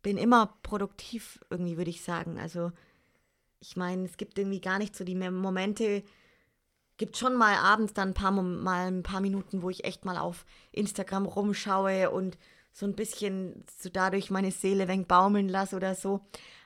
bin 0.03 0.19
immer 0.19 0.59
produktiv, 0.63 1.45
irgendwie 1.51 1.77
würde 1.77 1.91
ich 1.91 2.05
sagen. 2.05 2.39
Also 2.39 2.71
ich 3.61 3.77
meine, 3.77 4.05
es 4.05 4.17
gibt 4.17 4.39
irgendwie 4.39 4.61
gar 4.61 4.79
nicht 4.79 4.97
so 4.97 5.05
die 5.05 5.15
Momente, 5.15 6.03
gibt 6.97 7.17
schon 7.17 7.37
mal 7.37 7.55
abends 7.57 7.93
dann 7.93 8.11
ein 8.11 8.15
paar, 8.15 8.31
mal 8.31 8.87
ein 8.87 9.03
paar 9.03 9.21
Minuten, 9.21 9.63
wo 9.63 9.71
ich 9.71 9.85
echt 9.85 10.05
mal 10.05 10.19
auf 10.19 10.45
Instagram 10.73 11.27
rumschaue 11.27 12.11
und 12.11 12.39
so 12.73 12.87
ein 12.87 12.95
bisschen 12.95 13.65
so 13.79 13.89
dadurch 13.89 14.31
meine 14.31 14.53
Seele 14.53 14.89
wenig 14.89 15.07
baumeln 15.07 15.49
lasse 15.49 15.77
oder 15.77 15.95
so. 15.95 16.21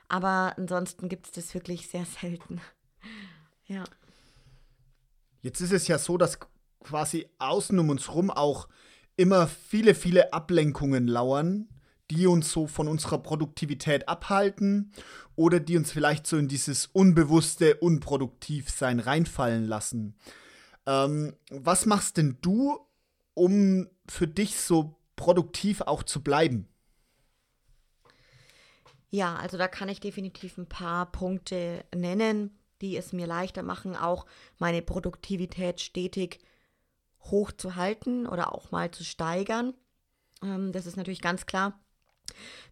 Aber 0.07 0.53
ansonsten 0.57 1.07
gibt 1.07 1.27
es 1.27 1.31
das 1.31 1.53
wirklich 1.53 1.87
sehr 1.87 2.05
selten. 2.05 2.59
ja. 3.65 3.83
Jetzt 5.41 5.61
ist 5.61 5.71
es 5.71 5.87
ja 5.87 5.97
so, 5.97 6.17
dass 6.17 6.37
quasi 6.83 7.29
außen 7.39 7.77
um 7.79 7.89
uns 7.89 8.13
rum 8.13 8.29
auch 8.29 8.67
immer 9.15 9.47
viele, 9.47 9.95
viele 9.95 10.33
Ablenkungen 10.33 11.07
lauern, 11.07 11.69
die 12.11 12.27
uns 12.27 12.51
so 12.51 12.67
von 12.67 12.87
unserer 12.87 13.17
Produktivität 13.17 14.09
abhalten 14.09 14.91
oder 15.35 15.59
die 15.59 15.77
uns 15.77 15.91
vielleicht 15.91 16.27
so 16.27 16.37
in 16.37 16.47
dieses 16.47 16.87
unbewusste 16.87 17.75
Unproduktivsein 17.77 18.99
reinfallen 18.99 19.65
lassen. 19.65 20.15
Ähm, 20.85 21.33
was 21.49 21.85
machst 21.85 22.17
denn 22.17 22.37
du, 22.41 22.79
um 23.33 23.87
für 24.07 24.27
dich 24.27 24.57
so 24.57 24.97
produktiv 25.15 25.81
auch 25.81 26.03
zu 26.03 26.21
bleiben? 26.21 26.67
Ja, 29.09 29.35
also 29.35 29.57
da 29.57 29.67
kann 29.67 29.89
ich 29.89 29.99
definitiv 29.99 30.57
ein 30.57 30.67
paar 30.67 31.11
Punkte 31.11 31.85
nennen, 31.95 32.57
die 32.81 32.97
es 32.97 33.13
mir 33.13 33.27
leichter 33.27 33.63
machen, 33.63 33.95
auch 33.95 34.25
meine 34.57 34.81
Produktivität 34.81 35.79
stetig 35.79 36.39
hochzuhalten 37.23 38.25
oder 38.27 38.53
auch 38.53 38.71
mal 38.71 38.91
zu 38.91 39.03
steigern. 39.03 39.73
Ähm, 40.43 40.71
das 40.71 40.85
ist 40.85 40.97
natürlich 40.97 41.21
ganz 41.21 41.45
klar. 41.45 41.79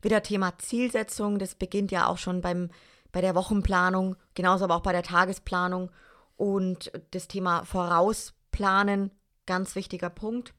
Wieder 0.02 0.24
Thema 0.24 0.58
Zielsetzung, 0.58 1.40
das 1.40 1.56
beginnt 1.56 1.92
ja 1.92 2.08
auch 2.08 2.18
schon 2.18 2.42
beim, 2.42 2.70
bei 3.12 3.22
der 3.22 3.36
Wochenplanung, 3.36 4.16
genauso 4.36 4.66
aber 4.66 4.76
auch 4.76 4.84
bei 4.84 4.92
der 4.92 5.04
Tagesplanung. 5.04 5.92
Und 6.36 6.92
das 7.12 7.28
Thema 7.28 7.66
Vorausplanen, 7.66 9.12
ganz 9.46 9.76
wichtiger 9.76 10.10
Punkt. 10.10 10.54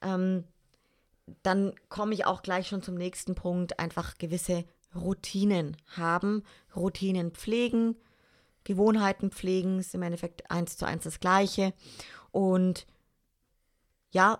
Ähm, 0.00 0.44
dann 1.42 1.74
komme 1.88 2.14
ich 2.14 2.26
auch 2.26 2.42
gleich 2.42 2.68
schon 2.68 2.82
zum 2.82 2.96
nächsten 2.96 3.34
Punkt, 3.34 3.78
einfach 3.78 4.18
gewisse 4.18 4.64
Routinen 4.94 5.76
haben, 5.96 6.42
Routinen 6.74 7.30
pflegen, 7.30 7.96
Gewohnheiten 8.64 9.30
pflegen, 9.30 9.78
ist 9.78 9.94
im 9.94 10.02
Endeffekt 10.02 10.50
eins 10.50 10.76
zu 10.76 10.86
eins 10.86 11.04
das 11.04 11.20
gleiche. 11.20 11.72
Und 12.30 12.86
ja, 14.10 14.38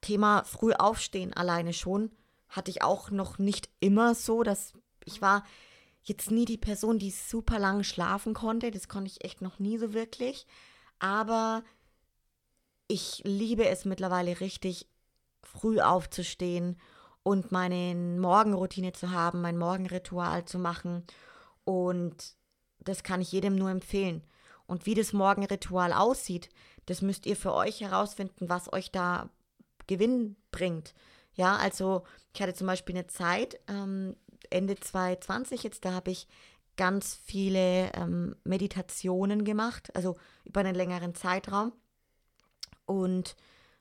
Thema 0.00 0.44
früh 0.44 0.72
aufstehen 0.72 1.34
alleine 1.34 1.72
schon 1.72 2.10
hatte 2.50 2.70
ich 2.70 2.82
auch 2.82 3.10
noch 3.10 3.38
nicht 3.38 3.70
immer 3.80 4.14
so, 4.14 4.42
dass 4.42 4.74
ich 5.04 5.22
war 5.22 5.44
jetzt 6.02 6.30
nie 6.30 6.44
die 6.44 6.58
Person, 6.58 6.98
die 6.98 7.10
super 7.10 7.58
lang 7.58 7.82
schlafen 7.82 8.34
konnte. 8.34 8.70
Das 8.70 8.88
konnte 8.88 9.10
ich 9.10 9.24
echt 9.24 9.42
noch 9.42 9.58
nie 9.58 9.78
so 9.78 9.92
wirklich. 9.92 10.46
Aber 10.98 11.62
ich 12.88 13.22
liebe 13.24 13.66
es 13.68 13.84
mittlerweile 13.84 14.40
richtig, 14.40 14.86
früh 15.42 15.80
aufzustehen 15.80 16.78
und 17.22 17.52
meine 17.52 17.94
Morgenroutine 17.94 18.92
zu 18.92 19.10
haben, 19.10 19.40
mein 19.40 19.58
Morgenritual 19.58 20.44
zu 20.44 20.58
machen. 20.58 21.04
Und 21.64 22.34
das 22.80 23.02
kann 23.02 23.20
ich 23.20 23.32
jedem 23.32 23.56
nur 23.56 23.70
empfehlen. 23.70 24.24
Und 24.66 24.86
wie 24.86 24.94
das 24.94 25.12
Morgenritual 25.12 25.92
aussieht, 25.92 26.48
das 26.86 27.02
müsst 27.02 27.26
ihr 27.26 27.36
für 27.36 27.52
euch 27.52 27.80
herausfinden, 27.80 28.48
was 28.48 28.72
euch 28.72 28.90
da 28.90 29.28
Gewinn 29.86 30.36
bringt. 30.50 30.94
Ja, 31.40 31.56
also 31.56 32.02
ich 32.34 32.42
hatte 32.42 32.52
zum 32.52 32.66
Beispiel 32.66 32.94
eine 32.94 33.06
Zeit, 33.06 33.58
ähm, 33.66 34.14
Ende 34.50 34.76
2020 34.76 35.62
jetzt, 35.62 35.86
da 35.86 35.92
habe 35.92 36.10
ich 36.10 36.28
ganz 36.76 37.18
viele 37.24 37.90
ähm, 37.94 38.36
Meditationen 38.44 39.42
gemacht, 39.42 39.90
also 39.96 40.18
über 40.44 40.60
einen 40.60 40.74
längeren 40.74 41.14
Zeitraum. 41.14 41.72
Und 42.84 43.36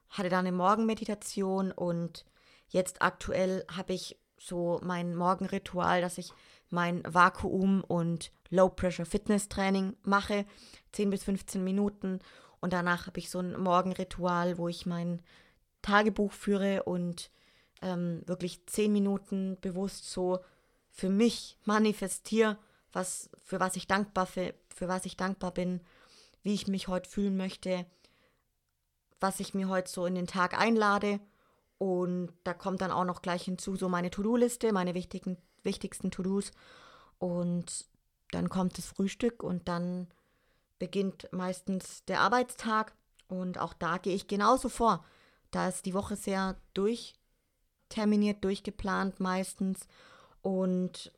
hatte 0.07 0.29
dann 0.29 0.47
eine 0.47 0.55
Morgenmeditation 0.55 1.73
und 1.73 2.23
jetzt 2.69 3.01
aktuell 3.01 3.65
habe 3.69 3.91
ich 3.91 4.17
so 4.37 4.79
mein 4.81 5.13
Morgenritual, 5.13 5.99
dass 5.99 6.17
ich 6.17 6.31
mein 6.69 7.03
Vakuum- 7.03 7.83
und 7.83 8.31
Low-Pressure-Fitness-Training 8.51 9.97
mache, 10.03 10.45
10 10.93 11.09
bis 11.09 11.25
15 11.25 11.61
Minuten. 11.61 12.19
Und 12.61 12.71
danach 12.71 13.05
habe 13.07 13.19
ich 13.19 13.29
so 13.29 13.39
ein 13.39 13.59
Morgenritual, 13.59 14.57
wo 14.57 14.69
ich 14.69 14.85
mein 14.85 15.21
Tagebuch 15.81 16.31
führe 16.31 16.83
und 16.83 17.29
ähm, 17.81 18.21
wirklich 18.25 18.65
10 18.65 18.91
Minuten 18.91 19.57
bewusst 19.61 20.11
so 20.11 20.39
für 20.89 21.09
mich 21.09 21.57
manifestiere, 21.65 22.57
was, 22.91 23.29
für 23.45 23.59
was 23.59 23.75
ich 23.75 23.87
dankbar 23.87 24.25
für, 24.25 24.53
für 24.73 24.87
was 24.87 25.05
ich 25.05 25.15
dankbar 25.17 25.51
bin, 25.51 25.81
wie 26.43 26.53
ich 26.53 26.67
mich 26.67 26.87
heute 26.87 27.09
fühlen 27.09 27.37
möchte, 27.37 27.85
was 29.19 29.39
ich 29.39 29.53
mir 29.53 29.69
heute 29.69 29.89
so 29.91 30.05
in 30.05 30.15
den 30.15 30.27
Tag 30.27 30.59
einlade. 30.59 31.19
Und 31.77 32.33
da 32.43 32.53
kommt 32.53 32.81
dann 32.81 32.91
auch 32.91 33.05
noch 33.05 33.21
gleich 33.21 33.43
hinzu 33.43 33.75
so 33.75 33.87
meine 33.87 34.11
To-Do-Liste, 34.11 34.73
meine 34.73 34.93
wichtigen, 34.93 35.37
wichtigsten 35.63 36.11
To-Dos. 36.11 36.51
Und 37.19 37.85
dann 38.31 38.49
kommt 38.49 38.77
das 38.77 38.85
Frühstück 38.85 39.43
und 39.43 39.67
dann 39.67 40.07
beginnt 40.77 41.29
meistens 41.31 42.03
der 42.05 42.21
Arbeitstag. 42.21 42.93
Und 43.27 43.59
auch 43.59 43.73
da 43.73 43.97
gehe 43.97 44.15
ich 44.15 44.27
genauso 44.27 44.69
vor. 44.69 45.05
Da 45.51 45.67
ist 45.67 45.85
die 45.85 45.93
Woche 45.93 46.15
sehr 46.15 46.55
durchterminiert, 47.89 48.43
durchgeplant 48.43 49.19
meistens. 49.19 49.87
Und 50.41 51.11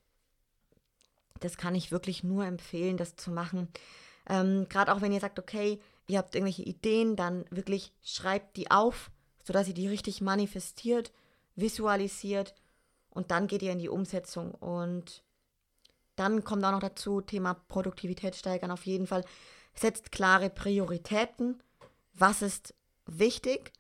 das 1.40 1.58
kann 1.58 1.76
ich 1.76 1.92
wirklich 1.92 2.24
nur 2.24 2.46
empfehlen, 2.46 2.98
das 2.98 3.16
zu 3.16 3.32
machen. 3.32 3.68
Ähm, 4.30 4.68
Gerade 4.70 4.94
auch 4.94 5.02
wenn 5.02 5.12
ihr 5.12 5.20
sagt, 5.20 5.40
okay, 5.40 5.80
ihr 6.08 6.18
habt 6.18 6.36
irgendwelche 6.36 6.64
Ideen, 6.64 7.16
dann 7.16 7.46
wirklich 7.50 7.92
schreibt 8.04 8.58
die 8.58 8.72
auf, 8.72 9.12
sodass 9.44 9.68
ihr 9.68 9.74
die 9.74 9.88
richtig 9.88 10.22
manifestiert, 10.22 11.12
visualisiert 11.56 12.54
und 13.10 13.32
dann 13.32 13.48
geht 13.48 13.62
ihr 13.62 13.72
in 13.72 13.80
die 13.80 13.90
Umsetzung. 13.90 14.52
Und 14.52 15.24
dann 16.16 16.44
kommt 16.44 16.64
auch 16.64 16.72
noch 16.72 16.80
dazu, 16.80 17.22
Thema 17.22 17.54
Produktivität 17.54 18.36
steigern 18.36 18.72
auf 18.72 18.86
jeden 18.86 19.08
Fall. 19.08 19.26
Setzt 19.74 20.12
klare 20.12 20.50
Prioritäten. 20.50 21.62
Was 22.14 22.42
ist 22.42 22.74
wichtig? 23.06 23.72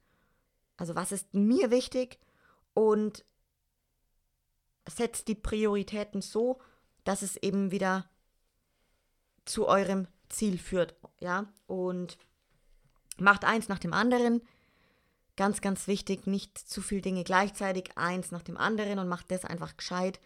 Also 0.77 0.95
was 0.95 1.11
ist 1.11 1.33
mir 1.33 1.69
wichtig? 1.69 2.17
Und 2.73 3.25
setzt 4.87 5.27
die 5.27 5.35
Prioritäten 5.35 6.21
so, 6.21 6.59
dass 7.03 7.21
es 7.21 7.37
eben 7.37 7.71
wieder 7.71 8.09
zu 9.45 9.67
eurem 9.67 10.07
Ziel 10.29 10.57
führt, 10.57 10.95
ja? 11.19 11.51
Und 11.67 12.17
macht 13.17 13.45
eins 13.45 13.67
nach 13.69 13.79
dem 13.79 13.93
anderen. 13.93 14.41
Ganz, 15.35 15.61
ganz 15.61 15.87
wichtig, 15.87 16.27
nicht 16.27 16.57
zu 16.57 16.81
viele 16.81 17.01
Dinge 17.01 17.23
gleichzeitig, 17.23 17.97
eins 17.97 18.31
nach 18.31 18.43
dem 18.43 18.57
anderen 18.57 18.99
und 18.99 19.07
macht 19.07 19.31
das 19.31 19.45
einfach 19.45 19.77
gescheit. 19.77 20.19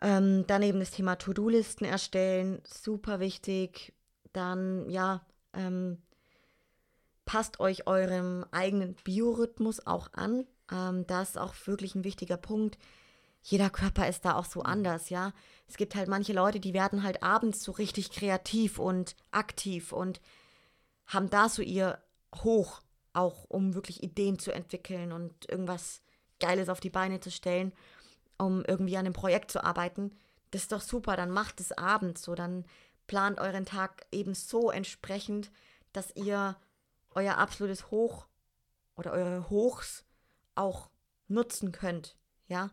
Ähm, 0.00 0.46
dann 0.46 0.62
eben 0.62 0.80
das 0.80 0.90
Thema 0.90 1.16
To-Do-Listen 1.16 1.84
erstellen, 1.84 2.60
super 2.66 3.20
wichtig. 3.20 3.94
Dann, 4.32 4.88
ja, 4.90 5.24
ähm, 5.52 6.02
passt 7.24 7.60
euch 7.60 7.86
eurem 7.86 8.44
eigenen 8.50 8.94
Biorhythmus 9.04 9.86
auch 9.86 10.12
an. 10.12 10.46
Ähm, 10.70 11.06
das 11.06 11.30
ist 11.30 11.38
auch 11.38 11.54
wirklich 11.66 11.94
ein 11.94 12.04
wichtiger 12.04 12.36
Punkt. 12.36 12.78
Jeder 13.42 13.70
Körper 13.70 14.08
ist 14.08 14.24
da 14.24 14.34
auch 14.34 14.44
so 14.44 14.62
anders, 14.62 15.10
ja. 15.10 15.32
Es 15.68 15.76
gibt 15.76 15.94
halt 15.94 16.08
manche 16.08 16.32
Leute, 16.32 16.60
die 16.60 16.74
werden 16.74 17.02
halt 17.02 17.22
abends 17.22 17.62
so 17.62 17.72
richtig 17.72 18.10
kreativ 18.10 18.78
und 18.78 19.14
aktiv 19.30 19.92
und 19.92 20.20
haben 21.06 21.30
da 21.30 21.48
so 21.48 21.62
ihr 21.62 21.98
Hoch, 22.34 22.82
auch 23.12 23.44
um 23.48 23.74
wirklich 23.74 24.02
Ideen 24.02 24.38
zu 24.38 24.52
entwickeln 24.52 25.12
und 25.12 25.48
irgendwas 25.48 26.02
Geiles 26.40 26.68
auf 26.68 26.80
die 26.80 26.90
Beine 26.90 27.20
zu 27.20 27.30
stellen 27.30 27.72
um 28.38 28.64
irgendwie 28.66 28.96
an 28.96 29.06
einem 29.06 29.12
Projekt 29.12 29.50
zu 29.50 29.62
arbeiten, 29.64 30.12
das 30.50 30.62
ist 30.62 30.72
doch 30.72 30.80
super, 30.80 31.16
dann 31.16 31.30
macht 31.30 31.60
es 31.60 31.72
abends 31.72 32.22
so, 32.22 32.34
dann 32.34 32.64
plant 33.06 33.38
euren 33.38 33.66
Tag 33.66 34.06
eben 34.12 34.34
so 34.34 34.70
entsprechend, 34.70 35.50
dass 35.92 36.14
ihr 36.14 36.56
euer 37.14 37.38
absolutes 37.38 37.90
Hoch 37.90 38.26
oder 38.96 39.12
eure 39.12 39.48
Hochs 39.50 40.04
auch 40.56 40.90
nutzen 41.28 41.72
könnt, 41.72 42.16
ja. 42.48 42.70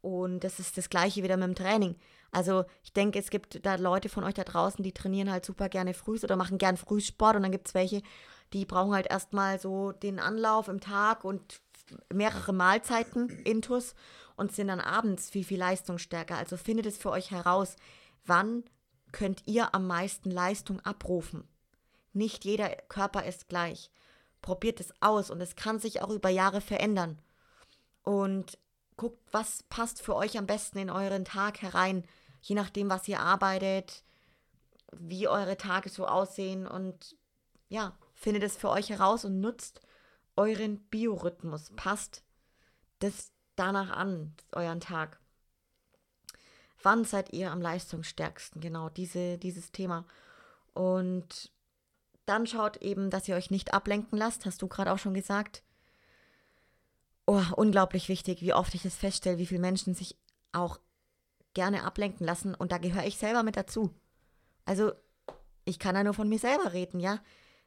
Und 0.00 0.40
das 0.40 0.58
ist 0.58 0.76
das 0.76 0.90
gleiche 0.90 1.22
wieder 1.22 1.36
mit 1.36 1.48
dem 1.48 1.54
Training. 1.54 1.96
Also 2.30 2.64
ich 2.82 2.92
denke, 2.92 3.18
es 3.18 3.30
gibt 3.30 3.64
da 3.64 3.76
Leute 3.76 4.08
von 4.08 4.24
euch 4.24 4.34
da 4.34 4.44
draußen, 4.44 4.82
die 4.82 4.92
trainieren 4.92 5.30
halt 5.30 5.46
super 5.46 5.68
gerne 5.68 5.94
früh 5.94 6.18
oder 6.22 6.36
machen 6.36 6.58
gern 6.58 6.76
Frühsport 6.76 7.36
und 7.36 7.42
dann 7.42 7.52
gibt 7.52 7.68
es 7.68 7.74
welche, 7.74 8.02
die 8.52 8.66
brauchen 8.66 8.92
halt 8.92 9.06
erstmal 9.06 9.58
so 9.58 9.92
den 9.92 10.18
Anlauf 10.18 10.68
im 10.68 10.80
Tag 10.80 11.24
und 11.24 11.60
mehrere 12.12 12.52
Mahlzeiten 12.52 13.28
intus 13.44 13.94
und 14.36 14.52
sind 14.52 14.68
dann 14.68 14.80
abends 14.80 15.30
viel, 15.30 15.44
viel 15.44 15.58
leistungsstärker. 15.58 16.36
Also 16.36 16.56
findet 16.56 16.86
es 16.86 16.98
für 16.98 17.10
euch 17.10 17.30
heraus, 17.30 17.76
wann 18.26 18.64
könnt 19.12 19.42
ihr 19.46 19.74
am 19.74 19.86
meisten 19.86 20.30
Leistung 20.30 20.80
abrufen. 20.80 21.48
Nicht 22.12 22.44
jeder 22.44 22.68
Körper 22.68 23.24
ist 23.24 23.48
gleich. 23.48 23.90
Probiert 24.44 24.78
es 24.78 24.92
aus 25.00 25.30
und 25.30 25.40
es 25.40 25.56
kann 25.56 25.78
sich 25.78 26.02
auch 26.02 26.10
über 26.10 26.28
Jahre 26.28 26.60
verändern. 26.60 27.18
Und 28.02 28.58
guckt, 28.98 29.26
was 29.32 29.62
passt 29.70 30.02
für 30.02 30.14
euch 30.14 30.36
am 30.36 30.44
besten 30.44 30.76
in 30.76 30.90
euren 30.90 31.24
Tag 31.24 31.62
herein, 31.62 32.04
je 32.42 32.54
nachdem, 32.54 32.90
was 32.90 33.08
ihr 33.08 33.20
arbeitet, 33.20 34.04
wie 34.92 35.28
eure 35.28 35.56
Tage 35.56 35.88
so 35.88 36.06
aussehen 36.06 36.66
und 36.66 37.16
ja, 37.70 37.96
findet 38.12 38.42
es 38.42 38.54
für 38.54 38.68
euch 38.68 38.90
heraus 38.90 39.24
und 39.24 39.40
nutzt 39.40 39.80
euren 40.36 40.78
Biorhythmus. 40.90 41.72
Passt 41.74 42.22
das 42.98 43.32
danach 43.56 43.88
an, 43.96 44.34
euren 44.52 44.80
Tag. 44.80 45.18
Wann 46.82 47.06
seid 47.06 47.32
ihr 47.32 47.50
am 47.50 47.62
leistungsstärksten? 47.62 48.60
Genau, 48.60 48.90
diese, 48.90 49.38
dieses 49.38 49.72
Thema. 49.72 50.04
Und 50.74 51.50
dann 52.26 52.46
schaut 52.46 52.78
eben, 52.78 53.10
dass 53.10 53.28
ihr 53.28 53.36
euch 53.36 53.50
nicht 53.50 53.74
ablenken 53.74 54.18
lasst, 54.18 54.46
hast 54.46 54.62
du 54.62 54.68
gerade 54.68 54.92
auch 54.92 54.98
schon 54.98 55.14
gesagt. 55.14 55.62
oh, 57.26 57.42
unglaublich 57.56 58.08
wichtig, 58.08 58.42
wie 58.42 58.52
oft 58.52 58.74
ich 58.74 58.82
das 58.82 58.96
feststelle, 58.96 59.38
wie 59.38 59.46
viele 59.46 59.60
Menschen 59.60 59.94
sich 59.94 60.16
auch 60.52 60.78
gerne 61.54 61.84
ablenken 61.84 62.26
lassen. 62.26 62.54
Und 62.54 62.72
da 62.72 62.78
gehöre 62.78 63.06
ich 63.06 63.16
selber 63.16 63.42
mit 63.42 63.56
dazu. 63.56 63.90
Also, 64.66 64.92
ich 65.64 65.78
kann 65.78 65.94
ja 65.94 66.04
nur 66.04 66.14
von 66.14 66.28
mir 66.28 66.38
selber 66.38 66.72
reden, 66.72 67.00
ja. 67.00 67.20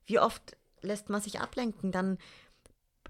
Wie 0.05 0.19
oft 0.19 0.55
lässt 0.81 1.09
man 1.09 1.21
sich 1.21 1.39
ablenken? 1.39 1.91
Dann 1.91 2.17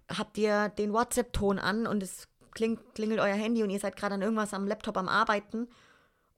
habt 0.10 0.38
ihr 0.38 0.70
den 0.70 0.94
WhatsApp-Ton 0.94 1.60
an 1.60 1.86
und 1.86 2.02
es 2.02 2.28
klingt, 2.52 2.96
klingelt 2.96 3.20
euer 3.20 3.36
Handy 3.36 3.64
und 3.64 3.70
ihr 3.70 3.80
seid 3.80 3.98
gerade 3.98 4.16
an 4.16 4.22
irgendwas 4.22 4.54
am 4.54 4.68
Laptop 4.68 4.98
am 4.98 5.10
Arbeiten. 5.10 5.68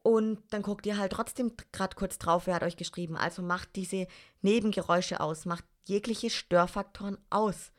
Und 0.10 0.42
dann 0.50 0.64
guckt 0.64 0.88
ihr 0.88 0.98
halt 0.98 1.12
trotzdem 1.12 1.52
gerade 1.72 1.96
kurz 1.96 2.18
drauf, 2.18 2.48
wer 2.48 2.56
hat 2.56 2.64
euch 2.64 2.78
geschrieben. 2.78 3.16
Also 3.16 3.44
macht 3.44 3.76
diese 3.76 4.08
Nebengeräusche 4.42 5.20
aus, 5.20 5.46
macht 5.46 5.64
jegliche 5.86 6.32
Störfaktoren 6.32 7.20
aus 7.30 7.72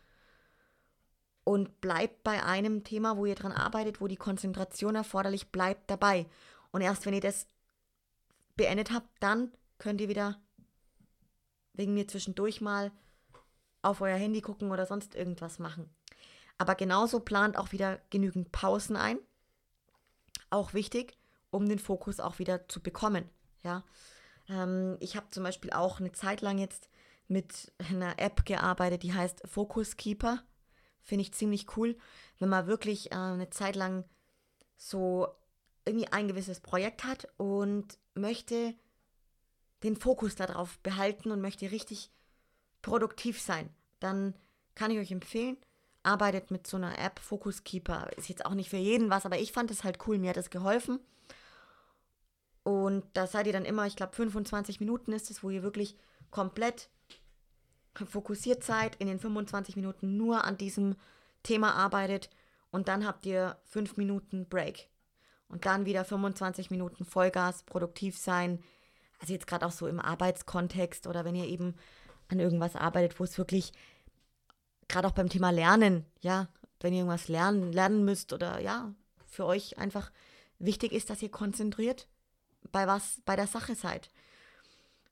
und 1.42 1.80
bleibt 1.80 2.22
bei 2.22 2.44
einem 2.44 2.84
Thema, 2.84 3.16
wo 3.16 3.26
ihr 3.26 3.34
dran 3.34 3.50
arbeitet, 3.50 4.00
wo 4.00 4.06
die 4.06 4.14
Konzentration 4.14 4.94
erforderlich 4.94 5.48
bleibt, 5.50 5.90
dabei. 5.90 6.24
Und 6.70 6.82
erst 6.82 7.04
wenn 7.04 7.14
ihr 7.14 7.20
das 7.20 7.48
beendet 8.54 8.92
habt, 8.92 9.08
dann 9.18 9.50
könnt 9.78 10.00
ihr 10.00 10.08
wieder 10.08 10.40
wegen 11.72 11.94
mir 11.94 12.06
zwischendurch 12.06 12.60
mal 12.60 12.92
auf 13.82 14.02
euer 14.02 14.16
Handy 14.16 14.40
gucken 14.40 14.70
oder 14.70 14.86
sonst 14.86 15.16
irgendwas 15.16 15.58
machen. 15.58 15.90
Aber 16.58 16.76
genauso 16.76 17.18
plant 17.18 17.58
auch 17.58 17.72
wieder 17.72 17.98
genügend 18.10 18.52
Pausen 18.52 18.94
ein. 18.94 19.18
Auch 20.48 20.74
wichtig, 20.74 21.16
um 21.50 21.68
den 21.68 21.78
Fokus 21.78 22.20
auch 22.20 22.38
wieder 22.38 22.68
zu 22.68 22.80
bekommen. 22.80 23.28
Ja, 23.62 23.84
ähm, 24.48 24.96
ich 25.00 25.16
habe 25.16 25.26
zum 25.30 25.44
Beispiel 25.44 25.72
auch 25.72 26.00
eine 26.00 26.12
Zeit 26.12 26.40
lang 26.40 26.58
jetzt 26.58 26.88
mit 27.28 27.72
einer 27.90 28.18
App 28.18 28.44
gearbeitet, 28.44 29.02
die 29.02 29.14
heißt 29.14 29.42
Focus 29.46 29.96
Keeper. 29.96 30.42
Finde 31.02 31.22
ich 31.22 31.34
ziemlich 31.34 31.76
cool, 31.76 31.96
wenn 32.38 32.48
man 32.48 32.66
wirklich 32.66 33.12
äh, 33.12 33.16
eine 33.16 33.50
Zeit 33.50 33.76
lang 33.76 34.04
so 34.76 35.28
irgendwie 35.84 36.08
ein 36.08 36.28
gewisses 36.28 36.60
Projekt 36.60 37.04
hat 37.04 37.28
und 37.36 37.98
möchte 38.14 38.74
den 39.82 39.96
Fokus 39.96 40.34
darauf 40.34 40.78
behalten 40.80 41.30
und 41.30 41.40
möchte 41.40 41.70
richtig 41.70 42.10
produktiv 42.82 43.40
sein. 43.40 43.70
Dann 43.98 44.34
kann 44.74 44.90
ich 44.90 44.98
euch 44.98 45.10
empfehlen, 45.10 45.56
arbeitet 46.02 46.50
mit 46.50 46.66
so 46.66 46.76
einer 46.76 46.98
App, 46.98 47.18
Focus 47.18 47.64
Keeper. 47.64 48.10
Ist 48.16 48.28
jetzt 48.28 48.44
auch 48.44 48.54
nicht 48.54 48.70
für 48.70 48.76
jeden 48.76 49.10
was, 49.10 49.26
aber 49.26 49.38
ich 49.38 49.52
fand 49.52 49.70
es 49.70 49.84
halt 49.84 50.06
cool, 50.06 50.18
mir 50.18 50.30
hat 50.30 50.36
es 50.36 50.50
geholfen. 50.50 51.00
Und 52.62 53.04
da 53.14 53.26
seid 53.26 53.46
ihr 53.46 53.52
dann 53.52 53.64
immer, 53.64 53.86
ich 53.86 53.96
glaube 53.96 54.14
25 54.14 54.80
Minuten 54.80 55.12
ist 55.12 55.30
es, 55.30 55.42
wo 55.42 55.50
ihr 55.50 55.62
wirklich 55.62 55.96
komplett 56.30 56.88
fokussiert 57.94 58.62
seid, 58.62 58.96
in 58.96 59.08
den 59.08 59.18
25 59.18 59.76
Minuten 59.76 60.16
nur 60.16 60.44
an 60.44 60.56
diesem 60.56 60.96
Thema 61.42 61.74
arbeitet 61.74 62.30
und 62.70 62.88
dann 62.88 63.06
habt 63.06 63.26
ihr 63.26 63.58
5 63.64 63.96
Minuten 63.96 64.48
Break. 64.48 64.88
Und 65.48 65.66
dann 65.66 65.84
wieder 65.84 66.04
25 66.04 66.70
Minuten 66.70 67.04
Vollgas, 67.04 67.64
produktiv 67.64 68.16
sein. 68.16 68.62
Also 69.18 69.32
jetzt 69.32 69.48
gerade 69.48 69.66
auch 69.66 69.72
so 69.72 69.88
im 69.88 69.98
Arbeitskontext 69.98 71.08
oder 71.08 71.24
wenn 71.24 71.34
ihr 71.34 71.46
eben 71.46 71.74
an 72.28 72.38
irgendwas 72.38 72.76
arbeitet, 72.76 73.18
wo 73.18 73.24
es 73.24 73.36
wirklich, 73.36 73.72
gerade 74.86 75.08
auch 75.08 75.12
beim 75.12 75.28
Thema 75.28 75.50
Lernen, 75.50 76.06
ja, 76.20 76.48
wenn 76.78 76.92
ihr 76.92 77.00
irgendwas 77.00 77.26
lernen, 77.28 77.72
lernen 77.72 78.04
müsst 78.04 78.32
oder 78.32 78.60
ja, 78.60 78.94
für 79.26 79.44
euch 79.44 79.78
einfach 79.78 80.12
wichtig 80.60 80.92
ist, 80.92 81.10
dass 81.10 81.22
ihr 81.22 81.30
konzentriert 81.30 82.06
bei 82.72 82.86
was, 82.86 83.20
bei 83.24 83.36
der 83.36 83.46
Sache 83.46 83.74
seid. 83.74 84.10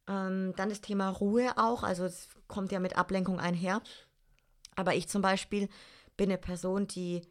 Ähm, 0.07 0.55
dann 0.57 0.69
das 0.69 0.81
Thema 0.81 1.11
Ruhe 1.11 1.57
auch, 1.57 1.83
also 1.83 2.05
es 2.05 2.29
kommt 2.47 2.73
ja 2.73 2.81
mit 2.81 2.97
Ablenkung 2.97 3.39
einher. 3.41 3.83
Aber 4.77 4.95
ich 4.95 5.09
zum 5.09 5.23
Beispiel 5.23 5.69
bin 6.17 6.31
eine 6.31 6.39
Person, 6.39 6.87
die 6.87 7.23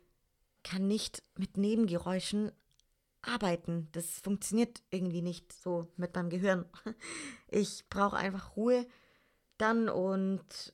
kann 0.63 0.87
nicht 0.87 1.23
mit 1.37 1.57
Nebengeräuschen 1.57 2.51
arbeiten. 3.21 3.87
Das 3.91 4.19
funktioniert 4.19 4.81
irgendwie 4.89 5.21
nicht 5.21 5.53
so 5.53 5.87
mit 5.97 6.15
meinem 6.15 6.29
Gehirn. 6.29 6.65
Ich 7.49 7.87
brauche 7.87 8.17
einfach 8.17 8.57
Ruhe 8.57 8.85
dann 9.57 9.87
und 9.87 10.73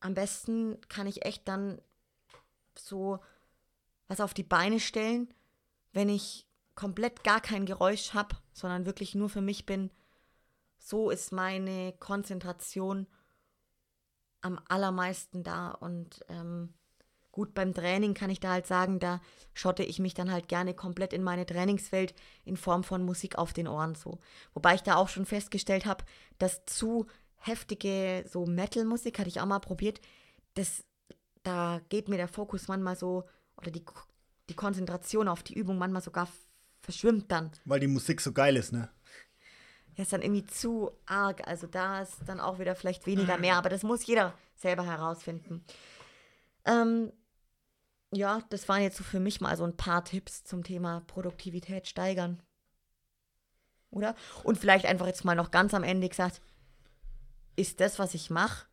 am 0.00 0.12
besten 0.12 0.78
kann 0.90 1.06
ich 1.06 1.24
echt 1.24 1.48
dann 1.48 1.80
so 2.78 3.20
was 4.06 4.20
auf 4.20 4.34
die 4.34 4.42
Beine 4.42 4.80
stellen, 4.80 5.32
wenn 5.92 6.10
ich 6.10 6.45
komplett 6.76 7.24
gar 7.24 7.40
kein 7.40 7.66
Geräusch 7.66 8.14
habe, 8.14 8.36
sondern 8.52 8.86
wirklich 8.86 9.16
nur 9.16 9.28
für 9.28 9.40
mich 9.40 9.66
bin 9.66 9.90
so 10.86 11.10
ist 11.10 11.32
meine 11.32 11.94
Konzentration 11.98 13.08
am 14.40 14.60
allermeisten 14.68 15.42
da. 15.42 15.70
Und 15.70 16.24
ähm, 16.28 16.74
gut, 17.32 17.54
beim 17.54 17.74
Training 17.74 18.14
kann 18.14 18.30
ich 18.30 18.38
da 18.38 18.52
halt 18.52 18.66
sagen, 18.68 19.00
da 19.00 19.20
schotte 19.52 19.82
ich 19.82 19.98
mich 19.98 20.14
dann 20.14 20.30
halt 20.30 20.48
gerne 20.48 20.74
komplett 20.74 21.12
in 21.12 21.24
meine 21.24 21.44
Trainingswelt 21.44 22.14
in 22.44 22.56
Form 22.56 22.84
von 22.84 23.04
Musik 23.04 23.36
auf 23.36 23.52
den 23.52 23.66
Ohren 23.66 23.96
so. 23.96 24.20
Wobei 24.54 24.76
ich 24.76 24.82
da 24.82 24.94
auch 24.94 25.08
schon 25.08 25.26
festgestellt 25.26 25.86
habe, 25.86 26.04
dass 26.38 26.64
zu 26.66 27.06
heftige 27.34 28.24
so 28.28 28.46
Metal-Musik, 28.46 29.18
hatte 29.18 29.28
ich 29.28 29.40
auch 29.40 29.46
mal 29.46 29.58
probiert, 29.58 30.00
das, 30.54 30.84
da 31.42 31.80
geht 31.88 32.08
mir 32.08 32.16
der 32.16 32.28
Fokus 32.28 32.68
manchmal 32.68 32.96
so, 32.96 33.24
oder 33.56 33.72
die, 33.72 33.84
die 34.48 34.54
Konzentration 34.56 35.26
auf 35.26 35.42
die 35.42 35.54
Übung 35.54 35.78
manchmal 35.78 36.02
sogar 36.02 36.28
verschwimmt 36.86 37.30
dann. 37.30 37.50
Weil 37.64 37.80
die 37.80 37.86
Musik 37.86 38.20
so 38.20 38.32
geil 38.32 38.56
ist, 38.56 38.72
ne? 38.72 38.88
ja, 39.96 40.02
ist 40.02 40.12
dann 40.12 40.22
irgendwie 40.22 40.46
zu 40.46 40.92
arg. 41.06 41.46
Also 41.46 41.66
da 41.66 42.02
ist 42.02 42.16
dann 42.26 42.40
auch 42.40 42.58
wieder 42.58 42.74
vielleicht 42.74 43.06
weniger 43.06 43.38
mehr, 43.38 43.56
aber 43.56 43.68
das 43.68 43.82
muss 43.82 44.06
jeder 44.06 44.34
selber 44.54 44.84
herausfinden. 44.84 45.64
Ähm, 46.64 47.12
ja, 48.12 48.42
das 48.50 48.68
waren 48.68 48.82
jetzt 48.82 48.98
so 48.98 49.04
für 49.04 49.20
mich 49.20 49.40
mal 49.40 49.56
so 49.56 49.64
ein 49.64 49.76
paar 49.76 50.04
Tipps 50.04 50.44
zum 50.44 50.62
Thema 50.62 51.02
Produktivität 51.06 51.88
steigern. 51.88 52.42
Oder? 53.90 54.14
Und 54.44 54.58
vielleicht 54.58 54.84
einfach 54.84 55.06
jetzt 55.06 55.24
mal 55.24 55.34
noch 55.34 55.50
ganz 55.50 55.72
am 55.72 55.82
Ende 55.82 56.08
gesagt, 56.08 56.40
ist 57.56 57.80
das, 57.80 57.98
was 57.98 58.14
ich 58.14 58.28
mache, 58.30 58.66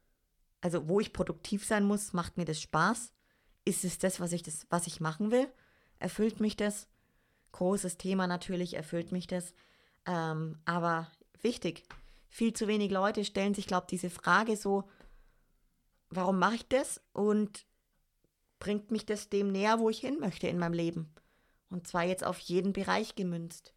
also 0.60 0.88
wo 0.90 1.00
ich 1.00 1.14
produktiv 1.14 1.66
sein 1.66 1.86
muss, 1.86 2.14
macht 2.14 2.38
mir 2.38 2.46
das 2.46 2.62
Spaß? 2.62 3.14
Ist 3.66 3.86
es 3.86 3.98
das, 3.98 4.20
was 4.20 4.34
ich, 4.34 4.44
das, 4.44 4.68
was 4.70 4.88
ich 4.88 5.00
machen 5.00 5.32
will? 5.32 5.48
Erfüllt 6.00 6.42
mich 6.42 6.58
das? 6.58 6.88
Großes 7.54 7.98
Thema 7.98 8.28
natürlich, 8.28 8.76
erfüllt 8.76 9.12
mich 9.12 9.28
das? 9.28 9.54
Ähm, 10.06 10.60
aber 10.66 11.10
wichtig, 11.42 11.84
viel 12.30 12.54
zu 12.54 12.68
wenig 12.68 12.92
Leute 12.92 13.24
stellen 13.24 13.54
sich, 13.54 13.68
glaube 13.68 13.86
ich, 13.86 13.92
diese 13.92 14.10
Frage 14.10 14.58
so, 14.58 14.90
warum 16.10 16.40
mache 16.40 16.56
ich 16.56 16.68
das 16.68 17.02
und 17.14 17.66
bringt 18.60 18.92
mich 18.92 19.06
das 19.06 19.30
dem 19.30 19.52
näher, 19.52 19.80
wo 19.80 19.90
ich 19.90 20.00
hin 20.00 20.20
möchte 20.20 20.48
in 20.48 20.58
meinem 20.58 20.74
Leben? 20.74 21.14
Und 21.70 21.88
zwar 21.88 22.04
jetzt 22.04 22.24
auf 22.24 22.40
jeden 22.40 22.74
Bereich 22.74 23.16
gemünzt. 23.16 23.74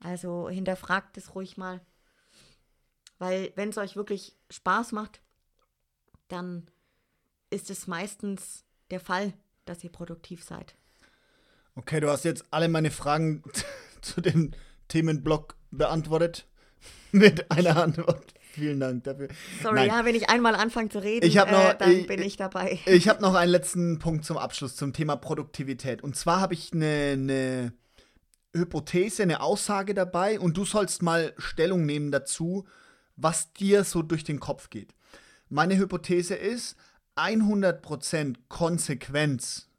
Also 0.00 0.48
hinterfragt 0.48 1.16
es 1.16 1.34
ruhig 1.34 1.56
mal. 1.56 1.80
Weil 3.18 3.52
wenn 3.54 3.68
es 3.68 3.78
euch 3.78 3.96
wirklich 3.96 4.36
Spaß 4.50 4.92
macht, 4.92 5.20
dann 6.28 6.70
ist 7.50 7.70
es 7.70 7.86
meistens 7.86 8.64
der 8.90 9.00
Fall, 9.00 9.32
dass 9.64 9.84
ihr 9.84 9.92
produktiv 9.92 10.42
seid. 10.42 10.74
Okay, 11.74 12.00
du 12.00 12.10
hast 12.10 12.24
jetzt 12.24 12.44
alle 12.50 12.68
meine 12.68 12.90
Fragen 12.90 13.42
zu 14.02 14.20
dem 14.20 14.52
Themenblock 14.88 15.56
beantwortet 15.70 16.46
mit 17.12 17.50
einer 17.50 17.76
Antwort. 17.82 18.34
Vielen 18.52 18.80
Dank 18.80 19.04
dafür. 19.04 19.28
Sorry, 19.62 19.76
Nein. 19.76 19.88
ja, 19.88 20.04
wenn 20.04 20.14
ich 20.14 20.28
einmal 20.28 20.54
anfange 20.54 20.90
zu 20.90 21.02
reden, 21.02 21.26
ich 21.26 21.36
noch, 21.36 21.46
äh, 21.46 21.74
dann 21.78 21.90
ich, 21.90 22.06
bin 22.06 22.20
ich 22.20 22.36
dabei. 22.36 22.78
Ich 22.86 23.08
habe 23.08 23.22
noch 23.22 23.34
einen 23.34 23.50
letzten 23.50 23.98
Punkt 23.98 24.26
zum 24.26 24.36
Abschluss 24.36 24.76
zum 24.76 24.92
Thema 24.92 25.16
Produktivität. 25.16 26.02
Und 26.02 26.16
zwar 26.16 26.42
habe 26.42 26.52
ich 26.52 26.70
eine, 26.74 27.12
eine 27.14 27.72
Hypothese, 28.54 29.22
eine 29.22 29.40
Aussage 29.40 29.94
dabei 29.94 30.38
und 30.38 30.58
du 30.58 30.66
sollst 30.66 31.02
mal 31.02 31.32
Stellung 31.38 31.86
nehmen 31.86 32.12
dazu, 32.12 32.66
was 33.16 33.54
dir 33.54 33.84
so 33.84 34.02
durch 34.02 34.24
den 34.24 34.38
Kopf 34.38 34.68
geht. 34.68 34.94
Meine 35.48 35.78
Hypothese 35.78 36.34
ist, 36.34 36.76
100% 37.16 38.36
Konsequenz 38.48 39.70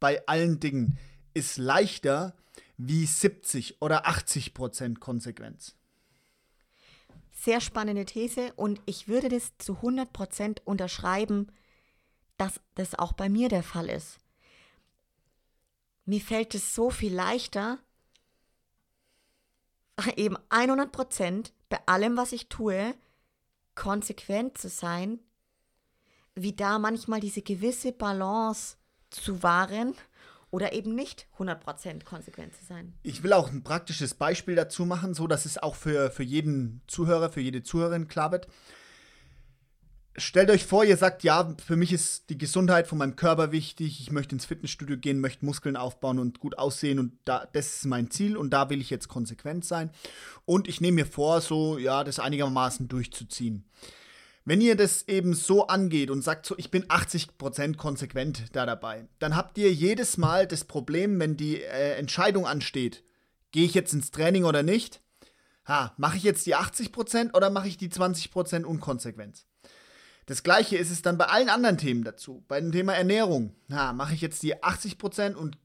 bei 0.00 0.26
allen 0.26 0.58
Dingen 0.58 0.98
ist 1.38 1.56
leichter 1.56 2.34
wie 2.76 3.06
70 3.06 3.80
oder 3.80 4.06
80 4.06 4.54
Prozent 4.54 5.00
Konsequenz. 5.00 5.74
Sehr 7.32 7.60
spannende 7.60 8.04
These 8.04 8.52
und 8.54 8.80
ich 8.86 9.06
würde 9.06 9.28
das 9.28 9.56
zu 9.58 9.76
100 9.76 10.12
Prozent 10.12 10.66
unterschreiben, 10.66 11.52
dass 12.36 12.60
das 12.74 12.96
auch 12.96 13.12
bei 13.12 13.28
mir 13.28 13.48
der 13.48 13.62
Fall 13.62 13.88
ist. 13.88 14.18
Mir 16.04 16.20
fällt 16.20 16.54
es 16.54 16.74
so 16.74 16.90
viel 16.90 17.14
leichter, 17.14 17.78
eben 20.16 20.36
100 20.48 20.90
Prozent 20.90 21.52
bei 21.68 21.78
allem, 21.86 22.16
was 22.16 22.32
ich 22.32 22.48
tue, 22.48 22.94
konsequent 23.76 24.58
zu 24.58 24.68
sein, 24.68 25.20
wie 26.34 26.52
da 26.52 26.78
manchmal 26.78 27.20
diese 27.20 27.42
gewisse 27.42 27.92
Balance 27.92 28.76
zu 29.10 29.42
wahren 29.42 29.94
oder 30.50 30.72
eben 30.72 30.94
nicht 30.94 31.26
100% 31.38 32.04
konsequent 32.04 32.54
zu 32.54 32.64
sein. 32.64 32.94
Ich 33.02 33.22
will 33.22 33.32
auch 33.32 33.50
ein 33.50 33.62
praktisches 33.62 34.14
Beispiel 34.14 34.54
dazu 34.54 34.86
machen, 34.86 35.14
so 35.14 35.26
dass 35.26 35.44
es 35.44 35.58
auch 35.58 35.74
für, 35.74 36.10
für 36.10 36.22
jeden 36.22 36.80
Zuhörer, 36.86 37.30
für 37.30 37.40
jede 37.40 37.62
Zuhörerin 37.62 38.08
klar 38.08 38.32
wird. 38.32 38.48
stellt 40.16 40.50
euch 40.50 40.64
vor, 40.64 40.84
ihr 40.84 40.96
sagt, 40.96 41.22
ja, 41.22 41.54
für 41.64 41.76
mich 41.76 41.92
ist 41.92 42.30
die 42.30 42.38
Gesundheit 42.38 42.86
von 42.86 42.98
meinem 42.98 43.14
Körper 43.14 43.52
wichtig, 43.52 44.00
ich 44.00 44.10
möchte 44.10 44.34
ins 44.34 44.46
Fitnessstudio 44.46 44.96
gehen, 44.96 45.20
möchte 45.20 45.44
Muskeln 45.44 45.76
aufbauen 45.76 46.18
und 46.18 46.40
gut 46.40 46.58
aussehen 46.58 46.98
und 46.98 47.12
da, 47.24 47.46
das 47.52 47.76
ist 47.76 47.86
mein 47.86 48.10
Ziel 48.10 48.36
und 48.36 48.50
da 48.50 48.70
will 48.70 48.80
ich 48.80 48.90
jetzt 48.90 49.08
konsequent 49.08 49.64
sein. 49.64 49.90
Und 50.44 50.66
ich 50.66 50.80
nehme 50.80 50.96
mir 50.96 51.06
vor, 51.06 51.40
so, 51.40 51.78
ja, 51.78 52.04
das 52.04 52.18
einigermaßen 52.18 52.88
durchzuziehen. 52.88 53.64
Wenn 54.48 54.62
ihr 54.62 54.76
das 54.76 55.06
eben 55.08 55.34
so 55.34 55.66
angeht 55.66 56.10
und 56.10 56.22
sagt 56.22 56.46
so, 56.46 56.56
ich 56.56 56.70
bin 56.70 56.84
80% 56.84 57.76
konsequent 57.76 58.56
da 58.56 58.64
dabei, 58.64 59.06
dann 59.18 59.36
habt 59.36 59.58
ihr 59.58 59.70
jedes 59.70 60.16
Mal 60.16 60.46
das 60.46 60.64
Problem, 60.64 61.20
wenn 61.20 61.36
die 61.36 61.60
äh, 61.60 61.96
Entscheidung 61.96 62.46
ansteht, 62.46 63.04
gehe 63.52 63.66
ich 63.66 63.74
jetzt 63.74 63.92
ins 63.92 64.10
Training 64.10 64.44
oder 64.44 64.62
nicht? 64.62 65.02
Ha, 65.66 65.92
mache 65.98 66.16
ich 66.16 66.22
jetzt 66.22 66.46
die 66.46 66.56
80% 66.56 67.34
oder 67.34 67.50
mache 67.50 67.68
ich 67.68 67.76
die 67.76 67.90
20% 67.90 68.64
Unkonsequenz? 68.64 69.44
Das 70.24 70.42
gleiche 70.42 70.78
ist 70.78 70.90
es 70.90 71.02
dann 71.02 71.18
bei 71.18 71.26
allen 71.26 71.50
anderen 71.50 71.76
Themen 71.76 72.02
dazu. 72.02 72.42
Bei 72.48 72.58
dem 72.58 72.72
Thema 72.72 72.94
Ernährung. 72.94 73.54
Na, 73.66 73.92
mache 73.92 74.14
ich 74.14 74.22
jetzt 74.22 74.42
die 74.42 74.56
80% 74.56 75.34
und 75.34 75.58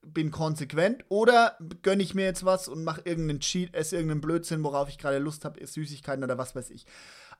bin 0.00 0.30
konsequent 0.30 1.04
oder 1.10 1.58
gönne 1.82 2.02
ich 2.02 2.14
mir 2.14 2.24
jetzt 2.24 2.46
was 2.46 2.68
und 2.68 2.84
mache 2.84 3.02
irgendeinen 3.04 3.40
Cheat, 3.40 3.74
esse 3.74 3.96
irgendeinen 3.96 4.22
Blödsinn, 4.22 4.64
worauf 4.64 4.88
ich 4.88 4.96
gerade 4.96 5.18
Lust 5.18 5.44
habe, 5.44 5.66
Süßigkeiten 5.66 6.24
oder 6.24 6.38
was 6.38 6.56
weiß 6.56 6.70
ich. 6.70 6.86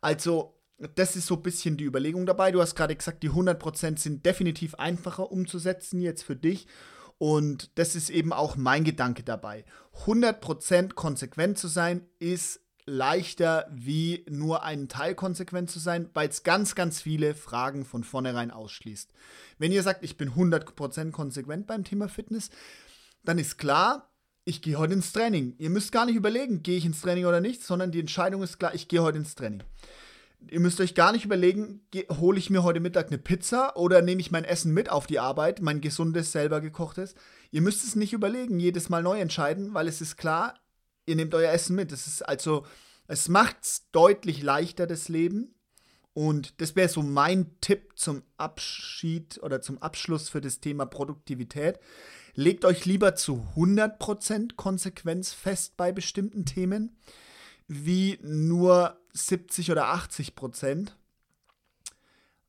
Also, 0.03 0.60
das 0.95 1.17
ist 1.17 1.27
so 1.27 1.37
ein 1.37 1.43
bisschen 1.43 1.77
die 1.77 1.85
Überlegung 1.85 2.27
dabei. 2.27 2.53
Du 2.53 2.61
hast 2.61 2.75
gerade 2.75 2.97
gesagt, 2.97 3.23
die 3.23 3.31
100% 3.31 3.99
sind 3.99 4.25
definitiv 4.25 4.75
einfacher 4.77 5.31
umzusetzen 5.31 6.01
jetzt 6.01 6.23
für 6.23 6.37
dich. 6.37 6.67
Und 7.19 7.79
das 7.79 7.95
ist 7.95 8.09
eben 8.09 8.33
auch 8.33 8.57
mein 8.57 8.83
Gedanke 8.83 9.23
dabei. 9.23 9.67
100% 10.07 10.95
konsequent 10.95 11.59
zu 11.59 11.69
sein 11.69 12.07
ist 12.19 12.61
leichter, 12.87 13.69
wie 13.71 14.25
nur 14.29 14.65
einen 14.65 14.89
Teil 14.89 15.15
konsequent 15.15 15.71
zu 15.71 15.79
sein, 15.79 16.09
weil 16.15 16.29
es 16.29 16.43
ganz, 16.43 16.75
ganz 16.75 17.03
viele 17.03 17.35
Fragen 17.35 17.85
von 17.85 18.05
vornherein 18.05 18.51
ausschließt. 18.51 19.13
Wenn 19.59 19.71
ihr 19.71 19.83
sagt, 19.83 20.03
ich 20.03 20.17
bin 20.17 20.31
100% 20.31 21.11
konsequent 21.11 21.67
beim 21.67 21.85
Thema 21.85 22.09
Fitness, 22.09 22.49
dann 23.23 23.39
ist 23.39 23.59
klar, 23.59 24.11
ich 24.45 24.63
gehe 24.63 24.79
heute 24.79 24.95
ins 24.95 25.13
Training. 25.13 25.55
Ihr 25.59 25.71
müsst 25.71 25.93
gar 25.93 26.07
nicht 26.07 26.17
überlegen, 26.17 26.63
gehe 26.63 26.79
ich 26.79 26.87
ins 26.87 27.03
Training 27.03 27.27
oder 27.27 27.43
nicht, 27.43 27.63
sondern 27.63 27.93
die 27.93 28.01
Entscheidung 28.01 28.43
ist 28.43 28.59
klar, 28.59 28.75
ich 28.75 28.89
gehe 28.89 29.03
heute 29.03 29.19
ins 29.19 29.35
Training. 29.35 29.63
Ihr 30.49 30.61
müsst 30.61 30.81
euch 30.81 30.95
gar 30.95 31.13
nicht 31.13 31.25
überlegen, 31.25 31.83
hole 32.11 32.39
ich 32.39 32.51
mir 32.51 32.63
heute 32.63 32.81
Mittag 32.81 33.09
eine 33.09 33.19
Pizza 33.19 33.77
oder 33.77 34.03
nehme 34.03 34.21
ich 34.21 34.31
mein 34.31 34.45
Essen 34.45 34.73
mit 34.73 34.91
auf 34.91 35.07
die 35.07 35.19
Arbeit, 35.19 35.61
mein 35.61 35.81
gesundes, 35.81 36.33
selber 36.33 36.61
gekochtes. 36.61 37.15
Ihr 37.51 37.61
müsst 37.61 37.85
es 37.85 37.95
nicht 37.95 38.13
überlegen, 38.13 38.59
jedes 38.59 38.89
Mal 38.89 39.03
neu 39.03 39.21
entscheiden, 39.21 39.75
weil 39.75 39.87
es 39.87 40.01
ist 40.01 40.17
klar, 40.17 40.55
ihr 41.07 41.17
nehmt 41.17 41.35
euer 41.35 41.53
Essen 41.53 41.77
mit. 41.77 41.93
Das 41.93 42.07
ist 42.07 42.23
also, 42.23 42.67
es 43.07 43.29
macht 43.29 43.57
es 43.63 43.91
deutlich 43.93 44.43
leichter, 44.43 44.87
das 44.87 45.09
Leben. 45.09 45.55
Und 46.13 46.61
das 46.61 46.75
wäre 46.75 46.89
so 46.89 47.03
mein 47.03 47.61
Tipp 47.61 47.93
zum 47.97 48.23
Abschied 48.37 49.41
oder 49.43 49.63
zum 49.63 49.79
Abschluss 49.79 50.29
für 50.29 50.41
das 50.41 50.61
Thema 50.61 50.87
Produktivität. 50.87 51.79
Legt 52.35 52.65
euch 52.65 52.85
lieber 52.85 53.15
zu 53.15 53.47
100% 53.57 54.55
Konsequenz 54.57 55.33
fest 55.33 55.77
bei 55.77 55.93
bestimmten 55.93 56.45
Themen, 56.45 56.97
wie 57.73 58.19
nur 58.23 58.99
70 59.13 59.71
oder 59.71 59.95
80% 59.95 60.91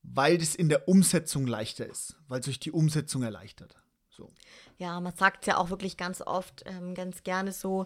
weil 0.03 0.37
das 0.37 0.55
in 0.55 0.69
der 0.69 0.87
Umsetzung 0.87 1.47
leichter 1.47 1.85
ist, 1.85 2.15
weil 2.27 2.39
es 2.39 2.47
euch 2.47 2.59
die 2.59 2.71
Umsetzung 2.71 3.23
erleichtert. 3.23 3.75
So. 4.09 4.31
Ja, 4.77 4.99
man 4.99 5.15
sagt 5.15 5.45
ja 5.45 5.57
auch 5.57 5.69
wirklich 5.69 5.97
ganz 5.97 6.21
oft, 6.21 6.63
ähm, 6.65 6.95
ganz 6.95 7.23
gerne 7.23 7.51
so, 7.51 7.85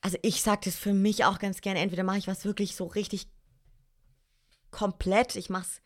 also 0.00 0.18
ich 0.22 0.42
sage 0.42 0.62
das 0.64 0.76
für 0.76 0.92
mich 0.92 1.24
auch 1.24 1.38
ganz 1.38 1.60
gerne, 1.60 1.80
entweder 1.80 2.04
mache 2.04 2.18
ich 2.18 2.28
was 2.28 2.44
wirklich 2.44 2.76
so 2.76 2.86
richtig 2.86 3.26
komplett, 4.70 5.36
ich 5.36 5.50
mache 5.50 5.64
es 5.64 5.82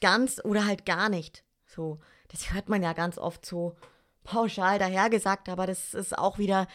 ganz 0.00 0.40
oder 0.44 0.66
halt 0.66 0.84
gar 0.84 1.08
nicht. 1.08 1.44
So, 1.66 1.98
das 2.28 2.52
hört 2.52 2.68
man 2.68 2.82
ja 2.82 2.92
ganz 2.92 3.18
oft 3.18 3.44
so 3.44 3.76
pauschal 4.22 4.78
dahergesagt, 4.78 5.48
aber 5.48 5.66
das 5.66 5.94
ist 5.94 6.16
auch 6.16 6.38
wieder 6.38 6.68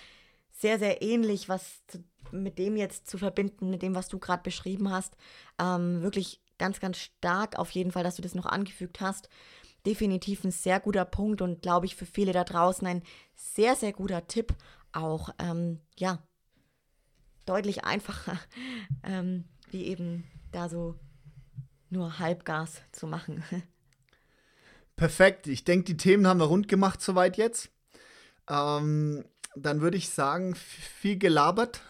sehr, 0.52 0.80
sehr 0.80 1.02
ähnlich, 1.02 1.48
was 1.48 1.82
mit 2.34 2.58
dem 2.58 2.76
jetzt 2.76 3.08
zu 3.10 3.18
verbinden, 3.18 3.70
mit 3.70 3.82
dem, 3.82 3.96
was 3.96 4.08
du 4.08 4.20
gerade 4.20 4.44
beschrieben 4.44 4.92
hast. 4.92 5.16
Ähm, 5.60 6.02
wirklich 6.02 6.42
ganz, 6.58 6.80
ganz 6.80 6.98
stark 6.98 7.58
auf 7.58 7.72
jeden 7.72 7.92
Fall, 7.92 8.04
dass 8.04 8.16
du 8.16 8.22
das 8.22 8.36
noch 8.36 8.46
angefügt 8.46 9.02
hast. 9.02 9.30
Definitiv 9.86 10.44
ein 10.44 10.52
sehr 10.52 10.80
guter 10.80 11.06
Punkt 11.06 11.42
und 11.42 11.62
glaube 11.62 11.86
ich 11.86 11.96
für 11.96 12.06
viele 12.06 12.32
da 12.32 12.44
draußen 12.44 12.88
ein 12.88 13.04
sehr, 13.36 13.76
sehr 13.76 13.94
guter 13.94 14.28
Tipp, 14.28 14.54
auch, 14.92 15.30
ähm, 15.40 15.80
ja, 15.98 16.20
deutlich 17.46 17.84
einfacher, 17.84 18.40
ähm, 19.04 19.46
wie 19.70 19.86
eben 19.86 20.24
da 20.52 20.70
so 20.70 20.96
nur 21.90 22.20
Halbgas 22.20 22.82
zu 22.92 23.08
machen. 23.08 23.44
Perfekt. 24.96 25.48
Ich 25.48 25.64
denke, 25.64 25.86
die 25.86 25.98
Themen 25.98 26.28
haben 26.28 26.40
wir 26.40 26.46
rund 26.46 26.68
gemacht 26.68 27.02
soweit 27.02 27.38
jetzt. 27.38 27.70
Ähm, 28.50 29.26
dann 29.56 29.82
würde 29.82 29.98
ich 29.98 30.10
sagen, 30.10 30.56
viel 30.56 31.18
gelabert. 31.18 31.82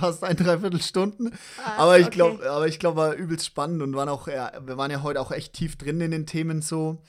Fast 0.00 0.24
ein, 0.24 0.36
dreiviertel 0.36 0.82
Stunden. 0.82 1.32
Ah, 1.64 1.84
aber 1.84 1.98
ich 1.98 2.10
glaube, 2.10 2.36
okay. 2.36 2.48
aber 2.48 2.66
ich 2.66 2.78
glaube, 2.78 2.96
war 2.96 3.14
übelst 3.14 3.46
spannend 3.46 3.82
und 3.82 3.94
waren 3.94 4.08
auch, 4.08 4.26
ja, 4.28 4.52
wir 4.64 4.76
waren 4.76 4.90
ja 4.90 5.02
heute 5.02 5.20
auch 5.20 5.30
echt 5.30 5.52
tief 5.52 5.76
drin 5.76 6.00
in 6.00 6.10
den 6.10 6.26
Themen 6.26 6.62
so. 6.62 7.02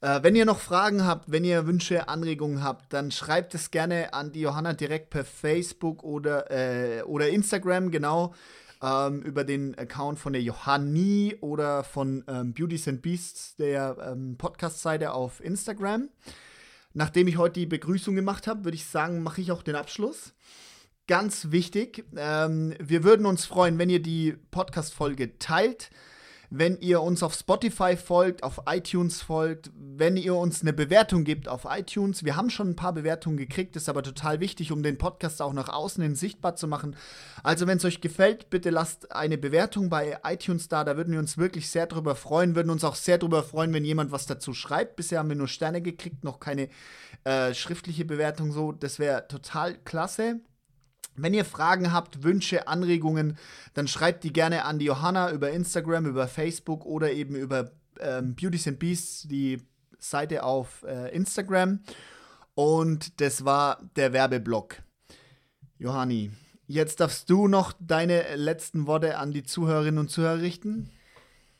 Äh, 0.00 0.22
wenn 0.22 0.36
ihr 0.36 0.44
noch 0.44 0.58
Fragen 0.58 1.06
habt, 1.06 1.30
wenn 1.32 1.44
ihr 1.44 1.66
Wünsche, 1.66 2.08
Anregungen 2.08 2.62
habt, 2.62 2.92
dann 2.92 3.10
schreibt 3.10 3.54
es 3.54 3.70
gerne 3.70 4.12
an 4.12 4.32
die 4.32 4.40
Johanna 4.40 4.74
direkt 4.74 5.10
per 5.10 5.24
Facebook 5.24 6.02
oder, 6.02 6.50
äh, 6.50 7.02
oder 7.04 7.30
Instagram, 7.30 7.90
genau. 7.90 8.34
Ähm, 8.82 9.22
über 9.22 9.44
den 9.44 9.78
Account 9.78 10.18
von 10.18 10.34
der 10.34 10.42
Johanni 10.42 11.38
oder 11.40 11.84
von 11.84 12.22
ähm, 12.28 12.52
Beauties 12.52 12.86
and 12.86 13.00
Beasts, 13.00 13.56
der 13.56 13.96
ähm, 14.12 14.36
Podcast-Seite 14.36 15.12
auf 15.12 15.42
Instagram. 15.42 16.10
Nachdem 16.92 17.26
ich 17.26 17.38
heute 17.38 17.60
die 17.60 17.66
Begrüßung 17.66 18.14
gemacht 18.14 18.46
habe, 18.46 18.64
würde 18.64 18.76
ich 18.76 18.84
sagen, 18.84 19.22
mache 19.22 19.40
ich 19.40 19.52
auch 19.52 19.62
den 19.62 19.74
Abschluss. 19.74 20.34
Ganz 21.06 21.50
wichtig, 21.50 22.04
ähm, 22.16 22.74
wir 22.80 23.04
würden 23.04 23.26
uns 23.26 23.44
freuen, 23.44 23.78
wenn 23.78 23.90
ihr 23.90 24.00
die 24.00 24.36
Podcast-Folge 24.50 25.38
teilt 25.38 25.90
wenn 26.56 26.78
ihr 26.78 27.02
uns 27.02 27.24
auf 27.24 27.34
Spotify 27.34 27.96
folgt, 27.96 28.44
auf 28.44 28.60
iTunes 28.66 29.22
folgt, 29.22 29.72
wenn 29.74 30.16
ihr 30.16 30.36
uns 30.36 30.62
eine 30.62 30.72
Bewertung 30.72 31.24
gebt 31.24 31.48
auf 31.48 31.66
iTunes. 31.68 32.24
Wir 32.24 32.36
haben 32.36 32.48
schon 32.48 32.70
ein 32.70 32.76
paar 32.76 32.92
Bewertungen 32.92 33.36
gekriegt, 33.36 33.74
ist 33.74 33.88
aber 33.88 34.04
total 34.04 34.38
wichtig, 34.38 34.70
um 34.70 34.84
den 34.84 34.96
Podcast 34.96 35.42
auch 35.42 35.52
nach 35.52 35.68
außen 35.68 36.00
hin 36.00 36.14
sichtbar 36.14 36.54
zu 36.54 36.68
machen. 36.68 36.94
Also, 37.42 37.66
wenn 37.66 37.78
es 37.78 37.84
euch 37.84 38.00
gefällt, 38.00 38.50
bitte 38.50 38.70
lasst 38.70 39.10
eine 39.10 39.36
Bewertung 39.36 39.90
bei 39.90 40.18
iTunes 40.24 40.68
da. 40.68 40.84
Da 40.84 40.96
würden 40.96 41.12
wir 41.12 41.18
uns 41.18 41.38
wirklich 41.38 41.68
sehr 41.70 41.88
drüber 41.88 42.14
freuen. 42.14 42.54
Würden 42.54 42.70
uns 42.70 42.84
auch 42.84 42.94
sehr 42.94 43.18
drüber 43.18 43.42
freuen, 43.42 43.72
wenn 43.72 43.84
jemand 43.84 44.12
was 44.12 44.26
dazu 44.26 44.54
schreibt. 44.54 44.94
Bisher 44.94 45.18
haben 45.18 45.28
wir 45.28 45.36
nur 45.36 45.48
Sterne 45.48 45.82
gekriegt, 45.82 46.22
noch 46.22 46.38
keine 46.38 46.68
äh, 47.24 47.52
schriftliche 47.52 48.04
Bewertung 48.04 48.52
so. 48.52 48.70
Das 48.70 49.00
wäre 49.00 49.26
total 49.26 49.74
klasse. 49.78 50.40
Wenn 51.16 51.34
ihr 51.34 51.44
Fragen 51.44 51.92
habt, 51.92 52.22
Wünsche, 52.22 52.66
Anregungen, 52.66 53.38
dann 53.74 53.86
schreibt 53.88 54.24
die 54.24 54.32
gerne 54.32 54.64
an 54.64 54.78
die 54.78 54.86
Johanna 54.86 55.30
über 55.30 55.50
Instagram, 55.50 56.06
über 56.06 56.26
Facebook 56.26 56.84
oder 56.84 57.12
eben 57.12 57.36
über 57.36 57.70
ähm, 58.00 58.34
Beauties 58.34 58.66
and 58.66 58.78
Beasts, 58.78 59.22
die 59.28 59.62
Seite 59.98 60.42
auf 60.42 60.84
äh, 60.86 61.14
Instagram. 61.14 61.80
Und 62.54 63.20
das 63.20 63.44
war 63.44 63.78
der 63.96 64.12
Werbeblock. 64.12 64.76
Johanni, 65.78 66.30
jetzt 66.66 67.00
darfst 67.00 67.30
du 67.30 67.48
noch 67.48 67.72
deine 67.80 68.36
letzten 68.36 68.86
Worte 68.86 69.18
an 69.18 69.32
die 69.32 69.42
Zuhörerinnen 69.42 69.98
und 69.98 70.10
Zuhörer 70.10 70.40
richten. 70.40 70.90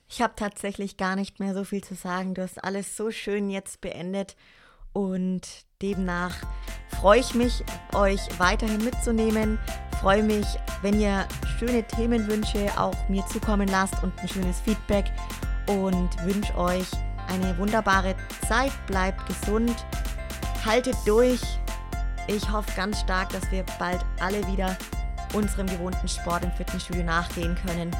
Ich 0.08 0.22
habe 0.22 0.34
tatsächlich 0.36 0.96
gar 0.96 1.16
nicht 1.16 1.40
mehr 1.40 1.54
so 1.54 1.64
viel 1.64 1.82
zu 1.82 1.94
sagen. 1.94 2.34
Du 2.34 2.42
hast 2.42 2.62
alles 2.62 2.96
so 2.96 3.10
schön 3.10 3.50
jetzt 3.50 3.80
beendet. 3.80 4.36
Und 4.94 5.42
demnach 5.82 6.34
freue 7.00 7.20
ich 7.20 7.34
mich, 7.34 7.62
euch 7.92 8.20
weiterhin 8.38 8.82
mitzunehmen. 8.82 9.58
Freue 10.00 10.22
mich, 10.22 10.46
wenn 10.82 10.98
ihr 10.98 11.26
schöne 11.58 11.82
Themenwünsche 11.82 12.70
auch 12.78 12.96
mir 13.08 13.26
zukommen 13.26 13.68
lasst 13.68 14.02
und 14.02 14.18
ein 14.18 14.28
schönes 14.28 14.60
Feedback. 14.60 15.06
Und 15.66 16.10
wünsche 16.24 16.56
euch 16.56 16.86
eine 17.28 17.56
wunderbare 17.58 18.14
Zeit. 18.48 18.72
Bleibt 18.86 19.26
gesund. 19.26 19.74
Haltet 20.64 20.96
durch. 21.04 21.40
Ich 22.26 22.50
hoffe 22.50 22.70
ganz 22.76 23.00
stark, 23.00 23.30
dass 23.30 23.50
wir 23.50 23.64
bald 23.78 24.04
alle 24.20 24.46
wieder 24.46 24.76
unserem 25.34 25.66
gewohnten 25.66 26.08
Sport 26.08 26.44
im 26.44 26.52
Fitnessstudio 26.52 27.02
nachgehen 27.02 27.56
können. 27.66 27.90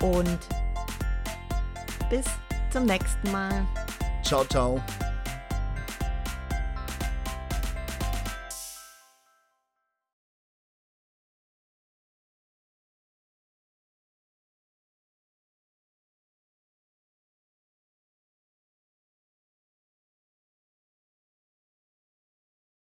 Und 0.00 0.38
bis 2.10 2.26
zum 2.70 2.84
nächsten 2.84 3.30
Mal. 3.32 3.66
Ciao, 4.22 4.44
ciao. 4.44 4.80